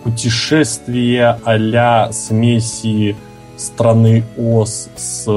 путешествия 0.03 1.39
а 1.43 2.11
смеси 2.11 3.15
страны 3.57 4.23
Оз 4.37 4.89
с 4.95 5.27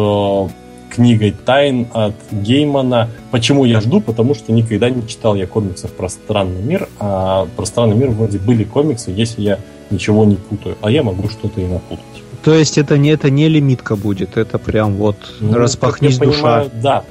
книгой 0.91 1.33
тайн 1.33 1.87
от 1.93 2.15
Геймана. 2.31 3.09
Почему 3.31 3.65
я 3.65 3.81
жду? 3.81 4.01
Потому 4.01 4.35
что 4.35 4.53
никогда 4.53 4.91
не 4.91 5.07
читал 5.09 5.35
я 5.35 5.47
комиксов 5.47 5.91
про 5.93 6.09
странный 6.09 6.63
мир, 6.63 6.89
а 6.99 7.47
про 7.57 7.65
странный 7.65 7.97
мир 7.97 8.11
вроде 8.11 8.39
были 8.39 8.65
комиксы, 8.65 9.11
если 9.11 9.43
я 9.43 9.59
ничего 9.91 10.25
не 10.25 10.37
путаю, 10.37 10.77
а 10.83 10.91
я 10.91 11.03
могу 11.03 11.29
что-то 11.29 11.61
и 11.61 11.67
напутать. 11.67 12.05
То 12.45 12.55
есть 12.55 12.77
это 12.77 12.99
не, 12.99 13.11
это 13.11 13.31
не 13.31 13.49
лимитка 13.49 13.97
будет, 13.97 14.37
это 14.37 14.59
прям 14.59 14.95
вот 14.95 15.17
ну, 15.41 15.55
распахнись 15.55 16.19
душа. 16.19 16.41
Понимаю, 16.41 16.71
да. 16.83 17.05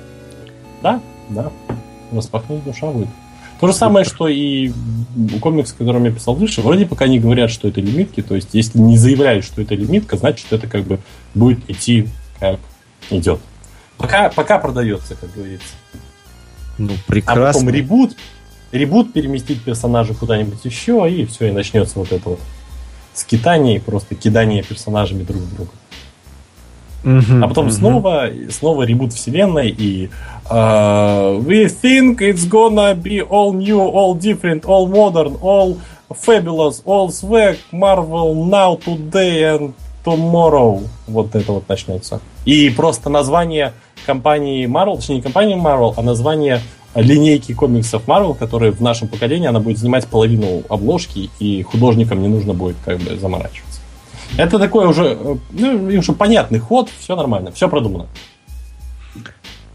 Да, 0.83 0.99
да. 1.29 1.51
Распахнись 2.11 2.61
душа 2.61 2.87
будет. 2.87 3.07
То 3.61 3.67
же 3.67 3.73
самое, 3.73 4.05
что 4.05 4.27
и 4.27 4.71
у 5.35 5.38
комиксов, 5.39 5.77
которым 5.77 6.03
я 6.05 6.11
писал 6.11 6.33
выше, 6.33 6.61
вроде 6.61 6.88
пока 6.88 7.07
не 7.07 7.19
говорят, 7.19 7.51
что 7.51 7.67
это 7.67 7.79
лимитки, 7.79 8.23
то 8.23 8.33
есть 8.33 8.49
если 8.53 8.79
не 8.79 8.97
заявляют, 8.97 9.45
что 9.45 9.61
это 9.61 9.75
лимитка, 9.75 10.17
значит 10.17 10.51
это 10.51 10.65
как 10.65 10.83
бы 10.83 10.99
будет 11.35 11.69
идти 11.69 12.07
как 12.39 12.59
идет. 13.11 13.39
Пока, 13.97 14.29
пока 14.29 14.57
продается, 14.57 15.13
как 15.13 15.31
говорится. 15.31 15.75
Ну, 16.79 16.89
прекрасно. 17.05 17.49
А 17.49 17.53
потом 17.53 17.69
ребут, 17.69 18.17
ребут 18.71 19.13
переместить 19.13 19.61
персонажа 19.61 20.15
куда-нибудь 20.15 20.65
еще, 20.65 21.07
и 21.07 21.23
все, 21.25 21.49
и 21.49 21.51
начнется 21.51 21.99
вот 21.99 22.11
это 22.11 22.29
вот 22.29 22.39
скитание 23.13 23.75
и 23.75 23.79
просто 23.79 24.15
кидание 24.15 24.63
персонажами 24.63 25.21
друг 25.21 25.39
в 25.39 25.55
друга. 25.55 25.71
Mm-hmm, 27.03 27.43
а 27.43 27.47
потом 27.47 27.67
mm-hmm. 27.67 27.71
снова, 27.71 28.29
снова 28.51 28.83
ребут 28.83 29.13
вселенной 29.13 29.69
и 29.69 30.09
uh, 30.49 31.39
We 31.39 31.65
think 31.65 32.21
it's 32.21 32.47
gonna 32.47 32.93
be 32.93 33.21
all 33.21 33.53
new, 33.53 33.79
all 33.79 34.13
different, 34.13 34.65
all 34.65 34.87
modern, 34.87 35.37
all 35.41 35.79
fabulous, 36.13 36.81
all 36.85 37.09
swag, 37.09 37.57
Marvel 37.71 38.45
now, 38.45 38.75
today 38.75 39.43
and 39.43 39.73
tomorrow. 40.03 40.83
Вот 41.07 41.35
это 41.35 41.53
вот 41.53 41.67
начнется. 41.67 42.21
И 42.45 42.69
просто 42.69 43.09
название 43.09 43.73
компании 44.05 44.65
Marvel, 44.67 44.97
точнее 44.97 45.17
не 45.17 45.21
компании 45.21 45.55
Marvel, 45.55 45.93
а 45.97 46.01
название 46.01 46.61
линейки 46.95 47.53
комиксов 47.53 48.07
Marvel, 48.07 48.35
которые 48.35 48.71
в 48.71 48.81
нашем 48.81 49.07
поколении, 49.07 49.47
она 49.47 49.59
будет 49.59 49.77
занимать 49.77 50.05
половину 50.07 50.63
обложки, 50.69 51.29
и 51.39 51.63
художникам 51.63 52.21
не 52.21 52.27
нужно 52.27 52.53
будет 52.53 52.75
как 52.83 52.99
бы 52.99 53.17
заморачиваться. 53.17 53.70
Это 54.37 54.59
такой 54.59 54.87
уже, 54.87 55.17
э, 55.19 55.35
ну, 55.51 55.99
уже 55.99 56.13
понятный 56.13 56.59
ход, 56.59 56.89
все 56.99 57.15
нормально, 57.15 57.51
все 57.51 57.67
продумано. 57.67 58.07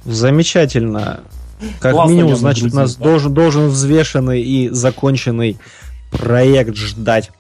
Замечательно. 0.04 1.20
Как 1.80 1.92
Классно 1.92 2.12
минимум, 2.12 2.36
значит, 2.36 2.72
нас 2.72 2.96
да. 2.96 3.04
должен, 3.04 3.34
должен 3.34 3.68
взвешенный 3.68 4.42
и 4.42 4.68
законченный 4.68 5.58
проект 6.10 6.76
ждать. 6.76 7.30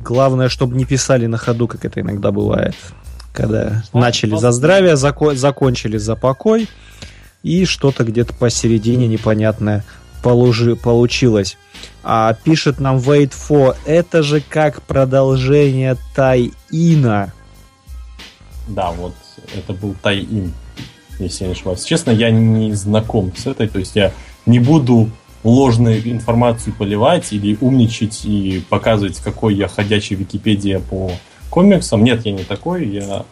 Главное, 0.00 0.48
чтобы 0.48 0.76
не 0.76 0.84
писали 0.84 1.26
на 1.26 1.38
ходу, 1.38 1.68
как 1.68 1.84
это 1.84 2.00
иногда 2.00 2.30
бывает 2.32 2.74
когда 3.38 3.84
а, 3.92 3.98
начали 3.98 4.36
за 4.36 4.50
здравие, 4.50 4.94
зако- 4.94 5.36
закончили 5.36 5.96
за 5.96 6.16
покой, 6.16 6.68
и 7.44 7.64
что-то 7.64 8.02
где-то 8.02 8.34
посередине 8.34 9.06
непонятное 9.06 9.84
положи- 10.22 10.76
получилось. 10.76 11.56
А 12.02 12.34
пишет 12.34 12.80
нам 12.80 12.98
Wait 12.98 13.32
for, 13.32 13.76
это 13.84 14.22
же 14.22 14.40
как 14.40 14.82
продолжение 14.82 15.96
Тай-Ина. 16.14 17.32
Да, 18.68 18.90
вот 18.92 19.14
это 19.54 19.72
был 19.72 19.94
Тай-Ин, 20.02 20.52
если 21.18 21.44
я 21.44 21.48
не 21.48 21.52
ошибаюсь. 21.54 21.84
Честно, 21.84 22.10
я 22.10 22.30
не 22.30 22.72
знаком 22.72 23.32
с 23.36 23.46
этой, 23.46 23.68
то 23.68 23.78
есть 23.78 23.96
я 23.96 24.12
не 24.46 24.58
буду 24.58 25.10
ложную 25.44 26.10
информацию 26.10 26.74
поливать 26.74 27.32
или 27.32 27.56
умничать 27.60 28.24
и 28.24 28.62
показывать, 28.68 29.18
какой 29.18 29.54
я 29.54 29.68
ходячий 29.68 30.16
Википедия 30.16 30.80
по 30.80 31.10
комиксам. 31.50 32.04
Нет, 32.04 32.26
я 32.26 32.32
не 32.32 32.44
такой. 32.44 32.86
Я 32.88 33.24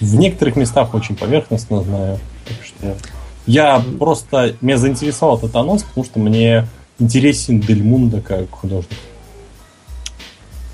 в 0.00 0.14
некоторых 0.16 0.56
местах 0.56 0.94
очень 0.94 1.16
поверхностно 1.16 1.82
знаю. 1.82 2.18
Так 2.46 2.56
что 2.64 2.96
я 3.46 3.82
просто 3.98 4.54
меня 4.60 4.78
заинтересовал 4.78 5.38
этот 5.38 5.54
анонс, 5.56 5.82
потому 5.82 6.04
что 6.04 6.18
мне 6.18 6.66
интересен 6.98 7.60
Дельмунда 7.60 8.20
как 8.20 8.50
художник. 8.50 8.98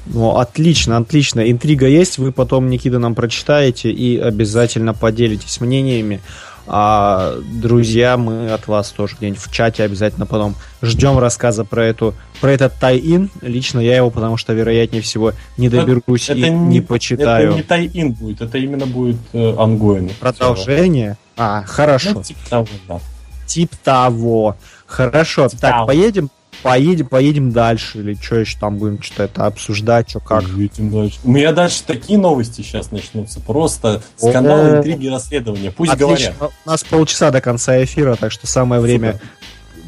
Ну, 0.06 0.36
отлично, 0.36 0.98
отлично. 0.98 1.50
Интрига 1.50 1.86
есть, 1.86 2.18
вы 2.18 2.30
потом, 2.30 2.70
Никита, 2.70 2.98
нам 2.98 3.14
прочитаете 3.14 3.90
и 3.90 4.16
обязательно 4.18 4.94
поделитесь 4.94 5.60
мнениями. 5.60 6.20
А, 6.68 7.34
друзья, 7.52 8.16
мы 8.16 8.50
от 8.50 8.66
вас 8.66 8.90
тоже 8.90 9.16
где-нибудь 9.16 9.40
в 9.40 9.52
чате 9.52 9.84
обязательно 9.84 10.26
потом 10.26 10.56
ждем 10.82 11.18
рассказа 11.18 11.64
про 11.64 11.84
эту 11.84 12.14
про 12.40 12.50
этот 12.50 12.74
тай-ин. 12.74 13.30
Лично 13.40 13.80
я 13.80 13.96
его, 13.96 14.10
потому 14.10 14.36
что, 14.36 14.52
вероятнее 14.52 15.02
всего, 15.02 15.32
не 15.56 15.68
доберусь 15.68 16.28
это, 16.28 16.38
и 16.38 16.42
это 16.42 16.50
не, 16.50 16.66
не 16.66 16.80
почитаю. 16.80 17.48
Это 17.50 17.56
не 17.56 17.62
тай-ин 17.62 18.12
будет, 18.12 18.40
это 18.40 18.58
именно 18.58 18.86
будет 18.86 19.16
э, 19.32 19.54
ангоин. 19.56 20.10
Продолжение? 20.20 21.16
А, 21.36 21.62
хорошо. 21.64 22.12
Ну, 22.14 22.22
типа 22.22 22.40
того, 22.48 22.68
да. 22.88 23.00
Тип 23.46 23.70
того. 23.76 24.56
Хорошо. 24.86 25.48
Тип 25.48 25.60
так, 25.60 25.72
того. 25.72 25.86
поедем 25.86 26.30
поедем, 26.62 27.06
поедем 27.06 27.52
дальше, 27.52 27.98
или 27.98 28.14
что 28.14 28.36
еще 28.36 28.58
там 28.58 28.78
будем 28.78 29.02
что-то 29.02 29.24
это 29.24 29.46
обсуждать, 29.46 30.10
что 30.10 30.20
как. 30.20 30.44
Поедем 30.44 30.90
дальше. 30.90 31.18
У 31.24 31.30
меня 31.30 31.52
дальше 31.52 31.82
такие 31.86 32.18
новости 32.18 32.62
сейчас 32.62 32.90
начнутся. 32.90 33.40
Просто 33.40 34.02
скандалы, 34.16 34.78
интриги, 34.78 35.08
расследования. 35.08 35.70
Пусть 35.70 35.92
Отлично. 35.92 36.34
говорят. 36.38 36.56
У 36.64 36.68
нас 36.68 36.84
полчаса 36.84 37.30
до 37.30 37.40
конца 37.40 37.82
эфира, 37.82 38.16
так 38.16 38.32
что 38.32 38.46
самое 38.46 38.80
время. 38.80 39.20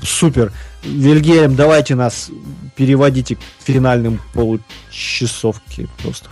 Супер. 0.02 0.52
Вильгельм, 0.84 1.56
давайте 1.56 1.96
нас 1.96 2.30
переводите 2.76 3.34
к 3.34 3.40
финальным 3.64 4.20
получасовке. 4.32 5.88
Просто. 6.02 6.28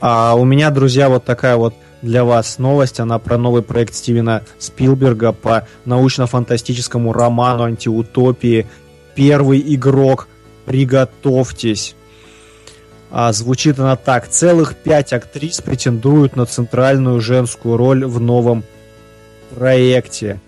А 0.00 0.34
у 0.34 0.44
меня, 0.44 0.70
друзья, 0.70 1.08
вот 1.08 1.24
такая 1.24 1.56
вот 1.56 1.74
для 2.02 2.24
вас 2.24 2.58
новость. 2.58 3.00
Она 3.00 3.18
про 3.18 3.38
новый 3.38 3.62
проект 3.62 3.94
Стивена 3.94 4.42
Спилберга 4.58 5.32
по 5.32 5.66
научно-фантастическому 5.84 7.12
роману 7.12 7.64
антиутопии. 7.64 8.66
Первый 9.14 9.62
игрок. 9.74 10.28
Приготовьтесь. 10.64 11.94
А, 13.10 13.32
звучит 13.32 13.78
она 13.78 13.96
так. 13.96 14.28
Целых 14.28 14.76
пять 14.76 15.12
актрис 15.12 15.60
претендуют 15.60 16.36
на 16.36 16.46
центральную 16.46 17.20
женскую 17.20 17.76
роль 17.76 18.04
в 18.04 18.20
новом 18.20 18.64
проекте. 19.54 20.40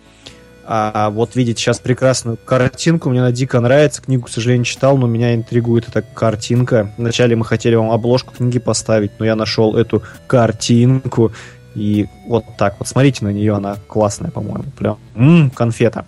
А, 0.73 1.11
вот 1.11 1.35
видите 1.35 1.61
сейчас 1.61 1.81
прекрасную 1.81 2.37
картинку. 2.37 3.11
Мне 3.11 3.19
она 3.19 3.33
дико 3.33 3.59
нравится. 3.59 4.01
Книгу, 4.01 4.27
к 4.27 4.29
сожалению, 4.29 4.65
читал, 4.65 4.97
но 4.97 5.09
меня 5.09 5.35
интригует 5.35 5.89
эта 5.89 6.01
картинка. 6.01 6.93
Вначале 6.97 7.35
мы 7.35 7.45
хотели 7.45 7.75
вам 7.75 7.91
обложку 7.91 8.33
книги 8.33 8.61
поставить, 8.61 9.11
но 9.19 9.25
я 9.27 9.35
нашел 9.35 9.77
эту 9.77 10.05
картинку. 10.29 11.33
И 11.75 12.07
вот 12.29 12.45
так 12.57 12.77
вот. 12.79 12.87
Смотрите 12.87 13.25
на 13.25 13.31
нее, 13.31 13.57
она 13.57 13.79
классная, 13.89 14.31
по-моему. 14.31 14.63
Прям 14.79 14.99
м-м, 15.17 15.51
конфета. 15.51 16.07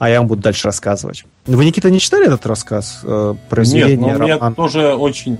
А 0.00 0.10
я 0.10 0.18
вам 0.18 0.26
буду 0.26 0.42
дальше 0.42 0.66
рассказывать. 0.66 1.24
Вы, 1.46 1.64
Никита, 1.64 1.88
не 1.88 2.00
читали 2.00 2.26
этот 2.26 2.46
рассказ? 2.46 2.98
Э, 3.04 3.36
произведение, 3.48 3.96
Нет, 3.96 4.18
но 4.18 4.24
меня 4.24 4.38
роман? 4.38 4.56
тоже 4.56 4.94
очень 4.94 5.38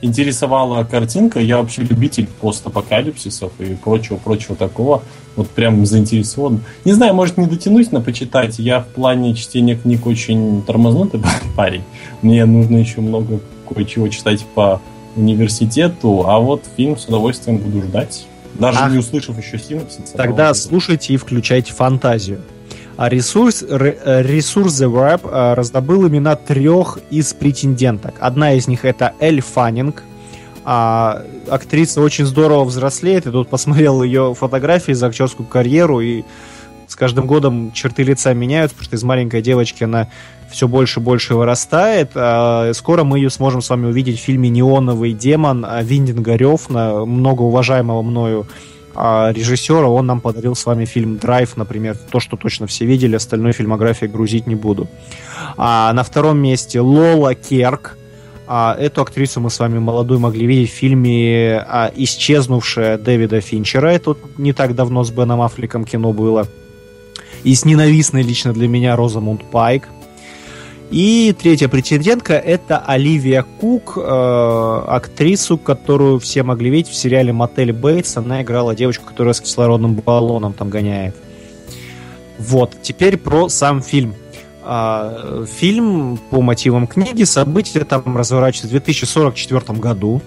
интересовала 0.00 0.84
картинка. 0.84 1.40
Я 1.40 1.58
вообще 1.58 1.82
любитель 1.82 2.28
постапокалипсисов 2.40 3.50
и 3.58 3.74
прочего-прочего 3.74 4.54
такого. 4.54 5.02
Вот 5.36 5.48
прям 5.50 5.84
заинтересован. 5.84 6.60
Не 6.84 6.92
знаю, 6.94 7.14
может 7.14 7.36
не 7.36 7.46
дотянуть 7.46 7.92
на 7.92 8.00
почитать. 8.00 8.58
Я 8.58 8.80
в 8.80 8.86
плане 8.86 9.34
чтения 9.34 9.76
книг 9.76 10.06
очень 10.06 10.62
тормознутый 10.62 11.20
парень. 11.56 11.82
Мне 12.22 12.44
нужно 12.46 12.76
еще 12.78 13.00
много 13.02 13.40
кое-чего 13.68 14.08
читать 14.08 14.44
по 14.54 14.80
университету, 15.14 16.24
а 16.26 16.38
вот 16.38 16.62
фильм 16.76 16.96
с 16.96 17.04
удовольствием 17.06 17.58
буду 17.58 17.82
ждать. 17.82 18.26
Даже 18.54 18.78
Ах. 18.80 18.92
не 18.92 18.98
услышав 18.98 19.36
еще 19.38 19.58
синопсиса. 19.58 20.16
Тогда 20.16 20.48
но- 20.48 20.54
слушайте 20.54 21.12
и 21.12 21.16
включайте 21.18 21.72
фантазию. 21.72 22.40
А 22.96 23.10
ресурс, 23.10 23.62
ре- 23.68 23.98
э, 24.02 24.22
ресурс 24.22 24.80
The 24.80 24.90
Web 24.90 25.28
э, 25.30 25.52
раздобыл 25.54 26.08
имена 26.08 26.34
трех 26.36 26.98
из 27.10 27.34
претенденток. 27.34 28.14
Одна 28.20 28.54
из 28.54 28.68
них 28.68 28.86
это 28.86 29.12
Эль 29.20 29.42
Фаннинг. 29.42 30.02
А, 30.68 31.22
актриса 31.48 32.00
очень 32.00 32.26
здорово 32.26 32.64
взрослеет. 32.64 33.24
Я 33.24 33.30
тут 33.30 33.48
посмотрел 33.48 34.02
ее 34.02 34.34
фотографии 34.34 34.90
за 34.90 35.06
актерскую 35.06 35.46
карьеру, 35.46 36.00
и 36.00 36.24
с 36.88 36.96
каждым 36.96 37.28
годом 37.28 37.70
черты 37.70 38.02
лица 38.02 38.34
меняются, 38.34 38.74
потому 38.74 38.86
что 38.86 38.96
из 38.96 39.04
маленькой 39.04 39.42
девочки 39.42 39.84
она 39.84 40.08
все 40.50 40.66
больше 40.66 40.98
и 40.98 41.02
больше 41.04 41.36
вырастает. 41.36 42.10
А, 42.16 42.72
Скоро 42.74 43.04
мы 43.04 43.20
ее 43.20 43.30
сможем 43.30 43.62
с 43.62 43.70
вами 43.70 43.86
увидеть 43.86 44.18
в 44.18 44.22
фильме 44.22 44.48
«Неоновый 44.48 45.12
демон» 45.12 45.64
а, 45.64 45.80
Виндинга 45.84 46.34
Рёфна, 46.34 47.04
многоуважаемого 47.04 48.02
мною 48.02 48.48
а, 48.96 49.30
режиссера. 49.30 49.86
Он 49.86 50.06
нам 50.06 50.20
подарил 50.20 50.56
с 50.56 50.66
вами 50.66 50.84
фильм 50.84 51.18
«Драйв», 51.18 51.56
например, 51.56 51.96
то, 52.10 52.18
что 52.18 52.36
точно 52.36 52.66
все 52.66 52.86
видели, 52.86 53.14
остальной 53.14 53.52
фильмографии 53.52 54.06
грузить 54.06 54.48
не 54.48 54.56
буду. 54.56 54.88
А, 55.56 55.92
на 55.92 56.02
втором 56.02 56.38
месте 56.38 56.80
Лола 56.80 57.36
Керк. 57.36 57.96
А, 58.48 58.76
эту 58.78 59.02
актрису 59.02 59.40
мы 59.40 59.50
с 59.50 59.58
вами 59.58 59.78
молодую 59.78 60.20
могли 60.20 60.46
видеть 60.46 60.70
в 60.70 60.74
фильме 60.74 61.64
а, 61.66 61.90
«Исчезнувшая» 61.94 62.96
Дэвида 62.96 63.40
Финчера. 63.40 63.92
Это 63.92 64.10
вот 64.10 64.38
не 64.38 64.52
так 64.52 64.74
давно 64.74 65.02
с 65.02 65.10
Беном 65.10 65.40
Аффлеком 65.42 65.84
кино 65.84 66.12
было. 66.12 66.46
И 67.42 67.54
с 67.54 67.64
ненавистной 67.64 68.22
лично 68.22 68.52
для 68.52 68.68
меня 68.68 68.94
Розамунд 68.96 69.42
Пайк. 69.50 69.88
И 70.90 71.34
третья 71.36 71.66
претендентка 71.66 72.34
это 72.34 72.78
Оливия 72.78 73.44
Кук, 73.60 73.94
э, 73.96 74.82
актрису, 74.86 75.58
которую 75.58 76.20
все 76.20 76.44
могли 76.44 76.70
видеть 76.70 76.92
в 76.92 76.94
сериале 76.94 77.32
Мотель 77.32 77.72
Бейтс. 77.72 78.16
Она 78.16 78.42
играла 78.42 78.76
девочку, 78.76 79.04
которая 79.04 79.34
с 79.34 79.40
кислородным 79.40 79.94
баллоном 79.94 80.52
там 80.52 80.70
гоняет. 80.70 81.16
Вот, 82.38 82.76
теперь 82.82 83.16
про 83.16 83.48
сам 83.48 83.82
фильм. 83.82 84.14
А, 84.68 85.44
фильм 85.46 86.18
по 86.30 86.42
мотивам 86.42 86.88
книги, 86.88 87.22
события 87.22 87.84
там 87.84 88.16
разворачиваются 88.16 88.66
в 88.66 88.70
2044 88.70 89.78
году. 89.78 90.20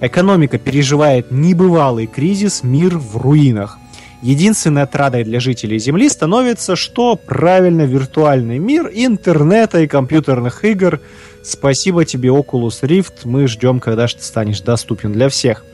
Экономика 0.00 0.56
переживает 0.56 1.32
небывалый 1.32 2.06
кризис, 2.06 2.62
мир 2.62 2.96
в 2.96 3.16
руинах. 3.16 3.78
Единственной 4.22 4.82
отрадой 4.82 5.24
для 5.24 5.40
жителей 5.40 5.80
Земли 5.80 6.08
становится, 6.08 6.76
что 6.76 7.16
правильно 7.16 7.82
виртуальный 7.82 8.58
мир 8.58 8.88
интернета 8.92 9.80
и 9.80 9.88
компьютерных 9.88 10.64
игр. 10.64 11.00
Спасибо 11.42 12.04
тебе, 12.04 12.28
Oculus 12.28 12.82
Rift. 12.82 13.22
Мы 13.24 13.48
ждем, 13.48 13.80
когда 13.80 14.06
же 14.06 14.14
ты 14.14 14.22
станешь 14.22 14.60
доступен 14.60 15.12
для 15.12 15.28
всех. 15.28 15.64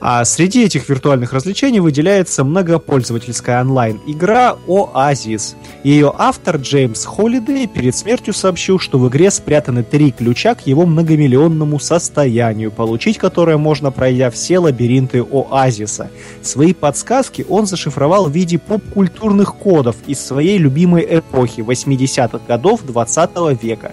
А 0.00 0.24
среди 0.24 0.64
этих 0.64 0.88
виртуальных 0.88 1.32
развлечений 1.32 1.80
выделяется 1.80 2.44
многопользовательская 2.44 3.60
онлайн-игра 3.60 4.56
Oasis. 4.66 5.56
Ее 5.82 6.12
автор 6.16 6.56
Джеймс 6.56 7.04
Холлидей 7.04 7.66
перед 7.66 7.96
смертью 7.96 8.32
сообщил, 8.32 8.78
что 8.78 8.98
в 8.98 9.08
игре 9.08 9.30
спрятаны 9.30 9.82
три 9.82 10.12
ключа 10.12 10.54
к 10.54 10.66
его 10.66 10.86
многомиллионному 10.86 11.80
состоянию, 11.80 12.70
получить 12.70 13.18
которое 13.18 13.56
можно, 13.56 13.90
пройдя 13.90 14.30
все 14.30 14.60
лабиринты 14.60 15.20
Оазиса. 15.20 16.10
Свои 16.42 16.74
подсказки 16.74 17.44
он 17.48 17.66
зашифровал 17.66 18.26
в 18.26 18.32
виде 18.32 18.58
поп-культурных 18.58 19.56
кодов 19.56 19.96
из 20.06 20.20
своей 20.20 20.58
любимой 20.58 21.06
эпохи 21.08 21.60
80-х 21.60 22.40
годов 22.46 22.82
20 22.84 23.62
века. 23.62 23.92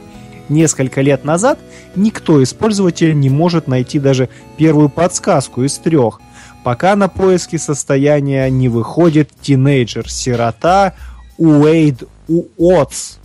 Несколько 0.50 1.02
лет 1.02 1.26
назад 1.26 1.60
никто 1.96 2.42
из 2.42 2.54
пользователей 2.54 3.16
не 3.16 3.30
может 3.30 3.68
найти 3.68 4.00
даже 4.00 4.30
первую 4.58 4.90
подсказку 4.90 5.64
из 5.64 5.78
трех, 5.78 6.22
пока 6.64 6.96
на 6.96 7.08
поиски 7.08 7.58
состояния 7.58 8.50
не 8.50 8.70
выходит 8.70 9.32
тинейджер-сирота 9.42 10.94
Уэйд 11.38 12.04
Уотс. 12.28 13.18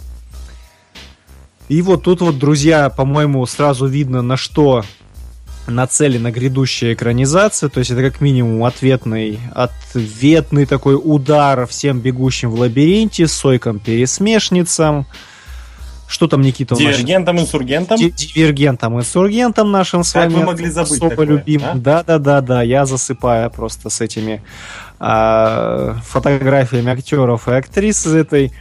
И 1.68 1.82
вот 1.82 2.02
тут 2.02 2.20
вот, 2.20 2.38
друзья, 2.38 2.90
по-моему, 2.90 3.46
сразу 3.46 3.86
видно, 3.86 4.22
на 4.22 4.36
что 4.36 4.82
нацелена 5.68 6.32
грядущая 6.32 6.94
экранизация, 6.94 7.68
то 7.68 7.78
есть 7.78 7.90
это 7.90 8.02
как 8.02 8.20
минимум 8.20 8.64
ответный, 8.64 9.38
ответный 9.54 10.66
такой 10.66 11.00
удар 11.00 11.66
всем 11.66 12.00
бегущим 12.00 12.50
в 12.50 12.58
лабиринте, 12.58 13.28
сойкам-пересмешницам. 13.28 15.06
Что 16.10 16.26
там, 16.26 16.40
Никита? 16.40 16.74
Дивергентом, 16.74 17.38
инсургентом. 17.38 17.96
Ди- 17.96 18.10
Дивергентом, 18.10 18.98
инсургентом 18.98 19.70
нашим 19.70 20.02
с 20.02 20.10
Как 20.12 20.24
вами. 20.24 20.40
вы 20.40 20.44
могли 20.44 20.68
забыть 20.68 20.90
особо 20.90 21.10
такое, 21.10 21.26
любимым. 21.26 21.80
Да, 21.80 22.02
да, 22.02 22.18
да, 22.18 22.40
да. 22.40 22.62
Я 22.62 22.84
засыпаю 22.84 23.48
просто 23.48 23.90
с 23.90 24.00
этими 24.00 24.42
а, 24.98 25.94
фотографиями 26.04 26.90
актеров 26.90 27.46
и 27.46 27.52
актрис 27.52 28.06
из 28.06 28.12
этой 28.14 28.52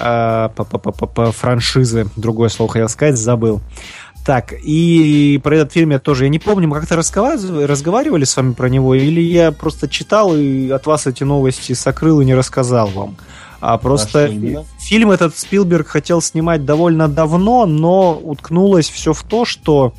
а, 0.00 0.48
па- 0.48 0.64
па- 0.64 0.78
па- 0.78 0.90
па- 0.90 1.06
па- 1.06 1.30
франшизы. 1.30 2.08
Другое 2.16 2.48
слово 2.48 2.72
хотел 2.72 2.88
сказать, 2.88 3.16
забыл. 3.16 3.60
Так, 4.26 4.52
и 4.52 5.38
про 5.44 5.54
этот 5.58 5.72
фильм 5.72 5.90
я 5.90 6.00
тоже, 6.00 6.24
я 6.24 6.28
не 6.30 6.40
помню, 6.40 6.66
мы 6.66 6.80
как-то 6.80 6.96
разговаривали, 6.96 7.64
разговаривали 7.64 8.24
с 8.24 8.36
вами 8.36 8.52
про 8.54 8.68
него, 8.68 8.96
или 8.96 9.20
я 9.20 9.52
просто 9.52 9.86
читал 9.88 10.34
и 10.34 10.70
от 10.70 10.86
вас 10.86 11.06
эти 11.06 11.22
новости 11.22 11.72
сокрыл 11.74 12.20
и 12.20 12.24
не 12.24 12.34
рассказал 12.34 12.88
вам. 12.88 13.16
А 13.66 13.78
просто 13.78 14.26
именно? 14.26 14.66
фильм 14.78 15.10
этот 15.10 15.38
Спилберг 15.38 15.88
хотел 15.88 16.20
снимать 16.20 16.66
довольно 16.66 17.08
давно, 17.08 17.64
но 17.64 18.12
уткнулось 18.12 18.90
все 18.90 19.14
в 19.14 19.22
то, 19.22 19.46
что 19.46 19.94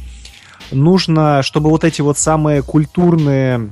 нужно, 0.69 1.41
чтобы 1.41 1.71
вот 1.71 1.83
эти 1.83 2.01
вот 2.01 2.19
самые 2.19 2.61
культурные 2.61 3.71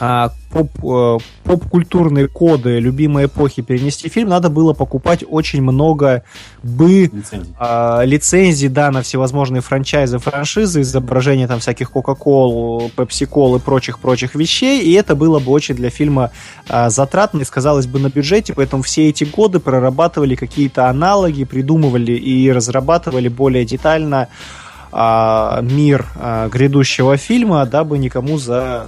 а, 0.00 0.30
поп, 0.52 0.70
э, 0.84 1.18
поп-культурные 1.44 2.28
коды 2.28 2.78
любимой 2.78 3.26
эпохи 3.26 3.62
перенести 3.62 4.08
в 4.08 4.12
фильм, 4.12 4.28
надо 4.28 4.48
было 4.48 4.72
покупать 4.72 5.24
очень 5.28 5.60
много 5.60 6.22
бы 6.62 7.10
Лицензий. 7.12 7.54
а, 7.58 8.02
лицензий, 8.02 8.68
да, 8.68 8.90
на 8.90 9.02
всевозможные 9.02 9.60
франчайзы, 9.60 10.18
франшизы, 10.18 10.82
изображения 10.82 11.48
там 11.48 11.58
всяких 11.58 11.90
Coca-Cola, 11.90 12.90
Pepsi-Cola 12.96 13.56
и 13.56 13.60
прочих-прочих 13.60 14.34
вещей, 14.34 14.82
и 14.82 14.92
это 14.92 15.16
было 15.16 15.40
бы 15.40 15.50
очень 15.50 15.74
для 15.74 15.90
фильма 15.90 16.30
а, 16.68 16.90
затратно 16.90 17.40
и 17.40 17.44
сказалось 17.44 17.86
бы 17.86 17.98
на 17.98 18.08
бюджете, 18.08 18.54
поэтому 18.54 18.82
все 18.82 19.08
эти 19.08 19.24
годы 19.24 19.58
прорабатывали 19.58 20.36
какие-то 20.36 20.88
аналоги, 20.88 21.44
придумывали 21.44 22.12
и 22.12 22.50
разрабатывали 22.52 23.28
более 23.28 23.64
детально 23.64 24.28
а, 24.92 25.60
мир 25.62 26.06
а, 26.16 26.48
грядущего 26.48 27.16
фильма, 27.16 27.66
дабы 27.66 27.98
никому 27.98 28.38
за 28.38 28.86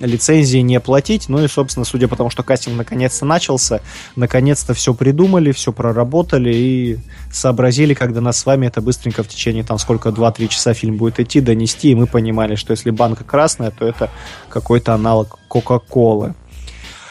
лицензии 0.00 0.58
не 0.58 0.80
платить. 0.80 1.28
Ну 1.28 1.42
и, 1.42 1.48
собственно, 1.48 1.84
судя 1.84 2.08
по 2.08 2.16
тому, 2.16 2.30
что 2.30 2.42
кастинг 2.42 2.76
наконец-то 2.76 3.24
начался, 3.24 3.80
наконец-то 4.16 4.74
все 4.74 4.94
придумали, 4.94 5.52
все 5.52 5.72
проработали 5.72 6.52
и 6.52 6.98
сообразили, 7.32 7.94
когда 7.94 8.20
нас 8.20 8.38
с 8.38 8.46
вами 8.46 8.66
это 8.66 8.80
быстренько 8.80 9.22
в 9.22 9.28
течение 9.28 9.64
там 9.64 9.78
сколько, 9.78 10.08
2-3 10.08 10.48
часа 10.48 10.74
фильм 10.74 10.96
будет 10.96 11.20
идти, 11.20 11.40
донести, 11.40 11.90
и 11.90 11.94
мы 11.94 12.06
понимали, 12.06 12.54
что 12.54 12.72
если 12.72 12.90
банка 12.90 13.24
красная, 13.24 13.70
то 13.70 13.86
это 13.86 14.10
какой-то 14.48 14.94
аналог 14.94 15.38
Кока-Колы. 15.48 16.34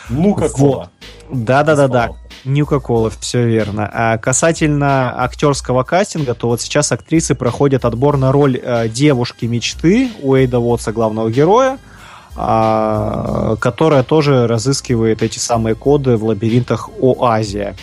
Ну, 0.09 0.33
кока 0.33 0.89
Да-да-да-да. 1.29 2.09
Нью-Кока-Кола, 2.45 3.11
все 3.19 3.45
верно. 3.45 3.89
А 3.91 4.17
касательно 4.17 5.23
актерского 5.23 5.83
кастинга, 5.83 6.33
то 6.33 6.47
вот 6.47 6.61
сейчас 6.61 6.91
актрисы 6.91 7.35
проходят 7.35 7.85
отбор 7.85 8.17
на 8.17 8.31
роль 8.31 8.59
э, 8.61 8.87
девушки 8.87 9.45
мечты 9.45 10.09
у 10.21 10.35
Эйда 10.35 10.59
Уотса, 10.59 10.91
главного 10.91 11.29
героя, 11.29 11.77
которая 12.39 14.03
тоже 14.03 14.47
разыскивает 14.47 15.21
эти 15.23 15.39
самые 15.39 15.75
коды 15.75 16.15
в 16.15 16.23
лабиринтах 16.23 16.89
Оазия. 17.01 17.75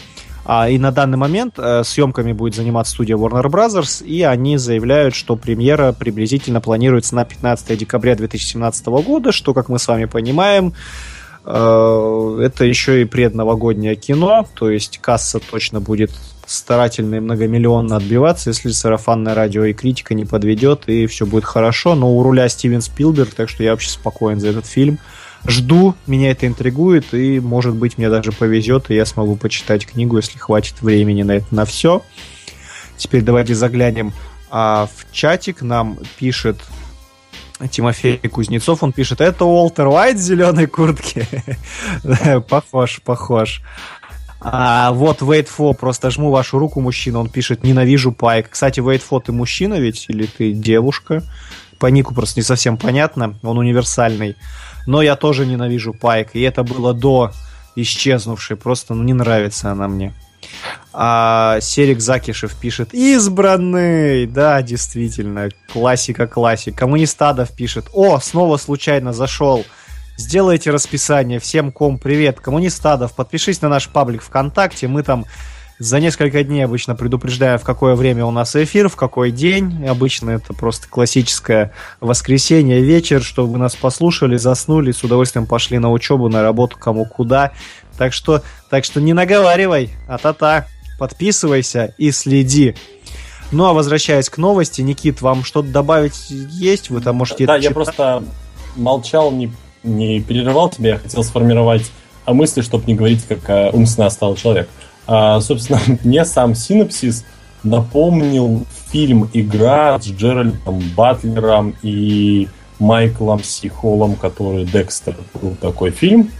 А, 0.49 0.69
и 0.69 0.78
на 0.78 0.93
данный 0.93 1.19
момент 1.19 1.55
э, 1.59 1.83
съемками 1.85 2.33
будет 2.33 2.55
заниматься 2.55 2.93
студия 2.93 3.16
Warner 3.16 3.47
Bros. 3.47 4.05
И 4.05 4.23
они 4.23 4.59
заявляют, 4.59 5.15
что 5.16 5.35
премьера 5.35 5.93
приблизительно 5.93 6.61
планируется 6.61 7.16
на 7.16 7.24
15 7.24 7.77
декабря 7.77 8.15
2017 8.15 8.87
года, 8.87 9.33
что, 9.33 9.53
как 9.55 9.69
мы 9.69 9.81
с 9.81 9.89
вами 9.89 10.05
понимаем, 10.05 10.73
Э, 11.47 12.39
это 12.43 12.65
еще 12.65 13.03
и 13.03 13.05
предновогоднее 13.05 13.95
кино, 13.95 14.47
то 14.55 14.69
есть 14.69 14.99
касса 14.99 15.39
точно 15.39 15.81
будет 15.81 16.11
старательно 16.47 17.16
и 17.16 17.20
многомиллионно 17.20 17.97
отбиваться, 17.97 18.51
если 18.51 18.70
сарафанное 18.70 19.35
радио 19.35 19.64
и 19.64 19.73
критика 19.73 20.14
не 20.14 20.24
подведет, 20.24 20.89
и 20.89 21.06
все 21.06 21.27
будет 21.27 21.44
хорошо. 21.44 21.94
Но 21.94 22.16
у 22.16 22.23
руля 22.23 22.48
Стивен 22.48 22.81
Спилберг, 22.81 23.35
так 23.35 23.48
что 23.48 23.62
я 23.62 23.73
вообще 23.73 23.90
спокоен 23.90 24.40
за 24.40 24.48
этот 24.48 24.66
фильм. 24.66 24.98
Жду, 25.47 25.94
меня 26.06 26.31
это 26.31 26.47
интригует, 26.47 27.12
и, 27.14 27.40
может 27.40 27.74
быть, 27.74 27.98
мне 27.98 28.09
даже 28.09 28.32
повезет, 28.32 28.90
и 28.90 28.94
я 28.94 29.05
смогу 29.05 29.36
почитать 29.36 29.86
книгу, 29.86 30.16
если 30.16 30.39
хватит 30.39 30.81
времени 30.82 31.23
на 31.23 31.32
это 31.32 31.55
на 31.55 31.64
все. 31.64 32.02
Теперь 32.97 33.23
давайте 33.23 33.55
заглянем 33.55 34.12
а, 34.51 34.89
в 34.93 35.12
чатик. 35.12 35.62
Нам 35.62 35.98
пишет 36.18 36.59
Тимофей 37.70 38.18
Кузнецов, 38.18 38.82
он 38.82 38.93
пишет, 38.93 39.20
это 39.20 39.44
Уолтер 39.44 39.86
Уайт 39.86 40.16
в 40.16 40.20
зеленой 40.20 40.66
куртке. 40.66 41.27
похож, 42.48 43.01
похож. 43.02 43.62
А 44.41 44.93
вот 44.93 45.23
for, 45.23 45.75
просто 45.75 46.11
жму 46.11 46.31
вашу 46.31 46.59
руку, 46.59 46.81
мужчина, 46.81 47.21
он 47.21 47.29
пишет, 47.29 47.65
ненавижу 47.65 48.13
Пайк. 48.13 48.51
Кстати, 48.51 48.81
for, 48.81 49.23
ты 49.25 49.33
мужчина 49.33 49.75
ведь, 49.75 50.07
или 50.09 50.27
ты 50.27 50.53
девушка? 50.53 51.23
По 51.79 51.87
нику 51.87 52.15
просто 52.15 52.41
не 52.41 52.45
совсем 52.45 52.77
понятно, 52.77 53.39
он 53.43 53.59
универсальный. 53.59 54.37
Но 54.87 55.03
я 55.03 55.17
тоже 55.17 55.47
ненавижу 55.47 55.95
Пайк, 55.95 56.31
и 56.35 56.41
это 56.41 56.63
было 56.63 56.95
до 56.95 57.33
исчезнувшей, 57.75 58.57
просто 58.57 58.95
ну, 58.95 59.03
не 59.03 59.13
нравится 59.13 59.73
она 59.73 59.89
мне. 59.89 60.15
А 60.93 61.59
Серик 61.61 62.01
Закишев 62.01 62.55
пишет 62.55 62.95
«Избранный!» 62.95 64.27
Да, 64.27 64.63
действительно, 64.63 65.49
классика 65.73 66.27
классик. 66.27 66.77
Коммунистадов 66.77 67.53
пишет 67.53 67.89
«О, 67.93 68.19
снова 68.21 68.57
случайно 68.57 69.13
зашел!» 69.13 69.65
Сделайте 70.16 70.70
расписание. 70.70 71.38
Всем 71.38 71.70
ком 71.70 71.98
привет. 71.98 72.40
Коммунистадов, 72.40 73.14
подпишись 73.14 73.60
на 73.60 73.68
наш 73.68 73.90
паблик 73.90 74.22
ВКонтакте. 74.22 74.88
Мы 74.88 75.02
там 75.02 75.26
за 75.78 76.01
несколько 76.01 76.43
дней 76.43 76.64
обычно 76.64 76.97
предупреждаем, 76.97 77.59
в 77.59 77.64
какое 77.64 77.94
время 77.94 78.24
у 78.24 78.30
нас 78.30 78.56
эфир, 78.56 78.88
в 78.88 78.97
какой 78.97 79.30
день. 79.30 79.86
Обычно 79.86 80.30
это 80.30 80.55
просто 80.55 80.88
классическое 80.88 81.74
воскресенье, 82.01 82.80
вечер, 82.80 83.22
чтобы 83.22 83.52
вы 83.52 83.59
нас 83.59 83.76
послушали, 83.76 84.38
заснули, 84.38 84.93
с 84.93 85.05
удовольствием 85.05 85.47
пошли 85.47 85.78
на 85.78 85.93
учебу, 85.93 86.30
на 86.30 86.43
работу, 86.43 86.78
кому 86.78 87.05
куда. 87.05 87.52
Так 87.98 88.14
что, 88.14 88.43
так 88.70 88.86
что 88.86 89.02
не 89.02 89.12
наговаривай, 89.12 89.90
а 90.09 90.16
та-та. 90.16 90.66
Подписывайся 90.98 91.94
и 91.98 92.10
следи. 92.10 92.74
Ну 93.52 93.66
а 93.66 93.74
возвращаясь 93.74 94.30
к 94.30 94.38
новости, 94.38 94.80
Никит, 94.80 95.20
вам 95.20 95.44
что-то 95.44 95.68
добавить 95.68 96.30
есть? 96.30 96.88
Вы 96.88 97.02
там 97.02 97.16
можете... 97.16 97.44
Да, 97.44 97.56
я 97.56 97.70
просто 97.70 98.24
молчал, 98.76 99.30
не, 99.30 99.52
не 99.87 100.21
перерывал 100.21 100.69
тебя, 100.69 100.91
я 100.91 100.99
хотел 100.99 101.23
сформировать 101.23 101.91
мысли, 102.27 102.61
чтобы 102.61 102.85
не 102.87 102.95
говорить, 102.95 103.25
как 103.27 103.49
uh, 103.49 103.71
умственно 103.73 104.11
стал 104.11 104.37
человек. 104.37 104.69
А, 105.07 105.41
собственно, 105.41 105.81
мне 106.05 106.25
сам 106.25 106.55
синапсис 106.55 107.25
напомнил 107.63 108.67
фильм 108.91 109.29
«Игра» 109.33 109.99
с 110.01 110.07
Джеральдом 110.07 110.83
Батлером 110.97 111.75
и 111.83 112.49
Майклом 112.79 113.43
Си 113.43 113.57
Холлом, 113.57 114.16
который 114.17 114.65
«Декстер» 114.65 115.17
был 115.41 115.57
такой 115.61 115.91
фильм. 115.91 116.31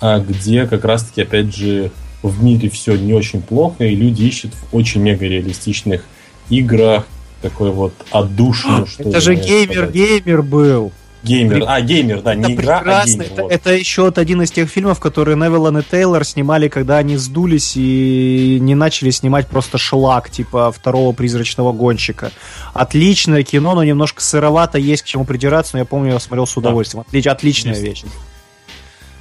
А, 0.00 0.18
где 0.18 0.66
как 0.66 0.84
раз-таки, 0.84 1.22
опять 1.22 1.54
же, 1.54 1.90
в 2.22 2.42
мире 2.42 2.68
все 2.70 2.96
не 2.96 3.12
очень 3.12 3.42
плохо, 3.42 3.84
и 3.84 3.94
люди 3.94 4.22
ищут 4.22 4.52
в 4.54 4.74
очень 4.74 5.02
мега 5.02 5.26
реалистичных 5.26 6.04
играх 6.48 7.06
такой 7.42 7.70
вот 7.70 7.92
отдушину, 8.10 8.86
что 8.86 9.08
Это 9.08 9.20
же 9.20 9.34
геймер-геймер 9.34 10.42
был. 10.42 10.92
Геймер, 11.24 11.56
При... 11.56 11.64
а, 11.66 11.80
геймер, 11.80 12.22
да, 12.22 12.34
это 12.34 12.48
не 12.48 12.54
игра, 12.54 12.82
а 12.84 13.06
геймер. 13.06 13.26
Это, 13.26 13.42
вот. 13.42 13.52
это 13.52 13.72
еще 13.72 14.02
вот 14.02 14.18
один 14.18 14.42
из 14.42 14.50
тех 14.50 14.68
фильмов, 14.68 15.00
которые 15.00 15.36
Невелдайн 15.36 15.78
и 15.78 15.82
Тейлор 15.82 16.24
снимали, 16.24 16.68
когда 16.68 16.98
они 16.98 17.16
сдулись 17.16 17.72
и 17.76 18.58
не 18.60 18.74
начали 18.74 19.10
снимать 19.10 19.46
просто 19.46 19.78
шлак, 19.78 20.30
типа 20.30 20.70
второго 20.70 21.12
призрачного 21.12 21.72
гонщика. 21.72 22.30
Отличное 22.74 23.42
кино, 23.42 23.74
но 23.74 23.84
немножко 23.84 24.22
сыровато, 24.22 24.78
есть 24.78 25.02
к 25.02 25.06
чему 25.06 25.24
придираться, 25.24 25.70
но 25.74 25.78
я 25.80 25.84
помню, 25.84 26.12
я 26.12 26.20
смотрел 26.20 26.46
с 26.46 26.56
удовольствием. 26.56 27.04
Да. 27.10 27.32
Отличная 27.32 27.74
Есть. 27.74 27.84
вещь. 27.84 28.04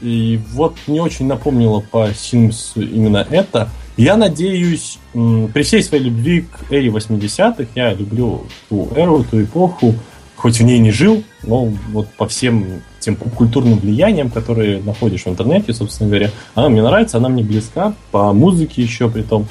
И 0.01 0.39
вот 0.51 0.75
мне 0.85 1.01
очень 1.01 1.27
напомнило 1.27 1.79
по 1.79 2.09
Sims 2.09 2.73
именно 2.75 3.25
это. 3.29 3.69
Я 3.95 4.17
надеюсь, 4.17 4.97
при 5.13 5.63
всей 5.63 5.81
своей 5.83 6.05
любви 6.05 6.41
к 6.41 6.71
эре 6.71 6.89
80-х, 6.89 7.67
я 7.75 7.93
люблю 7.93 8.47
ту 8.67 8.91
эру, 8.95 9.23
ту 9.23 9.41
эпоху, 9.41 9.95
хоть 10.43 10.59
в 10.59 10.63
ней 10.63 10.77
не 10.79 10.91
жил, 10.91 11.23
но 11.43 11.71
вот 11.93 12.09
по 12.17 12.27
всем 12.27 12.65
тем 12.99 13.15
культурным 13.15 13.79
влияниям, 13.79 14.29
которые 14.29 14.83
находишь 14.83 15.23
в 15.23 15.29
интернете, 15.29 15.73
собственно 15.73 16.09
говоря, 16.09 16.31
она 16.53 16.67
мне 16.67 16.83
нравится, 16.83 17.17
она 17.17 17.29
мне 17.29 17.43
близка, 17.43 17.93
по 18.11 18.33
музыке 18.33 18.81
еще 18.81 19.09
при 19.09 19.21
том. 19.21 19.47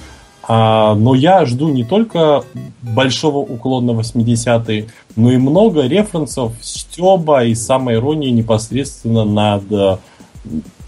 А, 0.46 0.94
но 0.94 1.14
я 1.14 1.46
жду 1.46 1.70
не 1.70 1.82
только 1.82 2.44
большого 2.82 3.38
уклона 3.38 3.92
80-е, 3.92 4.88
но 5.16 5.32
и 5.32 5.38
много 5.38 5.86
референсов, 5.86 6.52
стеба 6.60 7.44
и 7.44 7.54
самой 7.54 7.94
иронии 7.94 8.28
непосредственно 8.28 9.24
над 9.24 9.98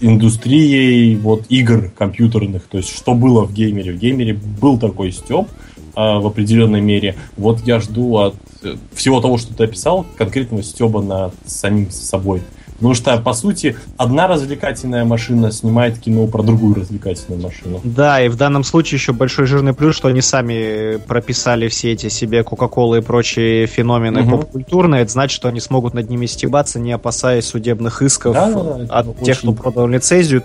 индустрией 0.00 1.16
вот 1.16 1.44
игр 1.48 1.90
компьютерных, 1.96 2.64
то 2.64 2.76
есть 2.76 2.94
что 2.94 3.14
было 3.14 3.44
в 3.44 3.54
геймере. 3.54 3.92
В 3.92 3.96
геймере 3.96 4.34
был 4.34 4.78
такой 4.78 5.12
степ 5.12 5.48
а, 5.94 6.18
в 6.20 6.26
определенной 6.26 6.80
мере. 6.80 7.16
Вот 7.36 7.60
я 7.60 7.80
жду 7.80 8.16
от 8.18 8.34
э, 8.62 8.76
всего 8.94 9.20
того, 9.20 9.38
что 9.38 9.54
ты 9.54 9.64
описал, 9.64 10.06
конкретного 10.16 10.62
стеба 10.62 11.02
над 11.02 11.34
самим 11.46 11.90
собой. 11.90 12.42
Потому 12.74 12.94
что, 12.94 13.16
по 13.18 13.32
сути, 13.32 13.76
одна 13.96 14.26
развлекательная 14.26 15.04
машина 15.04 15.52
снимает 15.52 15.98
кино 15.98 16.26
про 16.26 16.42
другую 16.42 16.74
развлекательную 16.74 17.40
машину. 17.40 17.80
Да, 17.84 18.20
и 18.20 18.28
в 18.28 18.36
данном 18.36 18.64
случае 18.64 18.98
еще 18.98 19.12
большой 19.12 19.46
жирный 19.46 19.74
плюс, 19.74 19.96
что 19.96 20.08
они 20.08 20.20
сами 20.20 20.96
прописали 20.98 21.68
все 21.68 21.92
эти 21.92 22.08
себе 22.08 22.42
Кока-Колы 22.42 22.98
и 22.98 23.00
прочие 23.00 23.66
феномены 23.66 24.22
угу. 24.22 24.30
поп-культурные. 24.38 25.02
Это 25.02 25.12
значит, 25.12 25.36
что 25.36 25.48
они 25.48 25.60
смогут 25.60 25.94
над 25.94 26.10
ними 26.10 26.26
стебаться, 26.26 26.80
не 26.80 26.92
опасаясь 26.92 27.46
судебных 27.46 28.02
исков 28.02 28.34
да, 28.34 28.50
да, 28.50 28.98
от 28.98 29.08
очень... 29.08 29.24
тех, 29.24 29.38
кто 29.38 29.52
продал 29.52 29.86
лицензию. 29.86 30.42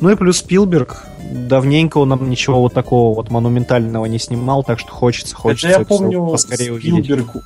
Ну 0.00 0.10
и 0.10 0.14
плюс 0.14 0.38
Спилберг, 0.38 1.04
давненько 1.32 1.98
он 1.98 2.10
нам 2.10 2.28
ничего 2.28 2.60
вот 2.60 2.74
такого 2.74 3.14
вот 3.14 3.30
монументального 3.30 4.06
не 4.06 4.18
снимал, 4.18 4.62
так 4.62 4.78
что 4.78 4.90
хочется, 4.92 5.34
хочется 5.34 5.68
Это 5.68 5.80
я 5.80 5.84
помню, 5.84 6.26
поскорее 6.26 6.78
Спилберг 6.78 7.34
увидеть 7.34 7.44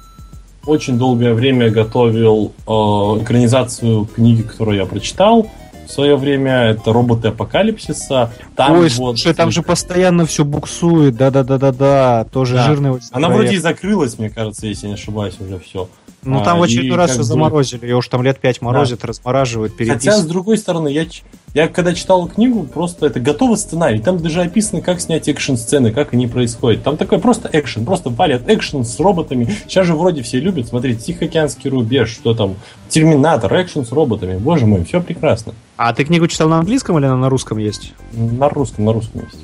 очень 0.66 0.98
долгое 0.98 1.34
время 1.34 1.70
готовил 1.70 2.52
э, 2.66 2.70
экранизацию 2.70 4.06
книги, 4.06 4.42
которую 4.42 4.76
я 4.76 4.86
прочитал 4.86 5.50
в 5.86 5.92
свое 5.92 6.16
время. 6.16 6.70
Это 6.70 6.92
роботы 6.92 7.28
апокалипсиса. 7.28 8.32
Там 8.54 8.72
Ой, 8.72 8.88
вот... 8.90 9.18
слушай, 9.18 9.34
там 9.34 9.50
же 9.50 9.62
постоянно 9.62 10.26
все 10.26 10.44
буксует. 10.44 11.16
Да-да-да-да-да. 11.16 12.26
Тоже 12.32 12.54
да. 12.54 12.64
жирный 12.64 12.98
Она 13.10 13.28
вроде 13.28 13.54
и 13.54 13.58
закрылась, 13.58 14.18
мне 14.18 14.30
кажется, 14.30 14.66
если 14.66 14.86
не 14.86 14.94
ошибаюсь, 14.94 15.34
уже 15.40 15.58
все. 15.58 15.88
Ну, 16.22 16.42
там 16.44 16.58
а, 16.58 16.60
в 16.60 16.62
очередной 16.64 16.98
раз 16.98 17.12
все 17.12 17.22
заморозили. 17.22 17.86
Ее 17.86 17.96
уж 17.96 18.08
там 18.08 18.22
лет 18.22 18.38
пять 18.38 18.60
морозят, 18.60 19.00
да. 19.00 19.08
размораживают, 19.08 19.74
переписывают. 19.74 20.04
Хотя, 20.04 20.16
с 20.18 20.26
другой 20.26 20.58
стороны, 20.58 20.88
я, 20.88 21.06
я 21.54 21.68
когда 21.68 21.94
читал 21.94 22.28
книгу, 22.28 22.64
просто 22.64 23.06
это 23.06 23.20
готовый 23.20 23.56
сценарий. 23.56 24.00
Там 24.00 24.18
даже 24.18 24.42
описано, 24.42 24.82
как 24.82 25.00
снять 25.00 25.28
экшн-сцены, 25.28 25.92
как 25.92 26.12
они 26.12 26.26
происходят. 26.26 26.82
Там 26.82 26.98
такой 26.98 27.20
просто 27.20 27.48
экшен, 27.50 27.86
просто 27.86 28.10
валят 28.10 28.48
экшен 28.48 28.84
с 28.84 29.00
роботами. 29.00 29.48
Сейчас 29.66 29.86
же 29.86 29.94
вроде 29.94 30.22
все 30.22 30.40
любят 30.40 30.68
смотреть 30.68 31.04
Тихоокеанский 31.04 31.70
рубеж, 31.70 32.10
что 32.10 32.34
там, 32.34 32.56
Терминатор, 32.88 33.52
экшен 33.60 33.86
с 33.86 33.92
роботами. 33.92 34.36
Боже 34.36 34.66
мой, 34.66 34.84
все 34.84 35.00
прекрасно. 35.00 35.54
А 35.76 35.94
ты 35.94 36.04
книгу 36.04 36.26
читал 36.26 36.48
на 36.48 36.58
английском 36.58 36.98
или 36.98 37.06
она 37.06 37.16
на 37.16 37.28
русском 37.30 37.56
есть? 37.56 37.94
На 38.12 38.48
русском, 38.48 38.84
на 38.84 38.92
русском 38.92 39.22
есть. 39.22 39.38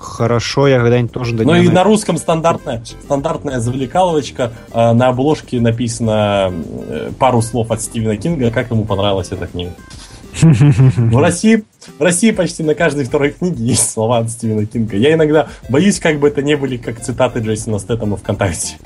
Хорошо, 0.00 0.66
я 0.66 0.78
когда-нибудь 0.80 1.12
тоже 1.12 1.34
до 1.34 1.44
Ну 1.44 1.54
и 1.54 1.68
на 1.68 1.84
русском 1.84 2.16
стандартная, 2.16 2.82
стандартная 3.04 3.60
завлекаловочка. 3.60 4.50
Э, 4.72 4.92
на 4.92 5.08
обложке 5.08 5.60
написано 5.60 6.54
э, 6.88 7.10
пару 7.18 7.42
слов 7.42 7.70
от 7.70 7.82
Стивена 7.82 8.16
Кинга, 8.16 8.50
как 8.50 8.70
ему 8.70 8.86
понравилась 8.86 9.28
эта 9.30 9.46
книга. 9.46 9.72
В 10.40 11.18
России, 11.18 11.64
в 11.98 12.02
России 12.02 12.30
почти 12.30 12.62
на 12.62 12.74
каждой 12.74 13.04
второй 13.04 13.32
книге 13.32 13.62
есть 13.62 13.90
слова 13.90 14.18
от 14.18 14.30
Стивена 14.30 14.64
Кинга. 14.64 14.96
Я 14.96 15.12
иногда 15.12 15.48
боюсь, 15.68 16.00
как 16.00 16.18
бы 16.18 16.28
это 16.28 16.40
не 16.40 16.56
были 16.56 16.78
как 16.78 17.00
цитаты 17.00 17.40
Джейсона 17.40 17.78
Стэттема 17.78 18.16
ВКонтакте. 18.16 18.78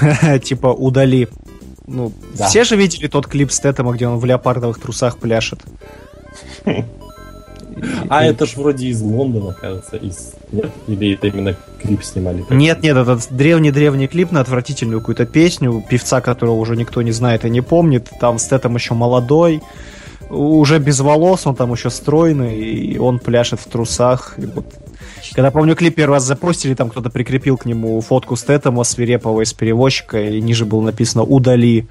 Типа 0.42 0.68
удали. 0.68 1.28
Ну, 1.86 2.10
Да. 2.36 2.48
все 2.48 2.64
же 2.64 2.74
видели 2.74 3.06
тот 3.06 3.28
клип 3.28 3.52
Стэттема, 3.52 3.92
где 3.92 4.08
он 4.08 4.18
в 4.18 4.24
леопардовых 4.24 4.80
трусах 4.80 5.18
пляшет. 5.18 5.60
А 8.08 8.24
это 8.24 8.44
ж 8.44 8.56
вроде 8.56 8.88
из 8.88 9.00
Лондона, 9.00 9.52
кажется, 9.52 9.96
из... 9.96 10.34
Нет? 10.52 10.70
Или 10.86 11.14
это 11.14 11.26
именно 11.26 11.56
клип 11.82 12.02
снимали? 12.02 12.44
Нет, 12.50 12.82
нет, 12.82 12.96
этот 12.96 13.26
древний-древний 13.30 14.08
клип 14.08 14.32
на 14.32 14.40
отвратительную 14.40 15.00
какую-то 15.00 15.26
песню, 15.26 15.84
певца, 15.88 16.20
которого 16.20 16.56
уже 16.56 16.76
никто 16.76 17.02
не 17.02 17.12
знает 17.12 17.44
и 17.44 17.50
не 17.50 17.60
помнит. 17.60 18.08
Там 18.20 18.38
Стэттем 18.38 18.74
еще 18.74 18.94
молодой, 18.94 19.62
уже 20.30 20.78
без 20.78 21.00
волос, 21.00 21.46
он 21.46 21.54
там 21.54 21.72
еще 21.72 21.90
стройный, 21.90 22.58
и 22.58 22.98
он 22.98 23.18
пляшет 23.18 23.60
в 23.60 23.66
трусах. 23.66 24.34
И 24.38 24.46
вот. 24.46 24.66
Когда, 25.34 25.50
помню, 25.50 25.74
клип 25.74 25.94
первый 25.94 26.14
раз 26.14 26.24
запостили, 26.24 26.74
там 26.74 26.90
кто-то 26.90 27.10
прикрепил 27.10 27.56
к 27.56 27.64
нему 27.64 28.00
фотку 28.00 28.36
Стэттема 28.36 28.84
свирепого 28.84 29.42
из 29.42 29.52
перевозчика, 29.52 30.20
и 30.20 30.40
ниже 30.40 30.64
было 30.64 30.80
написано 30.82 31.22
«Удали». 31.24 31.88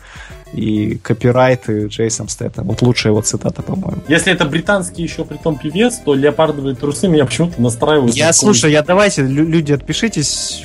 И 0.54 0.96
копирайт, 1.04 1.70
и 1.70 1.88
Джейсон 1.88 2.30
Стэттем. 2.30 2.64
Вот 2.64 2.82
лучшая 2.82 3.12
его 3.12 3.22
цитата, 3.22 3.62
по-моему. 3.62 4.02
Если 4.08 4.32
это 4.32 4.46
британский 4.46 5.04
еще 5.04 5.26
притом 5.26 5.58
певец, 5.58 5.98
то 6.04 6.14
леопардовые 6.16 6.76
трусы 6.76 7.08
меня 7.08 7.26
почему-то 7.26 7.62
настраивают. 7.62 8.16
Я, 8.16 8.28
на 8.28 8.34
слушай, 8.34 8.72
я 8.72 8.82
давайте, 8.82 9.24
лю- 9.24 9.46
люди, 9.46 9.74
отпишитесь 9.74 10.64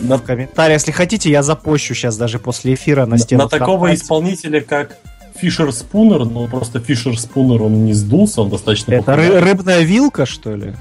на, 0.00 0.18
в 0.18 0.22
комментариях, 0.22 0.80
если 0.80 0.92
хотите, 0.92 1.30
я 1.30 1.42
запощу 1.42 1.94
сейчас 1.94 2.16
даже 2.16 2.38
после 2.38 2.74
эфира 2.74 3.06
на 3.06 3.18
стену 3.18 3.44
на 3.44 3.48
такого 3.48 3.94
исполнителя, 3.94 4.60
как 4.60 4.96
Фишер 5.36 5.72
Спунер, 5.72 6.24
но 6.26 6.46
просто 6.46 6.78
Фишер 6.80 7.18
Спунер, 7.18 7.62
он 7.62 7.84
не 7.86 7.94
сдулся, 7.94 8.42
он 8.42 8.50
достаточно 8.50 8.92
Это 8.92 9.12
ры- 9.14 9.38
рыбная 9.40 9.80
вилка, 9.82 10.26
что 10.26 10.54
ли? 10.54 10.74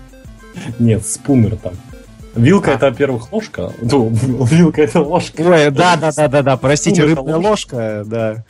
Нет, 0.78 1.06
Спунер 1.08 1.56
там. 1.56 1.74
Вилка 2.36 2.72
А. 2.72 2.76
это, 2.76 2.86
во-первых, 2.90 3.32
ложка. 3.32 3.74
Ну, 3.82 4.10
вилка 4.10 4.82
это 4.84 5.02
ложка. 5.02 5.42
Ой, 5.42 5.70
да, 5.72 5.98
да, 5.98 6.12
да, 6.12 6.28
да, 6.28 6.42
да, 6.42 6.58
простите, 6.58 7.04
рыбная 7.04 7.38
ложка, 7.38 8.04
да. 8.06 8.44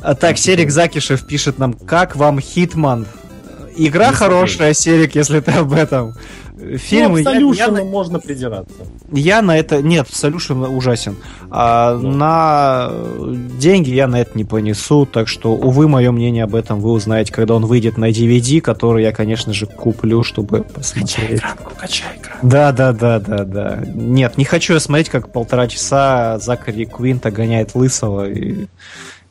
А 0.00 0.14
так, 0.14 0.38
Серик 0.38 0.70
Закишев 0.70 1.26
пишет 1.26 1.58
нам, 1.58 1.72
как 1.72 2.16
вам 2.16 2.40
Хитман? 2.40 3.06
Игра 3.76 4.12
хорошая, 4.12 4.72
Серик, 4.74 5.14
если 5.14 5.40
ты 5.40 5.50
об 5.52 5.72
этом. 5.72 6.14
Фильмы, 6.78 7.22
ну, 7.22 7.52
я- 7.52 7.66
к 7.68 7.78
я, 7.78 7.84
можно 7.84 8.18
придираться. 8.18 8.74
я 9.12 9.42
на 9.42 9.56
это... 9.58 9.82
Нет, 9.82 10.06
Solution 10.08 10.66
ужасен. 10.68 11.16
А 11.50 11.94
Ну. 11.96 12.10
на 12.12 12.90
деньги 13.58 13.90
я 13.90 14.06
на 14.08 14.20
это 14.20 14.36
не 14.36 14.44
понесу, 14.44 15.06
так 15.06 15.28
что, 15.28 15.52
увы, 15.52 15.88
мое 15.88 16.10
мнение 16.12 16.44
об 16.44 16.54
этом 16.54 16.80
вы 16.80 16.90
узнаете, 16.92 17.32
когда 17.32 17.54
он 17.54 17.66
выйдет 17.66 17.96
на 17.98 18.10
DVD, 18.10 18.60
который 18.60 19.02
я, 19.04 19.12
конечно 19.12 19.52
же, 19.52 19.66
куплю, 19.66 20.22
чтобы 20.22 20.62
посмотреть. 20.62 21.40
качай 21.78 22.16
экран. 22.16 22.38
Да, 22.42 22.72
да, 22.72 22.92
да, 22.92 23.18
да, 23.20 23.44
да. 23.44 23.82
Нет, 23.86 24.36
не 24.38 24.44
хочу 24.44 24.74
я 24.74 24.80
смотреть, 24.80 25.08
как 25.08 25.32
полтора 25.32 25.68
часа 25.68 26.38
Закари 26.38 26.84
Квинта 26.86 27.30
гоняет 27.30 27.74
Лысого. 27.74 28.28
И... 28.28 28.66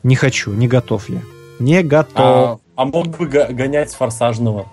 Не 0.02 0.14
хочу, 0.16 0.52
не 0.52 0.68
готов 0.68 1.08
я. 1.08 1.20
Не 1.58 1.82
готов. 1.82 2.14
А, 2.16 2.58
а 2.76 2.84
мог 2.84 3.08
бы 3.16 3.26
го- 3.26 3.46
гонять 3.50 3.90
с 3.90 3.94
форсажного. 3.94 4.66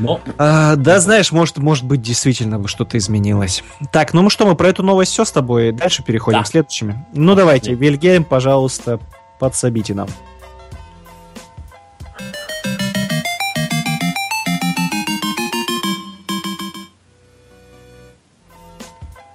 Но 0.00 0.20
А, 0.38 0.76
да, 0.76 0.98
знаешь, 0.98 1.30
может, 1.30 1.58
может 1.58 1.84
быть, 1.84 2.00
действительно 2.02 2.66
что-то 2.66 2.96
изменилось. 2.98 3.62
Так, 3.92 4.12
ну 4.14 4.28
что, 4.30 4.46
мы 4.46 4.56
про 4.56 4.68
эту 4.68 4.82
новость 4.82 5.12
все 5.12 5.24
с 5.24 5.30
тобой. 5.30 5.72
Дальше 5.72 6.02
переходим 6.02 6.38
Да. 6.40 6.44
к 6.44 6.48
следующими. 6.48 7.04
Ну 7.12 7.34
давайте, 7.34 7.74
Вильгельм, 7.74 8.24
пожалуйста, 8.24 8.98
подсобите 9.38 9.94
нам. 9.94 10.08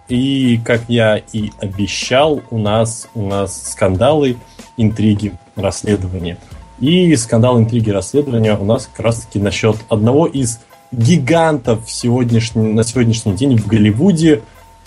И, 0.08 0.60
как 0.64 0.84
я 0.88 1.18
и 1.34 1.52
обещал, 1.60 2.44
у 2.52 2.60
нас, 2.60 3.08
у 3.16 3.24
нас 3.28 3.72
скандалы, 3.72 4.38
интриги, 4.78 5.34
расследования. 5.56 6.38
И 6.80 7.16
скандал, 7.16 7.58
интриги, 7.58 7.90
расследования 7.90 8.58
у 8.58 8.66
нас 8.66 8.90
как 8.92 9.06
раз-таки 9.06 9.40
насчет 9.40 9.78
одного 9.90 10.28
из 10.28 10.60
гигантов 10.92 11.90
сегодняшний, 11.90 12.74
на 12.74 12.84
сегодняшний 12.84 13.34
день 13.34 13.58
в 13.58 13.66
Голливуде. 13.66 14.42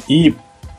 И 0.07 0.35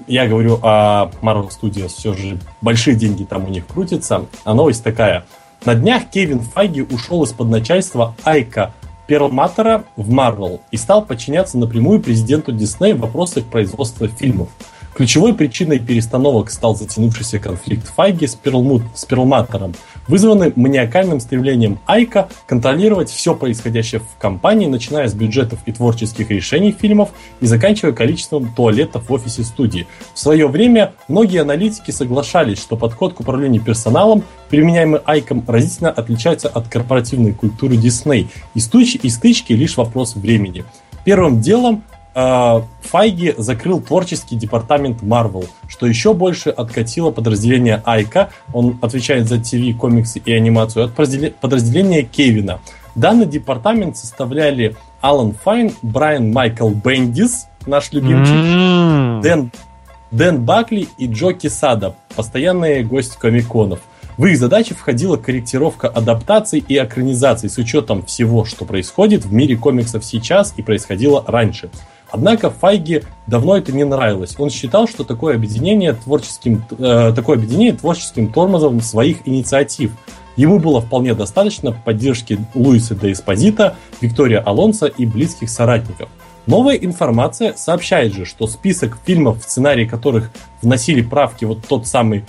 я 0.07 0.27
говорю 0.27 0.59
о 0.61 1.11
Marvel 1.21 1.49
Studios, 1.49 1.89
все 1.89 2.13
же 2.13 2.37
большие 2.61 2.95
деньги 2.95 3.23
там 3.23 3.45
у 3.45 3.49
них 3.49 3.65
крутятся. 3.65 4.25
А 4.43 4.53
новость 4.53 4.83
такая. 4.83 5.25
На 5.65 5.75
днях 5.75 6.09
Кевин 6.09 6.39
Файги 6.39 6.81
ушел 6.81 7.23
из-под 7.23 7.49
начальства 7.49 8.15
Айка 8.23 8.73
Перлматора 9.07 9.85
в 9.97 10.13
Marvel 10.13 10.61
и 10.71 10.77
стал 10.77 11.03
подчиняться 11.03 11.57
напрямую 11.57 11.99
президенту 11.99 12.51
Дисней 12.51 12.93
в 12.93 12.99
вопросах 12.99 13.45
производства 13.45 14.07
фильмов. 14.07 14.49
Ключевой 14.93 15.33
причиной 15.33 15.79
перестановок 15.79 16.51
стал 16.51 16.75
затянувшийся 16.75 17.39
конфликт 17.39 17.87
Файги 17.95 18.27
с, 18.27 18.35
Перлмут, 18.35 18.83
с 18.95 19.05
Перлматором, 19.05 19.73
вызванный 20.09 20.51
маниакальным 20.55 21.21
стремлением 21.21 21.79
Айка 21.85 22.27
контролировать 22.47 23.09
все 23.09 23.35
происходящее 23.35 24.01
в 24.01 24.19
компании, 24.19 24.65
начиная 24.65 25.07
с 25.07 25.13
бюджетов 25.13 25.59
и 25.65 25.71
творческих 25.71 26.29
решений 26.31 26.75
фильмов 26.77 27.11
и 27.39 27.45
заканчивая 27.45 27.93
количеством 27.93 28.51
туалетов 28.53 29.07
в 29.07 29.13
офисе 29.13 29.43
студии. 29.43 29.87
В 30.13 30.19
свое 30.19 30.47
время 30.47 30.93
многие 31.07 31.41
аналитики 31.41 31.91
соглашались, 31.91 32.59
что 32.59 32.75
подход 32.75 33.13
к 33.13 33.19
управлению 33.21 33.61
персоналом, 33.61 34.23
применяемый 34.49 34.99
Айком, 35.05 35.43
разительно 35.47 35.91
отличается 35.91 36.49
от 36.49 36.67
корпоративной 36.67 37.33
культуры 37.33 37.77
Дисней, 37.77 38.27
и 38.55 38.59
стычки, 38.59 39.53
лишь 39.53 39.77
вопрос 39.77 40.15
времени. 40.15 40.65
Первым 41.05 41.39
делом 41.39 41.83
Файги 42.81 43.35
закрыл 43.37 43.81
творческий 43.81 44.35
департамент 44.35 45.01
Marvel, 45.03 45.47
что 45.67 45.85
еще 45.85 46.13
больше 46.13 46.49
откатило 46.49 47.11
подразделение 47.11 47.81
Айка, 47.85 48.29
он 48.53 48.79
отвечает 48.81 49.27
за 49.27 49.39
ТВ, 49.39 49.77
комиксы 49.77 50.19
и 50.19 50.33
анимацию, 50.33 50.85
от 50.85 50.95
подразделе- 50.95 51.33
подразделения 51.39 52.03
Кевина. 52.03 52.59
Данный 52.95 53.27
департамент 53.27 53.95
составляли 53.97 54.75
Алан 55.01 55.33
Файн, 55.33 55.71
Брайан 55.81 56.31
Майкл 56.31 56.69
Бендис, 56.69 57.47
наш 57.65 57.91
любимчик, 57.93 58.33
М. 58.33 59.21
Дэн, 59.21 59.51
Дэн 60.11 60.43
Бакли 60.43 60.87
и 60.97 61.05
Джо 61.05 61.33
Кисада, 61.33 61.95
постоянные 62.15 62.83
гости 62.83 63.17
комиконов. 63.17 63.79
В 64.17 64.25
их 64.25 64.37
задачи 64.37 64.73
входила 64.73 65.15
корректировка 65.15 65.87
адаптаций 65.87 66.61
и 66.67 66.77
экранизаций 66.77 67.49
с 67.49 67.57
учетом 67.57 68.03
всего, 68.03 68.43
что 68.43 68.65
происходит 68.65 69.23
в 69.23 69.31
мире 69.31 69.55
комиксов 69.55 70.03
сейчас 70.03 70.53
и 70.57 70.61
происходило 70.61 71.23
раньше. 71.25 71.69
Однако 72.11 72.49
Файге 72.49 73.03
давно 73.27 73.57
это 73.57 73.71
не 73.71 73.83
нравилось. 73.83 74.35
Он 74.37 74.49
считал, 74.49 74.87
что 74.87 75.03
такое 75.03 75.35
объединение 75.35 75.93
творческим, 75.93 76.63
э, 76.77 77.13
такое 77.15 77.37
объединение 77.37 77.73
творческим 77.73 78.31
тормозом 78.31 78.81
своих 78.81 79.27
инициатив. 79.27 79.91
Ему 80.35 80.59
было 80.59 80.81
вполне 80.81 81.13
достаточно 81.13 81.71
поддержки 81.71 82.39
Луиса 82.53 82.95
де 82.95 83.11
Эспозита, 83.11 83.75
Виктория 84.01 84.39
Алонса 84.39 84.85
и 84.85 85.05
близких 85.05 85.49
соратников. 85.49 86.09
Новая 86.45 86.75
информация 86.75 87.53
сообщает 87.53 88.13
же, 88.13 88.25
что 88.25 88.47
список 88.47 88.97
фильмов, 89.05 89.39
в 89.39 89.43
сценарии 89.43 89.85
которых 89.85 90.31
вносили 90.61 91.01
правки 91.01 91.45
вот 91.45 91.67
тот 91.67 91.85
самый 91.85 92.25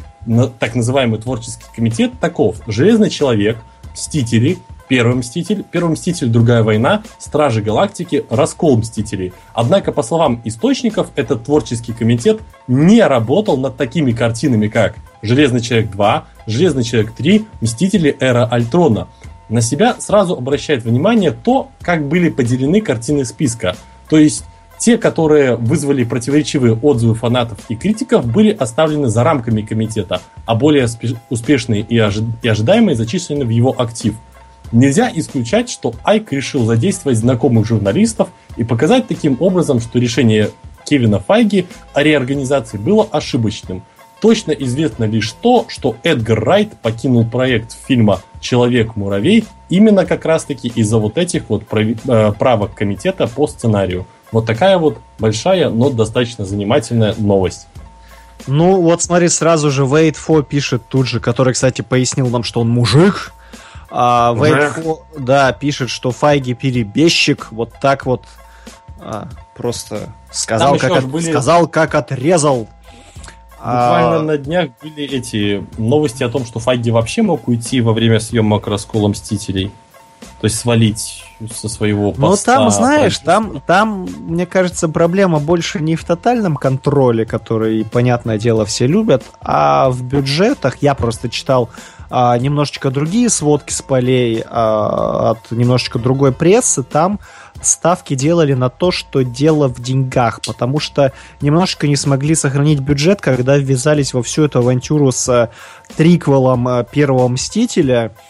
так 0.58 0.74
называемый 0.74 1.18
творческий 1.18 1.64
комитет 1.74 2.12
таков. 2.20 2.56
Железный 2.66 3.08
человек, 3.08 3.56
Мстители, 3.92 4.58
Первый 4.90 5.14
Мститель, 5.14 5.64
Первый 5.70 5.92
Мститель, 5.92 6.26
Другая 6.26 6.64
война, 6.64 7.04
Стражи 7.16 7.62
Галактики, 7.62 8.24
Раскол 8.28 8.78
Мстителей. 8.78 9.32
Однако, 9.54 9.92
по 9.92 10.02
словам 10.02 10.42
источников, 10.44 11.12
этот 11.14 11.44
творческий 11.44 11.92
комитет 11.92 12.40
не 12.66 13.00
работал 13.00 13.56
над 13.56 13.76
такими 13.76 14.10
картинами, 14.10 14.66
как 14.66 14.96
Железный 15.22 15.60
Человек 15.60 15.92
2, 15.92 16.24
Железный 16.48 16.82
Человек 16.82 17.12
3, 17.12 17.44
Мстители 17.60 18.16
Эра 18.18 18.44
Альтрона. 18.46 19.06
На 19.48 19.60
себя 19.60 19.94
сразу 20.00 20.34
обращает 20.34 20.82
внимание 20.82 21.30
то, 21.30 21.68
как 21.82 22.08
были 22.08 22.28
поделены 22.28 22.80
картины 22.80 23.24
списка. 23.24 23.76
То 24.08 24.18
есть 24.18 24.44
те, 24.78 24.98
которые 24.98 25.54
вызвали 25.54 26.02
противоречивые 26.02 26.74
отзывы 26.74 27.14
фанатов 27.14 27.58
и 27.68 27.76
критиков, 27.76 28.26
были 28.26 28.50
оставлены 28.50 29.06
за 29.06 29.22
рамками 29.22 29.62
комитета, 29.62 30.20
а 30.46 30.56
более 30.56 30.86
спе- 30.86 31.16
успешные 31.28 31.82
и, 31.82 31.94
и 31.94 32.48
ожидаемые 32.48 32.96
зачислены 32.96 33.44
в 33.44 33.50
его 33.50 33.72
актив. 33.80 34.16
Нельзя 34.72 35.10
исключать, 35.12 35.68
что 35.68 35.94
Айк 36.04 36.32
решил 36.32 36.64
задействовать 36.64 37.18
знакомых 37.18 37.66
журналистов 37.66 38.28
и 38.56 38.64
показать 38.64 39.08
таким 39.08 39.36
образом, 39.40 39.80
что 39.80 39.98
решение 39.98 40.50
Кевина 40.84 41.18
Файги 41.20 41.66
о 41.92 42.02
реорганизации 42.02 42.78
было 42.78 43.06
ошибочным. 43.10 43.82
Точно 44.20 44.52
известно 44.52 45.04
лишь 45.04 45.32
то, 45.32 45.64
что 45.68 45.96
Эдгар 46.02 46.44
Райт 46.44 46.76
покинул 46.82 47.24
проект 47.24 47.76
фильма 47.86 48.20
«Человек-муравей» 48.40 49.46
именно 49.70 50.04
как 50.04 50.26
раз-таки 50.26 50.68
из-за 50.68 50.98
вот 50.98 51.16
этих 51.16 51.44
вот 51.48 51.64
э, 51.72 52.32
правок 52.38 52.74
комитета 52.74 53.26
по 53.26 53.46
сценарию. 53.46 54.06
Вот 54.30 54.46
такая 54.46 54.78
вот 54.78 54.98
большая, 55.18 55.70
но 55.70 55.90
достаточно 55.90 56.44
занимательная 56.44 57.14
новость. 57.16 57.66
Ну, 58.46 58.80
вот 58.80 59.02
смотри, 59.02 59.28
сразу 59.28 59.70
же 59.70 59.84
Wait 59.84 60.16
for 60.16 60.44
пишет 60.44 60.82
тут 60.88 61.06
же, 61.06 61.20
который, 61.20 61.54
кстати, 61.54 61.82
пояснил 61.82 62.28
нам, 62.28 62.42
что 62.42 62.60
он 62.60 62.68
мужик. 62.68 63.32
А, 63.90 64.34
Вейнхо, 64.34 65.00
да, 65.18 65.52
пишет, 65.52 65.90
что 65.90 66.12
Файги 66.12 66.54
перебежчик, 66.54 67.48
вот 67.50 67.72
так 67.80 68.06
вот 68.06 68.24
а, 69.00 69.28
просто 69.56 70.12
сказал 70.30 70.78
как, 70.78 70.92
от, 70.92 71.04
были... 71.06 71.30
сказал, 71.30 71.66
как 71.66 71.94
отрезал. 71.94 72.68
Буквально 73.58 74.16
а... 74.16 74.22
на 74.22 74.38
днях 74.38 74.70
были 74.82 75.04
эти 75.04 75.66
новости 75.76 76.22
о 76.22 76.28
том, 76.28 76.46
что 76.46 76.60
Файги 76.60 76.90
вообще 76.90 77.22
мог 77.22 77.48
уйти 77.48 77.80
во 77.80 77.92
время 77.92 78.20
съемок 78.20 78.66
раскола 78.68 79.08
Мстителей. 79.08 79.70
То 80.40 80.46
есть 80.46 80.58
свалить 80.58 81.24
со 81.52 81.68
своего 81.68 82.12
поста. 82.12 82.54
Ну 82.54 82.60
там, 82.60 82.70
знаешь, 82.70 83.18
там, 83.18 83.60
там, 83.66 84.08
мне 84.20 84.46
кажется, 84.46 84.88
проблема 84.88 85.38
больше 85.38 85.80
не 85.80 85.96
в 85.96 86.04
тотальном 86.04 86.56
контроле, 86.56 87.26
который, 87.26 87.84
понятное 87.84 88.38
дело, 88.38 88.64
все 88.64 88.86
любят, 88.86 89.24
а 89.42 89.90
в 89.90 90.02
бюджетах. 90.02 90.78
Я 90.80 90.94
просто 90.94 91.28
читал 91.28 91.68
а, 92.10 92.36
немножечко 92.36 92.90
другие 92.90 93.30
сводки 93.30 93.72
с 93.72 93.80
полей 93.80 94.42
а, 94.46 95.30
от 95.30 95.50
немножечко 95.50 95.98
другой 95.98 96.32
прессы. 96.32 96.82
Там 96.82 97.20
ставки 97.62 98.14
делали 98.14 98.54
на 98.54 98.68
то, 98.68 98.90
что 98.90 99.22
дело 99.22 99.68
в 99.68 99.80
деньгах, 99.80 100.40
потому 100.46 100.80
что 100.80 101.12
немножечко 101.40 101.86
не 101.86 101.96
смогли 101.96 102.34
сохранить 102.34 102.80
бюджет, 102.80 103.20
когда 103.20 103.56
ввязались 103.56 104.12
во 104.12 104.22
всю 104.22 104.44
эту 104.44 104.58
авантюру 104.58 105.12
с 105.12 105.28
а, 105.28 105.50
триквелом 105.96 106.68
а, 106.68 106.84
первого 106.84 107.28
Мстителя– 107.28 108.12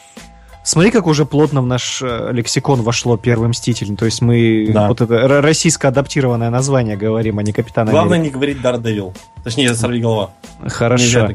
Смотри, 0.71 0.93
как 0.93 1.09
уже 1.09 1.27
плотно 1.27 1.63
в 1.63 1.67
наш 1.67 2.01
э, 2.01 2.29
лексикон 2.31 2.83
вошло 2.83 3.17
первый 3.17 3.49
Мститель. 3.49 3.97
То 3.97 4.05
есть 4.05 4.23
мы 4.23 4.71
да. 4.73 4.87
вот 4.87 5.01
это 5.01 5.43
российско 5.43 5.89
адаптированное 5.89 6.49
название 6.49 6.97
говорим, 6.97 7.41
а 7.41 7.43
не 7.43 7.53
Капитан 7.53 7.89
Главное 7.89 8.19
Америка. 8.19 8.23
не 8.23 8.31
говорить 8.31 8.63
Дардевил. 8.63 9.13
Точнее, 9.43 9.75
сорви 9.75 10.01
голова. 10.01 10.31
Хорошо. 10.69 11.29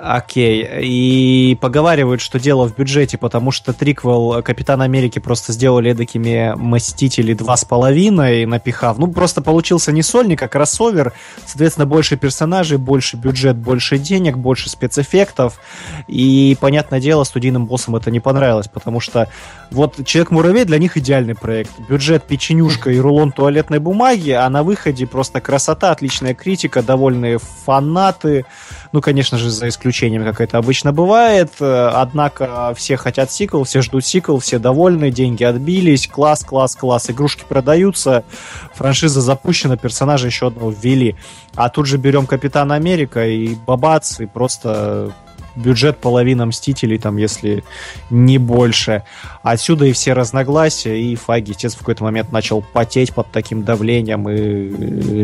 Окей. 0.00 0.66
И 0.82 1.58
поговаривают, 1.60 2.20
что 2.20 2.38
дело 2.38 2.68
в 2.68 2.76
бюджете, 2.76 3.18
потому 3.18 3.50
что 3.50 3.72
триквел 3.72 4.42
Капитан 4.42 4.80
Америки 4.80 5.18
просто 5.18 5.52
сделали 5.52 5.92
такими 5.92 6.54
Мстители 6.56 7.34
два 7.34 7.56
с 7.56 7.64
половиной, 7.64 8.46
напихав. 8.46 8.98
Ну, 8.98 9.08
просто 9.08 9.42
получился 9.42 9.90
не 9.90 10.02
сольник, 10.02 10.42
а 10.42 10.48
кроссовер. 10.48 11.12
Соответственно, 11.44 11.86
больше 11.86 12.16
персонажей, 12.16 12.78
больше 12.78 13.16
бюджет, 13.16 13.56
больше 13.56 13.98
денег, 13.98 14.38
больше 14.38 14.70
спецэффектов. 14.70 15.60
И, 16.06 16.56
понятное 16.60 17.00
дело, 17.00 17.24
студийным 17.24 17.66
боссам 17.66 17.96
это 17.96 18.12
не 18.12 18.20
понравилось, 18.20 18.68
потому 18.72 19.00
что 19.00 19.28
вот 19.70 20.04
Человек-муравей 20.04 20.64
для 20.64 20.78
них 20.78 20.96
идеальный 20.96 21.34
проект. 21.34 21.72
Бюджет 21.88 22.24
печенюшка 22.24 22.90
и 22.90 22.98
рулон 22.98 23.32
туалетной 23.32 23.78
бумаги, 23.78 24.30
а 24.30 24.48
на 24.50 24.62
выходе 24.62 25.06
просто 25.06 25.40
красота, 25.40 25.92
отличная 25.92 26.34
критика, 26.34 26.82
довольные 26.82 27.38
фанаты. 27.38 28.46
Ну, 28.92 29.00
конечно 29.00 29.38
же, 29.38 29.50
за 29.50 29.68
исключением, 29.68 30.24
как 30.24 30.40
это 30.40 30.58
обычно 30.58 30.92
бывает. 30.92 31.52
Однако 31.60 32.74
все 32.76 32.96
хотят 32.96 33.30
сиквел, 33.30 33.64
все 33.64 33.82
ждут 33.82 34.04
сиквел, 34.04 34.38
все 34.38 34.58
довольны, 34.58 35.10
деньги 35.10 35.44
отбились, 35.44 36.08
класс, 36.08 36.44
класс, 36.44 36.74
класс, 36.74 37.10
игрушки 37.10 37.44
продаются, 37.48 38.24
франшиза 38.74 39.20
запущена, 39.20 39.76
персонажа 39.76 40.26
еще 40.26 40.48
одного 40.48 40.70
ввели. 40.70 41.16
А 41.54 41.68
тут 41.68 41.86
же 41.86 41.96
берем 41.98 42.26
Капитана 42.26 42.74
Америка 42.74 43.26
и 43.26 43.54
бабац, 43.54 44.20
и 44.20 44.26
просто 44.26 45.12
бюджет 45.60 45.98
половина 45.98 46.46
Мстителей, 46.46 46.98
там, 46.98 47.16
если 47.16 47.64
не 48.10 48.38
больше. 48.38 49.02
Отсюда 49.42 49.86
и 49.86 49.92
все 49.92 50.12
разногласия, 50.12 51.00
и 51.00 51.14
Фаги, 51.14 51.52
отец 51.52 51.74
в 51.74 51.78
какой-то 51.78 52.04
момент 52.04 52.32
начал 52.32 52.62
потеть 52.62 53.14
под 53.14 53.30
таким 53.30 53.62
давлением 53.62 54.28
и 54.28 54.34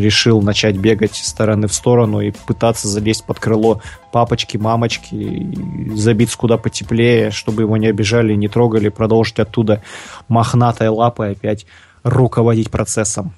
решил 0.00 0.42
начать 0.42 0.76
бегать 0.76 1.14
с 1.14 1.26
стороны 1.26 1.68
в 1.68 1.74
сторону 1.74 2.20
и 2.20 2.32
пытаться 2.46 2.88
залезть 2.88 3.24
под 3.24 3.38
крыло 3.38 3.80
папочки, 4.12 4.56
мамочки, 4.56 5.94
забиться 5.94 6.38
куда 6.38 6.56
потеплее, 6.56 7.30
чтобы 7.30 7.62
его 7.62 7.76
не 7.76 7.88
обижали, 7.88 8.34
не 8.34 8.48
трогали, 8.48 8.88
продолжить 8.88 9.38
оттуда 9.38 9.82
мохнатой 10.28 10.88
лапой 10.88 11.32
опять 11.32 11.66
руководить 12.02 12.70
процессом. 12.70 13.34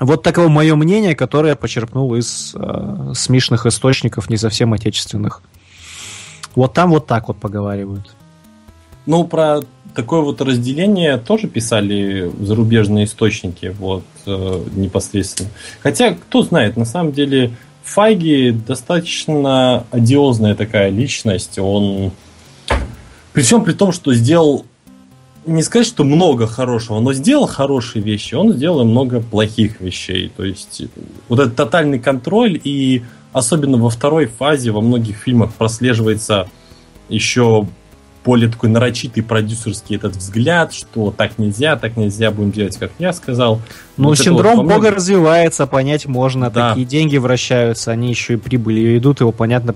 Вот 0.00 0.22
таково 0.22 0.48
мое 0.48 0.74
мнение, 0.76 1.14
которое 1.14 1.50
я 1.50 1.56
почерпнул 1.56 2.14
из 2.14 2.54
э, 2.54 3.12
смешных 3.14 3.66
источников, 3.66 4.30
не 4.30 4.38
совсем 4.38 4.72
отечественных. 4.72 5.42
Вот 6.54 6.74
там 6.74 6.90
вот 6.90 7.06
так 7.06 7.28
вот 7.28 7.38
поговаривают. 7.38 8.14
Ну, 9.06 9.24
про 9.24 9.62
такое 9.94 10.20
вот 10.20 10.40
разделение 10.40 11.18
тоже 11.18 11.48
писали 11.48 12.30
зарубежные 12.40 13.06
источники, 13.06 13.74
вот, 13.78 14.04
э, 14.26 14.64
непосредственно. 14.74 15.50
Хотя, 15.82 16.12
кто 16.14 16.42
знает, 16.42 16.76
на 16.76 16.84
самом 16.84 17.12
деле, 17.12 17.52
Файги 17.82 18.50
достаточно 18.52 19.84
одиозная 19.90 20.54
такая 20.54 20.90
личность. 20.90 21.58
Он, 21.58 22.12
причем 23.32 23.64
при 23.64 23.72
том, 23.72 23.90
что 23.90 24.14
сделал, 24.14 24.64
не 25.46 25.62
сказать, 25.62 25.88
что 25.88 26.04
много 26.04 26.46
хорошего, 26.46 27.00
но 27.00 27.12
сделал 27.12 27.46
хорошие 27.46 28.02
вещи, 28.02 28.34
он 28.34 28.52
сделал 28.52 28.84
много 28.84 29.20
плохих 29.20 29.80
вещей. 29.80 30.30
То 30.36 30.44
есть, 30.44 30.82
вот 31.28 31.40
этот 31.40 31.56
тотальный 31.56 31.98
контроль 31.98 32.60
и 32.62 33.02
особенно 33.32 33.76
во 33.76 33.90
второй 33.90 34.26
фазе 34.26 34.70
во 34.70 34.80
многих 34.80 35.16
фильмах 35.16 35.52
прослеживается 35.52 36.48
еще 37.08 37.66
более 38.24 38.50
такой 38.50 38.68
нарочитый 38.68 39.22
продюсерский 39.22 39.96
этот 39.96 40.16
взгляд, 40.16 40.72
что 40.74 41.10
так 41.10 41.38
нельзя, 41.38 41.76
так 41.76 41.96
нельзя, 41.96 42.30
будем 42.30 42.52
делать, 42.52 42.76
как 42.76 42.92
я 42.98 43.12
сказал. 43.12 43.60
Ну, 43.96 44.08
вот 44.08 44.18
синдром 44.18 44.56
вот 44.56 44.66
Бога 44.66 44.90
развивается, 44.90 45.66
понять 45.66 46.06
можно, 46.06 46.50
да. 46.50 46.70
такие 46.70 46.86
деньги 46.86 47.16
вращаются, 47.16 47.90
они 47.92 48.10
еще 48.10 48.34
и 48.34 48.36
прибыли 48.36 48.98
идут, 48.98 49.20
его, 49.20 49.32
понятно, 49.32 49.74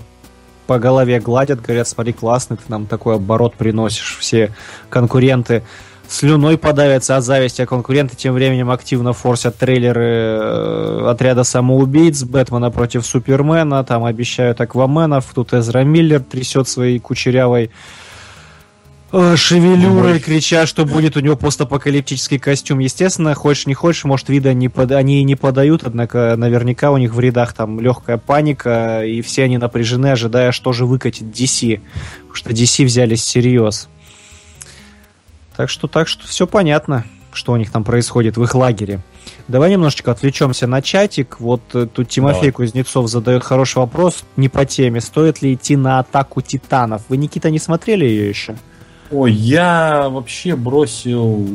по 0.67 0.79
голове 0.79 1.21
гладят, 1.21 1.61
говорят, 1.61 1.89
смотри, 1.89 2.13
классный, 2.13 2.57
ты 2.57 2.63
нам 2.69 2.87
такой 2.87 3.17
оборот 3.17 3.55
приносишь, 3.55 4.19
все 4.21 4.55
конкуренты 4.91 5.63
слюной 6.09 6.59
подавятся 6.59 7.17
от 7.17 7.25
зависти, 7.25 7.63
а 7.63 7.67
конкуренты 7.67 8.17
тем 8.17 8.35
временем 8.35 8.71
активно 8.71 9.13
форсят 9.13 9.57
трейлеры 9.57 10.05
э, 10.05 11.07
отряда 11.09 11.45
самоубийц, 11.45 12.23
Бэтмена 12.23 12.71
против 12.71 13.07
Супермена, 13.07 13.85
там 13.85 14.05
обещают 14.05 14.61
Акваменов, 14.61 15.27
тут 15.35 15.53
Эзра 15.53 15.81
Миллер 15.81 16.21
трясет 16.21 16.69
своей 16.69 16.99
кучерявой 16.99 17.71
э, 19.13 19.37
шевелюрой, 19.37 20.21
крича, 20.21 20.67
что 20.67 20.85
будет 20.85 21.17
у 21.17 21.21
него 21.21 21.37
постапокалиптический 21.37 22.39
костюм. 22.39 22.79
Естественно, 22.81 23.35
хочешь 23.35 23.67
не 23.67 23.75
хочешь, 23.75 24.05
может, 24.05 24.29
вида 24.29 24.53
не 24.55 24.69
под... 24.69 24.93
они 24.93 25.21
и 25.21 25.25
не 25.25 25.37
подают, 25.37 25.83
однако 25.85 26.35
наверняка 26.37 26.91
у 26.91 26.97
них 26.97 27.15
в 27.15 27.21
рядах 27.21 27.53
там 27.53 27.81
легкая 27.81 28.19
паника, 28.19 29.05
и 29.05 29.23
все 29.23 29.45
они 29.45 29.59
напряжены, 29.59 30.09
ожидая, 30.09 30.53
что 30.53 30.73
же 30.73 30.87
выкатит 30.87 31.25
DC. 31.25 31.81
Потому 32.21 32.35
что 32.35 32.51
DC 32.51 32.85
взялись 32.85 33.21
всерьез. 33.23 33.89
Так 35.57 35.71
что, 35.71 35.87
так 35.87 36.09
что 36.09 36.27
все 36.27 36.47
понятно, 36.47 37.05
что 37.33 37.53
у 37.53 37.57
них 37.57 37.71
там 37.71 37.85
происходит 37.85 38.37
в 38.37 38.43
их 38.43 38.55
лагере. 38.55 39.01
Давай 39.49 39.71
немножечко 39.71 40.11
отвлечемся 40.11 40.67
на 40.67 40.83
чатик. 40.83 41.41
Вот 41.41 41.63
э, 41.75 41.87
тут 41.87 42.09
Тимофей 42.09 42.41
Давай. 42.41 42.53
Кузнецов 42.53 43.09
задает 43.09 43.45
хороший 43.45 43.79
вопрос 43.79 44.25
не 44.37 44.49
по 44.49 44.65
теме. 44.65 45.01
Стоит 45.01 45.43
ли 45.43 45.55
идти 45.55 45.77
на 45.77 45.99
атаку 45.99 46.41
титанов? 46.41 47.03
Вы, 47.09 47.17
Никита, 47.17 47.51
не 47.51 47.59
смотрели 47.59 48.05
ее 48.05 48.29
еще? 48.29 48.57
Ой, 49.11 49.33
я 49.33 50.09
вообще 50.09 50.57
бросил 50.57 51.47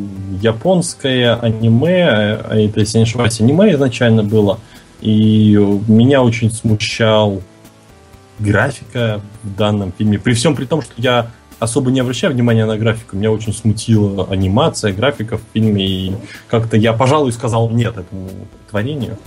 японское 0.42 1.34
аниме, 1.36 2.08
а 2.08 2.56
это, 2.56 2.80
если 2.80 3.00
не 3.00 3.04
ошибаюсь, 3.04 3.42
аниме 3.42 3.74
изначально 3.74 4.24
было, 4.24 4.60
и 5.02 5.56
меня 5.88 6.22
очень 6.22 6.52
смущал 6.52 7.42
графика 8.38 9.20
в 9.44 9.56
данном 9.56 9.92
фильме. 9.98 10.20
При 10.20 10.34
всем 10.34 10.56
при 10.56 10.66
том, 10.66 10.82
что 10.82 10.94
я 10.98 11.32
особо 11.60 11.91
не 11.91 11.99
обращаю 11.99 12.34
внимания 12.34 12.65
на 12.65 12.77
графику. 12.77 13.15
Меня 13.15 13.31
очень 13.31 13.53
смутила 13.53 14.27
анимация, 14.30 14.94
графика 14.94 15.38
в 15.38 15.41
фильме. 15.53 15.86
И 15.86 16.15
как-то 16.49 16.77
я, 16.77 16.94
пожалуй, 16.94 17.31
сказал 17.31 17.69
нет 17.69 17.98
этому 17.98 18.30
творению 18.69 19.18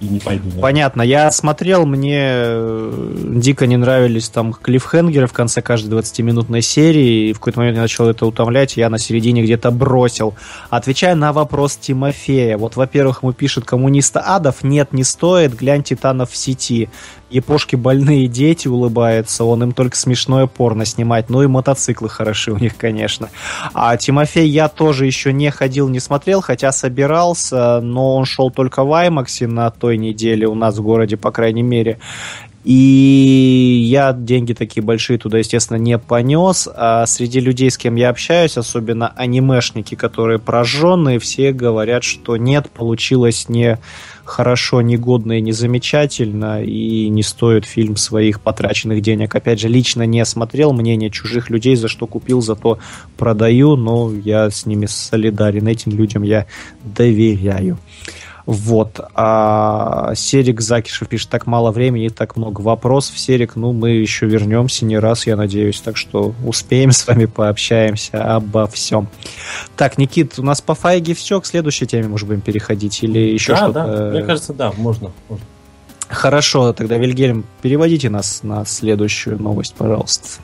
и 0.00 0.06
не 0.06 0.20
пойду. 0.20 0.60
Понятно. 0.60 1.02
Я 1.02 1.30
смотрел, 1.30 1.84
мне 1.84 2.20
э, 2.20 3.14
дико 3.34 3.66
не 3.66 3.76
нравились 3.76 4.28
там 4.28 4.52
клиффхенгеры 4.52 5.26
в 5.26 5.32
конце 5.32 5.60
каждой 5.60 5.98
20-минутной 5.98 6.62
серии, 6.62 7.30
и 7.30 7.32
в 7.32 7.38
какой-то 7.38 7.60
момент 7.60 7.76
я 7.76 7.82
начал 7.82 8.08
это 8.08 8.26
утомлять, 8.26 8.76
я 8.76 8.90
на 8.90 8.98
середине 8.98 9.42
где-то 9.42 9.70
бросил. 9.70 10.34
Отвечая 10.70 11.14
на 11.14 11.32
вопрос 11.32 11.76
Тимофея, 11.76 12.58
вот, 12.58 12.76
во-первых, 12.76 13.22
ему 13.22 13.32
пишет 13.32 13.64
коммуниста 13.64 14.20
адов, 14.20 14.62
нет, 14.62 14.92
не 14.92 15.02
стоит, 15.02 15.54
глянь 15.54 15.82
Титанов 15.82 16.30
в 16.30 16.36
сети. 16.36 16.88
Япошки 17.30 17.76
больные 17.76 18.26
дети 18.26 18.68
улыбаются, 18.68 19.44
он 19.44 19.62
им 19.62 19.72
только 19.72 19.96
смешное 19.96 20.46
порно 20.46 20.86
снимать. 20.86 21.28
Ну 21.28 21.42
и 21.42 21.46
мотоциклы 21.46 22.08
хороши 22.08 22.52
у 22.52 22.56
них, 22.56 22.76
конечно. 22.76 23.28
А 23.74 23.94
Тимофей 23.98 24.48
я 24.48 24.68
тоже 24.68 25.04
еще 25.04 25.32
не 25.32 25.50
ходил, 25.50 25.88
не 25.88 26.00
смотрел, 26.00 26.40
хотя 26.40 26.72
собирался, 26.72 27.80
но 27.80 28.16
он 28.16 28.24
шел 28.24 28.50
только 28.50 28.82
в 28.82 28.92
Аймаксе 28.94 29.46
на 29.46 29.70
той 29.88 29.96
неделе 29.96 30.46
у 30.46 30.54
нас 30.54 30.76
в 30.76 30.82
городе, 30.82 31.16
по 31.16 31.30
крайней 31.30 31.62
мере. 31.62 31.98
И 32.62 33.86
я 33.88 34.12
деньги 34.12 34.52
такие 34.52 34.82
большие 34.82 35.18
туда, 35.18 35.38
естественно, 35.38 35.78
не 35.78 35.96
понес. 35.96 36.68
А 36.76 37.06
среди 37.06 37.40
людей, 37.40 37.70
с 37.70 37.78
кем 37.78 37.94
я 37.94 38.10
общаюсь, 38.10 38.58
особенно 38.58 39.08
анимешники, 39.16 39.94
которые 39.94 40.38
прожженные, 40.38 41.18
все 41.18 41.52
говорят, 41.52 42.04
что 42.04 42.36
нет, 42.36 42.68
получилось 42.68 43.48
не 43.48 43.78
хорошо, 44.24 44.82
не 44.82 44.98
годно 44.98 45.38
и 45.38 45.40
не 45.40 45.52
замечательно, 45.52 46.62
и 46.62 47.08
не 47.08 47.22
стоит 47.22 47.64
фильм 47.64 47.96
своих 47.96 48.42
потраченных 48.42 49.00
денег. 49.00 49.34
Опять 49.34 49.60
же, 49.60 49.68
лично 49.68 50.02
не 50.02 50.22
смотрел 50.26 50.74
мнение 50.74 51.08
чужих 51.08 51.48
людей, 51.48 51.76
за 51.76 51.88
что 51.88 52.06
купил, 52.06 52.42
зато 52.42 52.78
продаю, 53.16 53.76
но 53.76 54.12
я 54.12 54.50
с 54.50 54.66
ними 54.66 54.84
солидарен, 54.84 55.66
этим 55.66 55.92
людям 55.92 56.24
я 56.24 56.44
доверяю. 56.84 57.78
Вот. 58.48 58.98
А 59.14 60.14
Серик 60.14 60.62
Закишев 60.62 61.06
пишет, 61.06 61.28
так 61.28 61.46
мало 61.46 61.70
времени, 61.70 62.08
так 62.08 62.34
много 62.34 62.62
вопросов. 62.62 63.18
Серик, 63.18 63.56
ну, 63.56 63.74
мы 63.74 63.90
еще 63.90 64.24
вернемся 64.24 64.86
не 64.86 64.98
раз, 64.98 65.26
я 65.26 65.36
надеюсь. 65.36 65.78
Так 65.82 65.98
что 65.98 66.34
успеем 66.46 66.92
с 66.92 67.06
вами 67.06 67.26
пообщаемся 67.26 68.36
обо 68.36 68.66
всем. 68.66 69.08
Так, 69.76 69.98
Никит, 69.98 70.38
у 70.38 70.42
нас 70.42 70.62
по 70.62 70.74
файге 70.74 71.12
все. 71.12 71.42
К 71.42 71.44
следующей 71.44 71.86
теме, 71.86 72.08
может, 72.08 72.26
будем 72.26 72.40
переходить? 72.40 73.02
Или 73.02 73.18
еще 73.18 73.52
да, 73.52 73.56
что-то? 73.58 73.84
Да, 73.84 74.10
мне 74.12 74.22
кажется, 74.22 74.54
да, 74.54 74.72
можно. 74.78 75.12
можно. 75.28 75.44
Хорошо, 76.08 76.72
тогда, 76.72 76.96
Вильгельм, 76.96 77.44
переводите 77.60 78.08
нас 78.08 78.42
на 78.42 78.64
следующую 78.64 79.38
новость, 79.38 79.74
пожалуйста. 79.76 80.40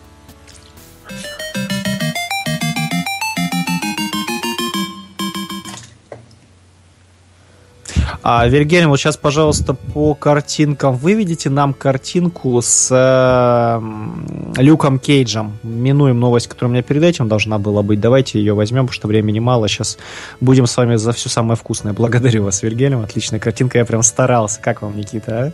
А, 8.26 8.48
Вильгельм, 8.48 8.88
вот 8.88 8.96
сейчас, 8.96 9.18
пожалуйста, 9.18 9.74
по 9.74 10.14
картинкам 10.14 10.96
выведите 10.96 11.50
нам 11.50 11.74
картинку 11.74 12.58
с 12.62 12.88
э, 12.90 14.62
Люком 14.62 14.98
Кейджем. 14.98 15.58
Минуем 15.62 16.18
новость, 16.20 16.46
которая 16.46 16.70
у 16.70 16.72
меня 16.72 16.82
перед 16.82 17.02
этим 17.02 17.28
должна 17.28 17.58
была 17.58 17.82
быть. 17.82 18.00
Давайте 18.00 18.38
ее 18.38 18.54
возьмем, 18.54 18.86
потому 18.86 18.94
что 18.94 19.08
времени 19.08 19.40
мало. 19.40 19.68
Сейчас 19.68 19.98
будем 20.40 20.66
с 20.66 20.74
вами 20.74 20.96
за 20.96 21.12
все 21.12 21.28
самое 21.28 21.58
вкусное. 21.58 21.92
Благодарю 21.92 22.44
вас, 22.44 22.62
Вильгельм. 22.62 23.00
Отличная 23.00 23.40
картинка. 23.40 23.76
Я 23.76 23.84
прям 23.84 24.02
старался. 24.02 24.58
Как 24.58 24.80
вам, 24.80 24.96
Никита, 24.96 25.38
а? 25.38 25.52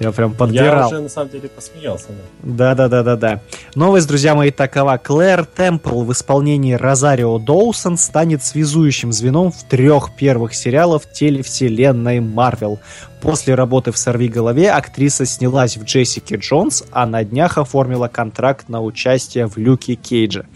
Я 0.00 0.12
прям 0.12 0.34
подбирал. 0.34 0.80
Я 0.80 0.86
уже, 0.86 1.00
на 1.00 1.08
самом 1.10 1.28
деле, 1.28 1.50
посмеялся. 1.50 2.06
Да, 2.42 2.74
да, 2.74 2.88
да, 2.88 3.02
да, 3.02 3.16
да. 3.16 3.40
Новость, 3.74 4.08
друзья 4.08 4.34
мои, 4.34 4.50
такова. 4.50 4.96
Клэр 4.96 5.44
Темпл 5.44 6.02
в 6.02 6.12
исполнении 6.12 6.72
Розарио 6.72 7.38
Доусон 7.38 7.98
станет 7.98 8.42
связующим 8.42 9.12
звеном 9.12 9.52
в 9.52 9.62
трех 9.64 10.16
первых 10.16 10.54
сериалах 10.54 11.02
телевселенной 11.12 12.20
Марвел. 12.20 12.80
После 13.20 13.54
работы 13.54 13.92
в 13.92 13.98
«Сорви 13.98 14.28
голове» 14.28 14.70
актриса 14.70 15.26
снялась 15.26 15.76
в 15.76 15.84
«Джессике 15.84 16.36
Джонс», 16.36 16.84
а 16.92 17.04
на 17.04 17.22
днях 17.22 17.58
оформила 17.58 18.08
контракт 18.08 18.70
на 18.70 18.82
участие 18.82 19.46
в 19.46 19.58
«Люке 19.58 19.96
Кейдже». 19.96 20.46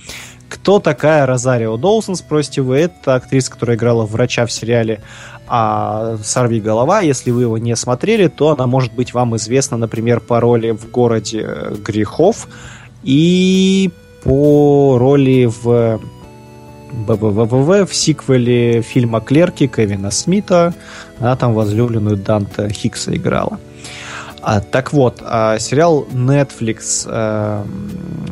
Кто 0.49 0.79
такая 0.79 1.27
Розарио 1.27 1.77
Доусон, 1.77 2.17
спросите 2.17 2.63
вы. 2.63 2.79
Это 2.79 3.17
актриса, 3.17 3.51
которая 3.51 3.77
играла 3.77 4.07
врача 4.07 4.47
в 4.47 4.53
сериале 4.53 5.01
а 5.47 6.17
«Сорви 6.23 6.61
голова», 6.61 7.01
если 7.01 7.31
вы 7.31 7.43
его 7.43 7.59
не 7.59 7.77
смотрели, 7.77 8.29
то 8.29 8.51
она 8.51 8.67
может 8.67 8.95
быть 8.95 9.13
вам 9.13 9.37
известна, 9.37 9.77
например, 9.77 10.21
по 10.21 10.41
роли 10.41 10.71
в 10.71 10.91
«Городе 10.91 11.47
грехов» 11.85 12.49
и 13.03 13.91
по 14.23 14.97
роли 14.99 15.47
в 15.47 16.01
БВВВ 16.93 17.91
в 17.91 17.95
сиквеле 17.95 18.83
фильма 18.83 19.21
«Клерки» 19.21 19.67
Кевина 19.67 20.11
Смита. 20.11 20.75
Она 21.19 21.37
там 21.37 21.53
возлюбленную 21.53 22.17
Данта 22.17 22.69
Хикса 22.69 23.15
играла. 23.15 23.59
А, 24.41 24.61
так 24.61 24.93
вот, 24.93 25.23
а, 25.23 25.59
сериал 25.59 26.07
Netflix 26.13 27.07
а, 27.07 27.67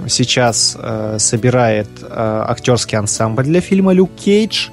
сейчас 0.09 0.77
а, 0.79 1.17
собирает 1.19 1.89
а, 2.03 2.47
актерский 2.49 2.99
ансамбль 2.99 3.45
для 3.45 3.61
фильма 3.61 3.93
«Люк 3.93 4.11
Кейдж», 4.15 4.69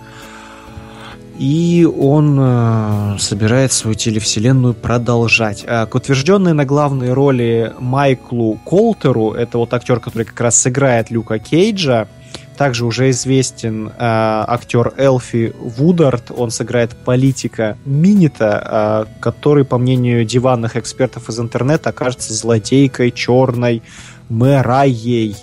и 1.39 1.85
он 1.85 2.37
э, 2.37 3.15
собирает 3.17 3.71
свою 3.71 3.95
телевселенную 3.95 4.73
продолжать. 4.73 5.63
Э, 5.65 5.85
к 5.85 5.95
утвержденной 5.95 6.53
на 6.53 6.65
главной 6.65 7.13
роли 7.13 7.73
Майклу 7.79 8.59
Колтеру, 8.65 9.31
это 9.31 9.57
вот 9.57 9.73
актер, 9.73 10.01
который 10.01 10.25
как 10.25 10.41
раз 10.41 10.57
сыграет 10.57 11.11
Люка 11.11 11.39
Кейджа, 11.39 12.09
также 12.57 12.85
уже 12.85 13.09
известен 13.11 13.87
э, 13.87 13.91
актер 13.97 14.93
Элфи 14.97 15.53
Вудард, 15.57 16.29
он 16.35 16.51
сыграет 16.51 16.93
политика 16.93 17.77
Минита, 17.85 19.07
э, 19.09 19.21
который, 19.21 19.63
по 19.63 19.77
мнению 19.77 20.25
диванных 20.25 20.75
экспертов 20.75 21.29
из 21.29 21.39
интернета, 21.39 21.91
окажется 21.91 22.33
злодейкой 22.33 23.11
черной 23.11 23.81
Мэрайей. 24.27 25.37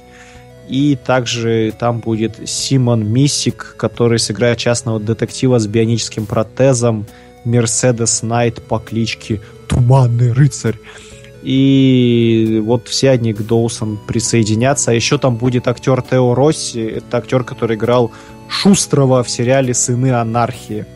И 0.69 0.97
также 0.97 1.73
там 1.79 2.01
будет 2.01 2.49
Симон 2.49 3.07
Миссик, 3.07 3.77
который 3.79 4.19
сыграет 4.19 4.59
частного 4.59 4.99
детектива 4.99 5.59
с 5.59 5.67
бионическим 5.67 6.27
протезом 6.27 7.07
Мерседес 7.45 8.23
Найт 8.23 8.63
по 8.63 8.79
кличке 8.79 9.41
Туманный 9.69 10.33
рыцарь. 10.33 10.77
И 11.43 12.61
вот 12.65 12.89
все 12.89 13.11
они 13.11 13.33
к 13.33 13.43
Доусон 13.43 14.01
присоединятся. 14.09 14.91
А 14.91 14.95
еще 14.95 15.17
там 15.17 15.37
будет 15.37 15.69
актер 15.69 16.03
Тео 16.03 16.35
Росси. 16.35 16.81
Это 16.81 17.19
актер, 17.19 17.45
который 17.45 17.77
играл 17.77 18.11
Шустрого 18.49 19.23
в 19.23 19.31
сериале 19.31 19.73
«Сыны 19.73 20.13
анархии». 20.13 20.87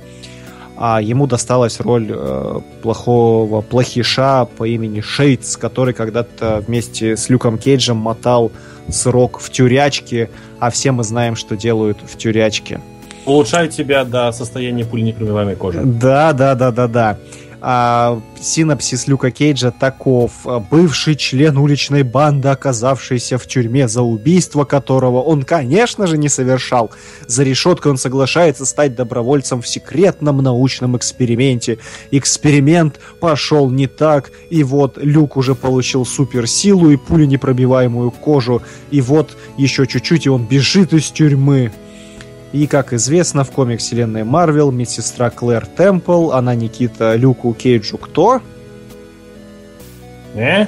А 0.77 1.01
ему 1.01 1.27
досталась 1.27 1.79
роль 1.79 2.09
э, 2.09 2.61
плохого 2.83 3.61
плохиша 3.61 4.49
по 4.57 4.67
имени 4.67 5.03
Шейтс, 5.03 5.57
который 5.57 5.93
когда-то 5.93 6.65
вместе 6.67 7.17
с 7.17 7.29
Люком 7.29 7.59
Кейджем 7.59 7.99
мотал 7.99 8.51
срок 8.93 9.41
в 9.41 9.51
тюрячке, 9.51 10.31
а 10.59 10.71
все 10.71 10.93
мы 10.93 11.05
знаем, 11.05 11.37
что 11.37 11.57
делают 11.57 11.99
в 12.05 12.17
тюрячке. 12.17 12.81
Улучшают 13.27 13.73
тебя 13.73 14.05
до 14.05 14.33
состояния 14.33 14.85
пуленепробиваемой 14.85 15.57
кожи. 15.57 15.81
Да, 15.85 16.33
да, 16.33 16.55
да, 16.55 16.71
да, 16.71 16.89
да. 16.89 17.19
А, 17.63 18.21
синапсис 18.41 19.07
Люка 19.07 19.31
Кейджа 19.31 19.71
таков. 19.71 20.33
Бывший 20.71 21.15
член 21.15 21.59
уличной 21.59 22.03
банды, 22.03 22.49
оказавшийся 22.49 23.37
в 23.39 23.47
тюрьме 23.47 23.87
за 23.87 24.03
убийство 24.03 24.65
которого 24.65 25.21
он, 25.21 25.43
конечно 25.43 26.07
же, 26.07 26.17
не 26.17 26.29
совершал. 26.29 26.91
За 27.27 27.43
решеткой 27.43 27.93
он 27.93 27.99
соглашается 27.99 28.65
стать 28.65 28.95
добровольцем 28.95 29.61
в 29.61 29.69
секретном 29.69 30.39
научном 30.39 30.97
эксперименте. 30.97 31.79
Эксперимент 32.11 32.99
пошел 33.21 33.71
не 33.71 33.87
так, 33.87 34.31
и 34.49 34.65
вот 34.65 34.97
Люк 34.97 35.37
уже 35.37 35.55
получил 35.55 36.07
суперсилу 36.07 36.91
и 36.91 36.97
пуленепробиваемую 36.97 38.11
кожу, 38.11 38.63
и 38.91 39.01
вот 39.01 39.37
еще 39.59 39.87
чуть-чуть, 39.87 40.27
и 40.27 40.31
он 40.31 40.47
бежит 40.47 40.95
из 40.95 41.11
тюрьмы. 41.11 41.73
И, 42.53 42.67
как 42.67 42.93
известно, 42.93 43.45
в 43.45 43.51
комикс 43.53 43.85
вселенной 43.85 44.25
Марвел 44.25 44.73
медсестра 44.73 45.31
Клэр 45.31 45.67
Темпл, 45.67 46.33
она 46.33 46.55
Никита 46.55 47.15
Люку 47.15 47.55
Кейджу 47.55 47.97
кто? 47.97 48.41
Э? 50.35 50.67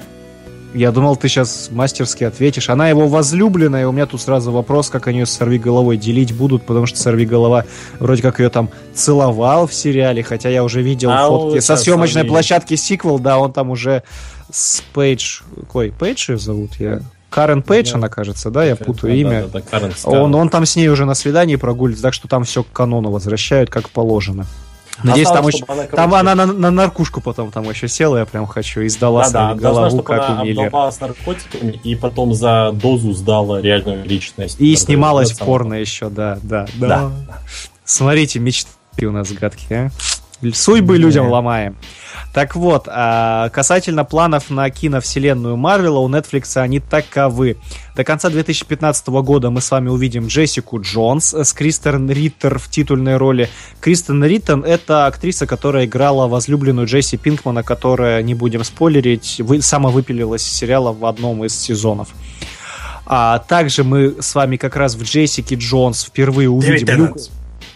Я 0.75 0.91
думал, 0.91 1.17
ты 1.17 1.29
сейчас 1.29 1.69
мастерски 1.71 2.25
ответишь. 2.25 2.71
Она 2.71 2.89
его 2.89 3.07
возлюбленная, 3.07 3.83
и 3.83 3.85
у 3.85 3.93
меня 3.93 4.07
тут 4.07 4.23
сразу 4.23 4.53
вопрос, 4.53 4.89
как 4.89 5.07
они 5.07 5.19
ее 5.19 5.27
с 5.27 5.31
Сорви 5.31 5.59
головой 5.59 5.99
делить 5.99 6.33
будут, 6.33 6.65
потому 6.65 6.87
что 6.87 6.99
Сорви 6.99 7.27
голова 7.27 7.67
вроде 7.99 8.23
как 8.23 8.41
ее 8.41 8.49
там 8.49 8.71
целовал 8.95 9.67
в 9.67 9.75
сериале, 9.75 10.23
хотя 10.23 10.49
я 10.49 10.65
уже 10.65 10.81
видел 10.81 11.11
а 11.11 11.29
фотки 11.29 11.61
со 11.61 11.77
съемочной 11.77 12.25
площадки 12.25 12.77
сиквел, 12.77 13.19
да, 13.19 13.39
он 13.39 13.53
там 13.53 13.71
уже 13.71 14.03
с 14.51 14.83
Пейдж... 14.95 15.41
Кой, 15.71 15.93
Пейдж 15.93 16.31
ее 16.31 16.39
зовут? 16.39 16.77
Я 16.79 17.03
Карен 17.33 17.63
Пейдж, 17.63 17.95
она 17.95 18.09
кажется, 18.09 18.51
да, 18.51 18.63
я 18.63 18.77
путаю 18.77 19.13
да, 19.13 19.19
имя. 19.19 19.49
Да, 19.49 19.61
да, 19.71 19.81
да, 19.81 20.11
он, 20.11 20.35
он 20.35 20.51
там 20.51 20.67
с 20.67 20.77
ней 20.77 20.89
уже 20.89 21.07
на 21.07 21.15
свидании 21.15 21.57
прогуливается, 21.57 22.03
так 22.03 22.15
что 22.15 22.29
там 22.29 22.45
все 22.45 22.63
к 22.63 22.71
канону 22.71 23.11
возвращают, 23.11 23.71
как 23.71 23.89
положено. 23.89 24.47
Надеюсь, 25.03 25.29
там, 25.29 25.49
еще, 25.49 25.65
она, 25.67 25.85
там 25.85 26.15
она 26.15 26.35
на, 26.35 26.47
на 26.47 26.71
наркушку 26.71 27.23
потом 27.23 27.51
там 27.51 27.69
еще 27.69 27.89
села, 27.89 28.19
я 28.19 28.27
прям 28.27 28.47
хочу, 28.47 28.83
и 28.83 28.89
сдала 28.89 29.29
да, 29.31 29.55
да, 29.55 29.71
голову, 29.71 29.81
должна, 29.81 30.03
как 30.03 30.29
она 30.29 30.93
с 30.93 31.01
наркотиками 31.01 31.81
и 31.83 31.97
потом 31.97 32.35
за 32.35 32.71
дозу 32.73 33.13
сдала 33.13 33.61
реальную 33.63 34.05
личность. 34.05 34.61
И 34.61 34.77
снималась 34.77 35.33
порно 35.33 35.75
еще, 35.75 36.11
да, 36.11 36.39
да, 36.43 36.67
да. 36.75 36.89
да. 36.89 37.13
Смотрите, 37.85 38.39
мечты 38.39 39.07
у 39.07 39.11
нас 39.11 39.33
гадкие, 39.33 39.87
а? 39.87 39.91
Судьбы 40.53 40.99
людям 40.99 41.29
ломаем. 41.29 41.77
Так 42.33 42.57
вот, 42.57 42.89
а, 42.89 43.51
касательно 43.51 44.05
планов 44.05 44.49
на 44.49 44.71
киновселенную 44.71 45.57
Марвела, 45.57 45.99
у 45.99 46.09
Netflix 46.09 46.57
они 46.57 46.81
таковы. 46.81 47.59
До 47.95 48.05
конца 48.05 48.31
2015 48.31 49.09
года 49.23 49.51
мы 49.51 49.61
с 49.61 49.71
вами 49.71 49.91
увидим 49.91 50.29
Джессику 50.29 50.81
Джонс 50.81 51.35
с 51.35 51.53
Кристен 51.53 52.11
Риттер 52.11 52.59
в 52.59 52.71
титульной 52.71 53.19
роли. 53.19 53.51
Кристен 53.81 54.25
Риттен— 54.25 54.65
это 54.67 55.07
актриса, 55.07 55.47
которая 55.47 55.85
играла 55.85 56.27
возлюбленную 56.27 56.87
Джесси 56.87 57.19
Пинкмана, 57.19 57.63
которая, 57.63 58.23
не 58.23 58.35
будем 58.35 58.65
спойлерить, 58.65 59.41
вы, 59.41 59.61
самовыпилилась 59.61 60.43
из 60.43 60.53
сериала 60.53 60.93
в 60.93 61.05
одном 61.05 61.45
из 61.45 61.55
сезонов. 61.55 62.09
А 63.05 63.41
также 63.41 63.85
мы 63.85 64.17
с 64.21 64.35
вами 64.35 64.57
как 64.57 64.77
раз 64.77 64.95
в 64.95 65.03
Джессике 65.03 65.57
Джонс 65.57 66.05
впервые 66.05 66.49
увидим 66.49 66.97
Люка, 66.97 67.21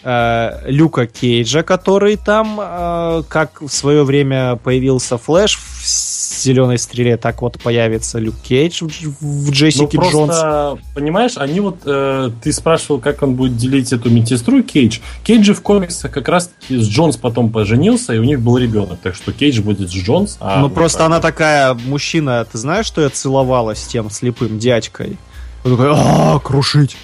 э, 0.07 0.61
Люка 0.67 1.05
Кейджа, 1.05 1.63
который 1.63 2.15
там, 2.15 2.57
э, 2.61 3.23
как 3.27 3.61
в 3.61 3.69
свое 3.69 4.03
время 4.03 4.55
появился 4.55 5.17
Флэш 5.17 5.57
в 5.57 6.43
зеленой 6.43 6.77
стреле, 6.77 7.17
так 7.17 7.41
вот 7.41 7.61
появится 7.61 8.17
Люк 8.19 8.35
Кейдж 8.41 8.83
в, 8.83 9.47
в 9.47 9.51
Джессике 9.51 9.97
ну, 9.97 10.09
Джонс. 10.09 10.27
Просто, 10.27 10.77
понимаешь, 10.95 11.33
они 11.35 11.59
вот, 11.59 11.79
э, 11.85 12.29
ты 12.41 12.53
спрашивал, 12.53 12.99
как 12.99 13.21
он 13.21 13.35
будет 13.35 13.57
делить 13.57 13.91
эту 13.91 14.09
медсестру 14.09 14.63
Кейдж. 14.63 14.99
Кейдж 15.23 15.43
же 15.43 15.53
в 15.53 15.61
комиксах 15.61 16.09
как 16.09 16.29
раз 16.29 16.51
с 16.69 16.87
Джонс 16.87 17.17
потом 17.17 17.51
поженился, 17.51 18.13
и 18.13 18.17
у 18.17 18.23
них 18.23 18.39
был 18.39 18.57
ребенок, 18.57 18.99
так 19.03 19.13
что 19.13 19.33
Кейдж 19.33 19.59
будет 19.59 19.89
с 19.89 19.93
Джонс. 19.93 20.37
А 20.39 20.61
ну 20.61 20.69
просто 20.69 21.05
она 21.05 21.19
такая, 21.19 21.73
мужчина, 21.73 22.47
ты 22.49 22.57
знаешь, 22.57 22.85
что 22.85 23.01
я 23.01 23.09
целовалась 23.09 23.79
с 23.79 23.87
тем 23.87 24.09
слепым 24.09 24.57
дядькой? 24.57 25.17
Он 25.65 25.71
такой, 25.71 25.91
а 25.93 26.39
крушить. 26.39 26.95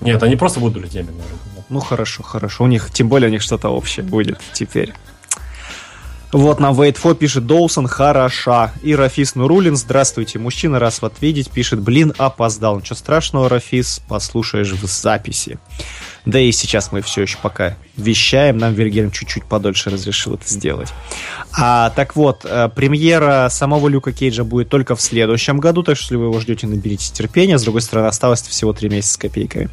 Нет, 0.00 0.22
они 0.22 0.36
просто 0.36 0.60
будут 0.60 0.74
друзьями, 0.74 1.08
наверное. 1.08 1.47
Ну 1.68 1.80
хорошо, 1.80 2.22
хорошо. 2.22 2.64
У 2.64 2.66
них, 2.66 2.90
тем 2.92 3.08
более, 3.08 3.28
у 3.28 3.32
них 3.32 3.42
что-то 3.42 3.68
общее 3.68 4.04
будет 4.04 4.40
теперь. 4.52 4.94
Вот 6.30 6.60
нам 6.60 6.74
Вейтфо 6.74 7.14
пишет 7.14 7.46
Доусон 7.46 7.86
хороша. 7.86 8.72
И 8.82 8.94
Рафис 8.94 9.34
Нурулин, 9.34 9.76
здравствуйте, 9.76 10.38
мужчина 10.38 10.78
раз 10.78 11.00
вот 11.00 11.14
видеть, 11.22 11.50
пишет, 11.50 11.80
блин, 11.80 12.12
опоздал. 12.18 12.78
Ничего 12.78 12.96
страшного, 12.96 13.48
Рафис, 13.48 14.02
послушаешь 14.08 14.72
в 14.72 14.84
записи. 14.86 15.58
Да 16.26 16.38
и 16.38 16.52
сейчас 16.52 16.92
мы 16.92 17.00
все 17.00 17.22
еще 17.22 17.38
пока 17.42 17.76
вещаем, 17.96 18.58
нам 18.58 18.74
Вильгельм 18.74 19.10
чуть-чуть 19.10 19.44
подольше 19.44 19.90
разрешил 19.90 20.34
это 20.34 20.48
сделать. 20.48 20.88
А, 21.58 21.90
так 21.90 22.16
вот, 22.16 22.44
э, 22.44 22.68
премьера 22.74 23.48
самого 23.50 23.88
Люка 23.88 24.12
Кейджа 24.12 24.44
будет 24.44 24.68
только 24.68 24.94
в 24.94 25.00
следующем 25.00 25.58
году, 25.58 25.82
так 25.82 25.96
что 25.96 26.04
если 26.04 26.16
вы 26.16 26.26
его 26.26 26.40
ждете, 26.40 26.66
наберите 26.66 27.12
терпения. 27.12 27.58
С 27.58 27.62
другой 27.62 27.82
стороны, 27.82 28.06
осталось 28.06 28.42
всего 28.42 28.72
три 28.72 28.88
месяца 28.88 29.14
с 29.14 29.16
копейками. 29.16 29.68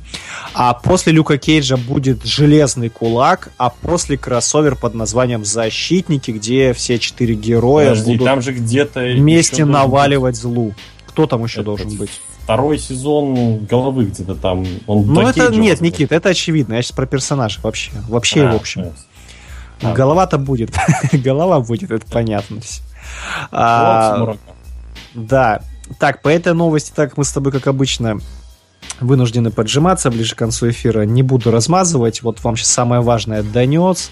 А 0.53 0.73
после 0.73 1.13
Люка 1.13 1.37
Кейджа 1.37 1.77
будет 1.77 2.25
Железный 2.25 2.89
Кулак, 2.89 3.49
а 3.57 3.69
после 3.69 4.17
кроссовер 4.17 4.75
под 4.75 4.95
названием 4.95 5.45
Защитники, 5.45 6.31
где 6.31 6.73
все 6.73 6.97
четыре 6.99 7.35
героя 7.35 7.89
Подожди, 7.89 8.11
будут 8.11 8.25
там 8.25 8.41
же 8.41 8.53
где-то 8.53 9.01
вместе 9.01 9.65
наваливать 9.65 10.35
злу. 10.35 10.73
Кто 11.07 11.27
там 11.27 11.43
еще 11.43 11.61
это 11.61 11.65
должен 11.65 11.95
быть? 11.95 12.11
Второй 12.45 12.77
сезон 12.77 13.65
головы 13.65 14.05
где-то 14.05 14.35
там. 14.35 14.65
Он 14.85 15.03
ну 15.07 15.21
это 15.27 15.49
нет, 15.49 15.81
Никит, 15.81 16.11
это 16.11 16.29
очевидно. 16.29 16.75
Я 16.75 16.83
сейчас 16.83 16.91
про 16.91 17.07
персонажа 17.07 17.59
вообще. 17.63 17.91
Вообще, 18.07 18.45
а, 18.45 18.51
в 18.51 18.55
общем. 18.55 18.93
А, 19.81 19.93
Голова-то 19.93 20.37
будет. 20.37 20.69
Голова 21.11 21.59
будет, 21.59 21.89
это 21.89 22.05
понятно. 22.05 22.59
А, 23.51 24.35
да. 25.15 25.61
Так, 25.97 26.21
по 26.21 26.29
этой 26.29 26.53
новости, 26.53 26.91
так 26.95 27.17
мы 27.17 27.23
с 27.23 27.31
тобой, 27.31 27.51
как 27.51 27.65
обычно, 27.65 28.19
вынуждены 28.99 29.49
поджиматься 29.49 30.11
ближе 30.11 30.35
к 30.35 30.37
концу 30.37 30.69
эфира. 30.69 31.01
Не 31.01 31.23
буду 31.23 31.49
размазывать. 31.49 32.21
Вот 32.21 32.43
вам 32.43 32.57
сейчас 32.57 32.69
самое 32.69 33.01
важное 33.01 33.41
донес. 33.41 34.11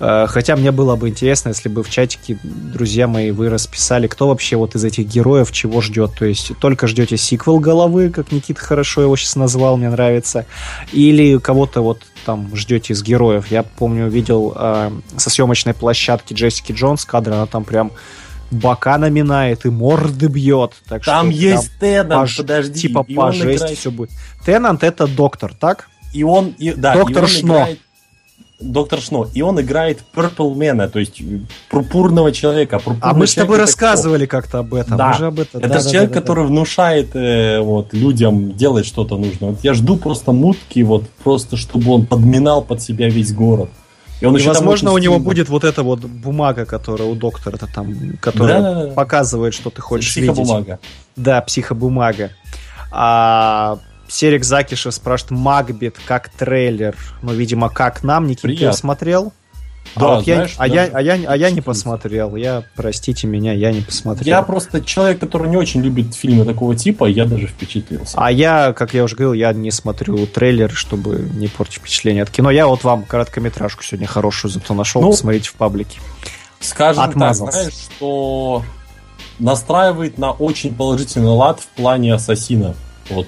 Э, 0.00 0.26
хотя 0.28 0.56
мне 0.56 0.72
было 0.72 0.96
бы 0.96 1.08
интересно, 1.08 1.50
если 1.50 1.68
бы 1.68 1.82
в 1.82 1.90
чатике, 1.90 2.38
друзья 2.42 3.06
мои, 3.06 3.30
вы 3.30 3.48
расписали, 3.48 4.06
кто 4.06 4.28
вообще 4.28 4.56
вот 4.56 4.74
из 4.74 4.84
этих 4.84 5.06
героев 5.06 5.52
чего 5.52 5.80
ждет. 5.80 6.12
То 6.18 6.24
есть 6.24 6.52
только 6.58 6.86
ждете 6.86 7.16
сиквел 7.16 7.58
головы, 7.58 8.10
как 8.10 8.32
Никита 8.32 8.60
хорошо 8.60 9.02
его 9.02 9.16
сейчас 9.16 9.36
назвал, 9.36 9.76
мне 9.76 9.90
нравится, 9.90 10.46
или 10.92 11.38
кого-то 11.38 11.82
вот 11.82 12.02
там 12.24 12.54
ждете 12.54 12.92
из 12.92 13.02
героев. 13.02 13.46
Я 13.50 13.62
помню, 13.62 14.08
видел 14.08 14.52
э, 14.56 14.90
со 15.16 15.30
съемочной 15.30 15.74
площадки 15.74 16.34
Джессики 16.34 16.72
Джонс 16.72 17.04
кадры, 17.04 17.34
она 17.34 17.46
там 17.46 17.64
прям 17.64 17.92
бока 18.50 18.98
наминает 18.98 19.66
и 19.66 19.70
морды 19.70 20.28
бьет. 20.28 20.74
Так 20.88 21.04
там 21.04 21.30
что, 21.30 21.40
есть 21.40 21.70
там 21.70 21.80
Теннант, 21.80 22.20
пож... 22.20 22.36
подожди. 22.36 22.80
Типа 22.80 23.02
по 23.02 23.32
жести 23.32 23.56
играет... 23.56 23.78
все 23.78 23.90
будет. 23.90 24.10
Теннант 24.44 24.82
это 24.82 25.06
доктор, 25.06 25.54
так? 25.54 25.88
И 26.12 26.22
он, 26.22 26.54
и, 26.58 26.72
да, 26.72 26.94
доктор 26.94 27.24
и 27.24 27.26
он 27.26 27.28
Шно. 27.28 27.54
Играет 27.54 27.78
Доктор 28.60 29.00
Шно, 29.00 29.26
и 29.34 29.42
он 29.42 29.60
играет 29.60 30.04
Purple 30.14 30.54
Man, 30.54 30.88
то 30.88 31.00
есть 31.00 31.20
пурпурного 31.68 32.30
человека. 32.30 32.80
а 33.00 33.12
мы 33.12 33.26
с 33.26 33.34
тобой 33.34 33.58
рассказывали 33.58 34.26
как-то 34.26 34.60
об 34.60 34.74
этом. 34.74 34.96
Да. 34.96 35.10
об 35.12 35.40
этом. 35.40 35.60
Это 35.60 35.68
да, 35.68 35.82
да, 35.82 35.90
человек, 35.90 36.10
да, 36.10 36.14
да, 36.14 36.20
который 36.20 36.44
да. 36.44 36.48
внушает 36.48 37.16
э, 37.16 37.60
вот, 37.60 37.92
людям 37.92 38.52
делать 38.52 38.86
что-то 38.86 39.16
нужно. 39.16 39.48
Вот 39.48 39.64
я 39.64 39.74
жду 39.74 39.96
просто 39.96 40.32
мутки, 40.32 40.80
вот 40.80 41.08
просто 41.24 41.56
чтобы 41.56 41.90
он 41.92 42.06
подминал 42.06 42.62
под 42.62 42.80
себя 42.80 43.08
весь 43.08 43.32
город. 43.32 43.70
И, 44.20 44.26
он 44.26 44.36
и 44.36 44.42
возможно, 44.42 44.92
у 44.92 44.98
него 44.98 45.18
будет 45.18 45.48
вот 45.48 45.64
эта 45.64 45.82
вот 45.82 46.00
бумага, 46.00 46.64
которая 46.64 47.08
у 47.08 47.14
доктора 47.14 47.56
-то 47.56 47.68
там, 47.74 48.16
которая 48.20 48.62
да, 48.62 48.74
да, 48.74 48.86
да. 48.86 48.92
показывает, 48.92 49.52
что 49.52 49.70
ты 49.70 49.82
хочешь 49.82 50.10
психобумага. 50.10 50.64
видеть. 50.64 50.80
Да, 51.16 51.40
психобумага. 51.40 52.30
А 52.92 53.78
Серик 54.08 54.44
Закишев 54.44 54.94
спрашивает, 54.94 55.32
Макбет 55.32 55.96
как 56.06 56.28
трейлер. 56.28 56.96
Ну, 57.22 57.32
видимо, 57.32 57.68
как 57.68 58.02
нам. 58.02 58.26
Никита, 58.26 58.70
ты 58.70 58.72
смотрел? 58.72 59.32
А 59.94 60.00
да, 60.00 60.06
а, 60.06 60.14
вот 60.16 60.24
знаешь, 60.24 60.50
я, 60.50 60.56
а, 60.58 60.66
я, 60.66 60.84
а, 60.92 61.00
я, 61.00 61.30
а 61.30 61.36
я 61.36 61.50
не 61.50 61.60
посмотрел. 61.60 62.34
Я, 62.34 62.64
простите 62.74 63.26
меня, 63.26 63.52
я 63.52 63.70
не 63.70 63.80
посмотрел. 63.80 64.26
Я 64.26 64.42
просто 64.42 64.80
человек, 64.80 65.20
который 65.20 65.48
не 65.48 65.56
очень 65.56 65.82
любит 65.82 66.14
фильмы 66.14 66.44
такого 66.44 66.74
типа, 66.74 67.04
я 67.04 67.26
даже 67.26 67.46
впечатлился. 67.46 68.16
А 68.16 68.30
я, 68.32 68.72
как 68.72 68.92
я 68.92 69.04
уже 69.04 69.14
говорил, 69.14 69.34
я 69.34 69.52
не 69.52 69.70
смотрю 69.70 70.26
трейлер, 70.26 70.72
чтобы 70.72 71.28
не 71.34 71.46
портить 71.46 71.76
впечатление 71.76 72.24
от 72.24 72.30
кино. 72.30 72.50
Я 72.50 72.66
вот 72.66 72.82
вам 72.82 73.04
короткометражку 73.04 73.84
сегодня 73.84 74.08
хорошую 74.08 74.50
зато 74.50 74.74
нашел, 74.74 75.00
ну, 75.00 75.10
посмотрите 75.10 75.50
в 75.50 75.54
паблике. 75.54 76.00
Скажем 76.58 77.04
Отмазался. 77.04 77.52
так, 77.52 77.52
знаешь, 77.52 77.74
что 77.74 78.64
настраивает 79.38 80.18
на 80.18 80.32
очень 80.32 80.74
положительный 80.74 81.28
лад 81.28 81.60
в 81.60 81.66
плане 81.68 82.14
Ассасина. 82.14 82.74
Вот 83.10 83.26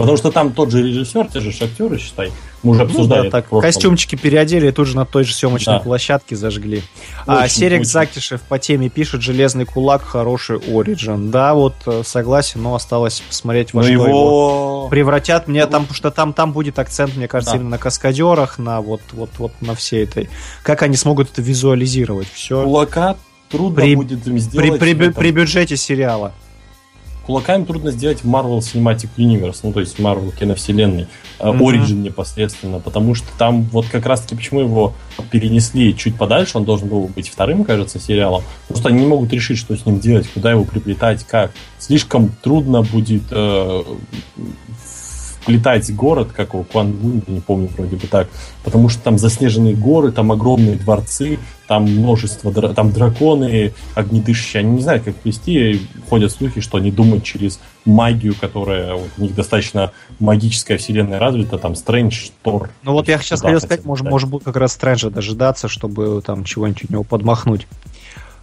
Потому 0.00 0.16
что 0.16 0.30
там 0.30 0.52
тот 0.52 0.70
же 0.70 0.82
режиссер, 0.82 1.26
те 1.26 1.40
же 1.40 1.50
актеры, 1.50 1.98
считай. 1.98 2.32
Мы 2.62 2.72
уже 2.72 2.82
обсуждали. 2.82 3.24
Ну, 3.24 3.24
да, 3.24 3.30
так, 3.30 3.48
костюмчики 3.48 4.16
переодели 4.16 4.68
и 4.68 4.72
тут 4.72 4.86
же 4.86 4.96
на 4.96 5.06
той 5.06 5.24
же 5.24 5.34
съемочной 5.34 5.74
да. 5.74 5.80
площадке 5.80 6.36
зажгли. 6.36 6.82
Очень, 7.26 7.42
а 7.42 7.48
Серик 7.48 7.80
очень. 7.80 7.90
Закишев 7.90 8.42
по 8.42 8.58
теме 8.58 8.88
пишет 8.88 9.22
«Железный 9.22 9.64
кулак, 9.64 10.02
хороший 10.02 10.58
Ориджин». 10.58 11.30
Да, 11.30 11.54
вот 11.54 11.74
э, 11.86 12.02
согласен, 12.04 12.62
но 12.62 12.74
осталось 12.74 13.20
посмотреть, 13.20 13.72
во 13.72 13.80
но 13.80 13.84
что 13.84 13.92
его... 13.92 14.06
его 14.06 14.88
превратят. 14.88 15.48
Мне 15.48 15.66
там, 15.66 15.82
потому 15.82 15.96
что 15.96 16.10
там, 16.10 16.32
там 16.32 16.52
будет 16.52 16.78
акцент, 16.78 17.16
мне 17.16 17.28
кажется, 17.28 17.52
да. 17.52 17.58
именно 17.58 17.70
на 17.70 17.78
каскадерах, 17.78 18.58
на 18.58 18.80
вот, 18.80 19.00
вот, 19.12 19.30
вот 19.38 19.52
на 19.60 19.74
всей 19.74 20.04
этой. 20.04 20.28
Как 20.62 20.82
они 20.82 20.96
смогут 20.96 21.30
это 21.32 21.40
визуализировать? 21.40 22.28
Все. 22.32 22.62
Кулака 22.62 23.16
трудно 23.48 23.82
при, 23.82 23.94
будет 23.96 24.26
им 24.26 24.38
сделать. 24.38 24.78
При, 24.78 24.94
при, 24.94 25.10
при 25.10 25.30
бюджете 25.30 25.76
сериала 25.76 26.32
кулаками 27.30 27.64
трудно 27.64 27.92
сделать 27.92 28.24
в 28.24 28.26
Marvel 28.26 28.58
Cinematic 28.58 29.10
Universe, 29.16 29.60
ну 29.62 29.72
то 29.72 29.78
есть 29.78 30.00
Marvel 30.00 30.36
киновселенной, 30.36 31.06
mm-hmm. 31.38 31.58
Origin 31.58 32.02
непосредственно, 32.02 32.80
потому 32.80 33.14
что 33.14 33.28
там 33.38 33.62
вот 33.62 33.86
как 33.86 34.04
раз-таки 34.04 34.34
почему 34.34 34.60
его 34.60 34.94
перенесли 35.30 35.96
чуть 35.96 36.16
подальше, 36.16 36.58
он 36.58 36.64
должен 36.64 36.88
был 36.88 37.06
быть 37.06 37.28
вторым, 37.28 37.62
кажется, 37.64 38.00
сериалом, 38.00 38.42
просто 38.66 38.88
они 38.88 39.02
не 39.02 39.06
могут 39.06 39.32
решить, 39.32 39.58
что 39.58 39.76
с 39.76 39.86
ним 39.86 40.00
делать, 40.00 40.28
куда 40.28 40.50
его 40.50 40.64
приплетать, 40.64 41.24
как. 41.24 41.52
Слишком 41.78 42.30
трудно 42.42 42.82
будет 42.82 43.22
э, 43.30 43.82
летать 45.46 45.94
город, 45.94 46.30
как 46.34 46.54
у 46.54 46.64
Кван 46.64 47.22
не 47.26 47.40
помню, 47.40 47.68
вроде 47.76 47.96
бы 47.96 48.06
так, 48.06 48.28
потому 48.64 48.88
что 48.88 49.02
там 49.02 49.18
заснеженные 49.18 49.74
горы, 49.74 50.12
там 50.12 50.32
огромные 50.32 50.76
дворцы, 50.76 51.38
там 51.66 51.84
множество, 51.84 52.52
там 52.52 52.92
драконы 52.92 53.72
огнедышащие, 53.94 54.60
они 54.60 54.72
не 54.72 54.82
знают, 54.82 55.04
как 55.04 55.14
вести, 55.24 55.80
ходят 56.08 56.32
слухи, 56.32 56.60
что 56.60 56.78
они 56.78 56.90
думают 56.90 57.24
через 57.24 57.60
магию, 57.84 58.34
которая 58.38 58.94
вот, 58.94 59.08
у 59.18 59.22
них 59.22 59.34
достаточно 59.34 59.92
магическая 60.18 60.78
вселенная 60.78 61.18
развита, 61.18 61.58
там 61.58 61.74
Стрэндж, 61.74 62.30
Тор. 62.42 62.70
Ну 62.82 62.92
вот 62.92 63.08
я 63.08 63.18
сейчас 63.18 63.40
хотел 63.40 63.60
сказать, 63.60 63.84
может, 63.84 64.08
может 64.08 64.28
будет 64.28 64.44
как 64.44 64.56
раз 64.56 64.72
Стрэнджа 64.72 65.10
дожидаться, 65.10 65.68
чтобы 65.68 66.20
там 66.22 66.44
чего-нибудь 66.44 66.84
у 66.88 66.92
него 66.92 67.04
подмахнуть. 67.04 67.66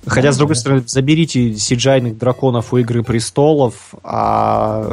Хотя, 0.08 0.32
с 0.32 0.38
другой 0.38 0.56
стороны, 0.56 0.84
заберите 0.86 1.50
cgi 1.52 2.16
драконов 2.16 2.74
у 2.74 2.78
Игры 2.78 3.04
Престолов, 3.04 3.94
а 4.04 4.86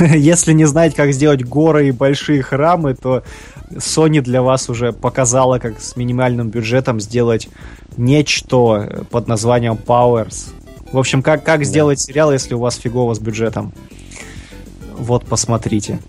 если 0.14 0.52
не 0.52 0.66
знаете, 0.66 0.96
как 0.96 1.12
сделать 1.12 1.44
горы 1.44 1.88
и 1.88 1.90
большие 1.90 2.42
храмы, 2.42 2.94
то 2.94 3.24
Sony 3.72 4.20
для 4.20 4.42
вас 4.42 4.68
уже 4.70 4.92
показала, 4.92 5.58
как 5.58 5.80
с 5.80 5.96
минимальным 5.96 6.48
бюджетом 6.48 7.00
сделать 7.00 7.48
нечто 7.96 9.04
под 9.10 9.26
названием 9.26 9.74
Powers. 9.74 10.52
В 10.92 10.98
общем, 10.98 11.22
как, 11.22 11.44
как 11.44 11.64
сделать 11.64 12.00
сериал, 12.00 12.32
если 12.32 12.54
у 12.54 12.60
вас 12.60 12.76
фигово 12.76 13.14
с 13.14 13.18
бюджетом? 13.18 13.72
Вот, 14.96 15.24
посмотрите. 15.26 16.00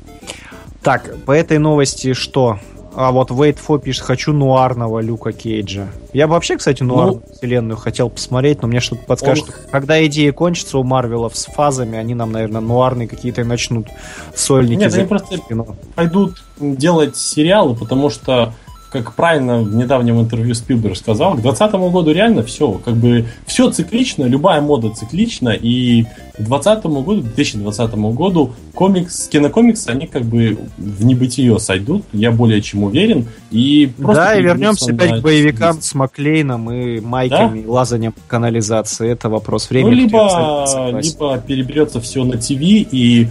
Так, 0.81 1.15
по 1.26 1.31
этой 1.31 1.60
новости 1.60 2.14
что? 2.14 2.60
А 2.93 3.11
вот 3.11 3.31
Wait 3.31 3.57
for 3.65 3.80
пишет, 3.80 4.03
хочу 4.03 4.34
нуарного 4.34 4.99
Люка 4.99 5.31
Кейджа. 5.31 5.88
Я 6.13 6.27
бы 6.27 6.34
вообще, 6.34 6.57
кстати, 6.57 6.84
нуарную 6.84 7.23
ну, 7.26 7.34
вселенную 7.34 7.77
хотел 7.77 8.09
посмотреть, 8.09 8.61
но 8.61 8.68
мне 8.68 8.80
что-то 8.80 9.03
подскажет, 9.05 9.45
он... 9.45 9.49
что 9.51 9.69
когда 9.69 10.05
идея 10.05 10.34
кончится 10.34 10.77
у 10.77 10.84
Марвелов 10.84 11.38
с 11.38 11.45
фазами, 11.45 11.97
они 11.97 12.15
нам, 12.15 12.31
наверное, 12.31 12.61
нуарные 12.61 13.07
какие-то 13.07 13.43
начнут 13.43 13.88
сольники. 14.35 14.80
Нет, 14.80 14.93
они 14.93 15.05
просто 15.05 15.38
кино. 15.38 15.76
пойдут 15.95 16.43
делать 16.59 17.15
сериалы, 17.15 17.76
потому 17.76 18.09
что 18.09 18.53
как 18.91 19.15
правильно 19.15 19.61
в 19.61 19.73
недавнем 19.73 20.19
интервью 20.19 20.53
Спилберг 20.53 20.97
сказал, 20.97 21.31
к 21.31 21.41
2020 21.41 21.91
году 21.91 22.11
реально 22.11 22.43
все, 22.43 22.73
как 22.73 22.95
бы 22.95 23.26
все 23.45 23.72
циклично, 23.72 24.26
любая 24.26 24.59
мода 24.59 24.89
циклична, 24.89 25.49
и 25.49 26.03
к 26.03 26.41
2020 26.41 26.85
году, 26.85 27.22
2020 27.22 27.95
году 27.95 28.53
комикс, 28.73 29.30
кинокомиксы, 29.30 29.89
они 29.89 30.07
как 30.07 30.23
бы 30.23 30.57
в 30.77 31.05
небытие 31.05 31.57
сойдут, 31.59 32.03
я 32.11 32.31
более 32.31 32.61
чем 32.61 32.84
уверен, 32.84 33.27
и 33.49 33.89
просто 33.97 34.23
Да, 34.23 34.35
и 34.35 34.43
вернемся 34.43 34.91
опять 34.91 35.19
к 35.19 35.23
боевикам 35.23 35.81
с 35.81 35.95
Маклейном 35.95 36.69
и 36.72 36.99
майками, 36.99 37.61
да? 37.61 37.72
лазанием 37.72 38.13
канализации, 38.27 39.09
это 39.09 39.30
вопрос 39.30 39.69
времени. 39.69 39.91
Ну, 39.91 39.97
либо, 40.01 40.99
либо 41.01 41.38
переберется 41.38 42.01
все 42.01 42.26
на 42.26 42.38
ТВ, 42.38 42.59
и 42.59 43.30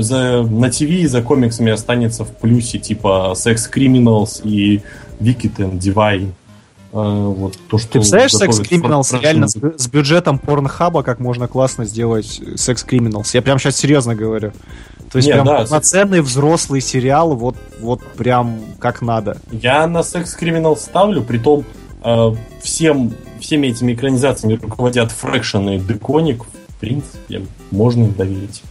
за, 0.00 0.42
на 0.42 0.70
ТВ 0.70 1.08
за 1.08 1.22
комиксами 1.22 1.72
останется 1.72 2.24
в 2.24 2.30
плюсе 2.36 2.78
типа 2.78 3.34
Sex 3.34 3.70
Criminals 3.72 4.40
и 4.42 4.82
Wicked 5.20 5.56
and 5.56 5.78
Divine. 5.78 6.32
Uh, 6.90 7.34
вот 7.34 7.58
то, 7.68 7.76
что 7.76 7.92
Ты 7.92 7.98
представляешь 7.98 8.32
Sex 8.32 8.62
Criminals 8.62 9.20
реально 9.20 9.48
с, 9.48 9.54
с 9.54 9.88
бюджетом 9.88 10.38
порнхаба, 10.38 11.02
как 11.02 11.20
можно 11.20 11.46
классно 11.46 11.84
сделать 11.84 12.40
Sex 12.40 12.86
Criminals? 12.88 13.28
Я 13.34 13.42
прям 13.42 13.58
сейчас 13.58 13.76
серьезно 13.76 14.14
говорю. 14.14 14.52
То 15.12 15.18
есть 15.18 15.28
Нет, 15.28 15.36
прям 15.36 15.46
да, 15.46 15.64
полноценный 15.64 16.22
взрослый 16.22 16.80
сериал, 16.80 17.34
вот, 17.34 17.56
вот 17.80 18.02
прям 18.02 18.60
как 18.78 19.02
надо. 19.02 19.36
Я 19.52 19.86
на 19.86 19.98
Sex 19.98 20.28
Criminals 20.40 20.78
ставлю, 20.78 21.22
при 21.22 21.38
том 21.38 21.64
э, 22.02 22.34
всем, 22.62 23.12
всеми 23.38 23.68
этими 23.68 23.92
экранизациями 23.92 24.54
руководят 24.54 25.10
Фрэкшн 25.12 25.68
и 25.68 25.78
Деконик. 25.78 26.44
В 26.44 26.80
принципе, 26.80 27.42
можно 27.70 28.04
им 28.04 28.14
доверить. 28.14 28.62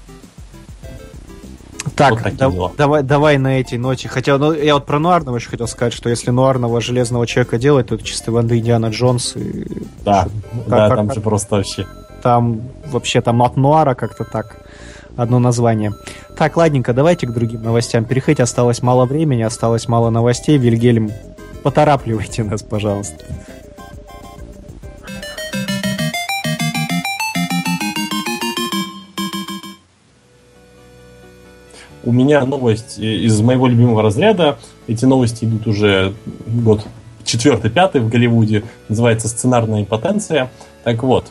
Так, 1.95 2.21
вот 2.23 2.35
да, 2.35 2.49
давай, 2.77 3.03
давай 3.03 3.37
на 3.37 3.59
эти 3.59 3.75
ноте. 3.75 4.07
Хотя, 4.07 4.37
ну, 4.37 4.53
я 4.53 4.75
вот 4.75 4.85
про 4.85 4.99
Нуарного 4.99 5.37
еще 5.37 5.49
хотел 5.49 5.67
сказать, 5.67 5.93
что 5.93 6.09
если 6.09 6.31
Нуарного 6.31 6.81
железного 6.81 7.27
человека 7.27 7.57
делать, 7.57 7.87
то 7.87 7.95
это 7.95 8.03
чисто 8.03 8.31
воды 8.31 8.57
Индиана 8.57 8.87
Джонс. 8.87 9.35
И... 9.35 9.65
Да, 10.03 10.23
как, 10.23 10.67
да, 10.67 10.87
как, 10.87 10.97
там 10.97 11.07
как, 11.07 11.15
же 11.15 11.21
просто 11.21 11.55
вообще. 11.55 11.87
Там 12.21 12.61
вообще 12.87 13.21
там 13.21 13.41
от 13.43 13.57
Нуара 13.57 13.93
как-то 13.95 14.23
так 14.23 14.57
одно 15.15 15.39
название. 15.39 15.93
Так, 16.37 16.57
ладненько, 16.57 16.93
давайте 16.93 17.27
к 17.27 17.33
другим 17.33 17.63
новостям 17.63 18.05
переходить. 18.05 18.39
Осталось 18.39 18.81
мало 18.81 19.05
времени, 19.05 19.41
осталось 19.41 19.87
мало 19.87 20.09
новостей. 20.09 20.57
Вильгельм, 20.57 21.11
поторапливайте 21.63 22.43
нас, 22.43 22.63
пожалуйста. 22.63 23.25
У 32.07 32.13
меня 32.13 32.45
новость 32.45 32.99
из 32.99 33.41
моего 33.41 33.67
любимого 33.67 34.01
разряда. 34.01 34.57
Эти 34.87 35.03
новости 35.03 35.43
идут 35.43 35.67
уже 35.67 36.13
год 36.45 36.85
четвертый, 37.25 37.69
пятый 37.69 37.99
в 37.99 38.07
Голливуде. 38.07 38.63
Называется 38.87 39.27
«Сценарная 39.27 39.81
импотенция». 39.81 40.49
Так 40.85 41.03
вот, 41.03 41.25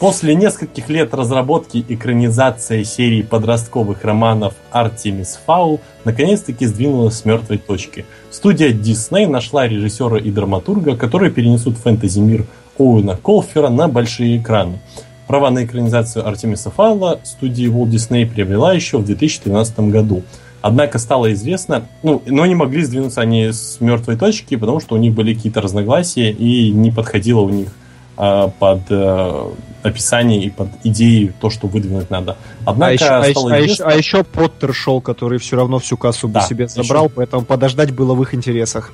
после 0.00 0.34
нескольких 0.34 0.88
лет 0.88 1.14
разработки 1.14 1.84
экранизации 1.88 2.82
серии 2.82 3.22
подростковых 3.22 4.02
романов 4.02 4.54
«Артемис 4.72 5.38
Фаул» 5.46 5.80
наконец-таки 6.04 6.66
сдвинулась 6.66 7.18
с 7.18 7.24
мертвой 7.24 7.58
точки. 7.58 8.04
Студия 8.32 8.72
Disney 8.72 9.28
нашла 9.28 9.68
режиссера 9.68 10.18
и 10.18 10.32
драматурга, 10.32 10.96
которые 10.96 11.30
перенесут 11.30 11.76
фэнтези-мир 11.78 12.44
Оуэна 12.76 13.16
Колфера 13.16 13.68
на 13.68 13.86
большие 13.86 14.38
экраны. 14.38 14.80
Права 15.26 15.50
на 15.50 15.64
экранизацию 15.64 16.26
Артемиса 16.26 16.70
Фаула 16.70 17.20
студия 17.24 17.70
Walt 17.70 17.90
Disney 17.90 18.26
приобрела 18.26 18.72
еще 18.72 18.98
в 18.98 19.04
2013 19.04 19.80
году. 19.90 20.22
Однако 20.60 20.98
стало 20.98 21.32
известно, 21.32 21.88
ну, 22.02 22.22
но 22.26 22.46
не 22.46 22.54
могли 22.54 22.82
сдвинуться 22.84 23.20
они 23.20 23.50
с 23.50 23.78
мертвой 23.80 24.16
точки, 24.16 24.56
потому 24.56 24.78
что 24.78 24.94
у 24.94 24.98
них 24.98 25.12
были 25.12 25.34
какие-то 25.34 25.60
разногласия 25.60 26.30
и 26.30 26.70
не 26.70 26.92
подходило 26.92 27.40
у 27.40 27.48
них 27.48 27.68
э, 28.16 28.48
под 28.58 28.82
э, 28.90 29.50
описание 29.82 30.44
и 30.44 30.50
под 30.50 30.68
идеи 30.84 31.32
то, 31.40 31.50
что 31.50 31.66
выдвинуть 31.66 32.10
надо. 32.10 32.36
Однако 32.64 32.92
а, 32.92 33.24
еще, 33.24 33.32
стало 33.32 33.54
а, 33.54 33.60
известно... 33.60 33.86
а 33.86 33.94
еще 33.94 34.22
Поттер 34.22 34.72
шел, 34.72 35.00
который 35.00 35.38
все 35.38 35.56
равно 35.56 35.80
всю 35.80 35.96
кассу 35.96 36.28
да, 36.28 36.42
себе 36.42 36.68
забрал, 36.68 37.06
еще... 37.06 37.14
поэтому 37.16 37.44
подождать 37.44 37.92
было 37.92 38.14
в 38.14 38.22
их 38.22 38.34
интересах. 38.34 38.92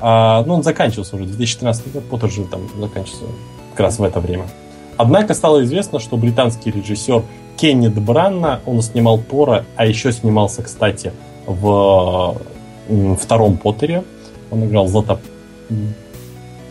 А, 0.00 0.44
ну, 0.46 0.54
он 0.54 0.62
заканчивался 0.62 1.16
уже, 1.16 1.24
2013 1.24 1.92
год, 1.92 2.04
Поттер 2.04 2.30
же 2.30 2.44
там 2.44 2.60
заканчивался 2.78 3.24
как 3.72 3.80
раз 3.80 3.98
в 3.98 4.04
это 4.04 4.20
время. 4.20 4.46
Однако 4.96 5.34
стало 5.34 5.64
известно, 5.64 5.98
что 5.98 6.16
британский 6.16 6.70
режиссер 6.70 7.22
Кеннет 7.56 7.94
Бранна, 8.00 8.60
он 8.66 8.82
снимал 8.82 9.18
Тора, 9.18 9.64
а 9.76 9.86
еще 9.86 10.12
снимался, 10.12 10.62
кстати, 10.62 11.12
в 11.46 12.36
втором 13.20 13.56
Поттере. 13.56 14.04
Он 14.50 14.64
играл 14.64 14.86
Златоп... 14.88 15.20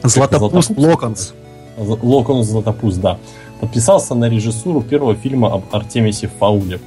Златопуст 0.04 0.72
Локонс. 0.78 1.34
Локонс 1.78 2.48
Златопуст, 2.48 3.00
да. 3.00 3.18
Подписался 3.60 4.14
на 4.16 4.30
режиссуру 4.30 4.82
первого 4.82 5.16
фильма 5.16 5.54
об 5.54 5.64
Артемисе 5.72 6.30
Фауле. 6.40 6.80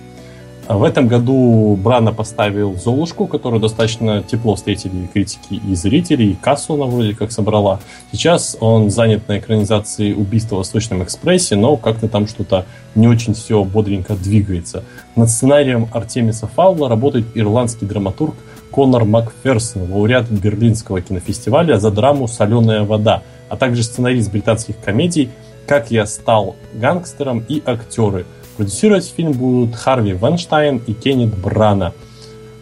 В 0.68 0.82
этом 0.82 1.06
году 1.06 1.78
Брана 1.80 2.12
поставил 2.12 2.74
Золушку, 2.74 3.28
которую 3.28 3.60
достаточно 3.60 4.24
тепло 4.24 4.56
встретили 4.56 5.06
критики 5.06 5.54
и 5.54 5.74
зрители, 5.76 6.24
и 6.24 6.34
кассу 6.34 6.74
она 6.74 6.86
вроде 6.86 7.14
как 7.14 7.30
собрала. 7.30 7.78
Сейчас 8.10 8.56
он 8.58 8.90
занят 8.90 9.28
на 9.28 9.38
экранизации 9.38 10.12
убийства 10.12 10.56
в 10.56 10.58
Восточном 10.58 11.04
экспрессе, 11.04 11.54
но 11.54 11.76
как-то 11.76 12.08
там 12.08 12.26
что-то 12.26 12.66
не 12.96 13.06
очень 13.06 13.34
все 13.34 13.62
бодренько 13.62 14.16
двигается. 14.16 14.82
Над 15.14 15.30
сценарием 15.30 15.88
Артемиса 15.92 16.48
Фаула 16.48 16.88
работает 16.88 17.26
ирландский 17.36 17.86
драматург 17.86 18.34
Конор 18.72 19.04
Макферсон, 19.04 19.92
лауреат 19.92 20.28
Берлинского 20.30 21.00
кинофестиваля 21.00 21.78
за 21.78 21.92
драму 21.92 22.26
«Соленая 22.26 22.82
вода», 22.82 23.22
а 23.48 23.56
также 23.56 23.84
сценарист 23.84 24.32
британских 24.32 24.74
комедий 24.84 25.30
«Как 25.68 25.92
я 25.92 26.06
стал 26.06 26.56
гангстером» 26.74 27.44
и 27.48 27.62
актеры– 27.64 28.26
Продюсировать 28.56 29.12
фильм 29.14 29.32
будут 29.32 29.74
Харви 29.74 30.14
Ванштайн 30.14 30.80
и 30.86 30.92
Кеннет 30.94 31.36
Брана. 31.36 31.92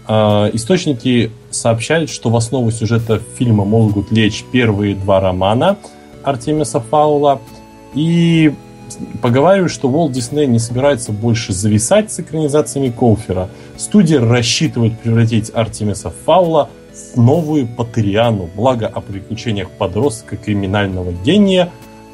А, 0.06 0.50
источники 0.52 1.30
сообщают, 1.50 2.10
что 2.10 2.30
в 2.30 2.36
основу 2.36 2.70
сюжета 2.70 3.20
фильма 3.38 3.64
могут 3.64 4.10
лечь 4.10 4.44
первые 4.50 4.96
два 4.96 5.20
романа 5.20 5.76
Артемиса 6.24 6.80
Фаула. 6.80 7.40
И 7.94 8.52
поговаривают, 9.22 9.72
что 9.72 9.88
Walt 9.88 10.10
Disney 10.12 10.46
не 10.46 10.58
собирается 10.58 11.12
больше 11.12 11.52
зависать 11.52 12.12
с 12.12 12.20
экранизациями 12.20 12.90
Колфера. 12.90 13.48
Студия 13.76 14.20
рассчитывает 14.20 14.98
превратить 14.98 15.50
Артемиса 15.54 16.12
Фаула 16.24 16.70
в 17.14 17.20
новую 17.20 17.66
Патериану. 17.68 18.48
Благо 18.54 18.88
о 18.88 19.00
приключениях 19.00 19.70
подростка 19.70 20.36
криминального 20.36 21.12
гения 21.24 21.70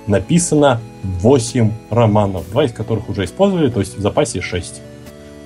написано 0.07 0.81
8 1.03 1.73
романов, 1.91 2.49
два 2.51 2.65
из 2.65 2.73
которых 2.73 3.09
уже 3.09 3.25
использовали, 3.25 3.71
то 3.71 3.81
есть 3.81 3.97
в 3.97 4.01
запасе 4.01 4.41
6. 4.41 4.83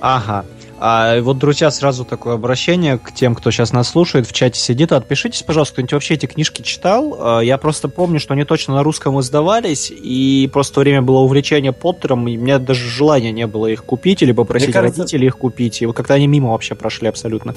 Ага. 0.01 0.45
А 0.77 1.21
вот, 1.21 1.37
друзья, 1.37 1.71
сразу 1.71 2.03
такое 2.03 2.35
обращение 2.35 2.97
к 2.97 3.13
тем, 3.13 3.33
кто 3.33 3.49
сейчас 3.49 3.71
нас 3.71 3.87
слушает, 3.87 4.27
в 4.27 4.33
чате 4.33 4.59
сидит. 4.59 4.91
Отпишитесь, 4.91 5.41
пожалуйста, 5.41 5.73
кто-нибудь 5.73 5.93
вообще 5.93 6.15
эти 6.15 6.25
книжки 6.25 6.61
читал. 6.63 7.17
А, 7.17 7.39
я 7.39 7.57
просто 7.57 7.87
помню, 7.87 8.19
что 8.19 8.33
они 8.33 8.43
точно 8.43 8.75
на 8.75 8.83
русском 8.83 9.17
издавались, 9.21 9.89
и 9.95 10.49
просто 10.51 10.81
время 10.81 11.01
было 11.01 11.19
увлечение 11.19 11.71
Поттером, 11.71 12.27
и 12.27 12.37
у 12.37 12.41
меня 12.41 12.59
даже 12.59 12.89
желания 12.89 13.31
не 13.31 13.47
было 13.47 13.67
их 13.67 13.85
купить 13.85 14.21
или 14.21 14.33
попросить 14.33 14.73
кажется... 14.73 15.01
родителей 15.01 15.27
их 15.27 15.37
купить. 15.37 15.81
И 15.81 15.85
вот 15.85 15.95
как-то 15.95 16.13
они 16.13 16.27
мимо 16.27 16.51
вообще 16.51 16.75
прошли 16.75 17.07
абсолютно. 17.07 17.55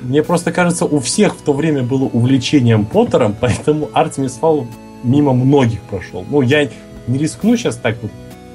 Мне 0.00 0.22
просто 0.22 0.52
кажется, 0.52 0.84
у 0.84 1.00
всех 1.00 1.34
в 1.34 1.42
то 1.42 1.52
время 1.52 1.82
было 1.82 2.04
увлечением 2.04 2.86
Поттером, 2.86 3.34
поэтому 3.40 3.90
Артемис 3.92 4.34
Фаул 4.34 4.68
мимо 5.04 5.32
многих 5.32 5.80
прошел. 5.82 6.24
Ну, 6.28 6.40
я 6.42 6.68
не 7.06 7.18
рискну 7.18 7.56
сейчас 7.56 7.76
так 7.76 7.96
вот 8.02 8.10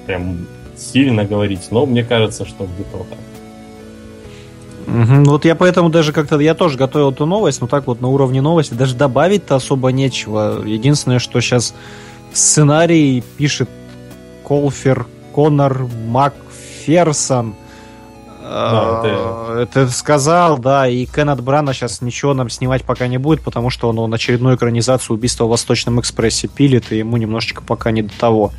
прям 0.06 0.48
сильно 0.76 1.24
говорить, 1.24 1.68
но 1.72 1.86
мне 1.86 2.04
кажется, 2.04 2.46
что 2.46 2.66
где-то 2.66 2.98
вот 2.98 3.10
так. 3.10 3.20
Угу, 4.88 5.30
вот 5.30 5.46
я 5.46 5.56
поэтому 5.56 5.90
даже 5.90 6.14
как-то, 6.14 6.40
я 6.40 6.56
тоже 6.56 6.78
готовил 6.78 7.12
эту 7.12 7.26
новость, 7.26 7.62
но 7.62 7.68
так 7.68 7.86
вот 7.86 8.02
на 8.02 8.08
уровне 8.08 8.42
новости 8.42 8.74
даже 8.74 8.96
добавить-то 8.96 9.56
особо 9.56 9.90
нечего. 9.90 10.64
Единственное, 10.66 11.20
что 11.20 11.40
сейчас 11.42 11.76
сценарий 12.34 13.24
пишет 13.38 13.70
Колфер 14.44 15.06
Конор 15.32 15.88
Макферсон. 16.08 17.56
Да, 18.50 19.02
это... 19.54 19.80
это 19.82 19.90
сказал, 19.90 20.58
да, 20.58 20.88
и 20.88 21.06
Кеннет 21.06 21.42
Брана 21.42 21.74
сейчас 21.74 22.02
ничего 22.02 22.34
нам 22.34 22.50
снимать 22.50 22.84
пока 22.84 23.08
не 23.08 23.18
будет, 23.18 23.42
потому 23.42 23.70
что 23.70 23.90
он, 23.90 24.00
он 24.00 24.14
очередную 24.14 24.56
экранизацию 24.56 25.16
убийства 25.16 25.46
в 25.46 25.50
Восточном 25.50 26.00
экспрессе 26.00 26.48
пилит, 26.48 26.92
и 26.92 26.98
ему 26.98 27.18
немножечко 27.18 27.62
пока 27.62 27.92
не 27.92 28.02
до 28.02 28.18
того. 28.20 28.52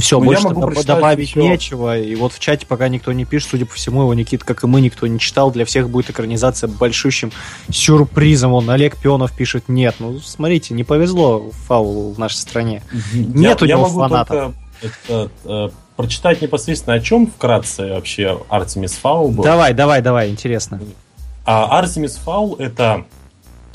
Все, 0.00 0.18
ну, 0.18 0.26
больше 0.26 0.48
доб- 0.48 0.84
добавить 0.84 1.30
еще... 1.30 1.42
нечего. 1.42 1.98
И 1.98 2.14
вот 2.16 2.32
в 2.32 2.38
чате 2.38 2.66
пока 2.66 2.88
никто 2.88 3.12
не 3.12 3.24
пишет, 3.24 3.50
судя 3.50 3.66
по 3.66 3.74
всему, 3.74 4.02
его 4.02 4.14
Никит, 4.14 4.44
как 4.44 4.64
и 4.64 4.66
мы, 4.66 4.80
никто 4.80 5.06
не 5.06 5.18
читал. 5.18 5.50
Для 5.50 5.64
всех 5.64 5.88
будет 5.88 6.10
экранизация 6.10 6.68
большущим 6.68 7.32
сюрпризом. 7.70 8.52
Он 8.52 8.68
Олег 8.68 8.96
Пионов 8.96 9.34
пишет 9.34 9.68
нет. 9.68 9.96
Ну, 9.98 10.18
смотрите, 10.18 10.74
не 10.74 10.84
повезло 10.84 11.50
Фаулу 11.66 12.12
в 12.12 12.18
нашей 12.18 12.36
стране. 12.36 12.82
Я, 13.12 13.24
нет 13.24 13.62
у 13.62 13.66
него 13.66 13.86
фанатов. 13.86 14.54
Это, 14.82 15.30
э, 15.44 15.68
прочитать 15.96 16.42
непосредственно 16.42 16.96
о 16.96 17.00
чем 17.00 17.26
вкратце 17.26 17.92
вообще 17.92 18.40
Артемис 18.48 18.92
Фаул 18.92 19.30
был. 19.30 19.44
Давай, 19.44 19.74
давай, 19.74 20.02
давай, 20.02 20.30
интересно. 20.30 20.80
А 21.44 21.78
Артемис 21.78 22.16
Фаул 22.16 22.56
это 22.56 23.04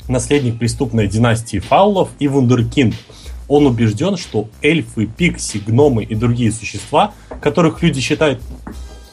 наследник 0.08 0.58
преступной 0.58 1.06
династии 1.06 1.58
фаулов 1.58 2.10
и 2.18 2.28
вундеркинд. 2.28 2.94
Он 3.48 3.66
убежден, 3.66 4.16
что 4.16 4.48
эльфы, 4.62 5.06
пикси, 5.06 5.58
гномы 5.58 6.04
и 6.04 6.14
другие 6.14 6.52
существа, 6.52 7.12
которых 7.40 7.82
люди 7.82 8.00
считают 8.00 8.40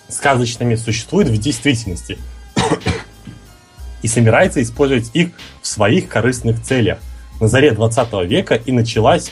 сказочными, 0.07 0.75
существуют 0.75 1.29
в 1.29 1.37
действительности 1.37 2.17
и 4.01 4.07
собирается 4.07 4.61
использовать 4.61 5.11
их 5.13 5.31
в 5.61 5.67
своих 5.67 6.07
корыстных 6.07 6.61
целях. 6.61 6.99
На 7.41 7.47
заре 7.47 7.71
20 7.71 8.29
века 8.29 8.55
и 8.55 8.71
началась 8.71 9.31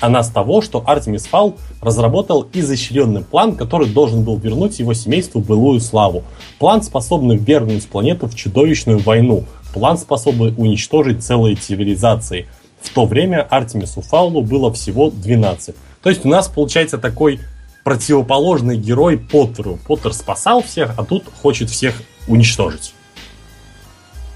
она 0.00 0.22
с 0.22 0.30
того, 0.30 0.62
что 0.62 0.82
Артемис 0.86 1.26
Фаул 1.26 1.56
разработал 1.80 2.46
изощренный 2.52 3.22
план, 3.22 3.56
который 3.56 3.88
должен 3.88 4.24
был 4.24 4.38
вернуть 4.38 4.78
его 4.78 4.94
семейству 4.94 5.40
былую 5.40 5.80
славу. 5.80 6.24
План, 6.58 6.82
способный 6.82 7.36
вернуть 7.36 7.88
планету 7.88 8.26
в 8.26 8.34
чудовищную 8.34 8.98
войну. 8.98 9.44
План, 9.72 9.98
способный 9.98 10.54
уничтожить 10.56 11.22
целые 11.22 11.56
цивилизации. 11.56 12.46
В 12.80 12.88
то 12.90 13.04
время 13.04 13.46
Артемису 13.48 14.00
Фаулу 14.00 14.42
было 14.42 14.72
всего 14.72 15.10
12. 15.10 15.74
То 16.02 16.08
есть 16.08 16.24
у 16.24 16.28
нас 16.28 16.48
получается 16.48 16.98
такой 16.98 17.40
противоположный 17.84 18.76
герой 18.76 19.18
Поттеру. 19.18 19.78
Поттер 19.86 20.12
спасал 20.12 20.62
всех, 20.62 20.94
а 20.98 21.04
тут 21.04 21.24
хочет 21.42 21.70
всех 21.70 22.02
уничтожить. 22.26 22.94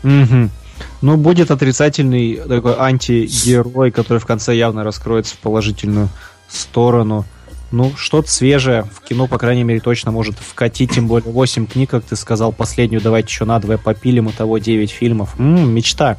Угу. 0.02 0.50
Ну, 1.02 1.16
будет 1.16 1.50
отрицательный 1.50 2.36
такой 2.36 2.74
антигерой, 2.78 3.90
который 3.90 4.18
в 4.18 4.26
конце 4.26 4.56
явно 4.56 4.84
раскроется 4.84 5.34
в 5.34 5.38
положительную 5.38 6.08
сторону. 6.48 7.24
Ну, 7.70 7.92
что-то 7.96 8.30
свежее 8.30 8.84
в 8.84 9.00
кино, 9.00 9.26
по 9.26 9.36
крайней 9.36 9.64
мере, 9.64 9.80
точно 9.80 10.12
может 10.12 10.38
вкатить, 10.38 10.92
тем 10.92 11.08
более 11.08 11.32
8 11.32 11.66
книг, 11.66 11.90
как 11.90 12.04
ты 12.04 12.14
сказал, 12.14 12.52
последнюю 12.52 13.02
давайте 13.02 13.28
еще 13.28 13.44
надвое 13.44 13.78
попилим, 13.78 14.28
и 14.28 14.32
того 14.32 14.58
9 14.58 14.90
фильмов. 14.90 15.34
М-м, 15.38 15.70
мечта. 15.70 16.18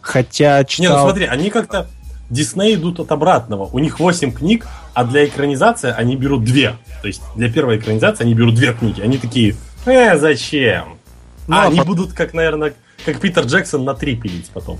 Хотя 0.00 0.64
читал... 0.64 0.90
Не, 0.90 0.96
ну 0.96 1.02
смотри, 1.04 1.26
они 1.26 1.50
как-то... 1.50 1.88
Дисней 2.30 2.74
идут 2.74 3.00
от 3.00 3.10
обратного. 3.10 3.70
У 3.72 3.78
них 3.78 4.00
8 4.00 4.32
книг, 4.32 4.66
а 4.92 5.04
для 5.04 5.24
экранизации 5.24 5.94
они 5.96 6.14
берут 6.14 6.44
2. 6.44 6.76
То 7.00 7.06
есть 7.06 7.22
для 7.36 7.50
первой 7.50 7.78
экранизации 7.78 8.24
они 8.24 8.34
берут 8.34 8.54
2 8.54 8.72
книги. 8.74 9.00
Они 9.00 9.16
такие, 9.16 9.56
э, 9.86 10.18
зачем? 10.18 10.98
Ну, 11.46 11.56
а, 11.56 11.62
а 11.62 11.66
они 11.68 11.78
по... 11.78 11.84
будут, 11.84 12.12
как, 12.12 12.34
наверное, 12.34 12.74
как 13.04 13.20
Питер 13.20 13.44
Джексон 13.44 13.84
на 13.84 13.94
три 13.94 14.16
пилить 14.16 14.50
потом. 14.52 14.78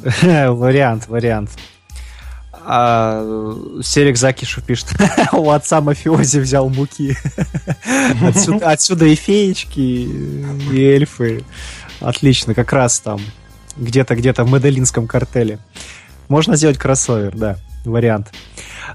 вариант, 0.22 1.08
вариант. 1.08 1.50
А, 2.52 3.22
Серик 3.82 4.16
Закишу 4.16 4.60
пишет, 4.60 4.88
у 5.32 5.50
отца 5.50 5.80
мафиози 5.80 6.38
взял 6.38 6.68
муки. 6.68 7.16
отсюда, 8.22 8.70
отсюда 8.70 9.06
и 9.06 9.14
феечки, 9.14 9.80
и 9.80 10.84
эльфы. 10.84 11.44
Отлично, 12.00 12.54
как 12.54 12.72
раз 12.72 13.00
там. 13.00 13.20
Где-то, 13.76 14.14
где-то 14.14 14.44
в 14.44 14.52
Медellинском 14.52 15.06
картеле. 15.06 15.58
Можно 16.28 16.56
сделать 16.56 16.78
кроссовер, 16.78 17.36
да, 17.36 17.56
вариант. 17.84 18.28
А, 18.28 18.34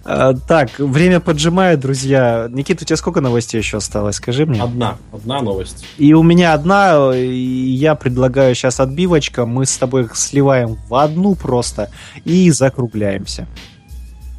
так, 0.03 0.77
время 0.79 1.19
поджимает, 1.19 1.79
друзья. 1.79 2.47
Никита, 2.49 2.83
у 2.83 2.85
тебя 2.85 2.97
сколько 2.97 3.21
новостей 3.21 3.59
еще 3.59 3.77
осталось? 3.77 4.15
Скажи 4.17 4.45
мне. 4.45 4.61
Одна, 4.61 4.97
одна 5.11 5.41
новость. 5.41 5.85
И 5.97 6.13
у 6.13 6.23
меня 6.23 6.53
одна, 6.53 7.13
я 7.13 7.95
предлагаю 7.95 8.55
сейчас 8.55 8.79
отбивочка. 8.79 9.45
Мы 9.45 9.65
с 9.65 9.77
тобой 9.77 10.03
их 10.03 10.15
сливаем 10.15 10.77
в 10.87 10.95
одну 10.95 11.35
просто 11.35 11.89
и 12.23 12.49
закругляемся. 12.51 13.47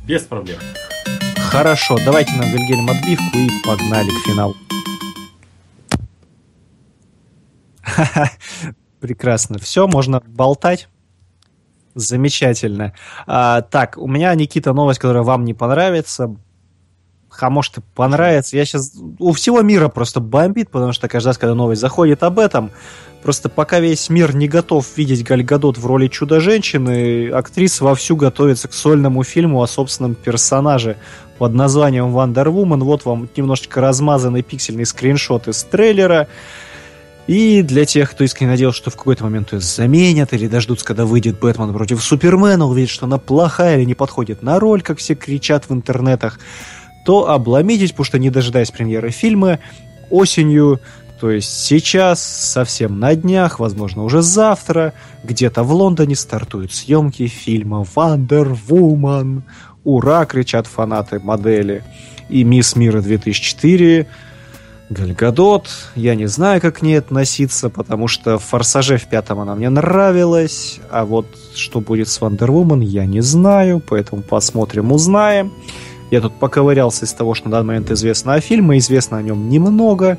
Без 0.06 0.22
проблем. 0.22 0.58
Хорошо, 1.50 1.98
давайте 2.04 2.32
на 2.34 2.42
Вильгельм 2.42 2.88
отбивку 2.88 3.38
и 3.38 3.48
погнали 3.64 4.10
к 4.10 4.26
финалу. 4.26 4.56
Прекрасно. 9.00 9.58
Все, 9.58 9.86
можно 9.86 10.20
болтать. 10.26 10.88
Замечательно. 11.97 12.93
А, 13.27 13.62
так, 13.62 13.97
у 13.97 14.06
меня, 14.06 14.35
Никита, 14.35 14.74
новость, 14.74 15.01
которая 15.01 15.23
вам 15.23 15.47
не 15.47 15.55
понравится. 15.55 16.36
А 17.40 17.51
может 17.51 17.78
и 17.78 17.81
понравится. 17.94 18.55
Я 18.55 18.66
сейчас... 18.66 18.93
У 19.18 19.32
всего 19.32 19.62
мира 19.62 19.89
просто 19.89 20.20
бомбит, 20.20 20.70
потому 20.70 20.93
что 20.93 21.09
каждый 21.09 21.28
раз, 21.28 21.39
когда 21.39 21.55
новость 21.55 21.81
заходит 21.81 22.23
об 22.23 22.39
этом, 22.39 22.70
просто 23.23 23.48
пока 23.48 23.81
весь 23.81 24.10
мир 24.10 24.36
не 24.36 24.47
готов 24.47 24.86
видеть 24.98 25.24
Гальгадот 25.24 25.78
в 25.78 25.86
роли 25.86 26.09
чудо-женщины, 26.09 27.31
актриса 27.31 27.82
вовсю 27.82 28.14
готовится 28.14 28.68
к 28.68 28.74
сольному 28.74 29.24
фильму 29.24 29.62
о 29.62 29.66
собственном 29.66 30.14
персонаже 30.14 30.97
под 31.39 31.55
названием 31.55 32.14
Wonder 32.14 32.47
Woman. 32.47 32.85
Вот 32.85 33.06
вам 33.06 33.27
немножечко 33.35 33.81
размазанный 33.81 34.43
пиксельный 34.43 34.85
скриншот 34.85 35.48
из 35.48 35.62
трейлера. 35.64 36.28
И 37.27 37.62
для 37.62 37.85
тех, 37.85 38.12
кто 38.12 38.23
искренне 38.23 38.53
надеялся, 38.53 38.78
что 38.78 38.90
в 38.90 38.97
какой-то 38.97 39.24
момент 39.24 39.53
ее 39.53 39.61
заменят 39.61 40.32
или 40.32 40.47
дождутся, 40.47 40.85
когда 40.85 41.05
выйдет 41.05 41.40
Бэтмен 41.40 41.73
против 41.73 42.03
Супермена, 42.03 42.66
увидят, 42.66 42.90
что 42.90 43.07
она 43.07 43.19
плохая 43.19 43.77
или 43.77 43.85
не 43.85 43.94
подходит 43.94 44.43
на 44.43 44.61
роль, 44.61 44.82
как 44.82 44.98
все 44.98 45.16
кричат 45.16 45.69
в 45.69 45.73
интернетах, 45.73 46.39
то 47.05 47.28
обломитесь, 47.28 47.90
потому 47.90 48.05
что 48.05 48.19
не 48.19 48.31
дожидаясь 48.31 48.70
премьеры 48.70 49.11
фильма, 49.11 49.59
осенью, 50.09 50.81
то 51.20 51.31
есть 51.31 51.65
сейчас, 51.65 52.23
совсем 52.23 53.01
на 53.01 53.16
днях, 53.16 53.59
возможно, 53.59 54.05
уже 54.05 54.23
завтра, 54.23 54.93
где-то 55.24 55.62
в 55.62 55.73
Лондоне 55.73 56.15
стартуют 56.15 56.73
съемки 56.73 57.27
фильма 57.27 57.82
Woman. 57.82 59.43
Ура, 59.82 60.27
кричат 60.27 60.66
фанаты 60.66 61.19
модели. 61.19 61.82
И 62.28 62.44
Мисс 62.44 62.77
Мира 62.77 63.01
2004 63.01 64.07
Гальгадот, 64.88 65.68
я 65.96 66.14
не 66.14 66.26
знаю, 66.26 66.60
как 66.60 66.76
к 66.76 66.82
ней 66.82 66.98
относиться, 66.98 67.70
потому 67.70 68.06
что 68.06 68.38
в 68.38 68.44
«Форсаже» 68.44 68.98
в 68.98 69.06
пятом 69.08 69.40
она 69.40 69.56
мне 69.56 69.68
нравилась, 69.68 70.78
а 70.90 71.04
вот 71.04 71.26
что 71.56 71.80
будет 71.80 72.08
с 72.08 72.20
Вандервумен, 72.20 72.80
я 72.80 73.04
не 73.04 73.20
знаю, 73.20 73.82
поэтому 73.84 74.22
посмотрим, 74.22 74.92
узнаем. 74.92 75.52
Я 76.12 76.20
тут 76.20 76.38
поковырялся 76.38 77.04
из 77.04 77.12
того, 77.12 77.34
что 77.34 77.48
на 77.48 77.56
данный 77.56 77.66
момент 77.66 77.90
известно 77.90 78.34
о 78.34 78.40
фильме, 78.40 78.78
известно 78.78 79.18
о 79.18 79.22
нем 79.22 79.48
немного. 79.48 80.18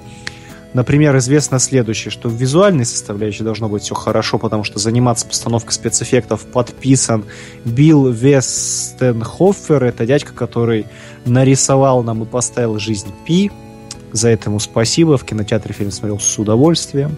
Например, 0.73 1.15
известно 1.18 1.60
следующее, 1.60 2.11
что 2.11 2.27
в 2.27 2.34
визуальной 2.34 2.85
составляющей 2.85 3.45
должно 3.45 3.69
быть 3.69 3.84
все 3.84 3.95
хорошо, 3.95 4.38
потому 4.38 4.65
что 4.65 4.80
заниматься 4.80 5.26
постановкой 5.26 5.72
спецэффектов 5.72 6.41
подписан 6.45 7.23
Билл 7.64 8.10
Вестенхофер, 8.10 9.85
это 9.85 10.06
дядька, 10.06 10.34
который 10.34 10.88
нарисовал 11.26 12.03
нам 12.03 12.23
и 12.23 12.26
поставил 12.26 12.77
жизнь 12.80 13.07
Пи, 13.26 13.49
за 14.18 14.30
это 14.30 14.49
ему 14.49 14.60
спасибо. 14.60 15.18
В 15.18 15.23
кинотеатре 15.23 15.73
фильм 15.73 15.91
смотрел 15.91 16.19
с 16.19 16.38
удовольствием. 16.38 17.15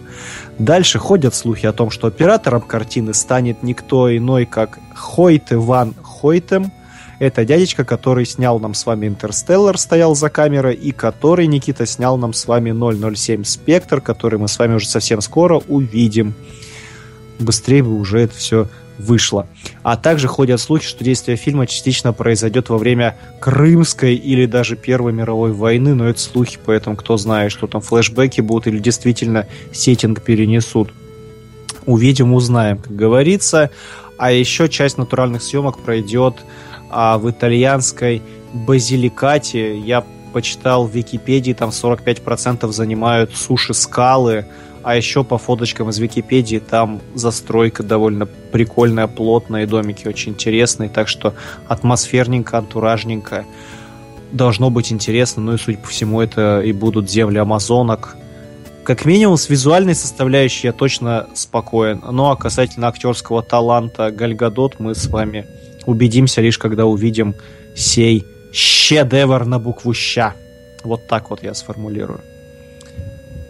Дальше 0.59 0.99
ходят 0.99 1.33
слухи 1.33 1.65
о 1.65 1.73
том, 1.73 1.89
что 1.89 2.07
оператором 2.07 2.61
картины 2.61 3.13
станет 3.13 3.63
никто 3.63 4.15
иной, 4.15 4.45
как 4.45 4.77
Хойте 4.93 5.57
Ван 5.57 5.95
Хойтем. 6.01 6.71
Это 7.19 7.43
дядечка, 7.43 7.83
который 7.83 8.25
снял 8.25 8.59
нам 8.59 8.73
с 8.73 8.85
вами 8.85 9.07
«Интерстеллар», 9.07 9.77
стоял 9.77 10.15
за 10.15 10.29
камерой, 10.29 10.73
и 10.73 10.91
который, 10.91 11.47
Никита, 11.47 11.85
снял 11.85 12.17
нам 12.17 12.31
с 12.31 12.47
вами 12.47 12.71
007 13.13 13.43
«Спектр», 13.43 13.99
который 13.99 14.39
мы 14.39 14.47
с 14.47 14.57
вами 14.57 14.75
уже 14.75 14.87
совсем 14.87 15.19
скоро 15.19 15.61
увидим. 15.67 16.33
Быстрее 17.37 17.83
бы 17.83 17.99
уже 17.99 18.21
это 18.21 18.35
все 18.35 18.69
вышло. 18.99 19.47
А 19.81 19.97
также 19.97 20.27
ходят 20.27 20.59
слухи, 20.61 20.85
что 20.85 21.03
действие 21.03 21.37
фильма 21.37 21.65
частично 21.65 22.13
произойдет 22.13 22.69
во 22.69 22.77
время 22.77 23.17
Крымской 23.39 24.13
или 24.13 24.45
даже 24.45 24.75
Первой 24.75 25.13
мировой 25.13 25.53
войны, 25.53 25.95
но 25.95 26.07
это 26.07 26.19
слухи, 26.19 26.59
поэтому 26.63 26.95
кто 26.95 27.17
знает, 27.17 27.51
что 27.51 27.65
там 27.65 27.81
флешбеки 27.81 28.41
будут 28.41 28.67
или 28.67 28.79
действительно 28.79 29.47
сеттинг 29.71 30.21
перенесут. 30.21 30.93
Увидим, 31.85 32.33
узнаем, 32.33 32.77
как 32.77 32.95
говорится. 32.95 33.71
А 34.17 34.31
еще 34.31 34.67
часть 34.67 34.97
натуральных 34.97 35.41
съемок 35.41 35.79
пройдет 35.79 36.35
а, 36.91 37.17
в 37.17 37.31
итальянской 37.31 38.21
базиликате. 38.53 39.79
Я 39.79 40.03
почитал 40.33 40.85
в 40.85 40.95
Википедии, 40.95 41.53
там 41.53 41.69
45% 41.69 42.71
занимают 42.71 43.35
суши-скалы, 43.35 44.45
а 44.89 44.95
еще 44.95 45.23
по 45.23 45.37
фоточкам 45.37 45.89
из 45.89 45.99
Википедии 45.99 46.57
там 46.57 46.99
застройка 47.13 47.83
довольно 47.83 48.25
прикольная, 48.25 49.05
плотная, 49.05 49.67
домики 49.67 50.07
очень 50.07 50.31
интересные, 50.31 50.89
так 50.89 51.07
что 51.07 51.35
атмосферненько, 51.67 52.57
антуражненько. 52.57 53.45
Должно 54.31 54.71
быть 54.71 54.91
интересно, 54.91 55.43
ну 55.43 55.53
и, 55.53 55.57
судя 55.59 55.77
по 55.77 55.87
всему, 55.89 56.21
это 56.21 56.61
и 56.61 56.71
будут 56.71 57.07
земли 57.07 57.37
амазонок. 57.37 58.17
Как 58.83 59.05
минимум, 59.05 59.37
с 59.37 59.47
визуальной 59.47 59.93
составляющей 59.93 60.65
я 60.65 60.73
точно 60.73 61.27
спокоен. 61.35 62.01
Ну 62.11 62.25
а 62.31 62.35
касательно 62.35 62.87
актерского 62.87 63.43
таланта 63.43 64.09
Гальгадот 64.09 64.79
мы 64.79 64.95
с 64.95 65.05
вами 65.05 65.45
убедимся 65.85 66.41
лишь, 66.41 66.57
когда 66.57 66.87
увидим 66.87 67.35
сей 67.75 68.25
шедевр 68.51 69.45
на 69.45 69.59
букву 69.59 69.93
«ща». 69.93 70.33
Вот 70.83 71.07
так 71.07 71.29
вот 71.29 71.43
я 71.43 71.53
сформулирую. 71.53 72.21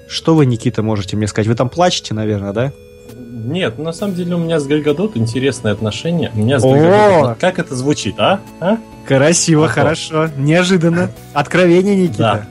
Что 0.10 0.34
вы, 0.34 0.48
Никита, 0.48 0.82
можете 0.82 1.16
мне 1.16 1.28
сказать? 1.28 1.48
Вы 1.48 1.54
там 1.54 1.70
плачете, 1.70 2.16
наверное, 2.16 2.52
да? 2.52 2.74
Нет, 3.16 3.78
на 3.78 3.94
самом 3.94 4.16
деле 4.16 4.36
у 4.36 4.40
меня 4.40 4.60
с 4.60 4.66
Гальгадот 4.66 5.16
интересное 5.16 5.72
отношение. 5.72 6.32
У 6.34 6.40
меня 6.40 6.60
с 6.60 6.64
Гальгадот... 6.64 7.38
Как 7.38 7.60
это 7.60 7.76
звучит, 7.76 8.16
а? 8.18 8.40
а? 8.60 8.78
Красиво, 9.08 9.66
а 9.66 9.68
хорошо. 9.68 10.30
Неожиданно. 10.36 11.12
Откровение, 11.34 11.96
Никита. 11.96 12.18
Да. 12.18 12.46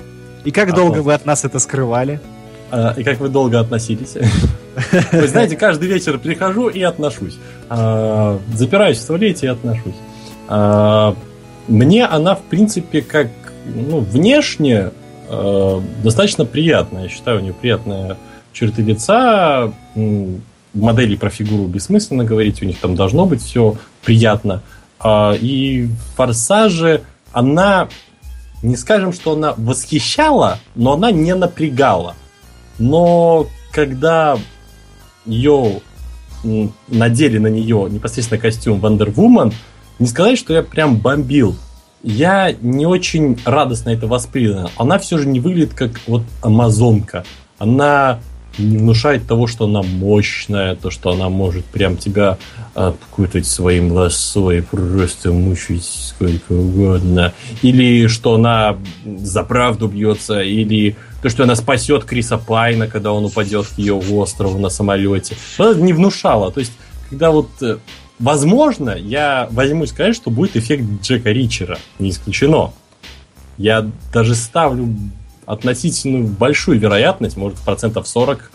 И 0.45 0.53
как 0.53 0.71
а 0.71 0.77
долго 0.77 0.99
вы 0.99 1.13
от 1.13 1.27
нас 1.27 1.45
это 1.45 1.59
скрывали? 1.59 2.21
А, 2.71 2.95
и 2.97 3.03
как 3.03 3.19
вы 3.19 3.29
долго 3.29 3.59
относились? 3.59 4.15
Вы 5.13 5.27
знаете, 5.27 5.57
каждый 5.57 5.89
вечер 5.89 6.19
прихожу 6.19 6.69
и 6.69 6.83
отношусь. 6.83 7.37
А, 7.69 8.39
запираюсь 8.55 8.99
в 8.99 9.07
туалете 9.07 9.47
и 9.47 9.49
отношусь. 9.49 9.97
А, 10.47 11.17
мне 11.67 12.07
она, 12.07 12.37
в 12.37 12.43
принципе, 12.43 13.03
как 13.03 13.29
ну, 13.67 13.99
внешне 14.01 14.91
достаточно 16.03 16.45
приятная. 16.45 17.05
Я 17.05 17.09
считаю, 17.09 17.39
у 17.39 17.43
нее 17.43 17.53
приятная 17.53 18.17
черты 18.53 18.83
лица. 18.83 19.73
Модели 20.75 21.17
про 21.17 21.31
фигуру 21.31 21.67
бессмысленно 21.67 22.25
говорить, 22.25 22.63
у 22.63 22.67
них 22.67 22.79
там 22.79 22.95
должно 22.95 23.27
быть 23.27 23.43
все 23.43 23.77
приятно. 24.05 24.63
А, 25.01 25.33
и 25.33 25.87
в 25.87 26.17
она, 27.33 27.89
не 28.63 28.77
скажем, 28.77 29.13
что 29.13 29.33
она 29.33 29.55
восхищала, 29.57 30.59
но 30.75 30.93
она 30.93 31.11
не 31.11 31.35
напрягала. 31.35 32.15
Но 32.79 33.49
когда 33.73 34.39
ее 35.25 35.81
надели 36.89 37.39
на 37.39 37.49
нее 37.49 37.89
непосредственно 37.91 38.41
костюм 38.41 38.81
Woman, 39.15 39.53
не 39.99 40.07
сказать, 40.07 40.39
что 40.39 40.55
я 40.55 40.63
прям 40.63 40.97
бомбил. 40.97 41.57
Я 42.03 42.55
не 42.61 42.87
очень 42.87 43.39
радостно 43.45 43.91
это 43.91 44.07
воспринял. 44.07 44.71
Она 44.77 44.99
все 44.99 45.19
же 45.19 45.27
не 45.27 45.41
выглядит 45.41 45.75
как 45.75 46.01
вот 46.07 46.23
амазонка. 46.43 47.25
Она 47.59 48.21
не 48.59 48.79
внушает 48.79 49.27
того, 49.27 49.47
что 49.47 49.67
она 49.67 49.83
мощная, 49.83 50.75
то, 50.75 50.91
что 50.91 51.11
она 51.11 51.29
может 51.29 51.65
прям 51.65 51.97
тебя 51.97 52.39
откутать 52.75 53.47
своим 53.47 53.93
лосо 53.93 54.51
и 54.51 54.61
просто 54.61 55.33
мучить 55.33 55.85
сколько 55.85 56.53
угодно. 56.53 57.33
Или 57.63 58.07
что 58.07 58.35
она 58.35 58.77
за 59.05 59.43
правду 59.45 59.89
бьется, 59.89 60.41
или 60.41 60.97
то, 61.23 61.29
что 61.29 61.45
она 61.45 61.57
спасет 61.57 62.05
Криса 62.05 62.39
Пайна, 62.39 62.87
когда 62.87 63.13
он 63.13 63.25
упадет 63.25 63.67
к 63.67 63.79
ее 63.79 63.95
острову 63.95 64.59
на 64.59 64.69
самолете. 64.69 65.37
Она 65.59 65.75
не 65.75 65.93
внушала. 65.93 66.51
То 66.53 66.61
есть, 66.61 66.73
когда 67.11 67.31
вот 67.31 67.51
э, 67.61 67.79
Возможно, 68.19 68.91
я 68.91 69.49
возьмусь 69.51 69.91
сказать, 69.91 70.17
что 70.17 70.31
будет 70.31 70.57
эффект 70.57 70.85
Джека 71.03 71.31
Ричера. 71.31 71.79
Не 71.99 72.11
исключено. 72.11 72.73
Я 73.57 73.89
даже 74.13 74.35
ставлю 74.35 74.95
относительно 75.47 76.27
большую 76.27 76.79
вероятность, 76.79 77.37
может, 77.37 77.59
процентов 77.59 78.07
40 78.07 78.51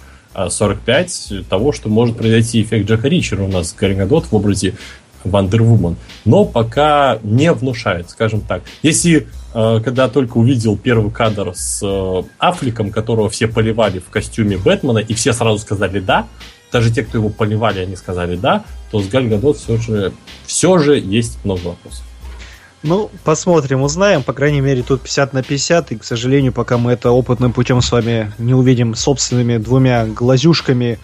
45 0.50 1.28
а, 1.32 1.44
того, 1.50 1.72
что 1.72 1.90
может 1.90 2.18
произойти 2.18 2.62
эффект 2.62 2.90
Джека 2.90 3.08
Ричера 3.08 3.44
у 3.44 3.48
нас 3.48 3.76
Галgadot 3.80 4.26
в 4.30 4.36
образе 4.36 4.76
Вандервумен. 5.24 5.96
Но 6.26 6.46
пока 6.46 7.20
не 7.24 7.52
внушает, 7.54 8.10
скажем 8.10 8.42
так. 8.42 8.64
Если 8.82 9.28
а, 9.54 9.80
когда 9.80 10.10
только 10.10 10.38
увидел 10.38 10.78
первый 10.78 11.12
кадр 11.12 11.54
с 11.56 11.82
э, 11.84 12.24
Афликом, 12.40 12.92
которого 12.92 13.30
все 13.30 13.48
поливали 13.48 14.00
в 14.00 14.10
костюме 14.10 14.58
Бэтмена, 14.58 15.00
и 15.00 15.14
все 15.14 15.32
сразу 15.32 15.60
сказали 15.60 16.00
«да», 16.00 16.28
даже 16.72 16.92
те, 16.92 17.04
кто 17.04 17.20
его 17.20 17.30
поливали, 17.30 17.80
они 17.80 17.96
сказали 17.96 18.36
«да», 18.36 18.64
то 18.94 19.02
с 19.02 19.08
Галь 19.08 19.28
Гадот 19.28 19.58
все 19.58 19.78
же, 19.78 20.14
все 20.46 20.78
же 20.78 21.00
есть 21.00 21.44
много 21.44 21.70
вопросов. 21.70 22.04
Ну, 22.84 23.10
посмотрим, 23.24 23.82
узнаем. 23.82 24.22
По 24.22 24.34
крайней 24.34 24.62
мере, 24.62 24.84
тут 24.84 25.02
50 25.02 25.34
на 25.34 25.42
50. 25.42 25.94
И, 25.94 25.96
к 25.96 26.04
сожалению, 26.04 26.54
пока 26.54 26.78
мы 26.78 26.92
это 26.92 27.10
опытным 27.10 27.54
путем 27.54 27.82
с 27.82 27.92
вами 27.92 28.32
не 28.38 28.54
увидим 28.54 28.94
собственными 28.94 29.58
двумя 29.58 30.06
глазюшками 30.06 31.00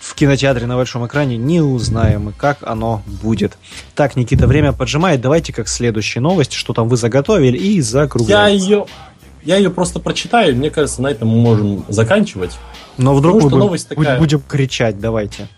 в 0.00 0.16
кинотеатре 0.16 0.66
на 0.66 0.74
большом 0.74 1.06
экране, 1.06 1.36
не 1.36 1.60
узнаем, 1.60 2.34
как 2.36 2.58
оно 2.62 3.04
будет. 3.22 3.56
Так, 3.94 4.16
Никита, 4.16 4.48
время 4.48 4.72
поджимает. 4.72 5.20
Давайте 5.20 5.52
как 5.52 5.68
следующая 5.68 6.18
новость, 6.18 6.54
что 6.54 6.72
там 6.72 6.88
вы 6.88 6.96
заготовили, 6.96 7.56
и 7.56 7.80
закругляем. 7.80 8.52
Я 8.56 8.60
ее, 8.60 8.86
я 9.44 9.56
ее 9.58 9.70
просто 9.70 10.00
прочитаю. 10.00 10.56
Мне 10.56 10.70
кажется, 10.70 11.02
на 11.02 11.06
этом 11.08 11.28
мы 11.28 11.40
можем 11.40 11.84
заканчивать. 11.86 12.58
Но 12.96 13.14
вдруг 13.14 13.34
Потому 13.34 13.44
мы 13.44 13.50
будем, 13.50 13.58
новость 13.60 13.88
такая... 13.88 14.18
будем 14.18 14.40
кричать, 14.40 14.98
давайте. 14.98 15.48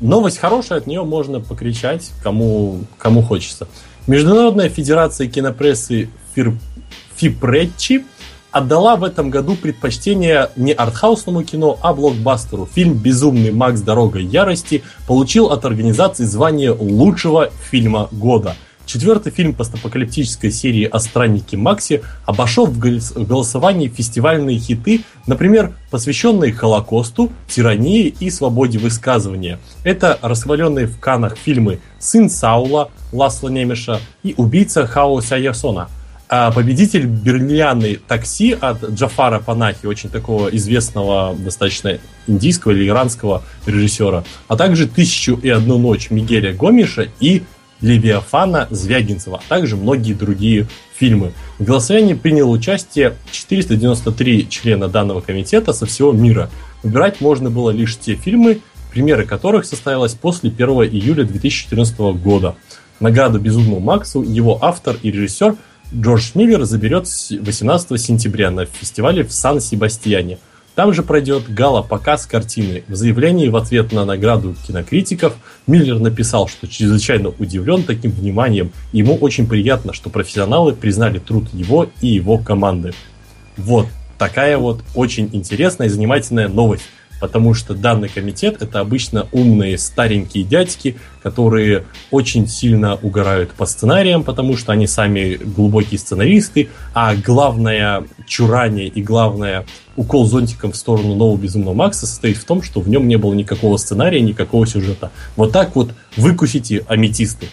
Новость 0.00 0.38
хорошая, 0.38 0.78
от 0.78 0.86
нее 0.86 1.02
можно 1.04 1.40
покричать, 1.40 2.12
кому, 2.22 2.80
кому 2.98 3.22
хочется. 3.22 3.66
Международная 4.06 4.68
федерация 4.68 5.26
кинопрессы 5.26 6.10
Фир... 6.34 6.54
ФИПРЕЧИ 7.16 8.04
отдала 8.50 8.96
в 8.96 9.04
этом 9.04 9.30
году 9.30 9.56
предпочтение 9.56 10.50
не 10.56 10.72
артхаусному 10.72 11.44
кино, 11.44 11.78
а 11.82 11.94
блокбастеру. 11.94 12.68
Фильм 12.72 12.94
«Безумный 12.94 13.52
Макс. 13.52 13.80
Дорога 13.80 14.18
ярости» 14.18 14.82
получил 15.06 15.46
от 15.46 15.64
организации 15.64 16.24
звание 16.24 16.72
лучшего 16.72 17.50
фильма 17.70 18.08
года– 18.12 18.54
Четвертый 18.86 19.32
фильм 19.32 19.52
постапокалиптической 19.52 20.52
серии 20.52 20.84
о 20.84 21.00
страннике 21.00 21.56
Максе 21.56 22.02
обошел 22.24 22.66
в 22.66 22.78
голосовании 22.78 23.88
фестивальные 23.88 24.60
хиты, 24.60 25.02
например, 25.26 25.72
посвященные 25.90 26.52
Холокосту, 26.52 27.32
тирании 27.48 28.14
и 28.20 28.30
свободе 28.30 28.78
высказывания. 28.78 29.58
Это 29.82 30.18
расхваленные 30.22 30.86
в 30.86 31.00
Канах 31.00 31.36
фильмы 31.36 31.80
«Сын 31.98 32.30
Саула» 32.30 32.90
Ласла 33.10 33.48
Немеша 33.48 34.00
и 34.22 34.34
«Убийца 34.36 34.86
Хао 34.86 35.20
Сяясона». 35.20 35.88
А 36.28 36.50
победитель 36.52 37.06
Берлианы 37.06 37.98
«Такси» 38.06 38.52
от 38.52 38.82
Джафара 38.90 39.40
Панахи, 39.40 39.86
очень 39.86 40.10
такого 40.10 40.48
известного, 40.48 41.34
достаточно 41.36 41.98
индийского 42.28 42.72
или 42.72 42.86
иранского 42.86 43.42
режиссера, 43.64 44.24
а 44.46 44.56
также 44.56 44.86
«Тысячу 44.86 45.36
и 45.36 45.48
одну 45.48 45.78
ночь» 45.78 46.10
Мигеля 46.10 46.52
Гомиша 46.52 47.08
и 47.20 47.42
Левиафана 47.80 48.68
Звягинцева, 48.70 49.40
а 49.44 49.48
также 49.48 49.76
многие 49.76 50.14
другие 50.14 50.66
фильмы. 50.94 51.32
В 51.58 51.64
голосовании 51.64 52.14
приняло 52.14 52.50
участие 52.50 53.14
493 53.30 54.48
члена 54.48 54.88
данного 54.88 55.20
комитета 55.20 55.72
со 55.72 55.86
всего 55.86 56.12
мира. 56.12 56.50
Выбирать 56.82 57.20
можно 57.20 57.50
было 57.50 57.70
лишь 57.70 57.98
те 57.98 58.14
фильмы, 58.14 58.60
примеры 58.92 59.24
которых 59.24 59.66
состоялось 59.66 60.14
после 60.14 60.50
1 60.50 60.68
июля 60.68 61.24
2014 61.24 61.98
года. 62.22 62.56
Награду 62.98 63.38
«Безумному 63.38 63.80
Максу» 63.80 64.22
его 64.22 64.58
автор 64.62 64.96
и 65.02 65.10
режиссер 65.10 65.56
Джордж 65.94 66.30
Миллер 66.34 66.64
заберет 66.64 67.06
18 67.06 68.00
сентября 68.00 68.50
на 68.50 68.64
фестивале 68.64 69.22
в 69.22 69.32
Сан-Себастьяне– 69.32 70.38
там 70.76 70.92
же 70.92 71.02
пройдет 71.02 71.52
гала-показ 71.52 72.26
картины. 72.26 72.84
В 72.86 72.94
заявлении 72.94 73.48
в 73.48 73.56
ответ 73.56 73.92
на 73.92 74.04
награду 74.04 74.54
кинокритиков 74.66 75.34
Миллер 75.66 75.98
написал, 75.98 76.48
что 76.48 76.68
чрезвычайно 76.68 77.30
удивлен 77.30 77.82
таким 77.82 78.10
вниманием. 78.12 78.70
Ему 78.92 79.16
очень 79.16 79.48
приятно, 79.48 79.94
что 79.94 80.10
профессионалы 80.10 80.74
признали 80.74 81.18
труд 81.18 81.48
его 81.54 81.88
и 82.02 82.08
его 82.08 82.36
команды. 82.36 82.92
Вот 83.56 83.86
такая 84.18 84.58
вот 84.58 84.82
очень 84.94 85.30
интересная 85.32 85.88
и 85.88 85.90
занимательная 85.90 86.48
новость 86.48 86.84
потому 87.18 87.54
что 87.54 87.74
данный 87.74 88.10
комитет 88.10 88.60
это 88.60 88.80
обычно 88.80 89.26
умные 89.32 89.78
старенькие 89.78 90.44
дядьки, 90.44 90.96
которые 91.22 91.84
очень 92.10 92.46
сильно 92.46 92.96
угорают 92.96 93.52
по 93.52 93.64
сценариям, 93.64 94.22
потому 94.22 94.56
что 94.56 94.72
они 94.72 94.86
сами 94.86 95.36
глубокие 95.36 95.98
сценаристы, 95.98 96.68
а 96.92 97.14
главное 97.14 98.04
чурание 98.26 98.88
и 98.88 99.02
главное 99.02 99.64
укол 99.96 100.26
зонтиком 100.26 100.72
в 100.72 100.76
сторону 100.76 101.14
нового 101.14 101.36
Безумного 101.36 101.74
Макса 101.74 102.06
состоит 102.06 102.36
в 102.36 102.44
том, 102.44 102.62
что 102.62 102.80
в 102.80 102.88
нем 102.88 103.08
не 103.08 103.16
было 103.16 103.34
никакого 103.34 103.76
сценария, 103.76 104.20
никакого 104.20 104.66
сюжета. 104.66 105.10
Вот 105.36 105.52
так 105.52 105.74
вот 105.74 105.92
выкусите 106.16 106.84
аметисты. 106.88 107.48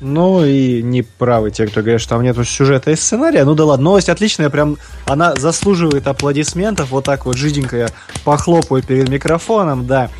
Ну 0.00 0.44
и 0.44 0.82
не 0.82 1.02
правы 1.02 1.50
те, 1.50 1.66
кто 1.66 1.80
говорят, 1.80 2.00
что 2.00 2.10
там 2.10 2.22
нет 2.22 2.36
сюжета 2.46 2.90
и 2.90 2.96
сценария. 2.96 3.44
Ну 3.44 3.54
да 3.54 3.64
ладно, 3.64 3.84
новость 3.84 4.08
отличная, 4.08 4.50
прям 4.50 4.76
она 5.06 5.34
заслуживает 5.34 6.06
аплодисментов. 6.06 6.90
Вот 6.90 7.04
так 7.04 7.26
вот 7.26 7.36
жиденько 7.36 7.76
я 7.76 7.88
похлопаю 8.24 8.82
перед 8.82 9.08
микрофоном, 9.08 9.86
да. 9.86 10.10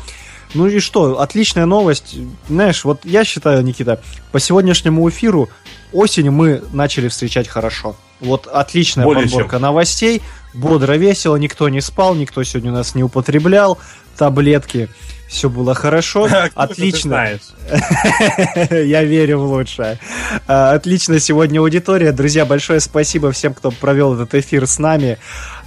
Ну 0.53 0.67
и 0.67 0.79
что, 0.79 1.19
отличная 1.19 1.65
новость. 1.65 2.15
Знаешь, 2.47 2.85
вот 2.85 3.01
я 3.03 3.25
считаю, 3.25 3.61
Никита, 3.63 4.01
по 4.31 4.39
сегодняшнему 4.39 5.07
эфиру 5.09 5.49
осень 5.91 6.29
мы 6.29 6.63
начали 6.71 7.09
встречать 7.09 7.47
хорошо. 7.47 7.95
Вот 8.19 8.47
отличная 8.47 9.05
Более 9.05 9.23
подборка 9.23 9.57
чем. 9.57 9.61
новостей, 9.61 10.21
бодро, 10.53 10.93
весело, 10.93 11.35
никто 11.35 11.67
не 11.69 11.81
спал, 11.81 12.15
никто 12.15 12.43
сегодня 12.43 12.71
у 12.71 12.75
нас 12.75 12.95
не 12.95 13.03
употреблял 13.03 13.77
таблетки 14.17 14.89
все 15.35 15.49
было 15.49 15.73
хорошо, 15.73 16.27
отлично. 16.55 17.39
Я 18.71 19.03
верю 19.03 19.39
в 19.39 19.51
лучшее. 19.51 19.99
А, 20.47 20.71
отлично 20.71 21.19
сегодня 21.19 21.59
аудитория. 21.59 22.11
Друзья, 22.11 22.45
большое 22.45 22.79
спасибо 22.79 23.31
всем, 23.31 23.53
кто 23.53 23.71
провел 23.71 24.13
этот 24.13 24.33
эфир 24.33 24.65
с 24.65 24.79
нами. 24.79 25.17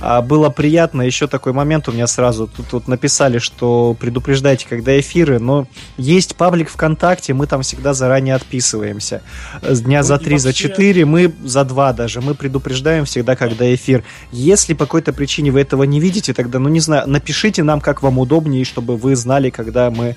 А, 0.00 0.22
было 0.22 0.48
приятно. 0.48 1.02
Еще 1.02 1.26
такой 1.26 1.52
момент 1.52 1.88
у 1.88 1.92
меня 1.92 2.06
сразу 2.06 2.46
тут, 2.46 2.68
тут 2.68 2.88
написали, 2.88 3.38
что 3.38 3.96
предупреждайте, 3.98 4.66
когда 4.68 4.98
эфиры, 4.98 5.38
но 5.38 5.66
есть 5.96 6.36
паблик 6.36 6.70
ВКонтакте, 6.70 7.34
мы 7.34 7.46
там 7.46 7.62
всегда 7.62 7.92
заранее 7.92 8.36
отписываемся. 8.36 9.22
Дня 9.62 9.98
ну, 9.98 10.04
за 10.04 10.18
три, 10.18 10.32
вообще... 10.32 10.42
за 10.42 10.52
четыре, 10.52 11.04
мы 11.04 11.34
за 11.44 11.64
два 11.64 11.92
даже. 11.92 12.20
Мы 12.20 12.34
предупреждаем 12.34 13.04
всегда, 13.04 13.36
когда 13.36 13.72
эфир. 13.74 14.04
Если 14.32 14.74
по 14.74 14.86
какой-то 14.86 15.12
причине 15.12 15.50
вы 15.50 15.60
этого 15.60 15.82
не 15.82 16.00
видите, 16.00 16.32
тогда, 16.32 16.58
ну 16.58 16.68
не 16.68 16.80
знаю, 16.80 17.08
напишите 17.08 17.62
нам, 17.62 17.80
как 17.80 18.02
вам 18.02 18.18
удобнее, 18.18 18.64
чтобы 18.64 18.96
вы 18.96 19.16
знали, 19.16 19.50
когда 19.58 19.90
мы 19.90 20.14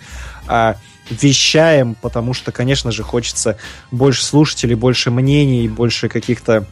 а, 0.48 0.76
вещаем, 1.10 1.96
потому 2.00 2.36
что, 2.36 2.52
конечно 2.52 2.92
же, 2.92 3.02
хочется 3.02 3.58
больше 3.90 4.24
слушателей, 4.24 4.76
больше 4.76 5.10
мнений, 5.10 5.68
больше 5.68 6.10
каких-то 6.10 6.66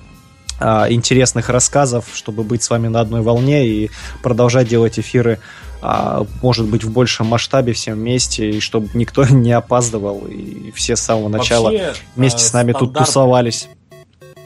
а, 0.60 0.86
интересных 0.88 1.50
рассказов, 1.50 2.06
чтобы 2.14 2.44
быть 2.44 2.62
с 2.62 2.70
вами 2.70 2.88
на 2.88 3.00
одной 3.00 3.22
волне 3.22 3.68
и 3.68 3.90
продолжать 4.22 4.68
делать 4.68 5.00
эфиры 5.00 5.40
а 5.82 6.26
может 6.42 6.68
быть 6.68 6.84
в 6.84 6.92
большем 6.92 7.28
масштабе 7.28 7.72
всем 7.72 7.96
вместе, 7.96 8.50
и 8.50 8.60
чтобы 8.60 8.90
никто 8.94 9.24
не 9.30 9.54
опаздывал, 9.54 10.26
и 10.28 10.72
все 10.72 10.96
с 10.96 11.00
самого 11.00 11.30
начала 11.30 11.72
Вообще, 11.72 11.94
вместе 12.16 12.44
с 12.44 12.54
нами 12.54 12.72
стандарт... 12.72 12.94
тут 12.94 13.06
тусовались. 13.06 13.70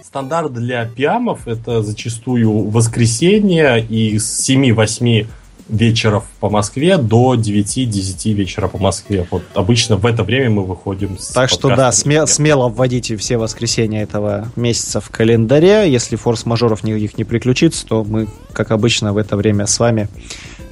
Стандарт 0.04 0.54
для 0.54 0.86
пиамов 0.86 1.48
это 1.48 1.82
зачастую 1.82 2.70
воскресенье 2.70 3.84
и 3.84 4.20
с 4.20 4.48
7-8 4.48 5.26
вечера 5.70 6.24
по 6.40 6.50
Москве 6.50 6.98
до 6.98 7.36
9-10 7.36 8.34
вечера 8.34 8.68
по 8.68 8.78
Москве. 8.78 9.28
Вот 9.32 9.44
обычно 9.54 9.98
в 9.98 10.06
это 10.06 10.24
время 10.24 10.50
мы 10.50 10.64
выходим 10.64 11.18
с 11.18 11.30
Так 11.30 11.50
что 11.50 11.70
да, 11.70 11.90
сме- 11.90 12.28
смело 12.28 12.70
вводите 12.70 13.16
все 13.18 13.38
воскресенья 13.38 14.04
этого 14.04 14.52
месяца 14.56 15.02
в 15.02 15.10
календаре. 15.10 15.92
Если 15.92 16.16
форс-мажоров 16.16 16.84
никаких 16.84 17.18
не 17.18 17.24
приключится, 17.24 17.86
то 17.86 18.04
мы, 18.04 18.28
как 18.52 18.72
обычно, 18.72 19.14
в 19.14 19.18
это 19.18 19.36
время 19.38 19.66
с 19.66 19.80
вами 19.80 20.10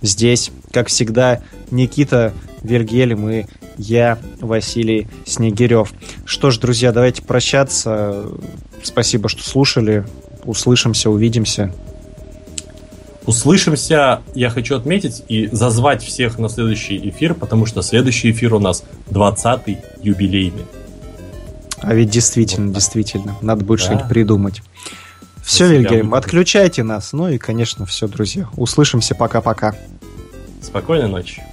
здесь. 0.01 0.51
Как 0.71 0.87
всегда, 0.87 1.41
Никита 1.69 2.33
Вергелем 2.61 3.29
и 3.29 3.45
я, 3.77 4.19
Василий 4.39 5.07
Снегирев. 5.25 5.91
Что 6.25 6.51
ж, 6.51 6.59
друзья, 6.59 6.91
давайте 6.91 7.21
прощаться. 7.21 8.25
Спасибо, 8.83 9.29
что 9.29 9.43
слушали. 9.43 10.05
Услышимся, 10.43 11.09
увидимся. 11.09 11.73
Услышимся, 13.25 14.21
я 14.33 14.49
хочу 14.49 14.75
отметить 14.75 15.23
и 15.27 15.47
зазвать 15.51 16.03
всех 16.03 16.39
на 16.39 16.49
следующий 16.49 16.97
эфир, 17.09 17.35
потому 17.35 17.65
что 17.65 17.81
следующий 17.81 18.31
эфир 18.31 18.55
у 18.55 18.59
нас 18.59 18.83
20-й 19.09 19.77
юбилейный. 20.01 20.65
А 21.79 21.93
ведь 21.93 22.09
действительно, 22.09 22.67
вот 22.67 22.75
действительно, 22.75 23.35
надо 23.41 23.63
будет 23.63 23.79
да. 23.79 23.85
что-нибудь 23.85 24.09
придумать. 24.09 24.61
Все, 25.43 25.67
Вильгельм, 25.67 26.13
отключайте 26.13 26.83
нас. 26.83 27.13
Ну 27.13 27.27
и, 27.29 27.37
конечно, 27.37 27.85
все, 27.85 28.07
друзья. 28.07 28.47
Услышимся, 28.55 29.15
пока-пока. 29.15 29.75
Спокойной 30.61 31.09
ночи. 31.09 31.43